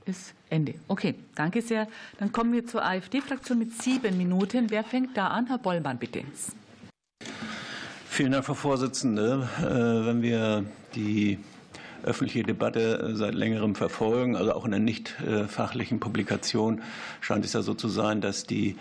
Ist 0.04 0.34
Ende. 0.48 0.74
Okay, 0.88 1.14
danke 1.34 1.60
sehr. 1.60 1.86
Dann 2.18 2.32
kommen 2.32 2.52
wir 2.52 2.66
zur 2.66 2.84
AfD-Fraktion 2.84 3.58
mit 3.58 3.74
sieben 3.74 4.16
Minuten. 4.16 4.70
Wer 4.70 4.82
fängt 4.82 5.16
da 5.16 5.28
an? 5.28 5.46
Herr 5.48 5.58
Bollmann, 5.58 5.98
bitte. 5.98 6.22
Vielen 8.06 8.32
Dank, 8.32 8.46
Frau 8.46 8.54
Vorsitzende. 8.54 9.48
Äh, 9.58 10.06
wenn 10.06 10.22
wir 10.22 10.64
die 10.94 11.38
öffentliche 12.02 12.42
Debatte 12.42 13.14
seit 13.14 13.34
längerem 13.34 13.74
verfolgen, 13.74 14.34
also 14.36 14.54
auch 14.54 14.64
in 14.64 14.70
der 14.70 14.80
nicht 14.80 15.20
äh, 15.20 15.44
fachlichen 15.44 16.00
Publikation, 16.00 16.80
scheint 17.20 17.44
es 17.44 17.52
ja 17.52 17.60
so 17.60 17.74
zu 17.74 17.88
sein, 17.88 18.20
dass 18.20 18.44
die 18.44 18.70
äh, 18.70 18.76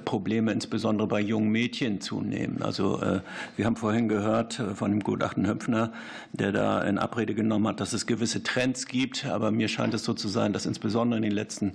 Probleme 0.00 0.52
insbesondere 0.52 1.08
bei 1.08 1.20
jungen 1.20 1.50
Mädchen 1.50 2.00
zunehmen. 2.00 2.62
Also 2.62 3.00
äh, 3.00 3.20
wir 3.56 3.66
haben 3.66 3.76
vorhin 3.76 4.08
gehört 4.08 4.58
äh, 4.58 4.74
von 4.74 4.90
dem 4.90 5.00
Gutachten 5.00 5.46
Höpfner, 5.46 5.92
der 6.32 6.52
da 6.52 6.82
in 6.82 6.98
Abrede 6.98 7.34
genommen 7.34 7.68
hat, 7.68 7.80
dass 7.80 7.92
es 7.92 8.06
gewisse 8.06 8.42
Trends 8.42 8.86
gibt. 8.86 9.26
Aber 9.26 9.50
mir 9.50 9.68
scheint 9.68 9.94
es 9.94 10.04
so 10.04 10.14
zu 10.14 10.28
sein, 10.28 10.52
dass 10.52 10.66
insbesondere 10.66 11.18
in 11.18 11.22
den 11.22 11.32
letzten 11.32 11.72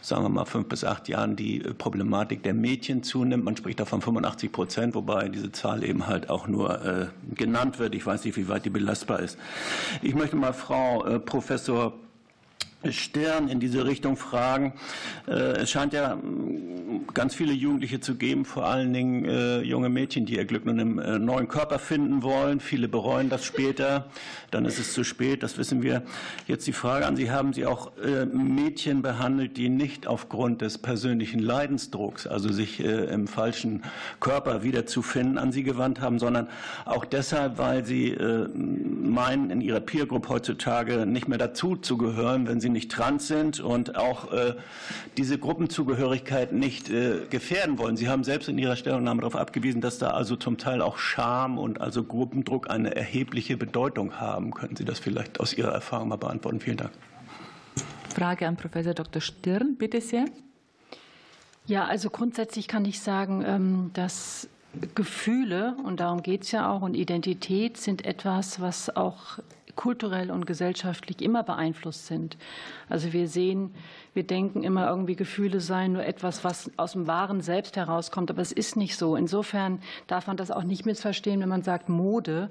sagen 0.00 0.22
wir 0.22 0.28
mal, 0.28 0.44
fünf 0.44 0.68
bis 0.68 0.84
acht 0.84 1.08
Jahren 1.08 1.36
die 1.36 1.58
Problematik 1.58 2.42
der 2.42 2.54
Mädchen 2.54 3.02
zunimmt. 3.02 3.44
Man 3.44 3.56
spricht 3.56 3.80
da 3.80 3.84
von 3.84 4.00
85 4.00 4.52
Prozent, 4.52 4.94
wobei 4.94 5.28
diese 5.28 5.52
Zahl 5.52 5.84
eben 5.84 6.06
halt 6.06 6.30
auch 6.30 6.48
nur 6.48 6.84
äh, 6.84 7.06
genannt 7.34 7.78
wird. 7.78 7.94
Ich 7.94 8.06
weiß 8.06 8.24
nicht, 8.24 8.36
wie 8.36 8.48
weit 8.48 8.64
die 8.64 8.70
belastbar 8.70 9.20
ist. 9.20 9.38
Ich 10.00 10.14
möchte 10.14 10.36
mal 10.36 10.52
Frau 10.52 11.04
äh, 11.04 11.18
Professor 11.18 11.94
Stern 12.90 13.48
in 13.48 13.58
diese 13.58 13.86
Richtung 13.86 14.16
fragen. 14.16 14.72
Äh, 15.26 15.32
es 15.32 15.70
scheint 15.70 15.92
ja 15.92 16.14
mm, 16.14 17.08
ganz 17.12 17.34
viele 17.34 17.52
Jugendliche 17.52 17.98
zu 17.98 18.14
geben, 18.14 18.44
vor 18.44 18.66
allen 18.66 18.92
Dingen 18.92 19.24
äh, 19.24 19.60
junge 19.62 19.88
Mädchen, 19.88 20.26
die 20.26 20.36
ihr 20.36 20.44
Glück 20.44 20.64
in 20.64 20.70
einem 20.70 20.98
äh, 21.00 21.18
neuen 21.18 21.48
Körper 21.48 21.80
finden 21.80 22.22
wollen. 22.22 22.60
Viele 22.60 22.86
bereuen 22.86 23.30
das 23.30 23.44
später, 23.44 24.06
dann 24.52 24.64
ist 24.64 24.78
es 24.78 24.92
zu 24.92 25.02
spät, 25.02 25.42
das 25.42 25.58
wissen 25.58 25.82
wir. 25.82 26.02
Jetzt 26.46 26.68
die 26.68 26.72
Frage 26.72 27.06
an 27.06 27.16
Sie, 27.16 27.30
haben 27.30 27.52
Sie 27.52 27.66
auch 27.66 27.90
Mädchen 28.32 29.02
behandelt, 29.02 29.56
die 29.56 29.68
nicht 29.68 30.06
aufgrund 30.06 30.62
des 30.62 30.78
persönlichen 30.78 31.40
Leidensdrucks, 31.40 32.26
also 32.26 32.50
sich 32.50 32.80
im 32.80 33.26
falschen 33.26 33.82
Körper 34.20 34.62
wiederzufinden, 34.62 35.38
an 35.38 35.52
Sie 35.52 35.62
gewandt 35.62 36.00
haben, 36.00 36.18
sondern 36.18 36.48
auch 36.84 37.04
deshalb, 37.04 37.58
weil 37.58 37.84
Sie 37.84 38.16
meinen, 38.54 39.50
in 39.50 39.60
Ihrer 39.60 39.80
Peer 39.80 40.06
Group 40.06 40.28
heutzutage 40.28 41.06
nicht 41.06 41.28
mehr 41.28 41.38
dazu 41.38 41.76
zu 41.76 41.96
gehören, 41.96 42.46
wenn 42.46 42.60
Sie 42.60 42.67
sie 42.68 42.72
nicht 42.72 42.90
trans 42.90 43.26
sind 43.26 43.60
und 43.60 43.96
auch 43.96 44.32
äh, 44.32 44.54
diese 45.16 45.38
Gruppenzugehörigkeit 45.38 46.52
nicht 46.52 46.90
äh, 46.90 47.26
gefährden 47.28 47.78
wollen. 47.78 47.96
Sie 47.96 48.08
haben 48.08 48.24
selbst 48.24 48.48
in 48.48 48.58
Ihrer 48.58 48.76
Stellungnahme 48.76 49.22
darauf 49.22 49.36
abgewiesen, 49.36 49.80
dass 49.80 49.98
da 49.98 50.10
also 50.10 50.36
zum 50.36 50.58
Teil 50.58 50.82
auch 50.82 50.98
Scham 50.98 51.58
und 51.58 51.80
also 51.80 52.04
Gruppendruck 52.04 52.70
eine 52.70 52.94
erhebliche 52.94 53.56
Bedeutung 53.56 54.20
haben. 54.20 54.52
Können 54.52 54.76
Sie 54.76 54.84
das 54.84 54.98
vielleicht 54.98 55.40
aus 55.40 55.54
Ihrer 55.54 55.72
Erfahrung 55.72 56.08
mal 56.08 56.16
beantworten? 56.16 56.60
Vielen 56.60 56.76
Dank. 56.76 56.90
Frage 58.14 58.46
an 58.46 58.56
Professor 58.56 58.94
Dr. 58.94 59.22
Stirn, 59.22 59.76
bitte 59.76 60.00
sehr. 60.00 60.26
Ja, 61.66 61.84
also 61.84 62.10
grundsätzlich 62.10 62.68
kann 62.68 62.84
ich 62.84 63.00
sagen, 63.00 63.44
ähm, 63.46 63.90
dass 63.92 64.48
Gefühle, 64.94 65.76
und 65.84 66.00
darum 66.00 66.22
geht 66.22 66.42
es 66.42 66.52
ja 66.52 66.70
auch, 66.70 66.82
und 66.82 66.94
Identität 66.94 67.76
sind 67.76 68.04
etwas, 68.04 68.60
was 68.60 68.94
auch 68.94 69.38
kulturell 69.78 70.32
und 70.32 70.44
gesellschaftlich 70.44 71.22
immer 71.22 71.44
beeinflusst 71.44 72.08
sind. 72.08 72.36
Also 72.88 73.12
wir 73.12 73.28
sehen, 73.28 73.72
wir 74.12 74.24
denken 74.24 74.64
immer 74.64 74.88
irgendwie 74.88 75.14
Gefühle 75.14 75.60
seien 75.60 75.92
nur 75.92 76.04
etwas, 76.04 76.42
was 76.42 76.68
aus 76.76 76.92
dem 76.92 77.06
wahren 77.06 77.40
Selbst 77.42 77.76
herauskommt, 77.76 78.28
aber 78.28 78.42
es 78.42 78.50
ist 78.50 78.76
nicht 78.76 78.96
so. 78.96 79.14
Insofern 79.14 79.80
darf 80.08 80.26
man 80.26 80.36
das 80.36 80.50
auch 80.50 80.64
nicht 80.64 80.84
missverstehen, 80.84 81.40
wenn 81.40 81.48
man 81.48 81.62
sagt 81.62 81.88
Mode, 81.88 82.50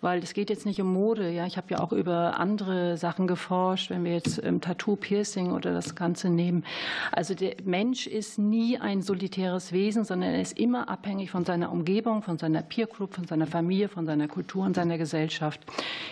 weil 0.00 0.22
es 0.22 0.34
geht 0.34 0.50
jetzt 0.50 0.66
nicht 0.66 0.80
um 0.80 0.92
Mode. 0.92 1.30
Ja, 1.30 1.46
ich 1.46 1.56
habe 1.56 1.68
ja 1.70 1.80
auch 1.80 1.92
über 1.92 2.38
andere 2.38 2.96
Sachen 2.96 3.26
geforscht, 3.26 3.90
wenn 3.90 4.04
wir 4.04 4.12
jetzt 4.12 4.42
ähm, 4.44 4.60
Tattoo, 4.60 4.96
Piercing 4.96 5.52
oder 5.52 5.72
das 5.72 5.94
Ganze 5.94 6.28
nehmen. 6.28 6.64
Also 7.12 7.34
der 7.34 7.56
Mensch 7.64 8.06
ist 8.06 8.38
nie 8.38 8.78
ein 8.78 9.02
solitäres 9.02 9.72
Wesen, 9.72 10.04
sondern 10.04 10.34
er 10.34 10.40
ist 10.40 10.58
immer 10.58 10.88
abhängig 10.88 11.30
von 11.30 11.44
seiner 11.44 11.72
Umgebung, 11.72 12.22
von 12.22 12.38
seiner 12.38 12.62
Peer 12.62 12.86
Group, 12.86 13.14
von 13.14 13.26
seiner 13.26 13.46
Familie, 13.46 13.88
von 13.88 14.06
seiner 14.06 14.28
Kultur 14.28 14.64
und 14.64 14.76
seiner 14.76 14.98
Gesellschaft. 14.98 15.60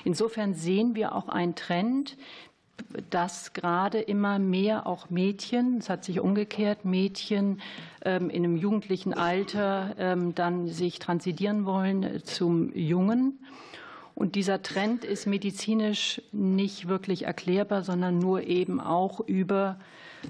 Insofern 0.05 0.55
sehen 0.55 0.95
wir 0.95 1.15
auch 1.15 1.29
einen 1.29 1.55
Trend, 1.55 2.17
dass 3.11 3.53
gerade 3.53 4.01
immer 4.01 4.39
mehr 4.39 4.87
auch 4.87 5.11
Mädchen, 5.11 5.79
es 5.79 5.89
hat 5.89 6.05
sich 6.05 6.21
umgekehrt, 6.21 6.85
Mädchen 6.85 7.61
ähm, 8.05 8.31
in 8.31 8.45
einem 8.45 8.57
jugendlichen 8.57 9.15
Alter 9.15 9.95
ähm, 9.99 10.35
dann 10.35 10.67
sich 10.69 10.99
transidieren 10.99 11.67
wollen 11.67 12.23
zum 12.25 12.75
Jungen. 12.75 13.39
Und 14.15 14.37
dieser 14.37 14.63
Trend 14.63 15.05
ist 15.05 15.27
medizinisch 15.27 16.23
nicht 16.31 16.89
wirklich 16.89 17.25
erklärbar, 17.25 17.83
sondern 17.83 18.19
nur 18.19 18.43
eben 18.45 18.81
auch 18.81 19.21
über 19.21 19.77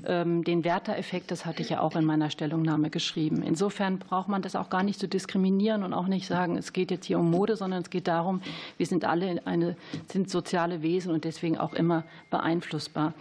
ähm, 0.06 0.42
den 0.42 0.64
Werter-Effekt. 0.64 1.30
Das 1.30 1.44
hatte 1.44 1.62
ich 1.62 1.70
ja 1.70 1.80
auch 1.80 1.94
in 1.94 2.04
meiner 2.04 2.30
Stellungnahme 2.30 2.90
geschrieben. 2.90 3.42
Insofern 3.42 3.98
braucht 3.98 4.28
man 4.28 4.42
das 4.42 4.56
auch 4.56 4.70
gar 4.70 4.82
nicht 4.82 4.98
zu 4.98 5.06
diskriminieren 5.06 5.82
und 5.82 5.92
auch 5.92 6.06
nicht 6.06 6.26
sagen, 6.26 6.56
es 6.56 6.72
geht 6.72 6.90
jetzt 6.90 7.06
hier 7.06 7.18
um 7.18 7.30
Mode, 7.30 7.56
sondern 7.56 7.82
es 7.82 7.90
geht 7.90 8.08
darum, 8.08 8.40
wir 8.78 8.86
sind 8.86 9.04
alle 9.04 9.42
eine, 9.46 9.76
sind 10.10 10.30
soziale 10.30 10.82
Wesen 10.82 11.12
und 11.12 11.24
deswegen 11.24 11.58
auch 11.58 11.74
immer 11.74 12.04
beeinflussbar. 12.30 13.12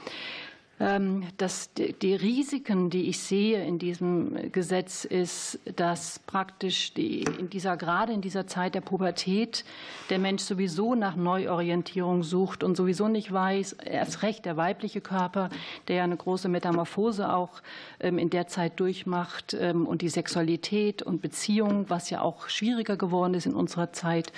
Ähm, 0.80 1.28
dass 1.38 1.70
die 1.76 2.16
Risiken, 2.16 2.90
die 2.90 3.04
ich 3.04 3.20
sehe 3.20 3.64
in 3.64 3.78
diesem 3.78 4.52
Gesetz, 4.52 5.06
ist, 5.06 5.60
dass 5.76 6.18
praktisch 6.26 6.96
die, 6.96 7.22
in 7.22 7.50
dieser, 7.52 7.78
gerade 7.78 8.12
in 8.12 8.22
dieser 8.22 8.48
Zeit 8.48 8.74
der 8.74 8.82
Pubertät 8.82 9.66
der 10.10 10.18
Mensch 10.18 10.42
sowieso 10.42 10.96
nach 10.96 11.16
Neuorientierung 11.16 12.24
sucht 12.24 12.64
und 12.64 12.76
sowieso 12.76 13.08
nicht 13.08 13.32
weiß, 13.32 13.74
erst 13.86 14.24
recht 14.24 14.46
der 14.46 14.58
weibliche 14.58 15.00
Körper, 15.00 15.50
der 15.88 15.98
ja 15.98 16.04
eine 16.06 16.18
große 16.18 16.50
Metamorphose 16.50 17.32
auch 17.32 17.62
ähm, 18.00 18.18
in 18.18 18.32
der 18.32 18.48
Zeit 18.48 18.80
durchmacht 18.80 19.56
ähm, 19.60 19.86
und 19.86 20.02
die 20.02 20.10
Sexualität 20.10 21.04
und 21.04 21.22
Beziehung, 21.22 21.86
was 21.90 22.10
ja 22.10 22.22
auch 22.22 22.50
schwieriger 22.50 22.98
geworden 22.98 23.36
ist 23.36 23.46
in 23.46 23.54
unserer 23.54 23.94
Zeit. 23.94 24.34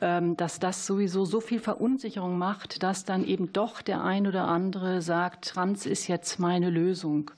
Ähm, 0.00 0.36
dass 0.36 0.58
das 0.58 0.86
sowieso 0.86 1.24
so 1.24 1.40
viel 1.40 1.60
Verunsicherung 1.60 2.38
macht, 2.38 2.82
dass 2.82 3.04
dann 3.04 3.24
eben 3.24 3.52
doch 3.52 3.82
der 3.82 4.02
ein 4.02 4.26
oder 4.26 4.48
andere 4.48 5.02
sagt, 5.02 5.48
Trans 5.50 5.84
ist 5.86 6.08
jetzt 6.08 6.38
meine 6.38 6.70
Lösung. 6.70 7.30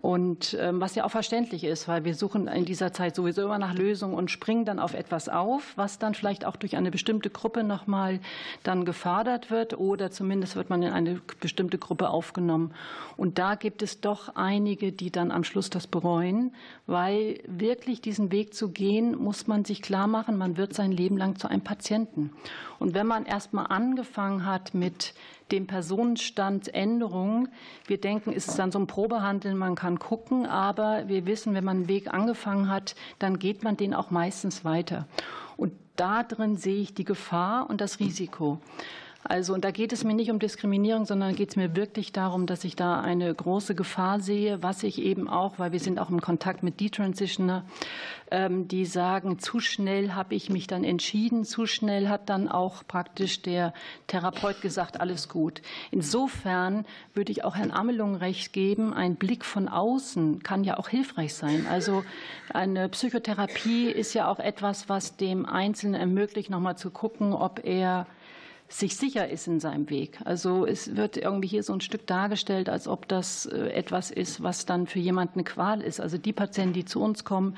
Und 0.00 0.56
ähm, 0.60 0.80
was 0.80 0.94
ja 0.94 1.04
auch 1.04 1.10
verständlich 1.10 1.64
ist, 1.64 1.88
weil 1.88 2.04
wir 2.04 2.14
suchen 2.14 2.46
in 2.46 2.64
dieser 2.64 2.92
Zeit 2.92 3.16
sowieso 3.16 3.42
immer 3.42 3.58
nach 3.58 3.74
Lösungen 3.74 4.14
und 4.14 4.30
springen 4.30 4.64
dann 4.64 4.78
auf 4.78 4.94
etwas 4.94 5.28
auf, 5.28 5.72
was 5.76 5.98
dann 5.98 6.14
vielleicht 6.14 6.44
auch 6.44 6.56
durch 6.56 6.76
eine 6.76 6.90
bestimmte 6.90 7.30
Gruppe 7.30 7.64
nochmal 7.64 8.20
dann 8.62 8.84
gefördert 8.84 9.50
wird 9.50 9.78
oder 9.78 10.10
zumindest 10.10 10.56
wird 10.56 10.70
man 10.70 10.82
in 10.82 10.92
eine 10.92 11.20
bestimmte 11.40 11.78
Gruppe 11.78 12.10
aufgenommen. 12.10 12.72
Und 13.16 13.38
da 13.38 13.56
gibt 13.56 13.82
es 13.82 14.00
doch 14.00 14.36
einige, 14.36 14.92
die 14.92 15.10
dann 15.10 15.30
am 15.30 15.44
Schluss 15.44 15.70
das 15.70 15.86
bereuen, 15.86 16.52
weil 16.86 17.40
wirklich 17.46 18.00
diesen 18.00 18.30
Weg 18.30 18.54
zu 18.54 18.70
gehen, 18.70 19.16
muss 19.16 19.46
man 19.46 19.64
sich 19.64 19.82
klar 19.82 20.06
machen, 20.06 20.38
man 20.38 20.56
wird 20.56 20.74
sein 20.74 20.92
Leben 20.92 21.16
lang 21.16 21.36
zu 21.36 21.48
einem 21.48 21.62
Patienten. 21.62 22.32
Und 22.78 22.94
wenn 22.94 23.06
man 23.06 23.26
erst 23.26 23.52
mal 23.52 23.64
angefangen 23.64 24.46
hat 24.46 24.74
mit 24.74 25.14
dem 25.50 25.66
Personenstand 25.66 26.74
Änderungen. 26.74 27.48
Wir 27.86 28.00
denken, 28.00 28.32
ist 28.32 28.48
es 28.48 28.56
dann 28.56 28.72
so 28.72 28.78
ein 28.78 28.86
Probehandeln, 28.86 29.56
man 29.56 29.74
kann 29.74 29.98
gucken, 29.98 30.46
aber 30.46 31.08
wir 31.08 31.26
wissen, 31.26 31.54
wenn 31.54 31.64
man 31.64 31.78
einen 31.78 31.88
Weg 31.88 32.12
angefangen 32.12 32.68
hat, 32.68 32.94
dann 33.18 33.38
geht 33.38 33.62
man 33.62 33.76
den 33.76 33.94
auch 33.94 34.10
meistens 34.10 34.64
weiter. 34.64 35.06
Und 35.56 35.72
da 35.96 36.22
drin 36.22 36.56
sehe 36.56 36.80
ich 36.80 36.94
die 36.94 37.04
Gefahr 37.04 37.68
und 37.68 37.80
das 37.80 37.98
Risiko. 37.98 38.60
Also, 39.28 39.52
und 39.52 39.62
da 39.62 39.70
geht 39.72 39.92
es 39.92 40.04
mir 40.04 40.14
nicht 40.14 40.30
um 40.30 40.38
Diskriminierung, 40.38 41.04
sondern 41.04 41.34
geht 41.34 41.50
es 41.50 41.56
mir 41.56 41.76
wirklich 41.76 42.12
darum, 42.12 42.46
dass 42.46 42.64
ich 42.64 42.76
da 42.76 43.02
eine 43.02 43.34
große 43.34 43.74
Gefahr 43.74 44.20
sehe, 44.20 44.62
was 44.62 44.82
ich 44.82 45.02
eben 45.02 45.28
auch, 45.28 45.58
weil 45.58 45.70
wir 45.72 45.80
sind 45.80 45.98
auch 45.98 46.08
im 46.08 46.22
Kontakt 46.22 46.62
mit 46.62 46.80
Detransitioner, 46.80 47.62
ähm, 48.30 48.68
die 48.68 48.86
sagen, 48.86 49.38
zu 49.38 49.60
schnell 49.60 50.12
habe 50.12 50.34
ich 50.34 50.48
mich 50.48 50.66
dann 50.66 50.82
entschieden, 50.82 51.44
zu 51.44 51.66
schnell 51.66 52.08
hat 52.08 52.30
dann 52.30 52.48
auch 52.48 52.86
praktisch 52.88 53.42
der 53.42 53.74
Therapeut 54.06 54.62
gesagt, 54.62 54.98
alles 54.98 55.28
gut. 55.28 55.60
Insofern 55.90 56.86
würde 57.12 57.30
ich 57.30 57.44
auch 57.44 57.54
Herrn 57.54 57.70
Amelung 57.70 58.14
recht 58.14 58.54
geben, 58.54 58.94
ein 58.94 59.16
Blick 59.16 59.44
von 59.44 59.68
außen 59.68 60.42
kann 60.42 60.64
ja 60.64 60.78
auch 60.78 60.88
hilfreich 60.88 61.34
sein. 61.34 61.66
Also 61.70 62.02
eine 62.54 62.88
Psychotherapie 62.88 63.90
ist 63.90 64.14
ja 64.14 64.30
auch 64.30 64.38
etwas, 64.38 64.88
was 64.88 65.18
dem 65.18 65.44
Einzelnen 65.44 66.00
ermöglicht, 66.00 66.48
nochmal 66.48 66.78
zu 66.78 66.90
gucken, 66.90 67.34
ob 67.34 67.62
er 67.66 68.06
sich 68.68 68.96
sicher 68.96 69.28
ist 69.28 69.46
in 69.46 69.60
seinem 69.60 69.88
Weg. 69.88 70.18
Also 70.24 70.66
es 70.66 70.94
wird 70.94 71.16
irgendwie 71.16 71.48
hier 71.48 71.62
so 71.62 71.72
ein 71.72 71.80
Stück 71.80 72.06
dargestellt, 72.06 72.68
als 72.68 72.86
ob 72.86 73.08
das 73.08 73.46
äh, 73.46 73.70
etwas 73.70 74.10
ist, 74.10 74.42
was 74.42 74.66
dann 74.66 74.86
für 74.86 74.98
jemanden 74.98 75.34
eine 75.34 75.44
Qual 75.44 75.80
ist. 75.80 76.00
Also 76.00 76.18
die 76.18 76.34
Patienten, 76.34 76.74
die 76.74 76.84
zu 76.84 77.00
uns 77.00 77.24
kommen, 77.24 77.56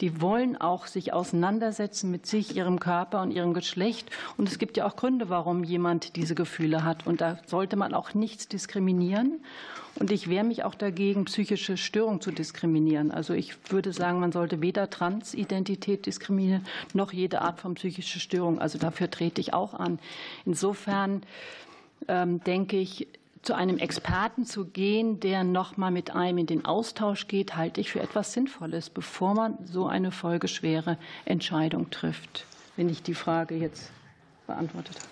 die 0.00 0.20
wollen 0.20 0.56
auch 0.56 0.86
sich 0.86 1.12
auseinandersetzen 1.12 2.10
mit 2.10 2.26
sich, 2.26 2.56
ihrem 2.56 2.80
Körper 2.80 3.22
und 3.22 3.30
ihrem 3.30 3.54
Geschlecht. 3.54 4.10
Und 4.36 4.48
es 4.48 4.58
gibt 4.58 4.76
ja 4.76 4.86
auch 4.86 4.96
Gründe, 4.96 5.28
warum 5.28 5.64
jemand 5.64 6.16
diese 6.16 6.34
Gefühle 6.34 6.84
hat. 6.84 7.06
Und 7.06 7.20
da 7.20 7.38
sollte 7.46 7.76
man 7.76 7.94
auch 7.94 8.14
nichts 8.14 8.48
diskriminieren. 8.48 9.40
Und 9.96 10.10
ich 10.10 10.28
wehre 10.28 10.44
mich 10.44 10.64
auch 10.64 10.74
dagegen, 10.74 11.24
psychische 11.26 11.76
Störungen 11.76 12.20
zu 12.20 12.32
diskriminieren. 12.32 13.12
Also 13.12 13.32
ich 13.32 13.54
würde 13.70 13.92
sagen, 13.92 14.18
man 14.18 14.32
sollte 14.32 14.60
weder 14.60 14.90
Transidentität 14.90 16.06
diskriminieren, 16.06 16.66
noch 16.94 17.12
jede 17.12 17.42
Art 17.42 17.60
von 17.60 17.74
psychischer 17.74 18.18
Störung. 18.18 18.58
Also 18.58 18.78
dafür 18.78 19.10
trete 19.10 19.40
ich 19.40 19.54
auch 19.54 19.74
an. 19.74 20.00
Insofern 20.44 21.22
ähm, 22.08 22.42
denke 22.42 22.76
ich, 22.76 23.06
zu 23.44 23.54
einem 23.54 23.78
Experten 23.78 24.46
zu 24.46 24.66
gehen, 24.66 25.20
der 25.20 25.44
noch 25.44 25.76
mal 25.76 25.90
mit 25.90 26.14
einem 26.14 26.38
in 26.38 26.46
den 26.46 26.64
Austausch 26.64 27.28
geht, 27.28 27.56
halte 27.56 27.80
ich 27.80 27.90
für 27.90 28.00
etwas 28.00 28.32
Sinnvolles, 28.32 28.90
bevor 28.90 29.34
man 29.34 29.58
so 29.64 29.86
eine 29.86 30.10
folgeschwere 30.10 30.98
Entscheidung 31.24 31.90
trifft. 31.90 32.46
Wenn 32.76 32.88
ich 32.88 33.02
die 33.02 33.14
Frage 33.14 33.54
jetzt 33.54 33.90
beantwortet 34.46 34.96
habe. 34.96 35.08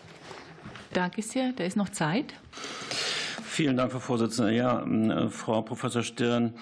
Danke 0.93 1.23
sehr. 1.23 1.53
Da 1.53 1.65
ist 1.65 1.77
noch 1.77 1.91
Zeit. 1.91 2.35
Vielen 3.53 3.77
Dank, 3.77 3.93
Frau 3.93 3.99
Vorsitzende. 3.99 4.55
Ja, 4.55 4.83
äh, 4.83 5.29
Frau 5.29 5.61
Professor 5.61 6.03
Stirn, 6.03 6.55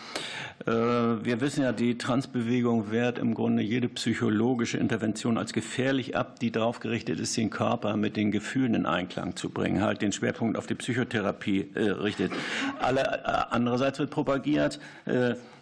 äh, 0.67 0.73
wir 0.73 1.41
wissen 1.41 1.63
ja, 1.63 1.71
die 1.71 1.97
Transbewegung 1.97 2.91
wehrt 2.91 3.17
im 3.17 3.35
Grunde 3.35 3.63
jede 3.63 3.89
psychologische 3.89 4.77
Intervention 4.77 5.39
als 5.39 5.53
gefährlich 5.53 6.17
ab, 6.17 6.41
die 6.41 6.51
darauf 6.51 6.81
gerichtet 6.81 7.21
ist, 7.21 7.37
den 7.37 7.49
Körper 7.49 7.97
mit 7.97 8.17
den 8.17 8.33
Gefühlen 8.33 8.75
in 8.75 8.87
Einklang 8.87 9.37
zu 9.37 9.51
bringen, 9.51 9.85
halt 9.85 10.03
den 10.03 10.11
Schwerpunkt 10.11 10.59
auf 10.59 10.67
die 10.67 10.75
Psychotherapie 10.75 11.71
äh, 11.77 11.91
richtet. 11.91 12.33
Alle, 12.81 13.53
andererseits 13.53 14.01
wird 14.01 14.11
propagiert, 14.11 14.81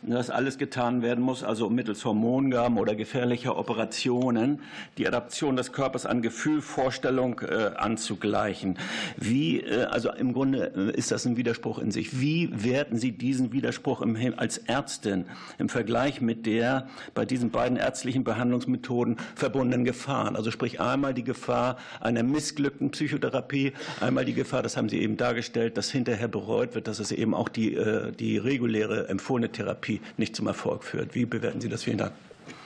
dass 0.03 0.31
alles 0.31 0.59
getan 0.59 1.03
werden 1.03 1.23
muss, 1.23 1.43
also 1.43 1.69
mittels 1.71 2.05
Hormongaben 2.05 2.79
oder 2.79 2.95
gefährlicher 2.95 3.57
Operationen, 3.59 4.61
die 4.97 5.07
Adaption 5.07 5.57
des 5.57 5.73
Körpers 5.73 6.07
an 6.07 6.23
Gefühl, 6.23 6.63
Vorstellung 6.63 7.41
äh, 7.41 7.73
anzugleichen. 7.77 8.79
Wie, 9.17 9.61
äh, 9.61 9.85
also 9.85 10.11
im 10.13 10.33
Grunde 10.33 10.73
äh, 10.77 10.97
ist 10.97 11.11
das 11.11 11.27
ein 11.27 11.37
Widerspruch 11.37 11.79
in 11.79 11.91
sich. 11.91 12.21
Wie 12.21 12.51
werten 12.53 12.97
Sie 12.97 13.13
diesen 13.13 13.53
Widerspruch 13.53 14.05
als 14.37 14.59
Ärztin 14.59 15.25
im 15.59 15.69
Vergleich 15.69 16.21
mit 16.21 16.47
der 16.47 16.89
bei 17.15 17.25
diesen 17.25 17.51
beiden 17.51 17.77
ärztlichen 17.77 18.25
Behandlungsmethoden 18.25 19.17
verbundenen 19.35 19.85
Gefahren? 19.85 20.37
Also 20.37 20.51
sprich 20.51 20.81
einmal 20.81 21.15
die 21.15 21.25
Gefahr 21.25 21.77
einer 22.01 22.23
missglückten 22.23 22.91
Psychotherapie, 22.91 23.73
einmal 24.01 24.25
die 24.25 24.35
Gefahr, 24.35 24.63
das 24.63 24.77
haben 24.77 24.89
Sie 24.89 25.01
eben 25.01 25.17
dargestellt, 25.17 25.77
dass 25.77 25.91
hinterher 25.91 26.29
bereut 26.29 26.75
wird, 26.75 26.87
dass 26.87 26.99
es 26.99 27.13
eben 27.13 27.35
auch 27.35 27.49
die, 27.49 27.79
die 28.19 28.39
reguläre 28.39 29.09
empfohlene 29.09 29.51
Therapie 29.51 29.88
Therapie 29.89 30.01
nicht 30.17 30.37
zum 30.37 30.47
Erfolg 30.47 30.85
führt. 30.85 31.15
Wie 31.15 31.25
bewerten 31.25 31.61
Sie 31.61 31.69
das? 31.69 31.85
Vielen 31.85 31.99
Dank. 31.99 32.13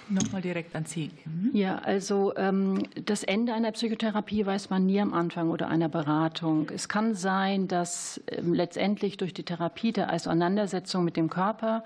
Nochmal 0.08 0.42
direkt 0.42 0.74
an 0.74 0.84
Sie. 0.84 1.10
Mhm. 1.24 1.50
Ja, 1.54 1.78
also 1.78 2.34
ähm, 2.36 2.82
das 3.04 3.22
Ende 3.22 3.54
einer 3.54 3.72
Psychotherapie 3.72 4.44
weiß 4.44 4.68
man 4.68 4.84
nie 4.84 5.00
am 5.00 5.14
Anfang 5.14 5.48
oder 5.48 5.68
einer 5.68 5.88
Beratung. 5.88 6.70
Es 6.74 6.88
kann 6.88 7.14
sein, 7.14 7.68
dass 7.68 8.20
ähm, 8.26 8.52
letztendlich 8.52 9.16
durch 9.16 9.32
die 9.32 9.44
Therapie 9.44 9.92
der 9.92 10.12
Auseinandersetzung 10.12 11.04
mit 11.04 11.16
dem 11.16 11.30
Körper 11.30 11.84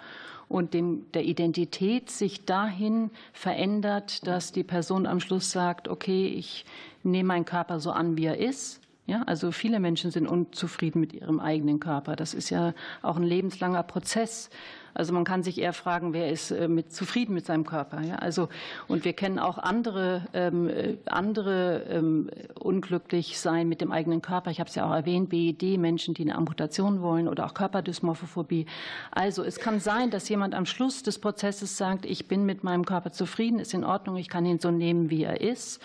und 0.48 0.74
dem, 0.74 1.06
der 1.12 1.24
Identität 1.24 2.10
sich 2.10 2.44
dahin 2.44 3.10
verändert, 3.32 4.26
dass 4.26 4.50
die 4.50 4.64
Person 4.64 5.06
am 5.06 5.20
Schluss 5.20 5.50
sagt, 5.52 5.86
okay, 5.88 6.26
ich 6.26 6.64
nehme 7.02 7.28
meinen 7.28 7.44
Körper 7.44 7.80
so 7.80 7.92
an, 7.92 8.16
wie 8.16 8.26
er 8.26 8.38
ist 8.38 8.80
Ja, 9.06 9.22
also 9.26 9.52
viele 9.52 9.78
Menschen 9.78 10.10
sind 10.10 10.26
unzufrieden 10.26 11.00
mit 11.00 11.12
ihrem 11.12 11.38
eigenen 11.38 11.78
Körper. 11.78 12.16
Das 12.16 12.34
ist 12.34 12.50
ja 12.50 12.74
auch 13.02 13.16
ein 13.16 13.22
lebenslanger 13.22 13.84
Prozess. 13.84 14.50
Also 14.96 15.12
man 15.12 15.24
kann 15.24 15.42
sich 15.42 15.58
eher 15.58 15.74
fragen, 15.74 16.14
wer 16.14 16.30
ist 16.30 16.50
äh, 16.50 16.68
mit, 16.68 16.90
zufrieden 16.90 17.34
mit 17.34 17.44
seinem 17.44 17.66
Körper. 17.66 18.00
Ja? 18.00 18.16
Also, 18.16 18.48
und 18.88 19.04
wir 19.04 19.12
kennen 19.12 19.38
auch 19.38 19.58
andere, 19.58 20.22
ähm, 20.32 20.68
äh, 20.68 20.96
andere 21.04 21.82
ähm, 21.90 22.30
unglücklich 22.58 23.38
sein 23.38 23.68
mit 23.68 23.82
dem 23.82 23.92
eigenen 23.92 24.22
Körper. 24.22 24.50
Ich 24.50 24.58
habe 24.58 24.68
es 24.68 24.74
ja 24.74 24.88
auch 24.88 24.94
erwähnt, 24.94 25.28
BED, 25.28 25.78
Menschen, 25.78 26.14
die 26.14 26.22
eine 26.22 26.34
Amputation 26.34 27.02
wollen 27.02 27.28
oder 27.28 27.44
auch 27.44 27.52
Körperdysmorphophobie. 27.52 28.64
Also 29.10 29.44
es 29.44 29.58
kann 29.58 29.80
sein, 29.80 30.10
dass 30.10 30.30
jemand 30.30 30.54
am 30.54 30.64
Schluss 30.64 31.02
des 31.02 31.18
Prozesses 31.18 31.76
sagt, 31.76 32.06
ich 32.06 32.26
bin 32.26 32.46
mit 32.46 32.64
meinem 32.64 32.86
Körper 32.86 33.12
zufrieden, 33.12 33.58
ist 33.58 33.74
in 33.74 33.84
Ordnung, 33.84 34.16
ich 34.16 34.30
kann 34.30 34.46
ihn 34.46 34.60
so 34.60 34.70
nehmen, 34.70 35.10
wie 35.10 35.24
er 35.24 35.42
ist 35.42 35.82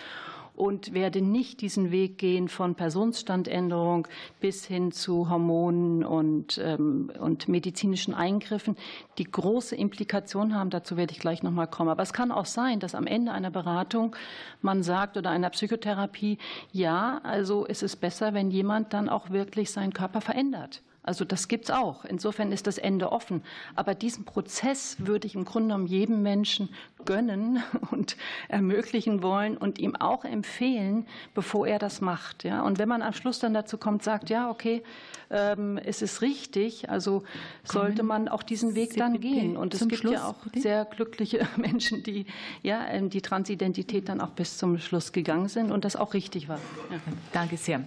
und 0.54 0.92
werde 0.92 1.22
nicht 1.22 1.60
diesen 1.60 1.90
Weg 1.90 2.18
gehen 2.18 2.48
von 2.48 2.74
Personenstandänderung 2.74 4.06
bis 4.40 4.64
hin 4.64 4.92
zu 4.92 5.28
Hormonen 5.28 6.04
und, 6.04 6.60
ähm, 6.62 7.10
und 7.18 7.48
medizinischen 7.48 8.14
Eingriffen, 8.14 8.76
die 9.18 9.24
große 9.24 9.74
Implikationen 9.74 10.54
haben. 10.54 10.70
Dazu 10.70 10.96
werde 10.96 11.12
ich 11.12 11.20
gleich 11.20 11.42
noch 11.42 11.50
mal 11.50 11.66
kommen. 11.66 11.90
Aber 11.90 12.02
es 12.02 12.12
kann 12.12 12.30
auch 12.30 12.46
sein, 12.46 12.80
dass 12.80 12.94
am 12.94 13.06
Ende 13.06 13.32
einer 13.32 13.50
Beratung 13.50 14.14
man 14.60 14.82
sagt 14.82 15.16
oder 15.16 15.30
einer 15.30 15.50
Psychotherapie, 15.50 16.38
ja, 16.70 17.20
also 17.22 17.64
ist 17.64 17.82
es 17.82 17.96
besser, 17.96 18.34
wenn 18.34 18.50
jemand 18.50 18.92
dann 18.92 19.08
auch 19.08 19.30
wirklich 19.30 19.70
seinen 19.70 19.92
Körper 19.92 20.20
verändert. 20.20 20.82
Also 21.04 21.24
das 21.24 21.48
gibt 21.48 21.64
es 21.64 21.70
auch. 21.70 22.04
Insofern 22.04 22.52
ist 22.52 22.66
das 22.68 22.78
Ende 22.78 23.10
offen. 23.10 23.42
Aber 23.74 23.94
diesen 23.94 24.24
Prozess 24.24 24.96
würde 24.98 25.26
ich 25.26 25.34
im 25.34 25.44
Grunde 25.44 25.68
genommen 25.68 25.86
jedem 25.86 26.22
Menschen 26.22 26.68
gönnen 27.04 27.62
und 27.90 28.16
ermöglichen 28.48 29.22
wollen 29.22 29.56
und 29.56 29.80
ihm 29.80 29.96
auch 29.96 30.24
empfehlen, 30.24 31.06
bevor 31.34 31.66
er 31.66 31.80
das 31.80 32.00
macht. 32.00 32.44
Ja? 32.44 32.62
Und 32.62 32.78
wenn 32.78 32.88
man 32.88 33.02
am 33.02 33.14
Schluss 33.14 33.40
dann 33.40 33.52
dazu 33.52 33.78
kommt, 33.78 34.04
sagt, 34.04 34.30
ja, 34.30 34.48
okay, 34.48 34.82
ähm, 35.30 35.76
es 35.78 36.02
ist 36.02 36.22
richtig, 36.22 36.88
also 36.88 37.24
sollte 37.64 38.04
man 38.04 38.28
auch 38.28 38.44
diesen 38.44 38.76
Weg 38.76 38.96
dann 38.96 39.18
gehen. 39.18 39.56
Und 39.56 39.74
es 39.74 39.88
gibt 39.88 40.04
ja 40.04 40.26
auch 40.26 40.36
sehr 40.54 40.84
glückliche 40.84 41.48
Menschen, 41.56 42.04
die 42.04 42.26
ja 42.62 42.86
ähm, 42.86 43.10
die 43.10 43.22
Transidentität 43.22 44.08
dann 44.08 44.20
auch 44.20 44.30
bis 44.30 44.56
zum 44.56 44.78
Schluss 44.78 45.10
gegangen 45.12 45.48
sind 45.48 45.72
und 45.72 45.84
das 45.84 45.96
auch 45.96 46.14
richtig 46.14 46.48
war. 46.48 46.60
Ja. 46.90 46.98
Danke 47.32 47.56
sehr. 47.56 47.82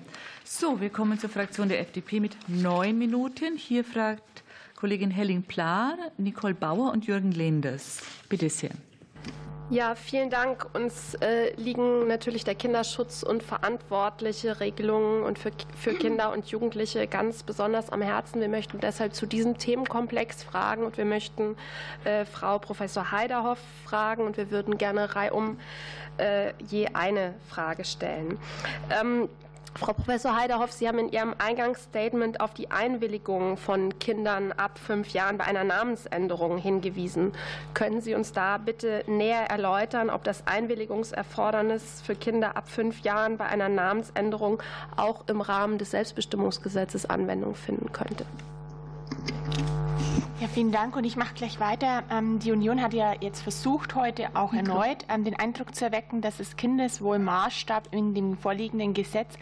So, 0.48 0.80
wir 0.80 0.92
kommen 0.92 1.18
zur 1.18 1.32
Fraktion 1.32 1.70
der 1.70 1.80
FDP 1.80 2.20
mit 2.20 2.38
neun 2.48 3.00
Minuten. 3.00 3.58
Hier 3.58 3.84
fragt 3.84 4.44
Kollegin 4.76 5.10
Helling-Plar, 5.10 5.98
Nicole 6.20 6.54
Bauer 6.54 6.92
und 6.92 7.08
Jürgen 7.08 7.32
Lenders. 7.32 8.04
Bitte 8.30 8.48
sehr. 8.52 8.70
Ja, 9.72 9.96
vielen 9.96 10.30
Dank. 10.30 10.68
Uns 10.76 11.16
äh, 11.16 11.56
liegen 11.56 12.08
natürlich 12.08 12.44
der 12.44 12.54
Kinderschutz 12.54 13.24
und 13.24 13.42
verantwortliche 13.42 14.60
Regelungen 14.60 15.24
und 15.24 15.40
für, 15.40 15.52
für 15.76 15.96
Kinder 15.96 16.32
und 16.32 16.46
Jugendliche 16.46 17.08
ganz 17.08 17.42
besonders 17.42 17.90
am 17.90 18.04
Herzen. 18.04 18.40
Wir 18.40 18.48
möchten 18.48 18.80
deshalb 18.80 19.16
zu 19.16 19.26
diesem 19.26 19.58
Themenkomplex 19.58 20.44
fragen 20.44 20.84
und 20.84 20.98
wir 20.98 21.06
möchten 21.06 21.58
äh, 22.04 22.24
Frau 22.24 22.60
Professor 22.60 23.12
Heiderhoff 23.12 23.58
fragen 23.84 24.24
und 24.24 24.38
wir 24.38 24.52
würden 24.52 24.78
gerne 24.78 25.16
reihum 25.16 25.58
äh, 26.18 26.54
je 26.68 26.90
eine 26.94 27.34
Frage 27.50 27.84
stellen. 27.84 28.38
Ähm, 28.92 29.28
Frau 29.78 29.92
Professor 29.92 30.38
Heiderhoff, 30.38 30.72
Sie 30.72 30.88
haben 30.88 31.00
in 31.00 31.10
Ihrem 31.10 31.36
Eingangsstatement 31.38 32.40
auf 32.40 32.54
die 32.54 32.72
Einwilligung 32.72 33.58
von 33.58 34.00
Kindern 34.00 34.54
ab 34.54 34.80
fünf 34.80 35.10
Jahren 35.10 35.38
bei 35.38 35.44
einer 35.44 35.66
Namensänderung 35.66 36.58
hingewiesen. 36.58 37.34
Können 37.74 38.00
Sie 38.00 38.16
uns 38.16 38.32
da 38.32 38.58
bitte 38.58 39.04
näher 39.08 39.50
erläutern, 39.50 40.10
ob 40.10 40.24
das 40.24 40.48
Einwilligungserfordernis 40.48 42.02
für 42.06 42.16
Kinder 42.16 42.56
ab 42.56 42.70
fünf 42.70 43.02
Jahren 43.02 43.36
bei 43.36 43.48
einer 43.48 43.68
Namensänderung 43.68 44.64
auch 44.96 45.28
im 45.28 45.42
Rahmen 45.42 45.78
des 45.78 45.92
Selbstbestimmungsgesetzes 45.92 47.06
Anwendung 47.10 47.54
finden 47.54 47.92
könnte? 47.92 48.26
Ja, 50.42 50.48
vielen 50.48 50.72
Dank 50.72 50.96
und 50.96 51.06
ich 51.06 51.16
mache 51.16 51.34
gleich 51.34 51.60
weiter. 51.60 52.04
Ähm, 52.12 52.40
die 52.40 52.52
Union 52.52 52.82
hat 52.82 52.94
ja 52.94 53.14
jetzt 53.22 53.42
versucht, 53.42 53.96
heute 53.96 54.36
auch 54.36 54.54
erneut 54.54 55.06
ähm, 55.10 55.24
den 55.24 55.36
Eindruck 55.36 55.74
zu 55.74 55.86
erwecken, 55.86 56.22
dass 56.22 56.38
das 56.38 56.56
Kindeswohlmaßstab 56.58 57.88
in 57.92 58.14
dem 58.14 58.38
vorliegenden 58.38 58.94
Gesetz 58.94 59.38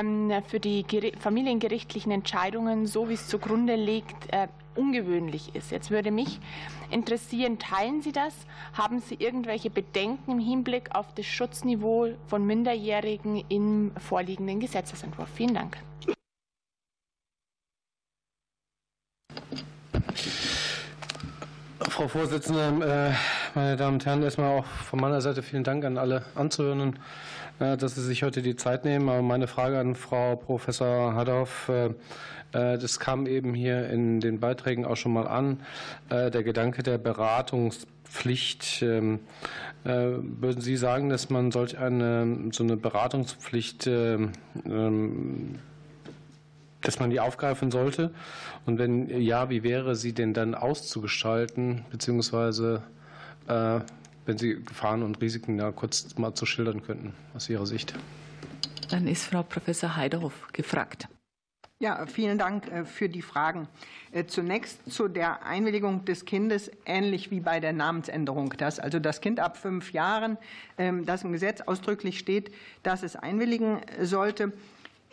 ähm, 0.00 0.32
für 0.48 0.60
die 0.60 0.84
familiengerichtlichen 1.18 2.10
Entscheidungen, 2.10 2.86
so 2.86 3.08
wie 3.08 3.14
es 3.14 3.28
zugrunde 3.28 3.76
liegt, 3.76 4.32
äh, 4.32 4.48
ungewöhnlich 4.76 5.54
ist. 5.54 5.70
Jetzt 5.70 5.90
würde 5.90 6.10
mich 6.10 6.40
interessieren, 6.90 7.58
teilen 7.58 8.02
Sie 8.02 8.12
das? 8.12 8.34
Haben 8.72 9.00
Sie 9.00 9.16
irgendwelche 9.16 9.70
Bedenken 9.70 10.32
im 10.32 10.38
Hinblick 10.38 10.94
auf 10.94 11.14
das 11.14 11.26
Schutzniveau 11.26 12.14
von 12.26 12.46
Minderjährigen 12.46 13.44
im 13.48 13.92
vorliegenden 13.98 14.58
Gesetzesentwurf? 14.58 15.28
Vielen 15.34 15.54
Dank. 15.54 15.78
Frau 21.94 22.08
Vorsitzende, 22.08 23.14
äh, 23.14 23.14
meine 23.54 23.76
Damen 23.76 23.94
und 23.94 24.06
Herren, 24.06 24.22
erstmal 24.22 24.58
auch 24.58 24.64
von 24.64 25.00
meiner 25.00 25.20
Seite 25.20 25.42
vielen 25.42 25.64
Dank 25.64 25.84
an 25.84 25.98
alle 25.98 26.24
Anzuhörenden, 26.34 26.98
äh, 27.60 27.76
dass 27.76 27.94
Sie 27.94 28.02
sich 28.02 28.22
heute 28.22 28.42
die 28.42 28.56
Zeit 28.56 28.84
nehmen. 28.84 29.08
Aber 29.08 29.22
meine 29.22 29.46
Frage 29.46 29.78
an 29.78 29.94
Frau 29.94 30.36
Professor 30.36 31.14
Hadorf, 31.14 31.68
äh, 31.68 31.90
das 32.52 33.00
kam 33.00 33.26
eben 33.26 33.54
hier 33.54 33.88
in 33.90 34.20
den 34.20 34.38
Beiträgen 34.38 34.84
auch 34.84 34.96
schon 34.96 35.12
mal 35.12 35.26
an, 35.26 35.58
der 36.08 36.30
Gedanke 36.30 36.84
der 36.84 36.98
Beratungspflicht. 36.98 38.80
Ähm, 38.82 39.18
würden 39.82 40.60
Sie 40.60 40.76
sagen, 40.76 41.08
dass 41.08 41.30
man 41.30 41.50
solch 41.50 41.76
eine, 41.78 42.50
so 42.52 42.62
eine 42.62 42.76
Beratungspflicht 42.76 43.88
ähm, 43.88 44.30
dass 46.84 47.00
man 47.00 47.10
die 47.10 47.20
aufgreifen 47.20 47.70
sollte? 47.70 48.12
Und 48.66 48.78
wenn 48.78 49.20
ja, 49.20 49.50
wie 49.50 49.62
wäre 49.62 49.96
sie 49.96 50.12
denn 50.12 50.34
dann 50.34 50.54
auszugestalten, 50.54 51.84
beziehungsweise 51.90 52.82
äh, 53.48 53.80
wenn 54.26 54.38
Sie 54.38 54.62
Gefahren 54.62 55.02
und 55.02 55.20
Risiken 55.20 55.58
ja 55.58 55.70
kurz 55.70 56.16
mal 56.16 56.34
zu 56.34 56.46
schildern 56.46 56.82
könnten 56.82 57.12
aus 57.34 57.48
Ihrer 57.48 57.66
Sicht? 57.66 57.94
Dann 58.90 59.06
ist 59.06 59.24
Frau 59.24 59.42
Professor 59.42 59.96
Heiderhoff 59.96 60.48
gefragt. 60.52 61.08
Ja, 61.80 62.06
vielen 62.06 62.38
Dank 62.38 62.68
äh, 62.68 62.84
für 62.84 63.08
die 63.08 63.20
Fragen. 63.20 63.68
Äh, 64.12 64.26
zunächst 64.26 64.90
zu 64.90 65.08
der 65.08 65.44
Einwilligung 65.44 66.04
des 66.04 66.24
Kindes, 66.24 66.70
ähnlich 66.86 67.30
wie 67.30 67.40
bei 67.40 67.60
der 67.60 67.72
Namensänderung, 67.72 68.50
dass 68.56 68.78
also 68.78 69.00
das 69.00 69.20
Kind 69.20 69.40
ab 69.40 69.56
fünf 69.56 69.92
Jahren, 69.92 70.38
ähm, 70.78 71.04
das 71.04 71.24
im 71.24 71.32
Gesetz 71.32 71.60
ausdrücklich 71.60 72.18
steht, 72.18 72.54
dass 72.84 73.02
es 73.02 73.16
einwilligen 73.16 73.80
sollte. 74.00 74.52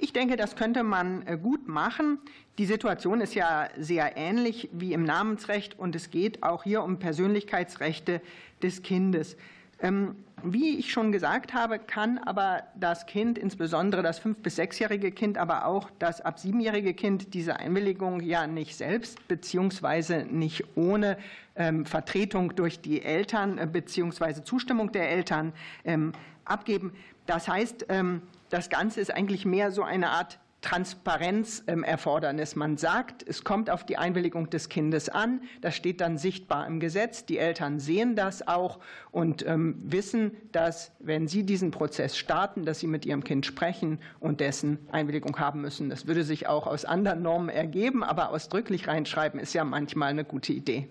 Ich 0.03 0.13
denke, 0.13 0.35
das 0.35 0.55
könnte 0.55 0.81
man 0.81 1.21
äh, 1.27 1.37
gut 1.37 1.67
machen. 1.67 2.17
Die 2.57 2.65
Situation 2.65 3.21
ist 3.21 3.35
ja 3.35 3.69
sehr 3.77 4.17
ähnlich 4.17 4.67
wie 4.71 4.93
im 4.93 5.03
Namensrecht 5.03 5.77
und 5.77 5.95
es 5.95 6.09
geht 6.09 6.41
auch 6.41 6.63
hier 6.63 6.81
um 6.81 6.97
Persönlichkeitsrechte 6.97 8.19
des 8.63 8.81
Kindes. 8.81 9.37
Ähm, 9.79 10.15
wie 10.43 10.79
ich 10.79 10.91
schon 10.91 11.11
gesagt 11.11 11.53
habe, 11.53 11.77
kann 11.77 12.17
aber 12.17 12.63
das 12.73 13.05
Kind, 13.05 13.37
insbesondere 13.37 14.01
das 14.01 14.17
fünf- 14.17 14.39
bis 14.39 14.55
sechsjährige 14.55 15.11
Kind, 15.11 15.37
aber 15.37 15.67
auch 15.67 15.91
das 15.99 16.19
ab 16.19 16.39
siebenjährige 16.39 16.95
Kind 16.95 17.35
diese 17.35 17.57
Einwilligung 17.57 18.21
ja 18.21 18.47
nicht 18.47 18.75
selbst 18.75 19.27
beziehungsweise 19.27 20.25
nicht 20.27 20.63
ohne 20.73 21.15
ähm, 21.55 21.85
Vertretung 21.85 22.55
durch 22.55 22.81
die 22.81 23.03
Eltern 23.03 23.59
äh, 23.59 23.67
beziehungsweise 23.71 24.43
Zustimmung 24.43 24.91
der 24.91 25.11
Eltern 25.11 25.53
ähm, 25.85 26.13
abgeben. 26.43 26.91
Das 27.27 27.47
heißt, 27.47 27.85
das 28.51 28.69
Ganze 28.69 29.01
ist 29.01 29.13
eigentlich 29.13 29.45
mehr 29.45 29.71
so 29.71 29.81
eine 29.83 30.09
Art 30.11 30.39
Transparenzerfordernis. 30.61 32.55
Man 32.55 32.77
sagt, 32.77 33.27
es 33.27 33.43
kommt 33.43 33.69
auf 33.69 33.83
die 33.83 33.97
Einwilligung 33.97 34.49
des 34.49 34.69
Kindes 34.69 35.09
an. 35.09 35.41
Das 35.61 35.75
steht 35.75 36.01
dann 36.01 36.17
sichtbar 36.17 36.67
im 36.67 36.79
Gesetz. 36.79 37.25
Die 37.25 37.39
Eltern 37.39 37.79
sehen 37.79 38.15
das 38.15 38.47
auch 38.47 38.79
und 39.09 39.45
ähm, 39.47 39.81
wissen, 39.83 40.37
dass, 40.51 40.91
wenn 40.99 41.27
sie 41.27 41.43
diesen 41.43 41.71
Prozess 41.71 42.15
starten, 42.15 42.63
dass 42.63 42.79
sie 42.79 42.87
mit 42.87 43.05
ihrem 43.05 43.23
Kind 43.23 43.45
sprechen 43.45 43.99
und 44.19 44.39
dessen 44.39 44.77
Einwilligung 44.91 45.39
haben 45.39 45.61
müssen. 45.61 45.89
Das 45.89 46.05
würde 46.05 46.23
sich 46.23 46.47
auch 46.47 46.67
aus 46.67 46.85
anderen 46.85 47.23
Normen 47.23 47.49
ergeben, 47.49 48.03
aber 48.03 48.29
ausdrücklich 48.29 48.87
reinschreiben 48.87 49.39
ist 49.39 49.53
ja 49.53 49.63
manchmal 49.63 50.09
eine 50.09 50.25
gute 50.25 50.53
Idee. 50.53 50.87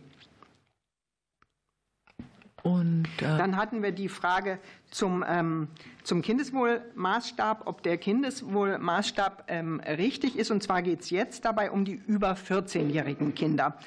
Und 2.62 3.08
äh 3.18 3.38
dann 3.38 3.56
hatten 3.56 3.82
wir 3.82 3.92
die 3.92 4.08
Frage 4.08 4.58
zum, 4.90 5.24
ähm, 5.26 5.68
zum 6.02 6.22
Kindeswohlmaßstab, 6.22 7.66
ob 7.66 7.82
der 7.82 7.96
Kindeswohlmaßstab 7.98 9.44
ähm, 9.48 9.80
richtig 9.80 10.36
ist. 10.36 10.50
Und 10.50 10.62
zwar 10.62 10.82
geht 10.82 11.00
es 11.00 11.10
jetzt 11.10 11.44
dabei 11.44 11.70
um 11.70 11.84
die 11.84 12.00
über 12.06 12.32
14-jährigen 12.32 13.34
Kinder. 13.34 13.78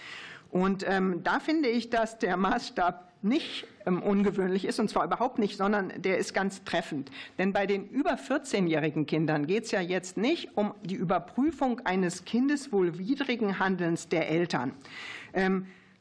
Und 0.50 0.86
ähm, 0.88 1.22
da 1.24 1.40
finde 1.40 1.70
ich, 1.70 1.90
dass 1.90 2.20
der 2.20 2.38
Maßstab 2.38 3.12
nicht 3.24 3.66
ähm, 3.86 4.04
ungewöhnlich 4.04 4.66
ist, 4.66 4.80
und 4.80 4.90
zwar 4.90 5.06
überhaupt 5.06 5.40
nicht, 5.40 5.58
sondern 5.58 5.92
der 5.98 6.18
ist 6.18 6.34
ganz 6.34 6.64
treffend. 6.64 7.10
Denn 7.38 7.54
bei 7.54 7.66
den 7.66 7.88
über 7.88 8.16
14-jährigen 8.16 9.06
Kindern 9.06 9.48
geht 9.48 9.64
es 9.66 9.72
ja 9.72 9.82
jetzt 9.82 10.18
nicht 10.18 10.56
um 10.56 10.74
die 10.84 10.96
Überprüfung 10.96 11.80
eines 11.86 12.26
kindeswohlwidrigen 12.26 13.60
Handelns 13.60 14.10
der 14.10 14.30
Eltern. 14.30 14.74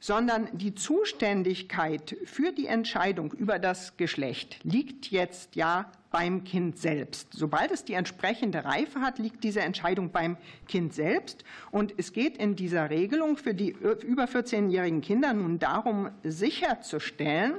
Sondern 0.05 0.49
die 0.53 0.75
Zuständigkeit 0.75 2.17
für 2.25 2.51
die 2.51 2.67
Entscheidung 2.67 3.33
über 3.33 3.61
das 3.61 3.97
Geschlecht 3.97 4.59
liegt 4.65 5.13
jetzt 5.13 5.55
ja 5.55 5.93
beim 6.11 6.43
Kind 6.43 6.77
selbst. 6.77 7.29
Sobald 7.33 7.71
es 7.71 7.85
die 7.85 7.93
entsprechende 7.93 8.65
Reife 8.65 9.01
hat, 9.01 9.21
liegt 9.21 9.45
diese 9.45 9.61
Entscheidung 9.61 10.11
beim 10.11 10.39
Kind 10.67 10.93
selbst. 10.93 11.45
Und 11.71 11.95
es 11.99 12.13
geht 12.13 12.37
in 12.37 12.57
dieser 12.57 12.91
Regelung 12.91 13.37
für 13.37 13.55
die 13.55 13.71
über 13.71 14.25
14-jährigen 14.25 15.03
Kinder 15.03 15.33
nun 15.35 15.61
darum, 15.61 16.11
sicherzustellen, 16.25 17.55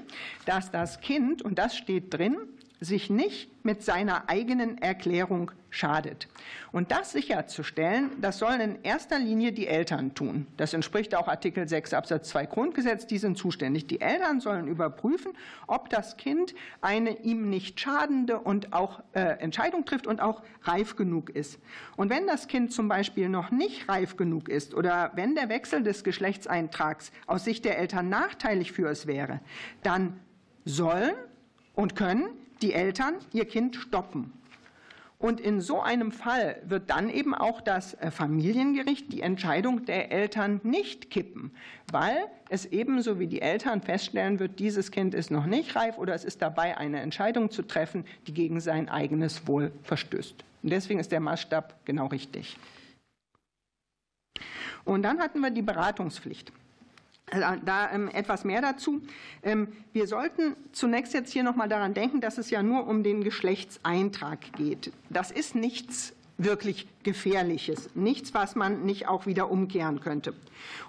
dass 0.46 0.70
das 0.70 1.00
Kind, 1.00 1.42
und 1.44 1.58
das 1.58 1.78
steht 1.78 2.14
drin, 2.14 2.36
sich 2.84 3.10
nicht 3.10 3.50
mit 3.66 3.82
seiner 3.82 4.30
eigenen 4.30 4.78
Erklärung 4.78 5.52
schadet. 5.70 6.28
Und 6.72 6.92
das 6.92 7.14
sicherzustellen, 7.14 8.12
das 8.22 8.38
sollen 8.38 8.62
in 8.62 8.84
erster 8.84 9.20
Linie 9.20 9.54
die 9.54 9.68
Eltern 9.68 10.14
tun. 10.14 10.48
Das 10.58 10.74
entspricht 10.74 11.16
auch 11.16 11.28
Artikel 11.28 11.68
6 11.68 11.94
Absatz 11.94 12.30
2 12.30 12.46
Grundgesetz. 12.46 13.08
Die 13.08 13.18
sind 13.18 13.38
zuständig. 13.38 13.88
Die 13.88 14.02
Eltern 14.02 14.40
sollen 14.40 14.68
überprüfen, 14.68 15.32
ob 15.66 15.90
das 15.90 16.18
Kind 16.18 16.54
eine 16.82 17.22
ihm 17.22 17.50
nicht 17.50 17.80
schadende 17.80 18.40
und 18.40 18.74
auch 18.74 19.02
äh, 19.14 19.22
Entscheidung 19.40 19.86
trifft 19.86 20.06
und 20.06 20.22
auch 20.22 20.44
reif 20.64 20.96
genug 20.96 21.30
ist. 21.30 21.60
Und 21.96 22.10
wenn 22.10 22.28
das 22.28 22.48
Kind 22.48 22.74
zum 22.74 22.88
Beispiel 22.88 23.30
noch 23.30 23.50
nicht 23.50 23.90
reif 23.90 24.18
genug 24.18 24.50
ist 24.50 24.74
oder 24.74 25.12
wenn 25.16 25.36
der 25.36 25.50
Wechsel 25.50 25.84
des 25.84 26.04
Geschlechtseintrags 26.04 27.12
aus 27.28 27.46
Sicht 27.46 27.66
der 27.66 27.80
Eltern 27.80 28.10
nachteilig 28.10 28.72
für 28.74 28.90
es 28.90 29.08
wäre, 29.08 29.40
dann 29.82 30.20
sollen 30.66 31.14
und 31.74 31.96
können 31.96 32.26
die 32.62 32.74
Eltern 32.74 33.16
ihr 33.34 33.46
Kind 33.46 33.76
stoppen. 33.76 34.32
Und 35.24 35.40
in 35.40 35.62
so 35.62 35.80
einem 35.82 36.12
Fall 36.12 36.62
wird 36.66 36.90
dann 36.90 37.10
eben 37.10 37.34
auch 37.34 37.62
das 37.62 37.94
äh, 37.94 38.12
Familiengericht 38.12 39.14
die 39.14 39.22
Entscheidung 39.22 39.86
der 39.86 40.12
Eltern 40.12 40.60
nicht 40.64 41.12
kippen, 41.12 41.52
weil 41.94 42.26
es 42.50 42.66
ebenso 42.66 43.20
wie 43.20 43.28
die 43.28 43.42
Eltern 43.42 43.82
feststellen 43.82 44.40
wird, 44.40 44.60
dieses 44.60 44.92
Kind 44.92 45.14
ist 45.14 45.32
noch 45.32 45.46
nicht 45.46 45.78
reif 45.78 45.98
oder 45.98 46.14
es 46.14 46.26
ist 46.26 46.42
dabei, 46.42 46.78
eine 46.78 47.00
Entscheidung 47.00 47.52
zu 47.52 47.62
treffen, 47.62 48.04
die 48.28 48.34
gegen 48.34 48.60
sein 48.60 48.90
eigenes 48.90 49.48
Wohl 49.48 49.72
verstößt. 49.84 50.44
Und 50.62 50.70
deswegen 50.70 51.00
ist 51.00 51.14
der 51.14 51.22
Maßstab 51.22 51.86
genau 51.86 52.08
richtig. 52.08 52.58
Und 54.84 55.04
dann 55.04 55.20
hatten 55.20 55.40
wir 55.40 55.52
die 55.52 55.62
Beratungspflicht. 55.62 56.52
Also, 57.34 57.62
da 57.66 57.92
ähm, 57.92 58.10
etwas 58.10 58.44
mehr 58.44 58.62
dazu. 58.62 59.02
Ähm, 59.42 59.70
wir 59.92 60.08
sollten 60.08 60.56
zunächst 60.72 61.14
jetzt 61.14 61.32
hier 61.32 61.44
noch 61.44 61.56
mal 61.56 61.68
daran 61.68 61.94
denken, 61.94 62.22
dass 62.22 62.38
es 62.38 62.50
ja 62.50 62.62
nur 62.62 62.88
um 62.88 63.04
den 63.04 63.24
Geschlechtseintrag 63.24 64.54
geht. 64.54 64.92
Das 65.10 65.32
ist 65.32 65.56
nichts 65.56 66.14
wirklich 66.38 66.88
Gefährliches, 67.04 67.90
nichts, 67.96 68.34
was 68.34 68.56
man 68.56 68.86
nicht 68.86 69.08
auch 69.08 69.26
wieder 69.26 69.52
umkehren 69.52 70.00
könnte. 70.00 70.34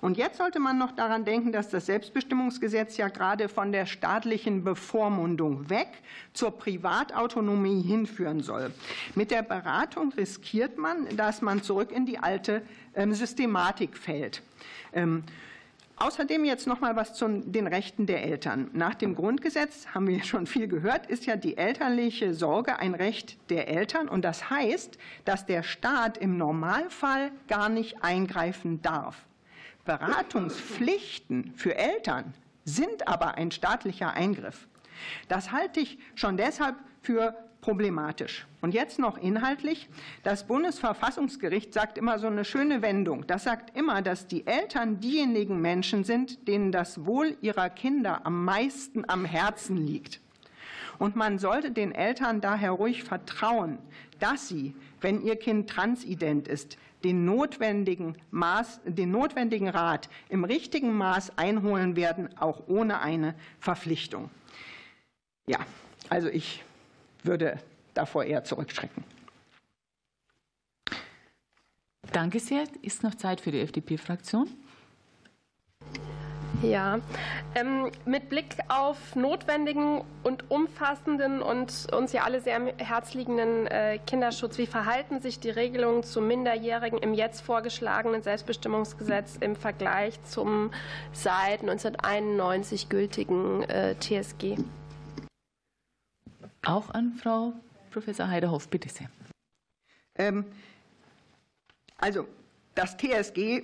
Und 0.00 0.16
jetzt 0.16 0.38
sollte 0.38 0.58
man 0.58 0.78
noch 0.78 0.92
daran 0.92 1.24
denken, 1.24 1.52
dass 1.52 1.68
das 1.68 1.86
Selbstbestimmungsgesetz 1.86 2.96
ja 2.96 3.08
gerade 3.08 3.48
von 3.48 3.72
der 3.72 3.86
staatlichen 3.86 4.64
Bevormundung 4.64 5.68
weg 5.68 5.88
zur 6.32 6.52
Privatautonomie 6.52 7.82
hinführen 7.82 8.40
soll. 8.40 8.72
Mit 9.14 9.30
der 9.30 9.42
Beratung 9.42 10.12
riskiert 10.12 10.78
man, 10.78 11.16
dass 11.16 11.42
man 11.42 11.62
zurück 11.62 11.90
in 11.90 12.06
die 12.06 12.18
alte 12.18 12.62
ähm, 12.94 13.12
Systematik 13.12 13.96
fällt. 13.96 14.42
Außerdem 15.96 16.44
jetzt 16.44 16.66
noch 16.66 16.80
mal 16.80 16.96
was 16.96 17.14
zu 17.14 17.28
den 17.28 17.68
Rechten 17.68 18.06
der 18.06 18.24
Eltern. 18.24 18.68
Nach 18.72 18.94
dem 18.94 19.14
Grundgesetz 19.14 19.86
haben 19.94 20.08
wir 20.08 20.24
schon 20.24 20.46
viel 20.46 20.66
gehört, 20.66 21.06
ist 21.06 21.24
ja 21.26 21.36
die 21.36 21.56
elterliche 21.56 22.34
Sorge 22.34 22.78
ein 22.78 22.94
Recht 22.94 23.38
der 23.48 23.68
Eltern 23.68 24.08
und 24.08 24.24
das 24.24 24.50
heißt, 24.50 24.98
dass 25.24 25.46
der 25.46 25.62
Staat 25.62 26.18
im 26.18 26.36
Normalfall 26.36 27.30
gar 27.46 27.68
nicht 27.68 28.02
eingreifen 28.02 28.82
darf. 28.82 29.24
Beratungspflichten 29.84 31.52
für 31.54 31.76
Eltern 31.76 32.34
sind 32.64 33.06
aber 33.06 33.36
ein 33.36 33.52
staatlicher 33.52 34.14
Eingriff. 34.14 34.66
Das 35.28 35.52
halte 35.52 35.80
ich 35.80 35.98
schon 36.14 36.36
deshalb 36.36 36.76
für 37.02 37.36
problematisch. 37.64 38.46
Und 38.60 38.74
jetzt 38.74 38.98
noch 38.98 39.16
inhaltlich. 39.16 39.88
Das 40.22 40.46
Bundesverfassungsgericht 40.46 41.72
sagt 41.72 41.96
immer 41.96 42.18
so 42.18 42.26
eine 42.26 42.44
schöne 42.44 42.82
Wendung. 42.82 43.26
Das 43.26 43.44
sagt 43.44 43.74
immer, 43.74 44.02
dass 44.02 44.26
die 44.26 44.46
Eltern 44.46 45.00
diejenigen 45.00 45.62
Menschen 45.62 46.04
sind, 46.04 46.46
denen 46.46 46.72
das 46.72 47.06
Wohl 47.06 47.38
ihrer 47.40 47.70
Kinder 47.70 48.26
am 48.26 48.44
meisten 48.44 49.08
am 49.08 49.24
Herzen 49.24 49.78
liegt. 49.78 50.20
Und 50.98 51.16
man 51.16 51.38
sollte 51.38 51.70
den 51.70 51.92
Eltern 51.92 52.42
daher 52.42 52.72
ruhig 52.72 53.02
vertrauen, 53.02 53.78
dass 54.20 54.46
sie, 54.46 54.74
wenn 55.00 55.22
ihr 55.22 55.36
Kind 55.36 55.70
transident 55.70 56.46
ist, 56.46 56.76
den 57.02 57.24
notwendigen, 57.24 58.18
Maß, 58.30 58.82
den 58.84 59.10
notwendigen 59.10 59.68
Rat 59.68 60.10
im 60.28 60.44
richtigen 60.44 60.92
Maß 60.92 61.38
einholen 61.38 61.96
werden, 61.96 62.28
auch 62.38 62.64
ohne 62.66 63.00
eine 63.00 63.34
Verpflichtung. 63.58 64.28
Ja, 65.46 65.60
also 66.10 66.28
ich 66.28 66.62
würde 67.24 67.58
davor 67.94 68.24
eher 68.24 68.44
zurückschrecken. 68.44 69.04
Danke 72.12 72.38
sehr. 72.38 72.64
Ist 72.82 73.02
noch 73.02 73.14
Zeit 73.14 73.40
für 73.40 73.50
die 73.50 73.60
FDP-Fraktion? 73.60 74.48
Ja, 76.62 77.00
ähm, 77.54 77.90
mit 78.06 78.30
Blick 78.30 78.56
auf 78.68 79.16
notwendigen 79.16 80.02
und 80.22 80.50
umfassenden 80.50 81.42
und 81.42 81.92
uns 81.92 82.12
ja 82.12 82.22
alle 82.22 82.40
sehr 82.40 82.56
am 82.56 82.68
Herz 82.78 83.12
liegenden 83.12 83.66
äh, 83.66 83.98
Kinderschutz, 84.06 84.56
wie 84.56 84.66
verhalten 84.66 85.20
sich 85.20 85.40
die 85.40 85.50
Regelungen 85.50 86.04
zu 86.04 86.20
Minderjährigen 86.22 86.98
im 86.98 87.12
jetzt 87.12 87.40
vorgeschlagenen 87.42 88.22
Selbstbestimmungsgesetz 88.22 89.36
im 89.40 89.56
Vergleich 89.56 90.22
zum 90.24 90.70
seit 91.12 91.60
1991 91.60 92.88
gültigen 92.88 93.64
äh, 93.64 93.96
TSG? 93.98 94.56
Auch 96.66 96.90
an 96.90 97.14
Frau 97.14 97.52
Professor 97.90 98.28
Heiderhoff, 98.28 98.68
bitte 98.68 98.88
sehr. 98.88 99.08
Ähm, 100.16 100.44
also 101.98 102.26
das 102.74 102.96
TSG 102.96 103.62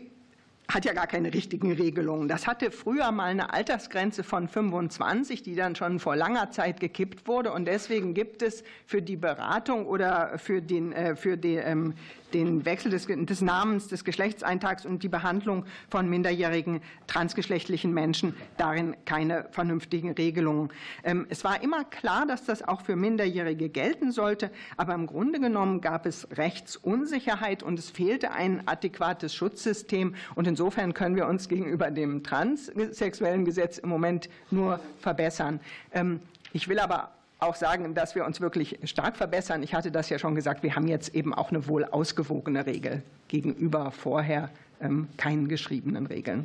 hat 0.74 0.84
ja 0.84 0.92
gar 0.92 1.06
keine 1.06 1.32
richtigen 1.32 1.72
Regelungen. 1.72 2.28
Das 2.28 2.46
hatte 2.46 2.70
früher 2.70 3.10
mal 3.12 3.26
eine 3.26 3.52
Altersgrenze 3.52 4.22
von 4.22 4.48
25, 4.48 5.42
die 5.42 5.54
dann 5.54 5.76
schon 5.76 5.98
vor 5.98 6.16
langer 6.16 6.50
Zeit 6.50 6.80
gekippt 6.80 7.26
wurde. 7.26 7.52
Und 7.52 7.66
deswegen 7.66 8.14
gibt 8.14 8.42
es 8.42 8.62
für 8.86 9.02
die 9.02 9.16
Beratung 9.16 9.86
oder 9.86 10.38
für 10.38 10.62
den, 10.62 10.92
äh, 10.92 11.16
für 11.16 11.38
ähm, 11.44 11.94
den 12.32 12.64
Wechsel 12.64 12.90
des, 12.90 13.06
des, 13.06 13.40
Namens, 13.40 13.88
des 13.88 14.04
Geschlechtseintrags 14.04 14.86
und 14.86 15.02
die 15.02 15.08
Behandlung 15.08 15.64
von 15.88 16.08
minderjährigen 16.08 16.80
transgeschlechtlichen 17.06 17.92
Menschen 17.92 18.34
darin 18.56 18.96
keine 19.04 19.48
vernünftigen 19.50 20.12
Regelungen. 20.12 20.70
Ähm, 21.04 21.26
es 21.28 21.44
war 21.44 21.62
immer 21.62 21.84
klar, 21.84 22.26
dass 22.26 22.44
das 22.44 22.66
auch 22.66 22.82
für 22.82 22.96
Minderjährige 22.96 23.68
gelten 23.68 24.12
sollte, 24.12 24.50
aber 24.76 24.94
im 24.94 25.06
Grunde 25.06 25.40
genommen 25.40 25.80
gab 25.80 26.06
es 26.06 26.28
Rechtsunsicherheit 26.36 27.62
und 27.62 27.78
es 27.78 27.90
fehlte 27.90 28.30
ein 28.30 28.66
adäquates 28.66 29.34
Schutzsystem. 29.34 30.14
Und 30.34 30.46
insofern 30.60 30.92
können 30.92 31.16
wir 31.16 31.26
uns 31.26 31.48
gegenüber 31.48 31.90
dem 31.90 32.22
transsexuellen 32.22 33.46
Gesetz 33.46 33.78
im 33.78 33.88
Moment 33.88 34.28
nur 34.50 34.78
verbessern. 34.98 35.58
Ähm, 35.94 36.20
ich 36.52 36.68
will 36.68 36.78
aber 36.78 37.12
auch 37.38 37.54
sagen, 37.54 37.94
dass 37.94 38.14
wir 38.14 38.26
uns 38.26 38.42
wirklich 38.42 38.78
stark 38.84 39.16
verbessern. 39.16 39.62
Ich 39.62 39.72
hatte 39.72 39.90
das 39.90 40.10
ja 40.10 40.18
schon 40.18 40.34
gesagt, 40.34 40.62
wir 40.62 40.76
haben 40.76 40.86
jetzt 40.86 41.14
eben 41.14 41.32
auch 41.32 41.48
eine 41.48 41.66
wohl 41.66 41.86
ausgewogene 41.86 42.66
Regel 42.66 43.02
gegenüber 43.28 43.90
vorher 43.90 44.50
ähm, 44.82 45.08
keinen 45.16 45.48
geschriebenen 45.48 46.04
Regeln. 46.04 46.44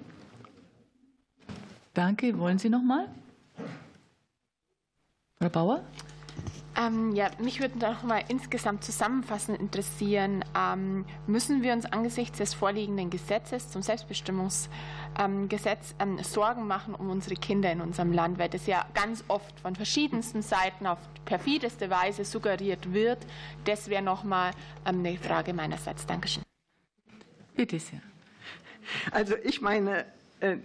Danke. 1.94 2.40
Wollen 2.40 2.58
Sie 2.58 2.70
noch 2.70 2.84
mal? 2.84 3.10
Frau 5.42 5.50
Bauer? 5.50 5.84
Ähm, 6.78 7.16
ja, 7.16 7.32
mich 7.40 7.62
würde 7.62 7.80
noch 7.80 8.04
mal 8.04 8.22
insgesamt 8.28 8.84
zusammenfassend 8.84 9.58
interessieren, 9.60 10.44
ähm, 10.58 11.06
müssen 11.26 11.64
wir 11.64 11.72
uns 11.72 11.86
angesichts 11.86 12.40
des 12.40 12.54
vorliegenden 12.54 13.10
Gesetzes 13.10 13.72
zum 13.72 13.82
Selbstbestimmungsgesetz 13.82 15.96
ähm, 16.00 16.22
Sorgen 16.22 16.68
machen 16.68 16.94
um 16.94 17.10
unsere 17.10 17.36
Kinder 17.36 17.72
in 17.72 17.80
unserem 17.80 18.12
Land, 18.12 18.40
weil 18.40 18.50
das 18.50 18.68
ja 18.68 18.86
ganz 18.94 19.24
oft 19.30 19.58
von 19.62 19.74
verschiedensten 19.76 20.42
Seiten 20.42 20.86
auf 20.86 21.00
perfideste 21.24 21.90
Weise 21.90 22.26
suggeriert 22.26 22.94
wird. 22.94 23.20
Das 23.64 23.90
wäre 23.90 24.04
noch 24.04 24.26
mal 24.26 24.52
ähm, 24.86 25.00
eine 25.00 25.16
Frage 25.18 25.54
meinerseits. 25.54 26.06
Dankeschön. 26.06 26.44
Bitte 27.56 27.80
sehr. 27.80 28.02
Also 29.12 29.36
ich 29.44 29.62
meine, 29.62 30.06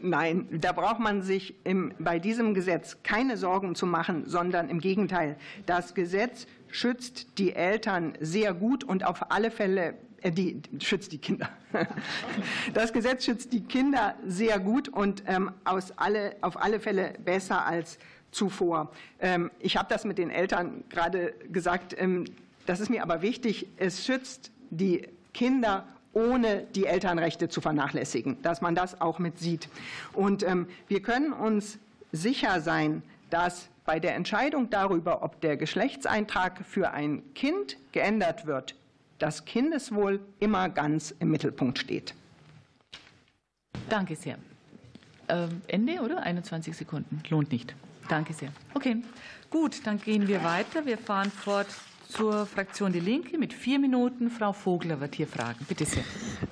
nein, 0.02 0.46
da 0.60 0.72
braucht 0.72 1.00
man 1.00 1.22
sich 1.22 1.54
im, 1.64 1.92
bei 1.98 2.18
diesem 2.18 2.54
Gesetz 2.54 2.98
keine 3.02 3.36
Sorgen 3.36 3.74
zu 3.74 3.86
machen, 3.86 4.24
sondern 4.26 4.68
im 4.68 4.80
Gegenteil. 4.80 5.36
Das 5.66 5.94
Gesetz 5.94 6.46
schützt 6.68 7.38
die 7.38 7.54
Eltern 7.54 8.14
sehr 8.20 8.54
gut 8.54 8.84
und 8.84 9.04
auf 9.04 9.30
alle 9.30 9.50
Fälle 9.50 9.94
äh, 10.22 10.30
die, 10.30 10.60
schützt 10.80 11.12
die 11.12 11.18
Kinder. 11.18 11.48
Das 12.74 12.92
Gesetz 12.92 13.24
schützt 13.24 13.52
die 13.52 13.62
Kinder 13.62 14.14
sehr 14.26 14.58
gut 14.58 14.88
und 14.88 15.22
ähm, 15.26 15.52
aus 15.64 15.92
alle, 15.96 16.36
auf 16.40 16.60
alle 16.60 16.80
Fälle 16.80 17.14
besser 17.24 17.64
als 17.64 17.98
zuvor. 18.30 18.92
Ähm, 19.20 19.50
ich 19.58 19.76
habe 19.76 19.88
das 19.88 20.04
mit 20.04 20.18
den 20.18 20.30
Eltern 20.30 20.84
gerade 20.88 21.34
gesagt. 21.50 21.94
Ähm, 21.98 22.24
das 22.66 22.80
ist 22.80 22.90
mir 22.90 23.02
aber 23.02 23.22
wichtig. 23.22 23.68
Es 23.76 24.04
schützt 24.04 24.52
die 24.70 25.08
Kinder 25.32 25.86
ohne 26.12 26.64
die 26.74 26.86
Elternrechte 26.86 27.48
zu 27.48 27.60
vernachlässigen, 27.60 28.40
dass 28.42 28.60
man 28.60 28.74
das 28.74 29.00
auch 29.00 29.18
mit 29.18 29.38
sieht. 29.38 29.68
Und 30.12 30.42
ähm, 30.42 30.66
wir 30.88 31.02
können 31.02 31.32
uns 31.32 31.78
sicher 32.12 32.60
sein, 32.60 33.02
dass 33.30 33.68
bei 33.84 34.00
der 34.00 34.14
Entscheidung 34.14 34.70
darüber, 34.70 35.22
ob 35.22 35.40
der 35.40 35.56
Geschlechtseintrag 35.56 36.64
für 36.64 36.90
ein 36.90 37.22
Kind 37.34 37.76
geändert 37.92 38.46
wird, 38.46 38.74
das 39.18 39.44
Kindeswohl 39.44 40.20
immer 40.38 40.68
ganz 40.68 41.14
im 41.18 41.30
Mittelpunkt 41.30 41.78
steht. 41.78 42.14
Danke 43.88 44.16
sehr. 44.16 44.38
Ähm, 45.28 45.62
Ende 45.68 46.00
oder 46.00 46.22
21 46.22 46.76
Sekunden? 46.76 47.22
Lohnt 47.28 47.52
nicht. 47.52 47.74
Danke 48.08 48.32
sehr. 48.32 48.50
Okay, 48.74 48.96
gut, 49.50 49.86
dann 49.86 50.00
gehen 50.00 50.26
wir 50.26 50.42
weiter. 50.42 50.86
Wir 50.86 50.98
fahren 50.98 51.30
fort 51.30 51.68
zur 52.10 52.44
Fraktion 52.44 52.92
Die 52.92 53.00
Linke 53.00 53.38
mit 53.38 53.52
vier 53.52 53.78
Minuten. 53.78 54.30
Frau 54.30 54.52
Vogler 54.52 55.00
wird 55.00 55.14
hier 55.14 55.28
fragen. 55.28 55.64
Bitte 55.68 55.86
sehr. 55.86 56.02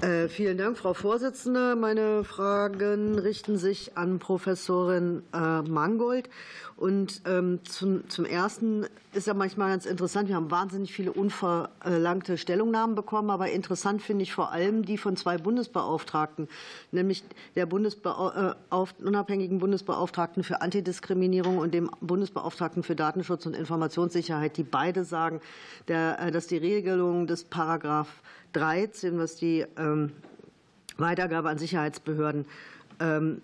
Äh, 0.01 0.29
vielen 0.29 0.57
Dank, 0.57 0.79
Frau 0.79 0.95
Vorsitzende. 0.95 1.75
Meine 1.75 2.23
Fragen 2.25 3.19
richten 3.19 3.59
sich 3.59 3.97
an 3.97 4.21
Professorin 4.21 5.23
äh, 5.35 5.63
Mangold. 5.63 6.31
Und 6.77 7.23
ähm, 7.27 7.61
zum, 7.65 8.09
zum 8.09 8.25
Ersten 8.25 8.87
ist 9.19 9.27
ja 9.27 9.35
manchmal 9.35 9.71
ganz 9.71 9.85
interessant, 9.85 10.29
wir 10.29 10.37
haben 10.37 10.51
wahnsinnig 10.51 10.93
viele 10.93 11.13
unverlangte 11.13 12.39
Stellungnahmen 12.39 12.95
bekommen, 12.95 13.31
aber 13.31 13.51
interessant 13.51 14.01
finde 14.01 14.23
ich 14.23 14.33
vor 14.33 14.53
allem 14.53 14.85
die 14.85 14.97
von 14.97 15.17
zwei 15.17 15.37
Bundesbeauftragten, 15.39 16.49
nämlich 16.93 17.25
der 17.57 17.67
Bundesbeau 17.67 18.31
äh, 18.31 18.55
unabhängigen 19.05 19.59
Bundesbeauftragten 19.59 20.45
für 20.45 20.63
Antidiskriminierung 20.63 21.59
und 21.59 21.75
dem 21.75 21.91
Bundesbeauftragten 22.01 22.85
für 22.85 22.95
Datenschutz 22.95 23.45
und 23.45 23.57
Informationssicherheit, 23.57 24.57
die 24.57 24.63
beide 24.63 25.03
sagen, 25.03 25.41
der, 25.89 26.21
äh, 26.21 26.31
dass 26.31 26.47
die 26.47 26.57
Regelung 26.57 27.27
des 27.27 27.43
Paragraph 27.43 28.23
13, 28.53 29.19
was 29.19 29.35
die 29.35 29.67
ähm, 29.77 30.13
Weitergabe 30.97 31.49
an 31.49 31.59
Sicherheitsbehörden 31.59 32.47
ähm, 33.01 33.43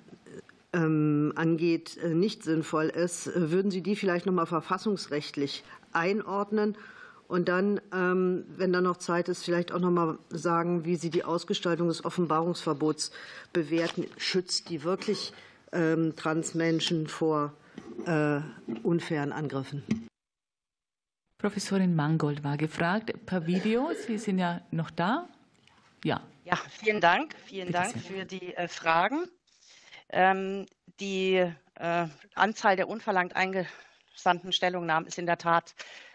angeht, 0.76 1.96
äh, 1.98 2.14
nicht 2.14 2.42
sinnvoll 2.42 2.86
ist. 2.86 3.30
Würden 3.34 3.70
Sie 3.70 3.82
die 3.82 3.96
vielleicht 3.96 4.26
noch 4.26 4.32
mal 4.32 4.46
verfassungsrechtlich 4.46 5.64
einordnen? 5.92 6.76
Und 7.26 7.48
dann, 7.48 7.80
ähm, 7.92 8.44
wenn 8.48 8.72
da 8.72 8.80
noch 8.80 8.98
Zeit 8.98 9.28
ist, 9.28 9.44
vielleicht 9.44 9.72
auch 9.72 9.80
noch 9.80 9.90
mal 9.90 10.18
sagen, 10.28 10.84
wie 10.84 10.96
Sie 10.96 11.10
die 11.10 11.24
Ausgestaltung 11.24 11.88
des 11.88 12.04
Offenbarungsverbots 12.04 13.12
bewerten. 13.52 14.06
Schützt 14.18 14.68
die 14.68 14.84
wirklich 14.84 15.32
ähm, 15.72 16.14
Transmenschen 16.16 17.06
vor 17.06 17.54
äh, 18.06 18.40
unfairen 18.82 19.32
Angriffen? 19.32 19.82
Professorin 21.38 21.94
Mangold 21.94 22.44
war 22.44 22.56
gefragt 22.56 23.12
per 23.26 23.46
Video. 23.46 23.90
Sie 24.06 24.18
sind 24.18 24.38
ja 24.38 24.60
noch 24.70 24.90
da. 24.90 25.28
Ja. 26.04 26.20
Ja, 26.44 26.56
vielen 26.70 27.00
Dank. 27.00 27.34
Vielen 27.46 27.66
Bitte 27.68 27.78
Dank 27.78 27.92
sehr. 27.92 28.02
für 28.02 28.24
die 28.24 28.54
äh, 28.54 28.68
Fragen. 28.68 29.24
Ähm, 30.10 30.66
die 31.00 31.36
äh, 31.74 32.06
Anzahl 32.34 32.76
der 32.76 32.88
unverlangt 32.88 33.34
eingesandten 33.36 34.52
Stellungnahmen 34.52 35.06
ist 35.06 35.18
in 35.18 35.26
der 35.26 35.38
Tat 35.38 35.74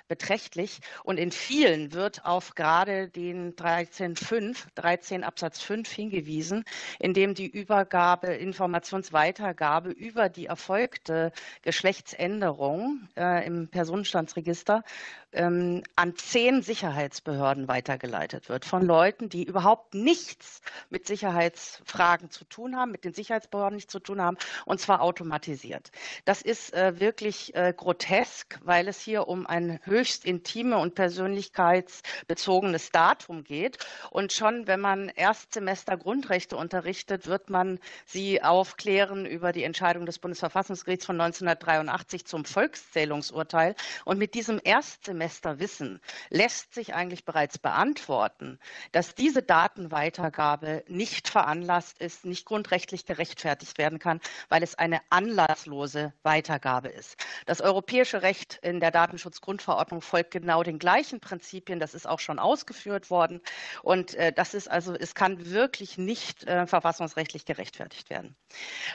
beträchtlich. 0.09 0.79
Und 1.03 1.17
in 1.17 1.31
vielen 1.31 1.93
wird 1.93 2.25
auf 2.25 2.55
gerade 2.55 3.07
den 3.07 3.55
13.5, 3.55 4.65
13 4.75 5.23
Absatz 5.23 5.61
5 5.61 5.89
hingewiesen, 5.89 6.65
in 6.99 7.13
dem 7.13 7.35
die 7.35 7.47
Übergabe, 7.47 8.27
Informationsweitergabe 8.27 9.91
über 9.91 10.27
die 10.27 10.47
erfolgte 10.47 11.31
Geschlechtsänderung 11.61 13.07
äh, 13.15 13.45
im 13.45 13.69
Personenstandsregister 13.69 14.83
ähm, 15.31 15.83
an 15.95 16.15
zehn 16.15 16.61
Sicherheitsbehörden 16.61 17.67
weitergeleitet 17.67 18.49
wird 18.49 18.65
von 18.65 18.83
Leuten, 18.83 19.29
die 19.29 19.43
überhaupt 19.43 19.93
nichts 19.93 20.61
mit 20.89 21.05
Sicherheitsfragen 21.05 22.31
zu 22.31 22.45
tun 22.45 22.75
haben, 22.75 22.91
mit 22.91 23.05
den 23.05 23.13
Sicherheitsbehörden 23.13 23.75
nichts 23.75 23.91
zu 23.91 23.99
tun 23.99 24.21
haben, 24.21 24.37
und 24.65 24.79
zwar 24.79 25.01
automatisiert. 25.01 25.91
Das 26.25 26.41
ist 26.41 26.73
äh, 26.73 26.99
wirklich 26.99 27.53
äh, 27.55 27.73
grotesk, 27.75 28.59
weil 28.63 28.87
es 28.87 28.99
hier 28.99 29.27
um 29.27 29.45
ein 29.45 29.79
höchst 29.83 30.25
intime 30.25 30.77
und 30.77 30.95
persönlichkeitsbezogenes 30.95 32.91
Datum 32.91 33.43
geht. 33.43 33.77
Und 34.09 34.33
schon, 34.33 34.65
wenn 34.65 34.79
man 34.79 35.09
Erstsemester 35.09 35.97
Grundrechte 35.97 36.57
unterrichtet, 36.57 37.27
wird 37.27 37.49
man 37.49 37.79
sie 38.05 38.41
aufklären 38.41 39.25
über 39.25 39.51
die 39.51 39.63
Entscheidung 39.63 40.05
des 40.05 40.17
Bundesverfassungsgerichts 40.17 41.05
von 41.05 41.21
1983 41.21 42.25
zum 42.25 42.45
Volkszählungsurteil. 42.45 43.75
Und 44.05 44.17
mit 44.17 44.33
diesem 44.33 44.59
Erstsemester 44.63 45.18
Semesterwissen 45.19 45.99
lässt 46.29 46.73
sich 46.73 46.93
eigentlich 46.93 47.25
bereits 47.25 47.57
beantworten, 47.57 48.57
dass 48.93 49.15
diese 49.15 49.43
Datenweitergabe 49.43 50.85
nicht 50.87 51.27
veranlasst 51.27 51.99
ist, 51.99 52.23
nicht 52.23 52.45
grundrechtlich 52.45 53.05
gerechtfertigt 53.05 53.77
werden 53.77 53.99
kann, 53.99 54.21
weil 54.47 54.63
es 54.63 54.75
eine 54.75 55.01
anlasslose 55.09 56.13
Weitergabe 56.23 56.87
ist. 56.87 57.17
Das 57.45 57.59
europäische 57.59 58.21
Recht 58.21 58.59
in 58.61 58.79
der 58.79 58.91
Datenschutzgrundverordnung 58.91 60.01
folgt 60.01 60.31
genau 60.31 60.63
den 60.63 60.79
gleichen 60.79 61.19
Prinzipien. 61.19 61.81
Das 61.81 61.93
ist 61.93 62.07
auch 62.07 62.19
schon 62.19 62.39
ausgeführt 62.39 63.09
worden. 63.09 63.41
Und 63.83 64.15
äh, 64.15 64.31
das 64.31 64.53
ist 64.53 64.71
also, 64.71 64.93
es 64.93 65.15
kann 65.15 65.51
wirklich 65.51 65.97
nicht 65.97 66.45
äh, 66.45 66.65
verfassungsrechtlich 66.65 67.43
gerechtfertigt 67.43 68.09
werden. 68.09 68.37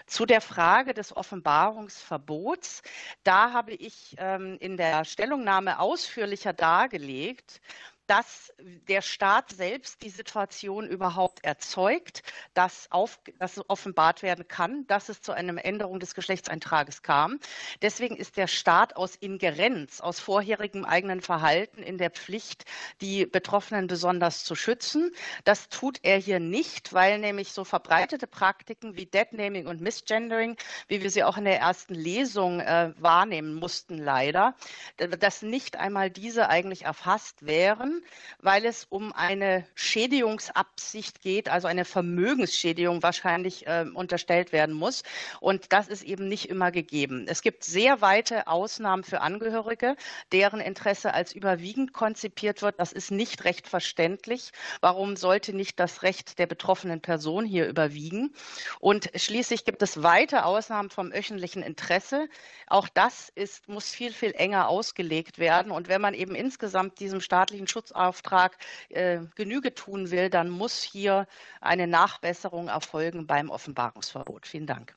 Zu 0.07 0.25
der 0.25 0.41
Frage 0.41 0.95
des 0.95 1.15
Offenbarungsverbots, 1.15 2.83
da 3.25 3.53
habe 3.53 3.73
ich 3.73 4.15
ähm, 4.17 4.57
in 4.61 4.79
der 4.79 5.05
Stellungnahme 5.05 5.79
ausführlich 5.79 6.14
ausführlicher 6.15 6.53
dargelegt, 6.53 7.61
dass 8.07 8.53
der 8.59 9.03
Staat 9.03 9.51
selbst 9.51 10.03
die 10.03 10.11
Situation 10.11 10.87
überhaupt 10.87 11.45
erzeugt, 11.45 12.23
dass, 12.53 12.91
auf, 12.91 13.19
dass 13.39 13.61
offenbart 13.69 14.23
werden 14.23 14.47
kann, 14.47 14.87
dass 14.87 15.09
es 15.09 15.23
zu 15.23 15.33
einer 15.33 15.65
Änderung 15.65 16.01
des 16.01 16.15
Geschlechtseintrages 16.15 17.03
kam. 17.03 17.39
Deswegen 17.81 18.17
ist 18.17 18.37
der 18.37 18.47
Staat 18.47 18.97
aus 18.97 19.17
Ingerenz, 19.17 20.01
aus 20.01 20.21
vorherigem 20.21 20.85
eigenen 20.85 21.21
Verhalten 21.21 21.83
in 21.83 21.99
der 21.99 22.11
Pflicht, 22.11 22.65
die 23.01 23.27
Betroffenen 23.27 23.87
besonders 23.87 24.45
zu 24.45 24.55
schützen. 24.55 25.11
Das 25.45 25.69
tut 25.69 25.99
er 26.03 26.19
hier 26.19 26.41
nicht, 26.41 26.93
weil 26.93 27.19
nämlich 27.19 27.53
so 27.53 27.65
verbreitete 27.65 28.27
Praktiken 28.27 28.97
wie 28.97 29.07
Deadnaming 29.07 29.67
und 29.67 29.81
Misgendering, 29.81 30.57
wie 30.89 31.03
wir 31.03 31.11
sie 31.11 31.25
auch 31.25 31.39
in 31.39 31.45
der 31.45 31.59
ersten 31.59 31.95
Lesung 31.95 32.61
äh, 32.61 32.93
wahrnehmen 32.99 33.55
mussten, 33.55 33.97
leider, 33.99 34.55
dass 34.97 35.43
nicht 35.43 35.77
einmal 35.77 36.11
diese 36.11 36.49
eigentlich 36.49 36.85
erfasst 36.85 37.47
wären 37.47 37.94
weil 38.41 38.65
es 38.65 38.87
um 38.89 39.13
eine 39.13 39.67
Schädigungsabsicht 39.75 41.21
geht, 41.21 41.49
also 41.49 41.69
eine 41.69 41.85
Vermögensschädigung 41.85 43.03
wahrscheinlich 43.03 43.67
äh, 43.67 43.87
unterstellt 43.93 44.53
werden 44.53 44.75
muss. 44.75 45.03
Und 45.41 45.73
das 45.73 45.89
ist 45.89 46.03
eben 46.03 46.29
nicht 46.29 46.49
immer 46.49 46.71
gegeben. 46.71 47.27
Es 47.29 47.43
gibt 47.43 47.65
sehr 47.65 48.01
weite 48.01 48.47
Ausnahmen 48.47 49.05
für 49.05 49.21
Angehörige, 49.21 49.97
deren 50.33 50.61
Interesse 50.61 51.15
als 51.15 51.33
überwiegend 51.33 51.93
konzipiert 51.93 52.63
wird. 52.63 52.79
Das 52.79 52.93
ist 52.93 53.11
nicht 53.11 53.45
recht 53.45 53.69
verständlich. 53.69 54.53
Warum 54.81 55.17
sollte 55.17 55.53
nicht 55.55 55.81
das 55.81 56.03
Recht 56.03 56.39
der 56.39 56.47
betroffenen 56.47 57.01
Person 57.01 57.45
hier 57.45 57.67
überwiegen? 57.67 58.35
Und 58.81 59.11
schließlich 59.15 59.65
gibt 59.65 59.83
es 59.83 60.03
weite 60.03 60.45
Ausnahmen 60.45 60.91
vom 60.91 61.11
öffentlichen 61.11 61.63
Interesse. 61.63 62.29
Auch 62.67 62.89
das 62.89 63.31
ist, 63.35 63.69
muss 63.69 63.91
viel, 63.91 64.13
viel 64.13 64.33
enger 64.33 64.69
ausgelegt 64.69 65.39
werden. 65.39 65.71
Und 65.71 65.89
wenn 65.89 66.01
man 66.01 66.15
eben 66.15 66.35
insgesamt 66.35 67.01
diesem 67.01 67.21
staatlichen 67.21 67.69
Schutz 67.69 67.84
Schutzauftrag 67.85 68.57
äh, 68.89 69.21
Genüge 69.35 69.75
tun 69.75 70.11
will, 70.11 70.31
dann 70.31 70.49
muss 70.49 70.83
hier 70.83 71.27
eine 71.61 71.87
Nachbesserung 71.87 72.69
erfolgen 72.69 73.27
beim 73.27 73.51
Offenbarungsverbot. 73.51 74.47
Vielen 74.47 74.67
Dank. 74.67 74.95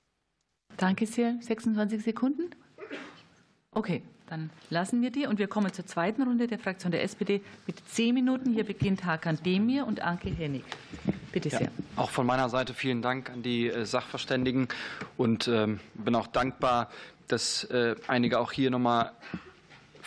Danke 0.77 1.05
sehr. 1.05 1.35
26 1.41 2.03
Sekunden. 2.03 2.49
Okay, 3.71 4.01
dann 4.27 4.49
lassen 4.69 5.01
wir 5.01 5.11
die 5.11 5.27
und 5.27 5.39
wir 5.39 5.47
kommen 5.47 5.71
zur 5.71 5.85
zweiten 5.85 6.23
Runde 6.23 6.47
der 6.47 6.59
Fraktion 6.59 6.91
der 6.91 7.03
SPD 7.03 7.41
mit 7.67 7.87
zehn 7.89 8.13
Minuten. 8.13 8.53
Hier 8.53 8.63
beginnt 8.63 9.05
Hakan 9.05 9.41
Demir 9.43 9.85
und 9.85 10.01
Anke 10.01 10.29
Hennig. 10.29 10.63
Bitte 11.31 11.49
sehr. 11.49 11.61
Ja, 11.61 11.67
auch 11.95 12.09
von 12.09 12.25
meiner 12.25 12.49
Seite 12.49 12.73
vielen 12.73 13.01
Dank 13.01 13.29
an 13.29 13.43
die 13.43 13.67
äh, 13.67 13.85
Sachverständigen 13.85 14.67
und 15.17 15.47
ähm, 15.47 15.79
bin 15.93 16.15
auch 16.15 16.27
dankbar, 16.27 16.89
dass 17.27 17.65
äh, 17.65 17.95
einige 18.07 18.39
auch 18.39 18.51
hier 18.51 18.71
nochmal 18.71 19.11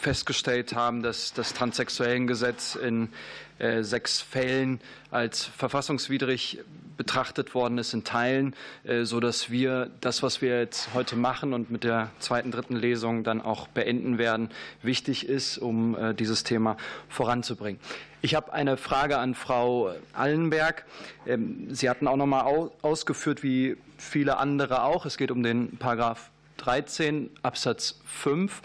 festgestellt 0.00 0.74
haben, 0.74 1.02
dass 1.02 1.34
das 1.34 1.52
Transsexuellengesetz 1.52 2.74
in 2.74 3.10
äh, 3.58 3.82
sechs 3.82 4.20
Fällen 4.20 4.80
als 5.10 5.44
verfassungswidrig 5.44 6.60
betrachtet 6.96 7.54
worden 7.54 7.76
ist 7.76 7.92
in 7.92 8.04
Teilen, 8.04 8.54
äh, 8.84 9.04
so 9.04 9.20
dass 9.20 9.50
wir 9.50 9.90
das, 10.00 10.22
was 10.22 10.40
wir 10.40 10.58
jetzt 10.58 10.94
heute 10.94 11.16
machen 11.16 11.52
und 11.52 11.70
mit 11.70 11.84
der 11.84 12.10
zweiten, 12.18 12.50
dritten 12.50 12.76
Lesung 12.76 13.24
dann 13.24 13.42
auch 13.42 13.68
beenden 13.68 14.16
werden, 14.16 14.48
wichtig 14.82 15.28
ist, 15.28 15.58
um 15.58 15.94
äh, 15.96 16.14
dieses 16.14 16.44
Thema 16.44 16.78
voranzubringen. 17.10 17.80
Ich 18.22 18.34
habe 18.34 18.54
eine 18.54 18.78
Frage 18.78 19.18
an 19.18 19.34
Frau 19.34 19.94
Allenberg. 20.14 20.86
Ähm, 21.26 21.74
Sie 21.74 21.90
hatten 21.90 22.06
auch 22.06 22.16
noch 22.16 22.26
mal 22.26 22.70
ausgeführt, 22.80 23.42
wie 23.42 23.76
viele 23.98 24.38
andere 24.38 24.84
auch. 24.84 25.04
Es 25.04 25.18
geht 25.18 25.30
um 25.30 25.42
den 25.42 25.76
Paragraph 25.76 26.30
13 26.56 27.30
Absatz 27.42 28.00
5 28.06 28.62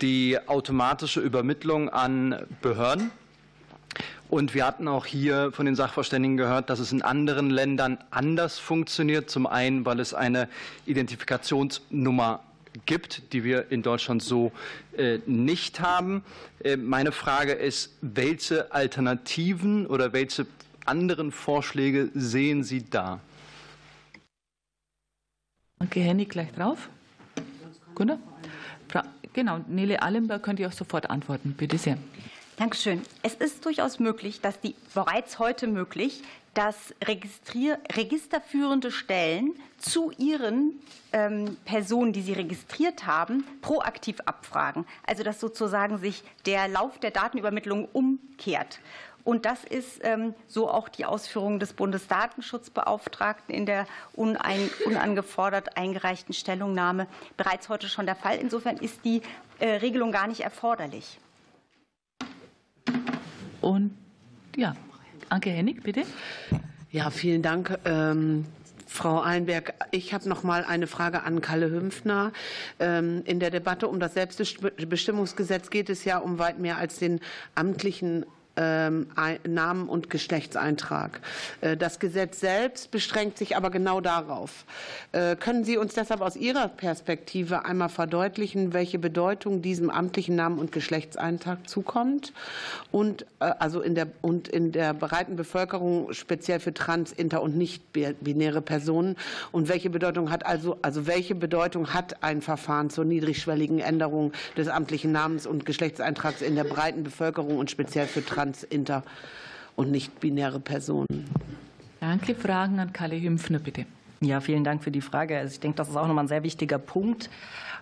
die 0.00 0.38
automatische 0.46 1.20
Übermittlung 1.20 1.88
an 1.88 2.46
Behörden. 2.62 3.10
Und 4.28 4.54
wir 4.54 4.66
hatten 4.66 4.88
auch 4.88 5.06
hier 5.06 5.52
von 5.52 5.66
den 5.66 5.76
Sachverständigen 5.76 6.36
gehört, 6.36 6.68
dass 6.68 6.80
es 6.80 6.90
in 6.90 7.02
anderen 7.02 7.48
Ländern 7.48 7.98
anders 8.10 8.58
funktioniert. 8.58 9.30
Zum 9.30 9.46
einen, 9.46 9.86
weil 9.86 10.00
es 10.00 10.14
eine 10.14 10.48
Identifikationsnummer 10.84 12.42
gibt, 12.84 13.32
die 13.32 13.44
wir 13.44 13.70
in 13.70 13.82
Deutschland 13.82 14.22
so 14.22 14.52
äh, 14.96 15.18
nicht 15.26 15.80
haben. 15.80 16.24
Äh, 16.62 16.76
meine 16.76 17.12
Frage 17.12 17.52
ist, 17.52 17.96
welche 18.02 18.72
Alternativen 18.72 19.86
oder 19.86 20.12
welche 20.12 20.46
anderen 20.84 21.32
Vorschläge 21.32 22.10
sehen 22.14 22.64
Sie 22.64 22.84
da? 22.88 23.20
Danke, 25.78 26.00
Henning, 26.00 26.28
gleich 26.28 26.52
drauf. 26.52 26.88
Gunnar? 27.94 28.18
Genau, 29.36 29.58
Nele 29.68 30.00
Allenberg 30.00 30.42
könnt 30.42 30.60
ihr 30.60 30.66
auch 30.66 30.72
sofort 30.72 31.10
antworten. 31.10 31.54
Bitte 31.58 31.76
sehr. 31.76 31.98
Dankeschön. 32.56 33.02
Es 33.22 33.34
ist 33.34 33.66
durchaus 33.66 33.98
möglich, 33.98 34.40
dass 34.40 34.58
die 34.60 34.74
bereits 34.94 35.38
heute 35.38 35.66
möglich, 35.66 36.22
dass 36.54 36.94
registerführende 37.04 38.90
Stellen 38.90 39.52
zu 39.76 40.10
ihren 40.16 40.80
ähm, 41.12 41.58
Personen, 41.66 42.14
die 42.14 42.22
sie 42.22 42.32
registriert 42.32 43.06
haben, 43.06 43.44
proaktiv 43.60 44.20
abfragen. 44.24 44.86
Also 45.06 45.22
dass 45.22 45.38
sozusagen 45.38 45.98
sich 45.98 46.24
der 46.46 46.66
Lauf 46.68 46.98
der 46.98 47.10
Datenübermittlung 47.10 47.88
umkehrt. 47.92 48.80
Und 49.26 49.44
das 49.44 49.64
ist 49.64 50.02
ähm, 50.04 50.34
so 50.46 50.70
auch 50.70 50.88
die 50.88 51.04
Ausführung 51.04 51.58
des 51.58 51.72
Bundesdatenschutzbeauftragten 51.72 53.52
in 53.52 53.66
der 53.66 53.88
unangefordert 54.14 55.76
eingereichten 55.76 56.32
Stellungnahme 56.32 57.08
bereits 57.36 57.68
heute 57.68 57.88
schon 57.88 58.06
der 58.06 58.14
Fall. 58.14 58.36
Insofern 58.36 58.76
ist 58.76 59.04
die 59.04 59.22
äh, 59.58 59.66
Regelung 59.78 60.12
gar 60.12 60.28
nicht 60.28 60.42
erforderlich. 60.42 61.18
Und 63.60 63.98
ja, 64.54 64.76
Anke 65.28 65.50
Hennig, 65.50 65.82
bitte. 65.82 66.04
Ja, 66.92 67.10
vielen 67.10 67.42
Dank. 67.42 67.76
Ähm 67.84 68.46
Frau 68.88 69.20
Einberg, 69.20 69.74
ich 69.90 70.14
habe 70.14 70.28
noch 70.28 70.44
mal 70.44 70.64
eine 70.64 70.86
Frage 70.86 71.24
an 71.24 71.40
Kalle 71.40 71.70
Hümpfner. 71.70 72.32
Ähm, 72.78 73.22
in 73.26 73.40
der 73.40 73.50
Debatte 73.50 73.88
um 73.88 73.98
das 73.98 74.14
Selbstbestimmungsgesetz 74.14 75.70
geht 75.70 75.90
es 75.90 76.04
ja 76.04 76.18
um 76.18 76.38
weit 76.38 76.60
mehr 76.60 76.78
als 76.78 76.98
den 76.98 77.20
amtlichen 77.56 78.24
Namen 78.56 79.88
und 79.88 80.08
Geschlechtseintrag. 80.08 81.20
Äh, 81.60 81.76
das 81.76 81.98
Gesetz 81.98 82.40
selbst 82.40 82.90
beschränkt 82.90 83.38
sich 83.38 83.56
aber 83.56 83.70
genau 83.70 84.00
darauf. 84.00 84.64
Äh, 85.12 85.36
können 85.36 85.64
Sie 85.64 85.76
uns 85.76 85.94
deshalb 85.94 86.22
aus 86.22 86.36
Ihrer 86.36 86.68
Perspektive 86.68 87.64
einmal 87.66 87.90
verdeutlichen, 87.90 88.72
welche 88.72 88.98
Bedeutung 88.98 89.60
diesem 89.60 89.90
amtlichen 89.90 90.36
Namen 90.36 90.58
und 90.58 90.72
Geschlechtseintrag 90.72 91.68
zukommt 91.68 92.32
und 92.90 93.26
äh, 93.40 93.52
also 93.58 93.80
in 93.80 93.94
der 93.94 94.08
und 94.22 94.48
in 94.48 94.72
der 94.72 94.94
breiten 94.94 95.36
Bevölkerung 95.36 96.12
speziell 96.12 96.60
für 96.60 96.72
trans, 96.72 97.12
inter 97.12 97.42
und 97.42 97.56
nicht 97.56 97.92
binäre 97.92 98.62
Personen 98.62 99.16
und 99.52 99.68
welche 99.68 99.90
Bedeutung 99.90 100.30
hat 100.30 100.46
also 100.46 100.78
also 100.82 101.06
welche 101.06 101.34
Bedeutung 101.34 101.92
hat 101.92 102.22
ein 102.22 102.40
Verfahren 102.40 102.88
zur 102.88 103.04
niedrigschwelligen 103.04 103.80
Änderung 103.80 104.32
des 104.56 104.68
amtlichen 104.68 105.12
Namens 105.12 105.46
und 105.46 105.66
Geschlechtseintrags 105.66 106.40
in 106.40 106.54
der 106.54 106.64
breiten 106.64 107.02
Bevölkerung 107.02 107.58
und 107.58 107.70
speziell 107.70 108.06
für 108.06 108.24
trans 108.24 108.45
trans, 108.46 108.62
inter 108.64 109.02
und 109.74 109.90
nicht-binäre 109.90 110.60
Personen. 110.60 111.28
Danke. 112.00 112.34
Fragen 112.34 112.78
an 112.78 112.92
Kalle 112.92 113.20
Hümpfner, 113.20 113.58
bitte. 113.58 113.86
Ja, 114.20 114.40
vielen 114.40 114.64
Dank 114.64 114.82
für 114.82 114.90
die 114.90 115.00
Frage. 115.00 115.36
Also 115.36 115.52
ich 115.52 115.60
denke, 115.60 115.76
das 115.76 115.88
ist 115.88 115.96
auch 115.96 116.06
nochmal 116.06 116.24
ein 116.24 116.28
sehr 116.28 116.42
wichtiger 116.42 116.78
Punkt, 116.78 117.28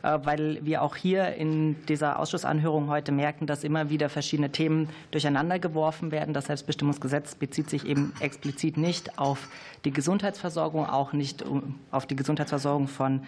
äh, 0.02 0.18
weil 0.24 0.58
wir 0.62 0.82
auch 0.82 0.96
hier 0.96 1.34
in 1.34 1.76
dieser 1.86 2.18
Ausschussanhörung 2.18 2.88
heute 2.88 3.12
merken, 3.12 3.46
dass 3.46 3.62
immer 3.62 3.90
wieder 3.90 4.08
verschiedene 4.08 4.50
Themen 4.50 4.88
durcheinander 5.12 5.60
geworfen 5.60 6.10
werden. 6.10 6.34
Das 6.34 6.46
Selbstbestimmungsgesetz 6.46 7.36
bezieht 7.36 7.70
sich 7.70 7.86
eben 7.86 8.12
explizit 8.18 8.76
nicht 8.76 9.18
auf 9.18 9.48
die 9.84 9.92
Gesundheitsversorgung, 9.92 10.88
auch 10.88 11.12
nicht 11.12 11.44
auf 11.92 12.06
die 12.06 12.16
Gesundheitsversorgung 12.16 12.88
von 12.88 13.20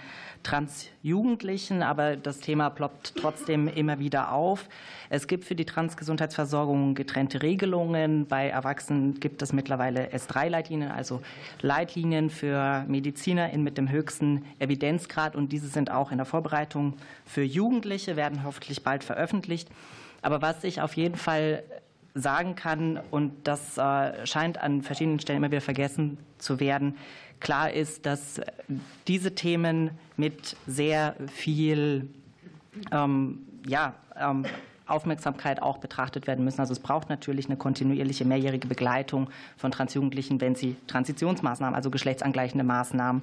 Transjugendlichen, 0.46 1.82
aber 1.82 2.14
das 2.14 2.38
Thema 2.38 2.70
ploppt 2.70 3.14
trotzdem 3.16 3.66
immer 3.66 3.98
wieder 3.98 4.30
auf. 4.30 4.68
Es 5.10 5.26
gibt 5.26 5.44
für 5.44 5.56
die 5.56 5.64
Transgesundheitsversorgung 5.64 6.94
getrennte 6.94 7.42
Regelungen. 7.42 8.28
Bei 8.28 8.48
Erwachsenen 8.48 9.18
gibt 9.18 9.42
es 9.42 9.52
mittlerweile 9.52 10.12
S3-Leitlinien, 10.14 10.92
also 10.92 11.20
Leitlinien 11.62 12.30
für 12.30 12.84
MedizinerInnen 12.86 13.64
mit 13.64 13.76
dem 13.76 13.90
höchsten 13.90 14.44
Evidenzgrad. 14.60 15.34
Und 15.34 15.50
diese 15.50 15.66
sind 15.66 15.90
auch 15.90 16.12
in 16.12 16.18
der 16.18 16.26
Vorbereitung 16.26 16.94
für 17.24 17.42
Jugendliche, 17.42 18.14
werden 18.14 18.44
hoffentlich 18.44 18.84
bald 18.84 19.02
veröffentlicht. 19.02 19.68
Aber 20.22 20.42
was 20.42 20.62
ich 20.62 20.80
auf 20.80 20.94
jeden 20.94 21.16
Fall 21.16 21.64
sagen 22.14 22.54
kann, 22.54 23.00
und 23.10 23.32
das 23.48 23.76
äh, 23.78 24.26
scheint 24.26 24.58
an 24.58 24.82
verschiedenen 24.82 25.18
Stellen 25.20 25.38
immer 25.38 25.50
wieder 25.50 25.60
vergessen 25.60 26.18
zu 26.38 26.60
werden, 26.60 26.96
klar 27.40 27.72
ist, 27.72 28.06
dass 28.06 28.40
diese 29.06 29.34
Themen 29.34 29.90
mit 30.16 30.56
sehr 30.66 31.14
viel 31.32 32.08
ähm, 32.92 33.46
ja, 33.66 33.94
ähm, 34.18 34.46
Aufmerksamkeit 34.86 35.62
auch 35.62 35.78
betrachtet 35.78 36.26
werden 36.26 36.44
müssen. 36.44 36.60
Also 36.60 36.72
es 36.72 36.78
braucht 36.78 37.08
natürlich 37.08 37.46
eine 37.46 37.56
kontinuierliche 37.56 38.24
mehrjährige 38.24 38.68
Begleitung 38.68 39.28
von 39.56 39.70
Transjugendlichen, 39.70 40.40
wenn 40.40 40.54
sie 40.54 40.76
Transitionsmaßnahmen, 40.86 41.74
also 41.74 41.90
geschlechtsangleichende 41.90 42.64
Maßnahmen 42.64 43.22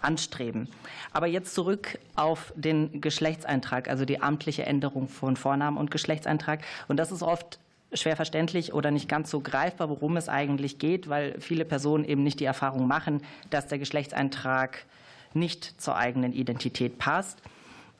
anstreben. 0.00 0.68
Aber 1.12 1.26
jetzt 1.26 1.54
zurück 1.54 1.98
auf 2.16 2.52
den 2.56 3.00
Geschlechtseintrag, 3.00 3.88
also 3.88 4.04
die 4.04 4.22
amtliche 4.22 4.64
Änderung 4.64 5.08
von 5.08 5.36
Vornamen 5.36 5.76
und 5.76 5.90
Geschlechtseintrag. 5.90 6.62
Und 6.88 6.96
das 6.96 7.12
ist 7.12 7.22
oft 7.22 7.58
schwer 7.92 8.16
verständlich 8.16 8.72
oder 8.72 8.90
nicht 8.90 9.08
ganz 9.08 9.30
so 9.30 9.40
greifbar, 9.40 9.88
worum 9.88 10.16
es 10.16 10.28
eigentlich 10.28 10.78
geht, 10.78 11.08
weil 11.08 11.40
viele 11.40 11.64
Personen 11.64 12.04
eben 12.04 12.22
nicht 12.22 12.40
die 12.40 12.44
Erfahrung 12.44 12.86
machen, 12.86 13.22
dass 13.50 13.66
der 13.66 13.78
Geschlechtseintrag 13.78 14.86
nicht 15.34 15.80
zur 15.80 15.96
eigenen 15.96 16.32
Identität 16.32 16.98
passt. 16.98 17.40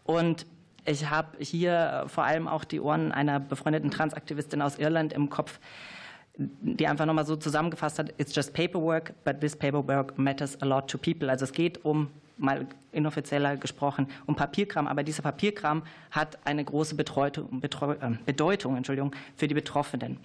Und 0.05 0.47
ich 0.85 1.11
habe 1.11 1.37
hier 1.39 2.05
vor 2.07 2.25
allem 2.25 2.49
auch 2.49 2.65
die 2.65 2.81
Ohren 2.81 3.13
einer 3.13 3.41
befreundeten 3.41 3.91
Transaktivistin 3.91 4.63
aus 4.63 4.79
Irland 4.79 5.13
im 5.13 5.29
Kopf, 5.31 5.61
die 6.37 6.87
einfach 6.87 7.07
nochmal 7.07 7.27
so 7.27 7.37
zusammengefasst 7.37 7.99
hat, 7.99 8.15
it's 8.19 8.35
just 8.35 8.55
paperwork, 8.55 9.13
but 9.25 9.41
this 9.41 9.55
paperwork 9.55 10.19
matters 10.19 10.61
a 10.63 10.65
lot 10.65 10.89
to 10.89 10.97
people. 10.97 11.29
Also 11.29 11.45
es 11.45 11.53
geht 11.53 11.85
um, 11.85 12.09
mal 12.41 12.67
inoffizieller 12.93 13.57
gesprochen, 13.57 14.09
um 14.27 14.35
Papierkram, 14.35 14.87
aber 14.87 15.03
dieser 15.03 15.23
Papierkram 15.23 15.83
hat 16.11 16.39
eine 16.45 16.65
große 16.65 16.95
Bedeutung, 16.95 17.63
äh, 17.63 18.11
Bedeutung 18.27 18.77
Entschuldigung, 18.77 19.15
für 19.37 19.47
die 19.47 19.55
Betroffenen. 19.55 20.19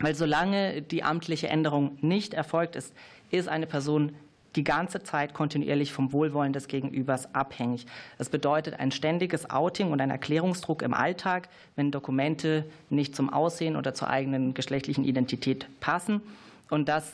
Weil 0.00 0.14
solange 0.14 0.80
die 0.80 1.02
amtliche 1.02 1.48
Änderung 1.48 1.98
nicht 2.00 2.32
erfolgt 2.32 2.76
ist, 2.76 2.94
ist 3.30 3.48
eine 3.48 3.66
Person 3.66 4.12
die 4.56 4.64
ganze 4.64 5.02
Zeit 5.02 5.34
kontinuierlich 5.34 5.92
vom 5.92 6.12
Wohlwollen 6.12 6.52
des 6.52 6.68
Gegenübers 6.68 7.34
abhängig. 7.34 7.86
Das 8.16 8.28
bedeutet 8.28 8.80
ein 8.80 8.90
ständiges 8.90 9.50
Outing 9.50 9.92
und 9.92 10.00
ein 10.00 10.10
Erklärungsdruck 10.10 10.82
im 10.82 10.94
Alltag, 10.94 11.48
wenn 11.76 11.90
Dokumente 11.90 12.64
nicht 12.88 13.14
zum 13.14 13.30
Aussehen 13.30 13.76
oder 13.76 13.92
zur 13.94 14.08
eigenen 14.08 14.54
geschlechtlichen 14.54 15.04
Identität 15.04 15.66
passen. 15.80 16.22
Und 16.70 16.88
das 16.88 17.12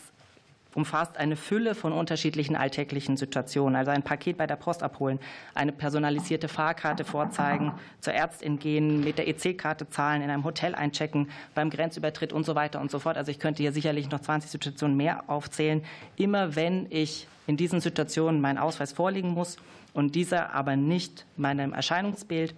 umfasst 0.74 1.16
eine 1.16 1.36
Fülle 1.36 1.74
von 1.74 1.92
unterschiedlichen 1.92 2.56
alltäglichen 2.56 3.16
Situationen. 3.16 3.76
Also 3.76 3.90
ein 3.90 4.02
Paket 4.02 4.36
bei 4.36 4.46
der 4.46 4.56
Post 4.56 4.82
abholen, 4.82 5.18
eine 5.54 5.72
personalisierte 5.72 6.48
Fahrkarte 6.48 7.04
vorzeigen, 7.04 7.72
zur 8.00 8.14
Ärztin 8.14 8.58
gehen, 8.58 9.02
mit 9.02 9.18
der 9.18 9.28
EC-Karte 9.28 9.88
zahlen, 9.88 10.22
in 10.22 10.30
einem 10.30 10.44
Hotel 10.44 10.74
einchecken, 10.74 11.30
beim 11.54 11.70
Grenzübertritt 11.70 12.32
und 12.32 12.44
so 12.44 12.54
weiter 12.54 12.80
und 12.80 12.90
so 12.90 12.98
fort. 12.98 13.16
Also 13.16 13.30
ich 13.30 13.38
könnte 13.38 13.62
hier 13.62 13.72
sicherlich 13.72 14.10
noch 14.10 14.20
20 14.20 14.50
Situationen 14.50 14.96
mehr 14.96 15.24
aufzählen. 15.28 15.82
Immer 16.16 16.56
wenn 16.56 16.86
ich 16.90 17.28
in 17.46 17.56
diesen 17.56 17.80
Situationen 17.80 18.40
meinen 18.40 18.58
Ausweis 18.58 18.92
vorlegen 18.92 19.30
muss 19.30 19.56
und 19.92 20.14
dieser 20.14 20.54
aber 20.54 20.76
nicht 20.76 21.26
meinem 21.36 21.72
Erscheinungsbild 21.72 22.54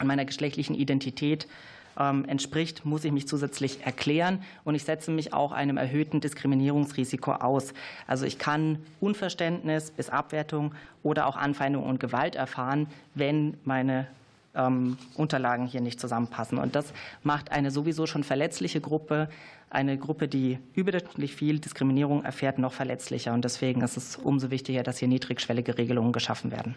und 0.00 0.06
meiner 0.06 0.24
geschlechtlichen 0.24 0.74
Identität 0.74 1.44
ähm, 1.44 1.50
entspricht, 1.96 2.84
muss 2.84 3.04
ich 3.04 3.12
mich 3.12 3.26
zusätzlich 3.26 3.84
erklären 3.84 4.42
und 4.64 4.74
ich 4.74 4.84
setze 4.84 5.10
mich 5.10 5.32
auch 5.32 5.52
einem 5.52 5.76
erhöhten 5.76 6.20
Diskriminierungsrisiko 6.20 7.32
aus. 7.32 7.72
Also 8.06 8.26
ich 8.26 8.38
kann 8.38 8.78
Unverständnis 9.00 9.90
bis 9.90 10.10
Abwertung 10.10 10.74
oder 11.02 11.26
auch 11.26 11.36
Anfeindung 11.36 11.84
und 11.84 11.98
Gewalt 11.98 12.34
erfahren, 12.34 12.86
wenn 13.14 13.56
meine 13.64 14.06
ähm, 14.54 14.98
Unterlagen 15.14 15.66
hier 15.66 15.80
nicht 15.80 16.00
zusammenpassen. 16.00 16.58
Und 16.58 16.74
das 16.74 16.92
macht 17.22 17.52
eine 17.52 17.70
sowieso 17.70 18.06
schon 18.06 18.24
verletzliche 18.24 18.80
Gruppe, 18.80 19.28
eine 19.70 19.98
Gruppe, 19.98 20.28
die 20.28 20.58
überdurchschnittlich 20.74 21.34
viel 21.34 21.58
Diskriminierung 21.58 22.24
erfährt, 22.24 22.58
noch 22.58 22.72
verletzlicher. 22.72 23.32
Und 23.32 23.44
deswegen 23.44 23.82
ist 23.82 23.96
es 23.96 24.16
umso 24.16 24.50
wichtiger, 24.50 24.82
dass 24.82 24.98
hier 24.98 25.08
niedrigschwellige 25.08 25.76
Regelungen 25.76 26.12
geschaffen 26.12 26.50
werden. 26.50 26.74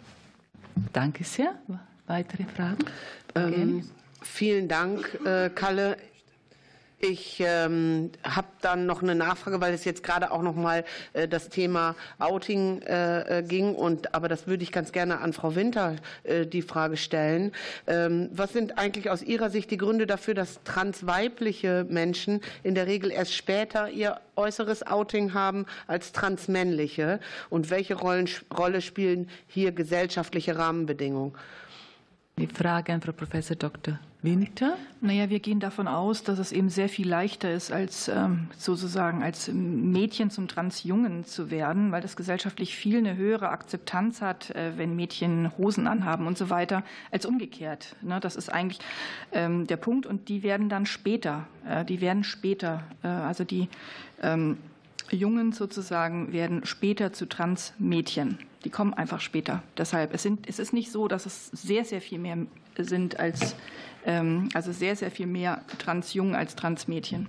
Danke 0.94 1.24
sehr. 1.24 1.56
Weitere 2.08 2.44
Fragen? 2.46 2.86
Ähm, 3.36 3.84
vielen 4.22 4.68
Dank, 4.68 5.20
äh, 5.26 5.50
Kalle. 5.50 5.98
Ich 7.02 7.42
ähm, 7.46 8.12
habe 8.26 8.48
dann 8.60 8.86
noch 8.86 9.02
eine 9.02 9.16
Nachfrage, 9.16 9.62
weil 9.62 9.74
es 9.74 9.86
jetzt 9.86 10.04
gerade 10.04 10.32
auch 10.32 10.42
noch 10.42 10.56
mal 10.56 10.84
äh, 11.14 11.30
das 11.30 11.48
Thema 11.48 11.96
Outing 12.18 12.82
äh, 12.82 13.42
ging. 13.48 13.74
Und, 13.74 14.14
aber 14.14 14.28
das 14.28 14.48
würde 14.48 14.64
ich 14.64 14.74
ganz 14.74 14.92
gerne 14.92 15.22
an 15.22 15.32
Frau 15.32 15.56
Winter 15.56 15.96
äh, 16.24 16.46
die 16.46 16.62
Frage 16.62 16.98
stellen. 16.98 17.54
Ähm, 17.88 18.30
was 18.34 18.52
sind 18.52 18.78
eigentlich 18.78 19.10
aus 19.10 19.24
Ihrer 19.24 19.50
Sicht 19.50 19.72
die 19.72 19.78
Gründe 19.78 20.08
dafür, 20.08 20.34
dass 20.34 20.62
transweibliche 20.66 21.86
Menschen 21.90 22.42
in 22.64 22.76
der 22.76 22.86
Regel 22.86 23.12
erst 23.12 23.34
später 23.34 23.90
ihr 23.90 24.20
äußeres 24.36 24.86
Outing 24.86 25.34
haben 25.34 25.68
als 25.88 26.12
transmännliche? 26.12 27.22
Und 27.50 27.70
welche 27.70 27.96
Rollen, 27.96 28.28
Rolle 28.58 28.82
spielen 28.82 29.30
hier 29.48 29.72
gesellschaftliche 29.72 30.58
Rahmenbedingungen? 30.58 31.34
Die 32.38 32.48
Frage 32.48 32.92
an 32.92 33.02
Frau 33.02 33.14
Professor 33.14 33.56
Dr. 33.56 34.00
Winter? 34.22 34.76
Naja, 35.00 35.30
wir 35.30 35.40
gehen 35.40 35.62
davon 35.62 35.88
aus, 35.88 36.24
dass 36.24 36.40
es 36.40 36.52
eben 36.52 36.70
sehr 36.70 36.90
viel 36.90 37.08
leichter 37.08 37.54
ist, 37.54 37.72
als 37.72 38.10
ähm, 38.10 38.48
sozusagen 38.58 39.24
als 39.24 39.48
Mädchen 39.48 40.30
zum 40.30 40.50
Transjungen 40.50 41.24
zu 41.24 41.50
werden, 41.50 41.94
weil 41.94 42.02
das 42.02 42.18
gesellschaftlich 42.18 42.76
viel 42.76 42.98
eine 42.98 43.16
höhere 43.16 43.50
Akzeptanz 43.50 44.22
hat, 44.22 44.50
äh, 44.52 44.74
wenn 44.76 44.96
Mädchen 44.96 45.58
Hosen 45.58 45.88
anhaben 45.88 46.28
und 46.28 46.38
so 46.38 46.50
weiter, 46.50 46.84
als 47.12 47.26
umgekehrt. 47.26 47.96
Ne, 48.02 48.20
das 48.20 48.36
ist 48.36 48.52
eigentlich 48.52 48.80
ähm, 49.32 49.68
der 49.68 49.78
Punkt. 49.78 50.06
Und 50.06 50.28
die 50.28 50.44
werden 50.44 50.68
dann 50.68 50.86
später, 50.86 51.48
äh, 51.66 51.86
die 51.86 52.02
werden 52.02 52.26
später, 52.26 52.84
äh, 53.04 53.08
also 53.08 53.46
die 53.46 53.70
ähm, 54.22 54.58
Jungen 55.12 55.54
sozusagen 55.54 56.34
werden 56.34 56.66
später 56.66 57.14
zu 57.14 57.26
Transmädchen. 57.26 58.38
Die 58.66 58.70
kommen 58.70 58.94
einfach 58.94 59.22
später. 59.22 59.64
Deshalb, 59.78 60.14
es, 60.14 60.24
sind, 60.24 60.48
es 60.50 60.60
ist 60.60 60.74
nicht 60.74 60.92
so, 60.92 61.08
dass 61.08 61.26
es 61.26 61.48
sehr, 61.48 61.86
sehr 61.86 62.02
viel 62.02 62.20
mehr 62.20 62.38
sind 62.78 63.20
als, 63.20 63.56
also 64.06 64.72
sehr, 64.72 64.96
sehr 64.96 65.12
viel 65.12 65.28
mehr 65.28 65.62
Transjungen 65.78 66.36
als 66.36 66.56
Transmädchen. 66.56 67.28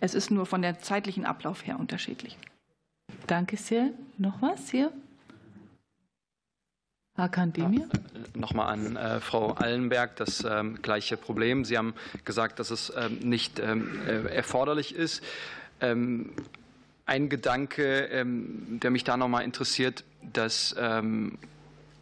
Es 0.00 0.14
ist 0.14 0.30
nur 0.30 0.46
von 0.46 0.62
der 0.62 0.78
zeitlichen 0.78 1.24
Ablauf 1.24 1.66
her 1.66 1.78
unterschiedlich. 1.78 2.36
Danke 3.26 3.56
sehr. 3.56 3.90
Noch 4.18 4.40
was 4.40 4.70
hier? 4.70 4.92
Hakan 7.16 7.52
Demir? 7.52 7.88
Nochmal 8.34 8.72
an 8.72 8.96
äh, 8.96 9.20
Frau 9.20 9.52
Allenberg 9.52 10.16
das 10.16 10.44
ähm, 10.44 10.80
gleiche 10.80 11.16
Problem. 11.16 11.64
Sie 11.64 11.76
haben 11.76 11.94
gesagt, 12.24 12.58
dass 12.58 12.70
es 12.70 12.92
ähm, 12.96 13.18
nicht 13.18 13.58
ähm, 13.58 14.00
äh, 14.06 14.34
erforderlich 14.34 14.94
ist. 14.94 15.22
Ähm, 15.80 16.32
ein 17.06 17.28
Gedanke, 17.28 18.04
ähm, 18.06 18.78
der 18.80 18.90
mich 18.90 19.04
da 19.04 19.16
nochmal 19.16 19.44
interessiert, 19.44 20.04
das 20.32 20.74
ähm, 20.78 21.38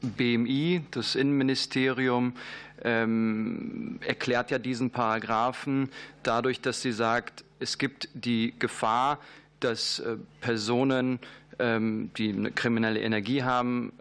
BMI, 0.02 0.82
das 0.90 1.14
Innenministerium, 1.14 2.34
ähm, 2.82 3.98
erklärt 4.06 4.50
ja 4.50 4.58
diesen 4.58 4.90
Paragraphen 4.90 5.88
dadurch, 6.22 6.60
dass 6.60 6.82
sie 6.82 6.92
sagt, 6.92 7.42
es 7.58 7.78
gibt 7.78 8.10
die 8.14 8.52
Gefahr, 8.58 9.18
dass 9.60 10.00
äh, 10.00 10.16
Personen, 10.40 11.18
die 11.60 12.32
eine 12.32 12.52
kriminelle 12.52 13.00
Energie 13.00 13.42
haben, 13.42 13.92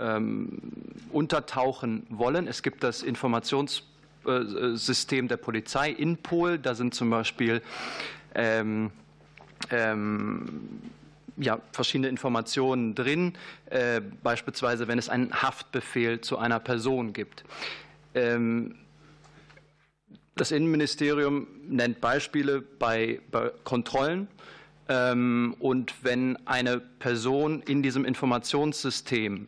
untertauchen 1.11 2.06
wollen. 2.10 2.45
Es 2.45 2.61
gibt 2.61 2.84
das 2.84 3.02
Informationssystem 3.02 5.28
der 5.28 5.38
Polizei 5.38 5.90
in 5.90 6.18
Pol. 6.18 6.60
Da 6.60 6.76
sind 6.76 6.94
zum 6.94 7.10
Beispiel 7.10 7.64
ähm, 8.36 8.91
ähm, 9.72 10.61
ja, 11.38 11.60
verschiedene 11.72 12.10
Informationen 12.10 12.96
drin, 12.96 13.34
äh, 13.70 14.02
beispielsweise 14.24 14.88
wenn 14.88 15.00
es 15.00 15.10
einen 15.10 15.42
Haftbefehl 15.42 16.22
zu 16.22 16.38
einer 16.38 16.60
Person 16.60 17.14
gibt. 17.14 17.44
Ähm, 18.16 18.76
das 20.36 20.52
Innenministerium 20.52 21.48
nennt 21.68 22.00
Beispiele 22.00 22.62
bei, 22.62 23.20
Kontrollen. 23.64 24.28
Ähm, 24.90 25.56
und 25.60 25.94
wenn 26.04 26.38
eine 26.48 26.80
Person 26.80 27.62
in 27.64 27.84
diesem 27.84 28.06
Informationssystem 28.06 29.48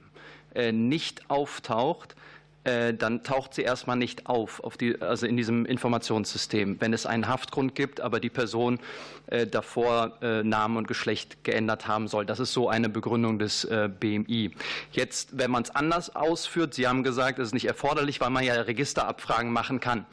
äh, 0.56 0.72
nicht 0.72 1.30
auftaucht, 1.30 2.16
dann 2.64 3.23
taucht 3.23 3.53
sie 3.53 3.61
erstmal 3.61 3.95
nicht 3.95 4.27
auf, 4.27 4.61
auf 4.64 4.76
die, 4.76 5.02
also 5.02 5.26
in 5.26 5.38
diesem 5.38 5.65
Informationssystem. 5.65 6.80
Wenn 6.80 6.94
es 6.94 7.06
einen 7.06 7.27
Haftgrund 7.27 7.73
gibt, 7.73 8.02
aber 8.02 8.19
die 8.19 8.30
Person 8.30 8.80
äh, 9.27 9.48
davor 9.48 10.18
äh, 10.22 10.44
Namen 10.44 10.77
und 10.77 10.88
Geschlecht 10.88 11.44
geändert 11.44 11.88
haben 11.88 12.07
soll. 12.07 12.26
Das 12.26 12.40
ist 12.40 12.52
so 12.52 12.68
eine 12.69 12.90
Begründung 12.90 13.40
des 13.40 13.68
BMI. 13.99 14.52
Jetzt, 14.91 15.38
wenn 15.38 15.52
man 15.52 15.64
es 15.64 15.69
anders 15.72 16.15
ausführt, 16.15 16.73
Sie 16.73 16.88
haben 16.88 17.03
gesagt, 17.03 17.40
es 17.40 17.49
ist 17.49 17.53
nicht 17.53 17.65
erforderlich, 17.65 18.19
weil 18.19 18.30
man 18.30 18.44
ja 18.44 18.53
Registerabfragen 18.53 19.52
machen 19.52 19.80
kann. 19.80 20.06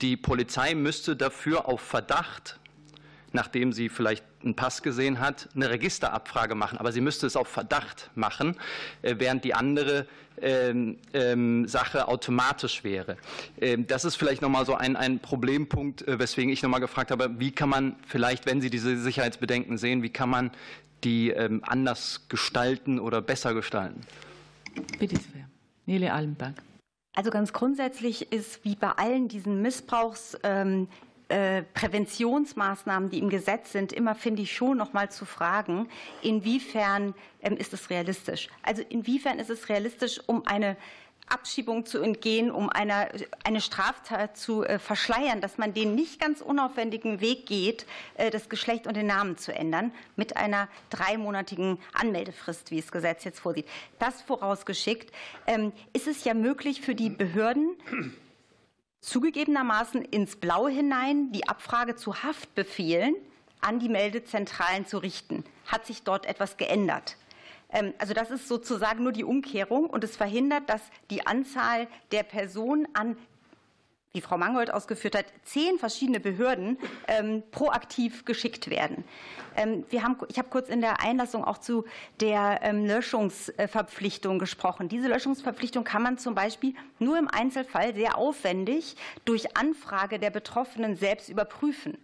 Die 0.00 0.16
Polizei 0.16 0.74
müsste 0.74 1.16
dafür 1.16 1.68
auf 1.68 1.80
Verdacht 1.80 2.59
nachdem 3.32 3.72
sie 3.72 3.88
vielleicht 3.88 4.24
einen 4.42 4.54
Pass 4.54 4.82
gesehen 4.82 5.20
hat, 5.20 5.48
eine 5.54 5.70
Registerabfrage 5.70 6.54
machen. 6.54 6.78
Aber 6.78 6.92
sie 6.92 7.00
müsste 7.00 7.26
es 7.26 7.36
auf 7.36 7.48
Verdacht 7.48 8.10
machen, 8.14 8.56
äh, 9.02 9.16
während 9.18 9.44
die 9.44 9.54
andere 9.54 10.06
ähm, 10.40 10.98
ähm, 11.12 11.66
Sache 11.66 12.08
automatisch 12.08 12.82
wäre. 12.82 13.16
Ähm, 13.60 13.86
das 13.86 14.04
ist 14.04 14.16
vielleicht 14.16 14.42
nochmal 14.42 14.64
so 14.64 14.74
ein, 14.74 14.96
ein 14.96 15.20
Problempunkt, 15.20 16.06
äh, 16.08 16.18
weswegen 16.18 16.52
ich 16.52 16.62
nochmal 16.62 16.80
gefragt 16.80 17.10
habe, 17.10 17.38
wie 17.38 17.52
kann 17.52 17.68
man 17.68 17.96
vielleicht, 18.06 18.46
wenn 18.46 18.60
Sie 18.60 18.70
diese 18.70 18.96
Sicherheitsbedenken 18.98 19.78
sehen, 19.78 20.02
wie 20.02 20.10
kann 20.10 20.30
man 20.30 20.50
die 21.04 21.34
anders 21.34 22.26
gestalten 22.28 22.98
oder 22.98 23.22
besser 23.22 23.54
gestalten? 23.54 24.02
Bitte 24.98 25.16
sehr. 25.16 25.48
Nele 25.86 26.12
Allenberg. 26.12 26.62
Also 27.16 27.30
ganz 27.30 27.52
grundsätzlich 27.52 28.32
ist 28.32 28.64
wie 28.64 28.76
bei 28.76 28.90
allen 28.90 29.28
diesen 29.28 29.62
Missbrauchs 29.62 30.38
ähm, 30.42 30.88
äh, 31.30 31.62
Präventionsmaßnahmen, 31.74 33.10
die 33.10 33.18
im 33.18 33.30
Gesetz 33.30 33.72
sind, 33.72 33.92
immer 33.92 34.14
finde 34.14 34.42
ich 34.42 34.54
schon 34.54 34.76
noch 34.76 34.92
mal 34.92 35.10
zu 35.10 35.24
fragen, 35.24 35.88
inwiefern 36.22 37.14
ähm, 37.42 37.56
ist 37.56 37.72
es 37.72 37.88
realistisch? 37.90 38.48
Also 38.62 38.82
inwiefern 38.88 39.38
ist 39.38 39.50
es 39.50 39.68
realistisch, 39.68 40.20
um 40.26 40.46
eine 40.46 40.76
Abschiebung 41.30 41.86
zu 41.86 42.02
entgehen, 42.02 42.50
um 42.50 42.68
eine, 42.68 43.08
eine 43.44 43.60
Straftat 43.60 44.36
zu 44.36 44.64
äh, 44.64 44.78
verschleiern, 44.78 45.40
dass 45.40 45.58
man 45.58 45.72
den 45.72 45.94
nicht 45.94 46.20
ganz 46.20 46.40
unaufwendigen 46.40 47.20
Weg 47.20 47.46
geht, 47.46 47.86
äh, 48.14 48.30
das 48.30 48.48
Geschlecht 48.48 48.86
und 48.86 48.96
den 48.96 49.06
Namen 49.06 49.38
zu 49.38 49.54
ändern, 49.54 49.92
mit 50.16 50.36
einer 50.36 50.68
dreimonatigen 50.90 51.78
Anmeldefrist, 51.92 52.70
wie 52.70 52.80
es 52.80 52.90
Gesetz 52.90 53.24
jetzt 53.24 53.40
vorsieht. 53.40 53.66
Das 53.98 54.20
vorausgeschickt, 54.22 55.12
ähm, 55.46 55.72
ist 55.92 56.08
es 56.08 56.24
ja 56.24 56.34
möglich 56.34 56.80
für 56.80 56.94
die 56.94 57.10
Behörden, 57.10 57.76
zugegebenermaßen 59.00 60.02
ins 60.02 60.36
Blaue 60.36 60.70
hinein 60.70 61.32
die 61.32 61.48
Abfrage 61.48 61.96
zu 61.96 62.22
Haftbefehlen 62.22 63.14
an 63.60 63.78
die 63.78 63.88
Meldezentralen 63.88 64.86
zu 64.86 64.98
richten. 64.98 65.44
Hat 65.66 65.86
sich 65.86 66.02
dort 66.02 66.26
etwas 66.26 66.56
geändert? 66.56 67.16
Ähm, 67.72 67.94
also 67.98 68.14
das 68.14 68.30
ist 68.30 68.48
sozusagen 68.48 69.02
nur 69.02 69.12
die 69.12 69.24
Umkehrung 69.24 69.88
und 69.88 70.04
es 70.04 70.16
verhindert, 70.16 70.68
dass 70.68 70.82
die 71.10 71.26
Anzahl 71.26 71.88
der 72.10 72.22
Personen 72.22 72.88
an 72.94 73.16
wie 74.12 74.20
Frau 74.20 74.36
Mangold 74.36 74.72
ausgeführt 74.72 75.16
hat, 75.16 75.26
zehn 75.44 75.78
verschiedene 75.78 76.18
Behörden 76.18 76.78
ähm, 77.06 77.44
proaktiv 77.52 78.24
geschickt 78.24 78.68
werden. 78.68 79.04
Ähm, 79.56 79.84
wir 79.90 80.02
haben, 80.02 80.16
ich 80.28 80.38
habe 80.38 80.48
kurz 80.48 80.68
in 80.68 80.80
der 80.80 81.00
Einlassung 81.00 81.44
auch 81.44 81.58
zu 81.58 81.84
der 82.20 82.58
ähm, 82.62 82.86
Löschungsverpflichtung 82.86 84.40
gesprochen. 84.40 84.88
Diese 84.88 85.06
Löschungsverpflichtung 85.06 85.84
kann 85.84 86.02
man 86.02 86.18
zum 86.18 86.34
Beispiel 86.34 86.74
nur 86.98 87.18
im 87.18 87.28
Einzelfall 87.28 87.94
sehr 87.94 88.18
aufwendig 88.18 88.96
durch 89.24 89.56
Anfrage 89.56 90.18
der 90.18 90.30
Betroffenen 90.30 90.96
selbst 90.96 91.28
überprüfen. 91.28 91.96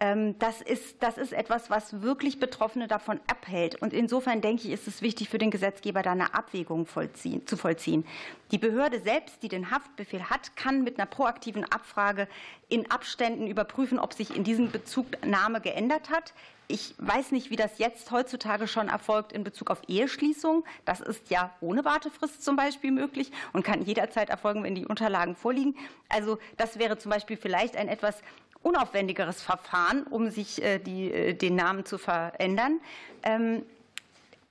Ähm, 0.00 0.38
das 0.38 0.62
ist, 0.62 1.02
das 1.02 1.18
ist 1.18 1.32
etwas, 1.32 1.70
was 1.70 2.02
wirklich 2.02 2.38
Betroffene 2.38 2.86
davon 2.86 3.20
abhält. 3.26 3.82
Und 3.82 3.92
insofern 3.92 4.40
denke 4.40 4.68
ich, 4.68 4.72
ist 4.72 4.86
es 4.86 5.02
wichtig 5.02 5.28
für 5.28 5.38
den 5.38 5.50
Gesetzgeber, 5.50 6.02
da 6.02 6.12
eine 6.12 6.34
Abwägung 6.34 6.86
vollziehen, 6.86 7.46
zu 7.46 7.56
vollziehen. 7.56 8.06
Die 8.52 8.58
Behörde 8.58 9.00
selbst, 9.00 9.42
die 9.42 9.48
den 9.48 9.70
Haftbefehl 9.70 10.30
hat, 10.30 10.56
kann 10.56 10.84
mit 10.84 10.98
einer 10.98 11.06
proaktiven 11.06 11.64
Abfrage 11.64 12.28
in 12.68 12.90
Abständen 12.90 13.46
überprüfen, 13.46 13.98
ob 13.98 14.12
sich 14.12 14.34
in 14.36 14.44
diesem 14.44 14.70
Bezug 14.70 15.06
Name 15.26 15.60
geändert 15.60 16.10
hat. 16.10 16.32
Ich 16.70 16.94
weiß 16.98 17.32
nicht, 17.32 17.50
wie 17.50 17.56
das 17.56 17.78
jetzt 17.78 18.10
heutzutage 18.10 18.68
schon 18.68 18.88
erfolgt 18.88 19.32
in 19.32 19.42
Bezug 19.42 19.70
auf 19.70 19.80
Eheschließung. 19.88 20.64
Das 20.84 21.00
ist 21.00 21.30
ja 21.30 21.50
ohne 21.62 21.86
Wartefrist 21.86 22.44
zum 22.44 22.56
Beispiel 22.56 22.90
möglich 22.90 23.32
und 23.54 23.64
kann 23.64 23.82
jederzeit 23.82 24.28
erfolgen, 24.28 24.62
wenn 24.64 24.74
die 24.74 24.84
Unterlagen 24.84 25.34
vorliegen. 25.34 25.74
Also 26.10 26.38
das 26.58 26.78
wäre 26.78 26.98
zum 26.98 27.10
Beispiel 27.10 27.38
vielleicht 27.38 27.74
ein 27.74 27.88
etwas 27.88 28.20
unaufwendigeres 28.62 29.42
Verfahren, 29.42 30.04
um 30.04 30.30
sich 30.30 30.62
äh, 30.62 30.78
die, 30.78 31.10
äh, 31.10 31.34
den 31.34 31.56
Namen 31.56 31.84
zu 31.84 31.98
verändern. 31.98 32.80
Ähm, 33.22 33.62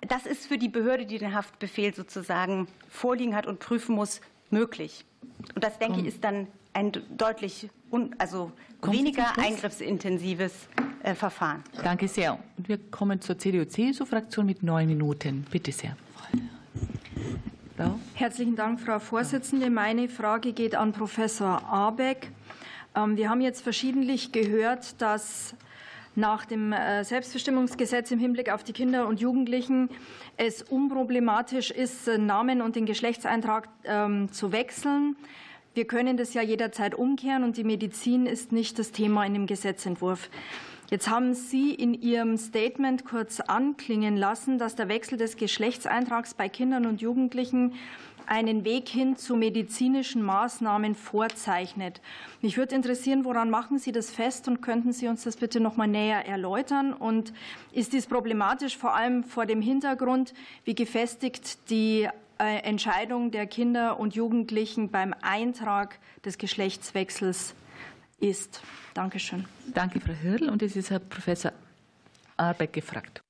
das 0.02 0.26
ist 0.26 0.48
für 0.48 0.58
die 0.58 0.70
Behörde, 0.70 1.06
die 1.06 1.18
den 1.18 1.34
Haftbefehl 1.34 1.94
sozusagen 1.94 2.68
vorliegen 2.90 3.36
hat 3.36 3.48
und 3.48 3.60
prüfen 3.60 3.96
muss, 3.96 4.22
möglich. 4.50 5.06
Und 5.56 5.64
das, 5.64 5.80
denke 5.80 6.00
ich, 6.00 6.06
ist 6.06 6.24
dann 6.24 6.48
ein 6.74 6.92
deutlich 7.18 7.70
also 8.18 8.52
weniger 8.84 9.38
eingriffsintensives 9.38 10.54
äh, 11.04 11.16
Verfahren. 11.16 11.64
Danke 11.84 12.08
sehr. 12.08 12.38
Und 12.58 12.70
wir 12.70 12.78
kommen 12.78 13.22
zur 13.22 13.38
CDU-CSU-Fraktion 13.38 14.46
mit 14.46 14.62
neun 14.62 14.88
Minuten. 14.88 15.46
Bitte 15.50 15.72
sehr. 15.72 15.98
Frau. 17.76 18.00
Herzlichen 18.14 18.56
Dank, 18.56 18.80
Frau 18.80 19.00
Vorsitzende. 19.00 19.70
Meine 19.70 20.10
Frage 20.10 20.54
geht 20.54 20.76
an 20.76 20.94
Professor 20.94 21.64
Abeck. 21.64 22.32
Ähm, 22.98 23.18
wir 23.18 23.30
haben 23.30 23.42
jetzt 23.42 23.62
verschiedentlich 23.62 24.32
gehört, 24.32 25.02
dass 25.02 25.56
nach 26.16 26.46
dem 26.46 26.74
äh, 26.74 27.04
Selbstbestimmungsgesetz 27.04 28.10
im 28.12 28.20
Hinblick 28.20 28.52
auf 28.52 28.64
die 28.64 28.74
Kinder 28.74 29.08
und 29.08 29.20
Jugendlichen 29.20 29.90
es 30.36 30.64
unproblematisch 30.64 31.70
ist, 31.70 32.08
Namen 32.08 32.62
und 32.62 32.76
den 32.76 32.86
Geschlechtseintrag 32.86 33.70
ähm, 33.84 34.32
zu 34.32 34.52
wechseln. 34.52 35.16
Wir 35.76 35.86
können 35.86 36.18
das 36.18 36.34
ja 36.34 36.42
jederzeit 36.42 36.96
umkehren 36.96 37.44
und 37.44 37.58
die 37.58 37.64
Medizin 37.64 38.26
ist 38.26 38.52
nicht 38.52 38.80
das 38.80 38.92
Thema 38.92 39.26
in 39.26 39.34
dem 39.34 39.46
Gesetzentwurf. 39.46 40.30
Jetzt 40.90 41.10
haben 41.10 41.34
Sie 41.34 41.74
in 41.74 41.94
Ihrem 41.94 42.38
Statement 42.38 43.06
kurz 43.06 43.42
anklingen 43.42 44.16
lassen, 44.16 44.58
dass 44.58 44.74
der 44.74 44.88
Wechsel 44.88 45.18
des 45.18 45.36
Geschlechtseintrags 45.36 46.34
bei 46.34 46.50
Kindern 46.50 46.86
und 46.86 47.02
Jugendlichen 47.02 47.74
einen 48.28 48.66
Weg 48.66 48.90
hin 48.90 49.16
zu 49.16 49.36
medizinischen 49.36 50.22
Maßnahmen 50.22 50.96
vorzeichnet. 50.96 52.02
Mich 52.42 52.58
würde 52.58 52.76
interessieren, 52.76 53.26
woran 53.26 53.50
machen 53.50 53.80
Sie 53.80 53.92
das 53.92 54.12
fest 54.12 54.48
und 54.48 54.62
könnten 54.62 54.94
Sie 54.94 55.08
uns 55.08 55.24
das 55.24 55.38
bitte 55.38 55.60
noch 55.60 55.78
mal 55.78 55.88
näher 55.88 56.26
erläutern? 56.26 56.94
Und 56.94 57.34
ist 57.72 57.94
dies 57.94 58.06
problematisch 58.06 58.78
vor 58.78 58.96
allem 58.96 59.24
vor 59.24 59.46
dem 59.46 59.62
Hintergrund, 59.62 60.34
wie 60.66 60.76
gefestigt 60.76 61.70
die 61.70 62.08
äh, 62.40 62.60
Entscheidung 62.64 63.32
der 63.32 63.48
Kinder 63.48 64.00
und 64.00 64.16
Jugendlichen 64.16 64.92
beim 64.92 65.16
Eintrag 65.22 66.00
des 66.26 66.38
Geschlechtswechsels 66.38 67.56
ist? 68.20 68.62
Dankeschön. 68.94 69.46
Danke, 69.74 70.00
Frau 70.00 70.14
Hirl. 70.14 70.50
Und 70.50 70.62
es 70.62 70.76
ist 70.76 70.90
Herr 70.90 71.00
Professor 71.00 71.52
Arbeck 72.36 72.74
gefragt. 72.74 73.22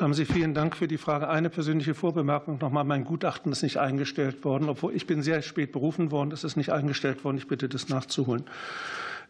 Haben 0.00 0.14
Sie 0.14 0.24
vielen 0.24 0.54
Dank 0.54 0.76
für 0.76 0.88
die 0.88 0.98
Frage. 0.98 1.28
Eine 1.28 1.50
persönliche 1.50 1.94
Vorbemerkung 1.94 2.58
nochmal. 2.58 2.84
Mein 2.84 3.04
Gutachten 3.04 3.52
ist 3.52 3.62
nicht 3.62 3.78
eingestellt 3.78 4.44
worden, 4.44 4.68
obwohl 4.68 4.94
ich 4.94 5.06
bin 5.06 5.22
sehr 5.22 5.42
spät 5.42 5.72
berufen 5.72 6.10
worden. 6.10 6.32
Es 6.32 6.44
ist 6.44 6.56
nicht 6.56 6.70
eingestellt 6.70 7.24
worden. 7.24 7.38
Ich 7.38 7.48
bitte, 7.48 7.68
das 7.68 7.88
nachzuholen. 7.88 8.44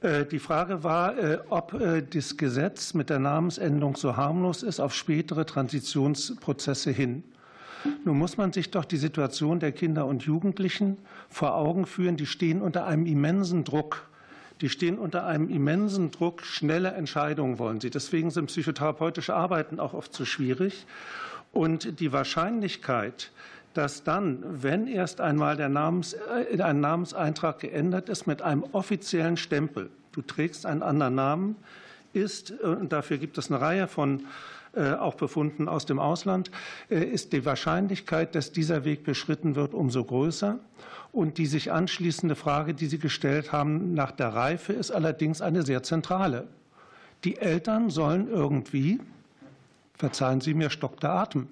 Äh, 0.01 0.25
die 0.27 0.39
Frage 0.39 0.83
war, 0.83 1.17
äh, 1.19 1.39
ob 1.49 1.75
äh, 1.75 2.03
das 2.03 2.37
Gesetz 2.37 2.95
mit 2.95 3.11
der 3.11 3.19
Namensänderung 3.19 3.97
so 3.97 4.17
harmlos 4.17 4.63
ist 4.63 4.81
auf 4.81 4.95
spätere 4.95 5.47
Transitionsprozesse 5.47 6.91
hin. 6.91 7.23
Nun 8.05 8.19
muss 8.19 8.37
man 8.37 8.53
sich 8.53 8.71
doch 8.71 8.85
die 8.85 8.99
Situation 8.99 9.61
der 9.61 9.73
Kinder 9.73 10.07
und 10.07 10.23
Jugendlichen 10.23 10.99
vor 11.29 11.55
Augen 11.55 11.87
führen. 11.87 12.17
Die 12.17 12.27
stehen 12.27 12.61
unter 12.61 12.87
einem 12.87 13.07
immensen 13.07 13.65
Druck. 13.65 14.10
Die 14.61 14.69
stehen 14.69 14.99
unter 14.99 15.27
einem 15.27 15.49
immensen 15.49 16.11
Druck, 16.11 16.43
schnelle 16.43 16.91
Entscheidungen 16.93 17.59
wollen 17.59 17.81
sie. 17.81 17.91
Deswegen 17.91 18.31
sind 18.31 18.47
psychotherapeutische 18.47 19.35
Arbeiten 19.35 19.81
auch 19.81 19.95
oft 19.95 20.13
so 20.13 20.25
schwierig. 20.25 20.87
Und 21.53 22.01
die 22.01 22.13
Wahrscheinlichkeit, 22.13 23.33
dass 23.75 24.05
dann, 24.05 24.45
wenn 24.63 24.87
erst 24.87 25.21
einmal 25.21 25.57
der 25.57 25.69
Namens, 25.69 26.15
äh, 26.15 26.61
ein 26.61 26.81
Namenseintrag 26.81 27.61
geändert 27.61 28.09
ist 28.09 28.27
mit 28.27 28.43
einem 28.43 28.65
offiziellen 28.73 29.37
Stempel, 29.37 29.91
du 30.13 30.23
trägst 30.23 30.67
einen 30.67 30.83
anderen 30.83 31.15
Namen, 31.15 31.57
ist, 32.13 32.51
äh, 32.51 32.67
und 32.67 32.93
dafür 32.93 33.19
gibt 33.19 33.39
es 33.39 33.51
eine 33.51 33.61
Reihe 33.61 33.87
von 33.89 34.27
äh, 34.75 34.93
auch 34.93 35.15
Befunden 35.15 35.69
aus 35.69 35.87
dem 35.87 35.99
Ausland, 35.99 36.51
ist 36.89 37.33
die 37.33 37.45
Wahrscheinlichkeit, 37.45 38.37
dass 38.37 38.53
dieser 38.53 38.85
Weg 38.85 39.03
beschritten 39.03 39.57
wird, 39.57 39.75
umso 39.75 40.05
größer. 40.05 40.61
Und 41.13 41.39
die 41.39 41.47
sich 41.47 41.73
anschließende 41.73 42.37
Frage, 42.37 42.75
die 42.75 42.87
Sie 42.87 42.99
gestellt 42.99 43.53
haben 43.53 43.95
nach 43.95 44.13
der 44.13 44.29
Reife, 44.29 44.73
ist 44.73 44.91
allerdings 44.91 45.41
eine 45.41 45.63
sehr 45.63 45.83
zentrale. 45.83 46.47
Die 47.25 47.37
Eltern 47.39 47.91
sollen 47.91 48.29
irgendwie, 48.29 49.01
verzeihen 49.95 50.41
Sie 50.41 50.55
mir, 50.55 50.71
stockt 50.71 51.03
der 51.03 51.11
Atem, 51.11 51.49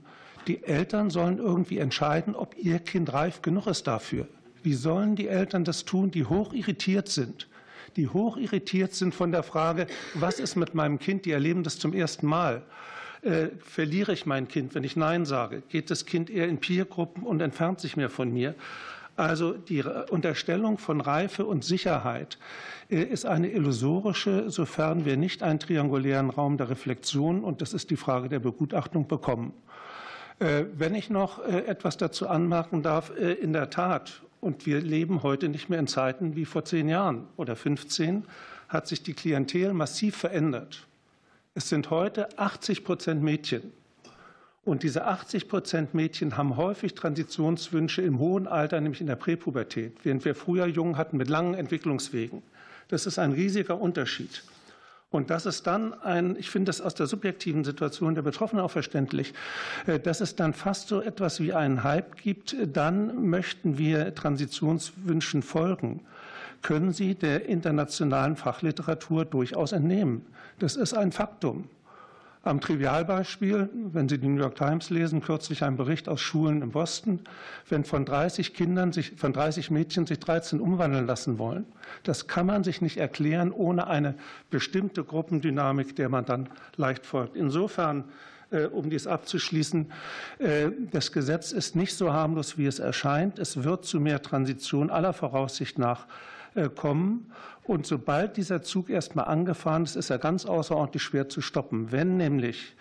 die 0.46 0.62
Eltern 0.62 1.10
sollen 1.10 1.38
irgendwie 1.38 1.78
entscheiden, 1.78 2.34
ob 2.34 2.56
ihr 2.56 2.78
Kind 2.78 3.12
reif 3.12 3.42
genug 3.42 3.66
ist 3.66 3.86
dafür. 3.86 4.26
Wie 4.62 4.74
sollen 4.74 5.14
die 5.14 5.28
Eltern 5.28 5.64
das 5.64 5.84
tun, 5.84 6.10
die 6.10 6.24
hoch 6.24 6.52
irritiert 6.52 7.08
sind? 7.08 7.48
Die 7.96 8.08
hoch 8.08 8.36
irritiert 8.36 8.94
sind 8.94 9.14
von 9.14 9.32
der 9.32 9.42
Frage, 9.42 9.86
was 10.14 10.40
ist 10.40 10.56
mit 10.56 10.74
meinem 10.74 10.98
Kind? 10.98 11.26
Die 11.26 11.32
erleben 11.32 11.64
das 11.64 11.78
zum 11.78 11.92
ersten 11.92 12.26
Mal. 12.26 12.62
Äh, 13.22 13.48
verliere 13.64 14.12
ich 14.12 14.24
mein 14.24 14.46
Kind, 14.48 14.74
wenn 14.74 14.84
ich 14.84 14.96
Nein 14.96 15.26
sage? 15.26 15.62
Geht 15.68 15.90
das 15.90 16.06
Kind 16.06 16.30
eher 16.30 16.48
in 16.48 16.58
Peergruppen 16.58 17.24
und 17.24 17.40
entfernt 17.40 17.80
sich 17.80 17.96
mehr 17.96 18.10
von 18.10 18.32
mir? 18.32 18.54
Also 19.18 19.52
die 19.52 19.82
Unterstellung 19.82 20.78
von 20.78 21.00
Reife 21.00 21.44
und 21.44 21.64
Sicherheit 21.64 22.38
äh, 22.88 23.02
ist 23.02 23.26
eine 23.26 23.50
illusorische, 23.50 24.48
sofern 24.48 25.04
wir 25.04 25.16
nicht 25.16 25.42
einen 25.42 25.58
triangulären 25.58 26.30
Raum 26.30 26.56
der 26.56 26.70
Reflexion 26.70 27.42
und 27.42 27.60
das 27.60 27.74
ist 27.74 27.90
die 27.90 27.96
Frage 27.96 28.28
der 28.28 28.38
Begutachtung 28.38 29.08
bekommen. 29.08 29.54
Äh, 30.38 30.66
wenn 30.72 30.94
ich 30.94 31.10
noch 31.10 31.44
äh, 31.44 31.64
etwas 31.66 31.96
dazu 31.96 32.28
anmerken 32.28 32.84
darf, 32.84 33.10
in 33.10 33.52
der 33.52 33.70
Tat, 33.70 34.22
und 34.40 34.66
wir 34.66 34.80
leben 34.80 35.24
heute 35.24 35.48
nicht 35.48 35.68
mehr 35.68 35.80
in 35.80 35.88
Zeiten 35.88 36.36
wie 36.36 36.44
vor 36.44 36.64
zehn 36.64 36.88
Jahren 36.88 37.26
oder 37.36 37.56
15, 37.56 38.22
hat 38.68 38.86
sich 38.86 39.02
die 39.02 39.14
Klientel 39.14 39.72
massiv 39.72 40.16
verändert. 40.16 40.86
Es 41.56 41.68
sind 41.68 41.90
heute 41.90 42.38
80 42.38 42.84
Prozent 42.84 43.20
Mädchen. 43.20 43.72
Und 44.68 44.82
diese 44.82 45.06
80 45.06 45.48
Prozent 45.48 45.94
Mädchen 45.94 46.36
haben 46.36 46.58
häufig 46.58 46.94
Transitionswünsche 46.94 48.02
im 48.02 48.18
hohen 48.18 48.46
Alter, 48.46 48.82
nämlich 48.82 49.00
in 49.00 49.06
der 49.06 49.16
Präpubertät, 49.16 49.96
während 50.02 50.26
wir 50.26 50.34
früher 50.34 50.66
Jungen 50.66 50.98
hatten 50.98 51.16
mit 51.16 51.30
langen 51.30 51.54
Entwicklungswegen. 51.54 52.42
Das 52.88 53.06
ist 53.06 53.18
ein 53.18 53.32
riesiger 53.32 53.80
Unterschied. 53.80 54.42
Und 55.08 55.30
das 55.30 55.46
ist 55.46 55.66
dann 55.66 55.94
ein, 55.94 56.36
ich 56.38 56.50
finde 56.50 56.68
das 56.68 56.82
aus 56.82 56.94
der 56.94 57.06
subjektiven 57.06 57.64
Situation 57.64 58.14
der 58.14 58.20
Betroffenen 58.20 58.62
auch 58.62 58.70
verständlich, 58.70 59.32
äh, 59.86 59.98
dass 59.98 60.20
es 60.20 60.36
dann 60.36 60.52
fast 60.52 60.88
so 60.88 61.00
etwas 61.00 61.40
wie 61.40 61.54
einen 61.54 61.82
Hype 61.82 62.16
gibt, 62.16 62.54
dann 62.70 63.26
möchten 63.30 63.78
wir 63.78 64.14
Transitionswünschen 64.14 65.40
folgen. 65.40 66.02
Können 66.60 66.92
Sie 66.92 67.14
der 67.14 67.46
internationalen 67.46 68.36
Fachliteratur 68.36 69.24
durchaus 69.24 69.72
entnehmen. 69.72 70.26
Das 70.58 70.76
ist 70.76 70.92
ein 70.92 71.10
Faktum. 71.10 71.70
Am 72.44 72.60
Trivialbeispiel, 72.60 73.68
wenn 73.92 74.08
Sie 74.08 74.18
die 74.18 74.28
New 74.28 74.40
York 74.40 74.54
Times 74.54 74.90
lesen, 74.90 75.20
kürzlich 75.20 75.64
ein 75.64 75.76
Bericht 75.76 76.08
aus 76.08 76.20
Schulen 76.20 76.62
in 76.62 76.70
Boston, 76.70 77.20
wenn 77.68 77.84
von 77.84 78.04
30 78.04 78.54
Kindern, 78.54 78.92
sich, 78.92 79.12
von 79.16 79.32
30 79.32 79.70
Mädchen 79.70 80.06
sich 80.06 80.20
13 80.20 80.60
umwandeln 80.60 81.06
lassen 81.06 81.38
wollen, 81.38 81.66
das 82.04 82.28
kann 82.28 82.46
man 82.46 82.62
sich 82.62 82.80
nicht 82.80 82.96
erklären 82.96 83.50
ohne 83.50 83.88
eine 83.88 84.14
bestimmte 84.50 85.02
Gruppendynamik, 85.02 85.96
der 85.96 86.08
man 86.08 86.24
dann 86.24 86.48
leicht 86.76 87.06
folgt. 87.06 87.34
Insofern 87.36 88.04
äh, 88.50 88.64
um 88.64 88.88
dies 88.88 89.06
abzuschließen, 89.06 89.92
äh, 90.38 90.70
das 90.90 91.12
Gesetz 91.12 91.52
ist 91.52 91.76
nicht 91.76 91.94
so 91.94 92.12
harmlos, 92.12 92.56
wie 92.56 92.66
es 92.66 92.78
erscheint. 92.78 93.38
Es 93.38 93.64
wird 93.64 93.84
zu 93.84 94.00
mehr 94.00 94.22
Transition 94.22 94.90
aller 94.90 95.12
Voraussicht 95.12 95.78
nach 95.78 96.06
kommen. 96.66 97.30
Und 97.64 97.86
sobald 97.86 98.36
dieser 98.36 98.62
Zug 98.62 98.90
erstmal 98.90 99.26
angefahren 99.26 99.84
ist, 99.84 99.96
ist 99.96 100.10
er 100.10 100.18
ganz 100.18 100.46
außerordentlich 100.46 101.02
schwer 101.02 101.28
zu 101.28 101.40
stoppen. 101.40 101.92
Wenn 101.92 102.16
nämlich 102.16 102.74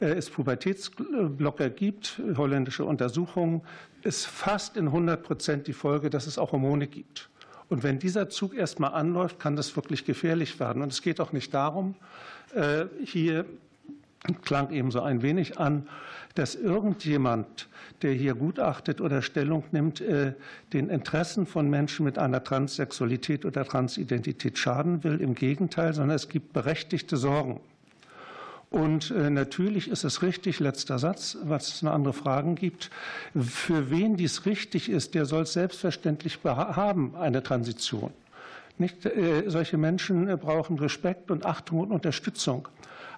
äh, 0.00 0.06
es 0.06 0.30
Pubertätsblocker 0.30 1.70
gibt, 1.70 2.20
holländische 2.36 2.84
Untersuchungen, 2.84 3.62
ist 4.02 4.26
fast 4.26 4.76
in 4.76 4.86
100 4.86 5.22
Prozent 5.22 5.66
die 5.66 5.72
Folge, 5.72 6.10
dass 6.10 6.26
es 6.26 6.38
auch 6.38 6.52
Hormone 6.52 6.86
gibt. 6.86 7.28
Und 7.68 7.84
wenn 7.84 7.98
dieser 7.98 8.28
Zug 8.28 8.54
erstmal 8.54 8.92
anläuft, 8.94 9.38
kann 9.38 9.54
das 9.54 9.76
wirklich 9.76 10.04
gefährlich 10.04 10.58
werden. 10.58 10.82
Und 10.82 10.92
es 10.92 11.02
geht 11.02 11.20
auch 11.20 11.32
nicht 11.32 11.54
darum, 11.54 11.94
äh, 12.54 12.86
hier 13.04 13.44
klang 14.42 14.70
eben 14.70 14.90
so 14.90 15.00
ein 15.00 15.22
wenig 15.22 15.58
an, 15.58 15.88
dass 16.34 16.54
irgendjemand, 16.54 17.68
der 18.02 18.12
hier 18.12 18.34
gutachtet 18.34 19.00
oder 19.00 19.22
Stellung 19.22 19.64
nimmt, 19.72 20.00
äh, 20.00 20.34
den 20.72 20.88
Interessen 20.88 21.46
von 21.46 21.68
Menschen 21.68 22.04
mit 22.04 22.18
einer 22.18 22.42
Transsexualität 22.42 23.44
oder 23.44 23.64
Transidentität 23.64 24.58
schaden 24.58 25.04
will. 25.04 25.20
Im 25.20 25.34
Gegenteil, 25.34 25.92
sondern 25.92 26.16
es 26.16 26.28
gibt 26.28 26.52
berechtigte 26.52 27.16
Sorgen. 27.16 27.60
Und 28.70 29.10
äh, 29.10 29.30
natürlich 29.30 29.88
ist 29.90 30.04
es 30.04 30.22
richtig, 30.22 30.60
letzter 30.60 30.98
Satz, 30.98 31.36
was 31.42 31.74
es 31.74 31.82
noch 31.82 31.92
andere 31.92 32.12
Fragen 32.12 32.54
gibt, 32.54 32.90
für 33.34 33.90
wen 33.90 34.16
dies 34.16 34.46
richtig 34.46 34.88
ist, 34.88 35.14
der 35.14 35.26
soll 35.26 35.42
es 35.42 35.54
selbstverständlich 35.54 36.38
haben, 36.44 37.16
eine 37.16 37.42
Transition. 37.42 38.12
Nicht, 38.78 39.04
äh, 39.06 39.42
solche 39.46 39.76
Menschen 39.76 40.26
brauchen 40.38 40.78
Respekt 40.78 41.30
und 41.32 41.44
Achtung 41.44 41.80
und 41.80 41.90
Unterstützung. 41.90 42.68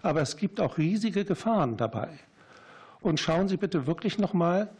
Aber 0.00 0.22
es 0.22 0.36
gibt 0.36 0.59
auch 0.59 0.78
riesige 0.78 1.24
Gefahren 1.24 1.76
dabei. 1.76 2.09
Und 3.03 3.20
schauen 3.20 3.49
Sie 3.49 3.57
bitte 3.57 3.87
wirklich 3.87 4.19
noch 4.19 4.33
mal, 4.33 4.70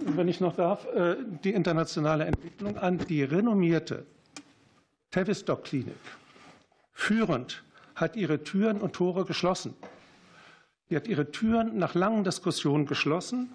wenn 0.00 0.28
ich 0.28 0.40
noch 0.40 0.54
darf, 0.56 0.86
äh, 0.94 1.16
die 1.44 1.52
internationale 1.52 2.24
Entwicklung 2.24 2.76
an. 2.78 2.98
Die 2.98 3.22
renommierte 3.22 4.04
Tavistock 5.10 5.64
Klinik, 5.64 5.94
führend, 6.92 7.62
hat 7.94 8.16
ihre 8.16 8.42
Türen 8.42 8.80
und 8.80 8.94
Tore 8.94 9.24
geschlossen. 9.24 9.74
Sie 10.88 10.96
hat 10.96 11.06
ihre 11.08 11.30
Türen 11.30 11.78
nach 11.78 11.94
langen 11.94 12.24
Diskussionen 12.24 12.86
geschlossen. 12.86 13.52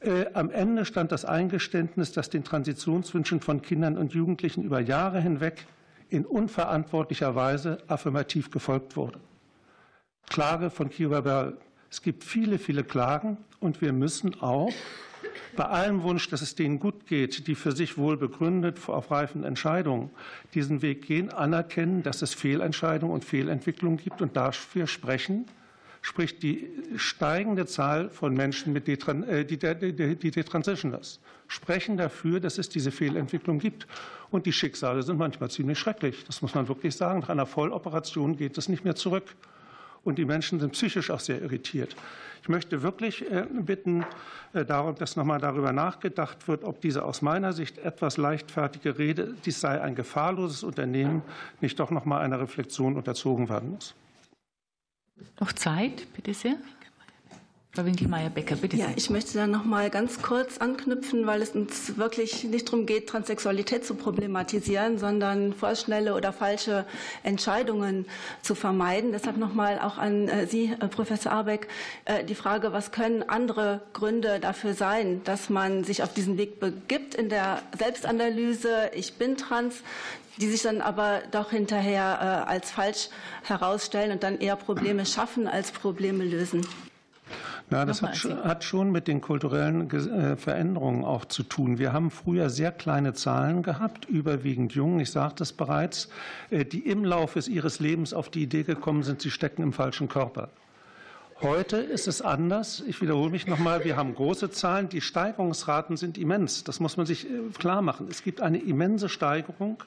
Äh, 0.00 0.26
am 0.34 0.50
Ende 0.50 0.84
stand 0.84 1.10
das 1.10 1.24
Eingeständnis, 1.24 2.12
dass 2.12 2.30
den 2.30 2.44
Transitionswünschen 2.44 3.40
von 3.40 3.62
Kindern 3.62 3.96
und 3.96 4.12
Jugendlichen 4.12 4.62
über 4.62 4.80
Jahre 4.80 5.20
hinweg 5.20 5.66
in 6.10 6.26
unverantwortlicher 6.26 7.34
Weise 7.34 7.78
affirmativ 7.88 8.50
gefolgt 8.50 8.96
wurde. 8.96 9.18
Klage 10.28 10.70
von 10.70 10.90
Kira 10.90 11.20
Bell 11.22 11.56
es 11.92 12.00
gibt 12.00 12.24
viele, 12.24 12.58
viele 12.58 12.84
Klagen 12.84 13.36
und 13.60 13.82
wir 13.82 13.92
müssen 13.92 14.40
auch 14.40 14.72
Bei 15.56 15.66
allem 15.66 16.02
Wunsch, 16.02 16.28
dass 16.30 16.40
es 16.40 16.54
denen 16.54 16.80
gut 16.80 17.06
geht, 17.06 17.46
die 17.46 17.54
für 17.54 17.72
sich 17.72 17.98
wohl 17.98 18.16
begründet 18.16 18.78
auf 18.88 19.10
reifen 19.10 19.44
Entscheidungen 19.44 20.10
diesen 20.54 20.80
Weg 20.80 21.06
gehen, 21.06 21.30
anerkennen, 21.30 22.02
dass 22.02 22.22
es 22.22 22.32
Fehlentscheidungen 22.32 23.14
und 23.14 23.24
Fehlentwicklungen 23.26 23.98
gibt 23.98 24.22
und 24.22 24.34
dafür 24.36 24.86
sprechen, 24.86 25.44
sprich 26.00 26.38
die 26.38 26.66
steigende 26.96 27.66
Zahl 27.66 28.08
von 28.08 28.34
Menschen, 28.34 28.72
mit 28.72 28.88
Detran 28.88 29.22
äh, 29.24 29.44
die, 29.44 29.58
die, 29.58 30.16
die 30.16 30.30
Detransitioners, 30.30 31.20
sprechen 31.46 31.98
dafür, 31.98 32.40
dass 32.40 32.56
es 32.56 32.70
diese 32.70 32.90
Fehlentwicklung 32.90 33.58
gibt. 33.58 33.86
Und 34.30 34.46
die 34.46 34.52
Schicksale 34.52 35.02
sind 35.02 35.18
manchmal 35.18 35.50
ziemlich 35.50 35.78
schrecklich. 35.78 36.24
Das 36.24 36.40
muss 36.40 36.54
man 36.54 36.66
wirklich 36.68 36.96
sagen. 36.96 37.20
Nach 37.20 37.28
einer 37.28 37.46
Volloperation 37.46 38.38
geht 38.38 38.56
es 38.56 38.70
nicht 38.70 38.84
mehr 38.84 38.94
zurück. 38.94 39.36
Und 40.04 40.18
die 40.18 40.24
Menschen 40.24 40.58
sind 40.60 40.72
psychisch 40.72 41.10
auch 41.10 41.20
sehr 41.20 41.40
irritiert. 41.40 41.94
Ich 42.42 42.48
möchte 42.48 42.82
wirklich 42.82 43.30
äh, 43.30 43.46
bitten 43.50 44.04
äh, 44.52 44.64
darum, 44.64 44.96
dass 44.96 45.14
nochmal 45.14 45.38
darüber 45.38 45.72
nachgedacht 45.72 46.48
wird, 46.48 46.64
ob 46.64 46.80
diese 46.80 47.04
aus 47.04 47.22
meiner 47.22 47.52
Sicht 47.52 47.78
etwas 47.78 48.16
leichtfertige 48.16 48.98
Rede, 48.98 49.36
dies 49.44 49.60
sei 49.60 49.80
ein 49.80 49.94
gefahrloses 49.94 50.64
Unternehmen, 50.64 51.22
nicht 51.60 51.78
doch 51.78 51.92
noch 51.92 52.04
mal 52.04 52.20
einer 52.20 52.40
Reflexion 52.40 52.96
unterzogen 52.96 53.48
werden 53.48 53.70
muss. 53.70 53.94
Noch 55.38 55.52
Zeit, 55.52 56.12
bitte 56.14 56.34
sehr. 56.34 56.56
Frau 57.74 57.86
Winkelmeier-Becker, 57.86 58.56
bitte. 58.56 58.76
Ja, 58.76 58.88
ich 58.96 59.08
möchte 59.08 59.32
da 59.32 59.46
noch 59.46 59.64
mal 59.64 59.88
ganz 59.88 60.20
kurz 60.20 60.58
anknüpfen, 60.58 61.26
weil 61.26 61.40
es 61.40 61.52
uns 61.52 61.96
wirklich 61.96 62.44
nicht 62.44 62.68
darum 62.68 62.84
geht, 62.84 63.08
Transsexualität 63.08 63.86
zu 63.86 63.94
problematisieren, 63.94 64.98
sondern 64.98 65.54
vorschnelle 65.54 66.14
oder 66.14 66.34
falsche 66.34 66.84
Entscheidungen 67.22 68.04
zu 68.42 68.54
vermeiden. 68.54 69.12
Deshalb 69.12 69.38
noch 69.38 69.54
mal 69.54 69.78
auch 69.78 69.96
an 69.96 70.28
äh, 70.28 70.46
Sie, 70.46 70.76
äh, 70.78 70.88
Professor 70.88 71.32
Arbeck, 71.32 71.66
äh, 72.04 72.24
die 72.24 72.34
Frage, 72.34 72.74
was 72.74 72.92
können 72.92 73.22
andere 73.26 73.80
Gründe 73.94 74.38
dafür 74.38 74.74
sein, 74.74 75.22
dass 75.24 75.48
man 75.48 75.82
sich 75.82 76.02
auf 76.02 76.12
diesen 76.12 76.36
Weg 76.36 76.60
begibt 76.60 77.14
in 77.14 77.30
der 77.30 77.62
Selbstanalyse, 77.78 78.90
ich 78.94 79.14
bin 79.14 79.38
trans, 79.38 79.76
die 80.36 80.48
sich 80.48 80.60
dann 80.60 80.82
aber 80.82 81.22
doch 81.30 81.52
hinterher 81.52 82.46
als 82.46 82.70
falsch 82.70 83.08
herausstellen 83.44 84.12
und 84.12 84.22
dann 84.22 84.40
eher 84.40 84.56
Probleme 84.56 85.06
schaffen 85.06 85.46
als 85.46 85.72
Probleme 85.72 86.24
lösen. 86.24 86.66
Ja, 87.72 87.84
das 87.84 88.02
hat, 88.02 88.44
hat, 88.44 88.64
schon 88.64 88.92
mit 88.92 89.08
den 89.08 89.20
kulturellen 89.20 89.90
äh, 89.90 90.36
Veränderungen 90.36 91.04
auch 91.04 91.24
zu 91.24 91.42
tun. 91.42 91.78
Wir 91.78 91.92
haben 91.92 92.10
früher 92.10 92.50
sehr 92.50 92.70
kleine 92.70 93.14
Zahlen 93.14 93.62
gehabt, 93.62 94.04
überwiegend 94.04 94.74
Jungen, 94.74 95.00
ich 95.00 95.10
sagte 95.10 95.42
es 95.42 95.52
bereits, 95.52 96.08
äh, 96.50 96.64
die 96.64 96.80
im 96.80 97.04
Laufe 97.04 97.40
ihres 97.50 97.80
Lebens 97.80 98.12
auf 98.12 98.28
die 98.28 98.42
Idee 98.42 98.62
gekommen 98.62 99.02
sind, 99.02 99.22
sie 99.22 99.30
stecken 99.30 99.62
im 99.62 99.72
falschen 99.72 100.08
Körper. 100.08 100.50
Heute 101.42 101.78
ist 101.78 102.06
es 102.06 102.22
anders. 102.22 102.84
Ich 102.86 103.00
wiederhole 103.02 103.30
mich 103.30 103.48
noch 103.48 103.58
nochmal. 103.58 103.84
Wir 103.84 103.96
haben 103.96 104.14
große 104.14 104.52
Zahlen. 104.52 104.88
Die 104.88 105.00
Steigerungsraten 105.00 105.96
sind 105.96 106.16
immens. 106.16 106.62
Das 106.62 106.78
muss 106.78 106.96
man 106.96 107.04
sich 107.04 107.28
äh, 107.28 107.30
klar 107.58 107.82
machen. 107.82 108.06
Es 108.08 108.22
gibt 108.22 108.40
eine 108.40 108.58
immense 108.58 109.08
Steigerung. 109.08 109.82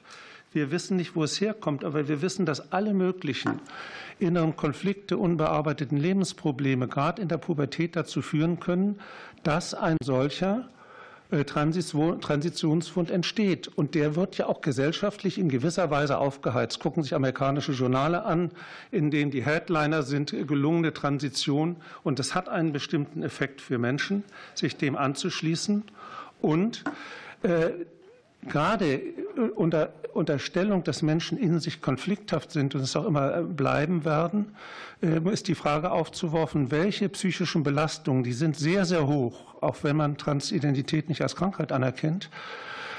Wir 0.52 0.70
wissen 0.70 0.96
nicht, 0.96 1.16
wo 1.16 1.24
es 1.24 1.40
herkommt, 1.40 1.82
aber 1.82 2.08
wir 2.08 2.20
wissen, 2.22 2.44
dass 2.44 2.72
alle 2.72 2.92
möglichen 2.92 3.60
inneren 4.18 4.56
Konflikte, 4.56 5.18
unbearbeiteten 5.18 5.98
Lebensprobleme 5.98 6.88
gerade 6.88 7.22
in 7.22 7.28
der 7.28 7.38
Pubertät 7.38 7.96
dazu 7.96 8.22
führen 8.22 8.60
können, 8.60 9.00
dass 9.42 9.74
ein 9.74 9.96
solcher 10.02 10.68
äh, 11.30 11.44
Transitionsfund 11.44 13.10
entsteht. 13.10 13.68
Und 13.68 13.94
der 13.94 14.14
wird 14.14 14.38
ja 14.38 14.46
auch 14.46 14.60
gesellschaftlich 14.60 15.38
in 15.38 15.48
gewisser 15.48 15.90
Weise 15.90 16.18
aufgeheizt. 16.18 16.78
Gucken 16.78 17.02
sich 17.02 17.14
amerikanische 17.14 17.72
Journale 17.72 18.24
an, 18.24 18.52
in 18.90 19.10
denen 19.10 19.30
die 19.30 19.44
Headliner 19.44 20.02
sind 20.02 20.30
gelungene 20.30 20.92
Transition. 20.92 21.76
Und 22.04 22.18
das 22.20 22.34
hat 22.34 22.48
einen 22.48 22.72
bestimmten 22.72 23.22
Effekt 23.22 23.60
für 23.60 23.78
Menschen, 23.78 24.24
sich 24.54 24.76
dem 24.76 24.96
anzuschließen. 24.96 25.84
Und 26.40 26.84
äh, 27.42 27.70
gerade 28.48 28.94
äh, 28.94 29.12
unter 29.54 29.92
Unterstellung, 30.12 30.82
dass 30.82 31.02
Menschen 31.02 31.36
in 31.36 31.60
sich 31.60 31.82
konflikthaft 31.82 32.50
sind 32.50 32.74
und 32.74 32.80
es 32.80 32.96
auch 32.96 33.04
immer 33.04 33.36
äh, 33.36 33.42
bleiben 33.42 34.04
werden, 34.04 34.56
äh, 35.02 35.20
ist 35.30 35.48
die 35.48 35.54
Frage 35.54 35.90
aufzuwerfen, 35.90 36.70
welche 36.70 37.08
psychischen 37.10 37.62
Belastungen, 37.62 38.24
die 38.24 38.32
sind 38.32 38.56
sehr, 38.56 38.84
sehr 38.86 39.06
hoch, 39.06 39.62
auch 39.62 39.76
wenn 39.82 39.96
man 39.96 40.16
Transidentität 40.16 41.08
nicht 41.08 41.22
als 41.22 41.36
Krankheit 41.36 41.72
anerkennt, 41.72 42.30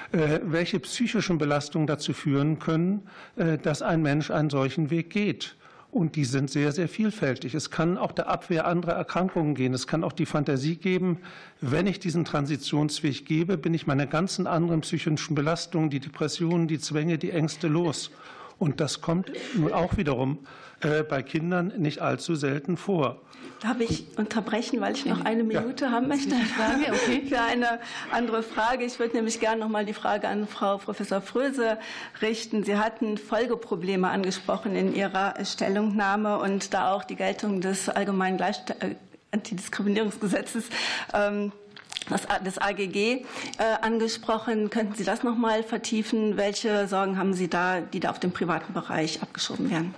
welche 0.10 0.80
psychischen 0.80 1.38
Belastungen 1.38 1.86
dazu 1.86 2.14
führen 2.14 2.60
können, 2.60 3.10
dass 3.36 3.82
ein 3.82 4.02
Mensch 4.02 4.32
einen 4.32 4.50
solchen 4.50 4.90
Weg 4.90 5.10
geht. 5.10 5.58
Und 5.98 6.16
die 6.16 6.26
sind 6.26 6.52
sehr, 6.52 6.72
sehr 6.74 6.88
vielfältig. 6.88 7.56
Es 7.56 7.72
kann 7.72 7.98
auch 7.98 8.12
der 8.12 8.28
Abwehr 8.28 8.68
anderer 8.68 8.92
Erkrankungen 8.92 9.56
gehen. 9.56 9.74
Es 9.74 9.88
kann 9.88 10.04
auch 10.04 10.12
die 10.12 10.28
Fantasie 10.28 10.76
geben, 10.76 11.18
wenn 11.60 11.88
ich 11.88 12.00
diesen 12.00 12.24
Transitionsweg 12.24 13.26
gebe, 13.26 13.58
bin 13.58 13.74
ich 13.74 13.88
meine 13.88 14.06
ganzen 14.06 14.46
anderen 14.46 14.82
psychischen 14.82 15.34
Belastungen, 15.34 15.90
die 15.90 16.00
Depressionen, 16.00 16.68
die 16.68 16.78
Zwänge, 16.78 17.18
die 17.18 17.32
Ängste 17.32 17.68
los. 17.68 18.12
Und 18.60 18.80
das 18.80 19.02
kommt 19.02 19.32
nun 19.56 19.72
auch 19.72 19.98
wiederum 19.98 20.40
äh, 20.82 21.04
bei 21.04 21.24
Kindern 21.24 21.74
nicht 21.78 22.02
allzu 22.02 22.36
selten 22.36 22.78
vor. 22.78 23.22
Darf 23.62 23.80
ich 23.80 24.06
unterbrechen, 24.18 24.80
weil 24.82 24.94
ich 24.94 25.06
noch 25.06 25.26
eine 25.26 25.44
Minute 25.44 25.86
ja. 25.86 25.92
haben 25.92 26.08
möchte 26.08 26.36
Frage, 26.36 26.86
okay. 26.92 27.24
für 27.28 27.42
eine 27.42 27.80
andere 28.12 28.44
Frage. 28.44 28.86
Ich 28.86 29.00
würde 29.00 29.16
nämlich 29.16 29.40
gerne 29.40 29.62
noch 29.62 29.70
mal 29.70 29.86
die 29.86 29.94
Frage 29.94 30.28
an 30.28 30.48
Frau 30.48 30.78
Professor 30.78 31.22
Fröse 31.22 31.80
richten. 32.22 32.64
Sie 32.64 32.78
hatten 32.78 33.18
Folgeprobleme 33.18 34.08
angesprochen 34.08 34.76
in 34.76 34.94
Ihrer 34.94 35.34
Stellungnahme 35.44 36.38
und 36.38 36.76
da 36.76 36.94
auch 36.94 37.04
die 37.04 37.16
Geltung 37.16 37.62
des 37.62 37.90
allgemeinen 37.90 38.40
äh, 38.40 38.96
Antidiskriminierungsgesetzes 39.32 40.66
ähm, 41.14 41.52
das 42.10 42.58
AGG 42.58 42.96
äh, 42.96 43.24
angesprochen. 43.82 44.70
Könnten 44.70 44.96
Sie 44.96 45.04
das 45.04 45.24
noch 45.24 45.38
mal 45.38 45.64
vertiefen? 45.64 46.38
Welche 46.38 46.88
Sorgen 46.88 47.18
haben 47.18 47.34
Sie 47.34 47.50
da, 47.50 47.82
die 47.82 48.00
da 48.00 48.10
auf 48.10 48.20
den 48.20 48.32
privaten 48.32 48.74
Bereich 48.74 49.22
abgeschoben 49.22 49.70
werden? 49.70 49.94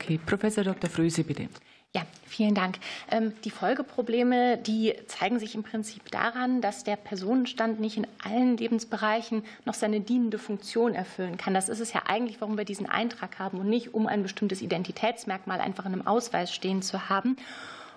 Okay, 0.00 0.18
Professor 0.24 0.64
Dr. 0.64 0.90
Fröse, 0.90 1.22
bitte. 1.24 1.48
Ja, 1.94 2.02
vielen 2.24 2.54
Dank. 2.54 2.78
Ähm, 3.10 3.34
die 3.44 3.50
Folgeprobleme, 3.50 4.56
die 4.56 4.94
zeigen 5.08 5.38
sich 5.38 5.54
im 5.54 5.62
Prinzip 5.62 6.10
daran, 6.10 6.62
dass 6.62 6.84
der 6.84 6.96
Personenstand 6.96 7.80
nicht 7.80 7.98
in 7.98 8.06
allen 8.24 8.56
Lebensbereichen 8.56 9.44
noch 9.66 9.74
seine 9.74 10.00
dienende 10.00 10.38
Funktion 10.38 10.94
erfüllen 10.94 11.36
kann. 11.36 11.52
Das 11.52 11.68
ist 11.68 11.80
es 11.80 11.92
ja 11.92 12.04
eigentlich, 12.06 12.40
warum 12.40 12.56
wir 12.56 12.64
diesen 12.64 12.88
Eintrag 12.88 13.38
haben 13.38 13.58
und 13.58 13.68
nicht, 13.68 13.92
um 13.92 14.06
ein 14.06 14.22
bestimmtes 14.22 14.62
Identitätsmerkmal 14.62 15.60
einfach 15.60 15.84
in 15.84 15.92
einem 15.92 16.06
Ausweis 16.06 16.54
stehen 16.54 16.80
zu 16.80 17.10
haben. 17.10 17.36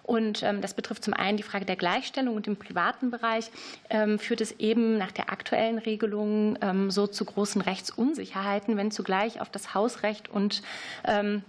Und 0.06 0.44
ähm, 0.44 0.62
das 0.62 0.76
betrifft 0.76 1.04
zum 1.04 1.16
einen 1.16 1.36
die 1.36 1.44
Frage 1.44 1.66
der 1.66 1.76
Gleichstellung 1.76 2.36
und 2.36 2.46
im 2.46 2.58
privaten 2.58 3.10
Bereich 3.10 3.50
ähm, 3.90 4.20
führt 4.20 4.40
es 4.40 4.52
eben 4.60 5.00
nach 5.00 5.12
der 5.12 5.32
aktuellen 5.32 5.80
Regelung 5.80 6.60
ähm, 6.62 6.92
so 6.92 7.08
zu 7.08 7.26
großen 7.26 7.62
Rechtsunsicherheiten, 7.62 8.78
wenn 8.78 8.92
zugleich 8.92 9.42
auf 9.42 9.50
das 9.50 9.74
Hausrecht 9.74 10.30
und 10.30 10.62
ähm, 11.06 11.42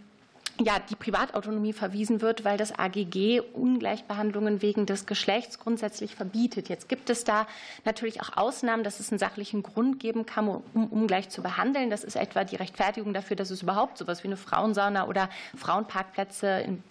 ja, 0.61 0.79
die 0.79 0.97
Privatautonomie 0.97 1.73
verwiesen 1.73 2.23
wird, 2.23 2.45
weil 2.45 2.57
das 2.57 2.79
AGG 2.79 3.41
Ungleichbehandlungen 3.53 4.63
wegen 4.63 4.87
des 4.87 5.07
Geschlechts 5.07 5.59
grundsätzlich 5.59 6.15
verbietet. 6.15 6.69
Jetzt 6.69 6.89
gibt 6.89 7.11
es 7.11 7.25
da 7.25 7.47
natürlich 7.85 8.23
auch 8.23 8.37
Ausnahmen, 8.37 8.83
dass 8.83 9.01
es 9.01 9.11
einen 9.11 9.19
sachlichen 9.19 9.63
Grund 9.63 10.01
geben 10.01 10.25
kann, 10.25 10.49
um 10.49 10.87
ungleich 10.89 11.29
zu 11.29 11.43
behandeln. 11.43 11.91
Das 11.91 12.05
ist 12.05 12.17
etwa 12.17 12.45
die 12.45 12.57
Rechtfertigung 12.57 13.13
dafür, 13.13 13.37
dass 13.37 13.51
es 13.51 13.63
überhaupt 13.63 13.99
so 13.99 14.05
etwas 14.05 14.23
wie 14.23 14.29
eine 14.29 14.37
Frauensauna 14.37 15.07
oder 15.09 15.29
Frauenparkplätze 15.57 16.61
im 16.61 16.83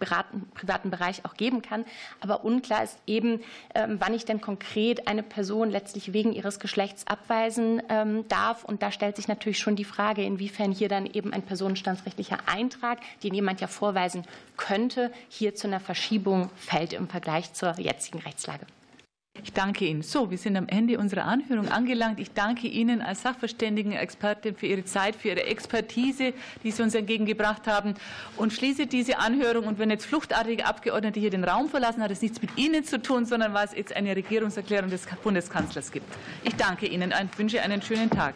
privaten 0.53 0.89
Bereich 0.91 1.25
auch 1.25 1.35
geben 1.35 1.61
kann. 1.61 1.85
Aber 2.19 2.45
unklar 2.45 2.83
ist 2.83 2.99
eben, 3.07 3.41
ähm, 3.73 3.97
wann 3.99 4.13
ich 4.13 4.25
denn 4.25 4.41
konkret 4.41 5.07
eine 5.07 5.23
Person 5.23 5.71
letztlich 5.71 6.13
wegen 6.13 6.33
ihres 6.33 6.59
Geschlechts 6.59 7.07
abweisen 7.07 7.81
ähm, 7.89 8.27
darf. 8.27 8.63
Und 8.63 8.83
da 8.83 8.91
stellt 8.91 9.15
sich 9.15 9.27
natürlich 9.27 9.59
schon 9.59 9.75
die 9.75 9.85
Frage, 9.85 10.23
inwiefern 10.23 10.71
hier 10.71 10.89
dann 10.89 11.05
eben 11.05 11.33
ein 11.33 11.41
personenstandsrechtlicher 11.41 12.37
Eintrag, 12.45 12.99
den 13.23 13.33
jemand 13.33 13.54
jemand 13.55 13.61
ja 13.61 13.67
vorweisen 13.67 14.23
könnte, 14.57 15.11
hier 15.29 15.55
zu 15.55 15.67
einer 15.67 15.79
Verschiebung 15.79 16.49
fällt 16.55 16.93
im 16.93 17.07
Vergleich 17.07 17.53
zur 17.53 17.79
jetzigen 17.79 18.19
Rechtslage. 18.19 18.65
Ich 19.43 19.51
danke 19.51 19.85
Ihnen. 19.85 20.01
So, 20.01 20.31
wir 20.31 20.37
sind 20.37 20.55
am 20.55 20.67
Ende 20.69 20.97
unserer 20.97 21.25
Anhörung 21.25 21.67
angelangt. 21.67 22.19
Ich 22.21 22.31
danke 22.31 22.67
Ihnen 22.67 23.01
als 23.01 23.21
Sachverständigen, 23.21 23.91
Expertin 23.91 24.55
für 24.55 24.65
Ihre 24.65 24.85
Zeit, 24.85 25.15
für 25.15 25.27
Ihre 25.27 25.43
Expertise, 25.43 26.33
die 26.63 26.71
Sie 26.71 26.81
uns 26.81 26.95
entgegengebracht 26.95 27.67
haben 27.67 27.95
und 28.37 28.53
schließe 28.53 28.87
diese 28.87 29.19
Anhörung. 29.19 29.67
Und 29.67 29.77
wenn 29.77 29.89
jetzt 29.89 30.05
fluchtartige 30.05 30.65
Abgeordnete 30.65 31.19
hier 31.19 31.31
den 31.31 31.43
Raum 31.43 31.67
verlassen, 31.67 32.01
hat 32.01 32.11
es 32.11 32.21
nichts 32.21 32.41
mit 32.41 32.57
Ihnen 32.57 32.85
zu 32.85 33.01
tun, 33.01 33.25
sondern 33.25 33.53
weil 33.53 33.65
es 33.65 33.75
jetzt 33.75 33.93
eine 33.93 34.15
Regierungserklärung 34.15 34.89
des 34.89 35.05
Bundeskanzlers 35.21 35.91
gibt. 35.91 36.07
Ich 36.43 36.55
danke 36.55 36.87
Ihnen 36.87 37.13
und 37.13 37.37
wünsche 37.37 37.61
einen 37.61 37.81
schönen 37.81 38.09
Tag. 38.09 38.35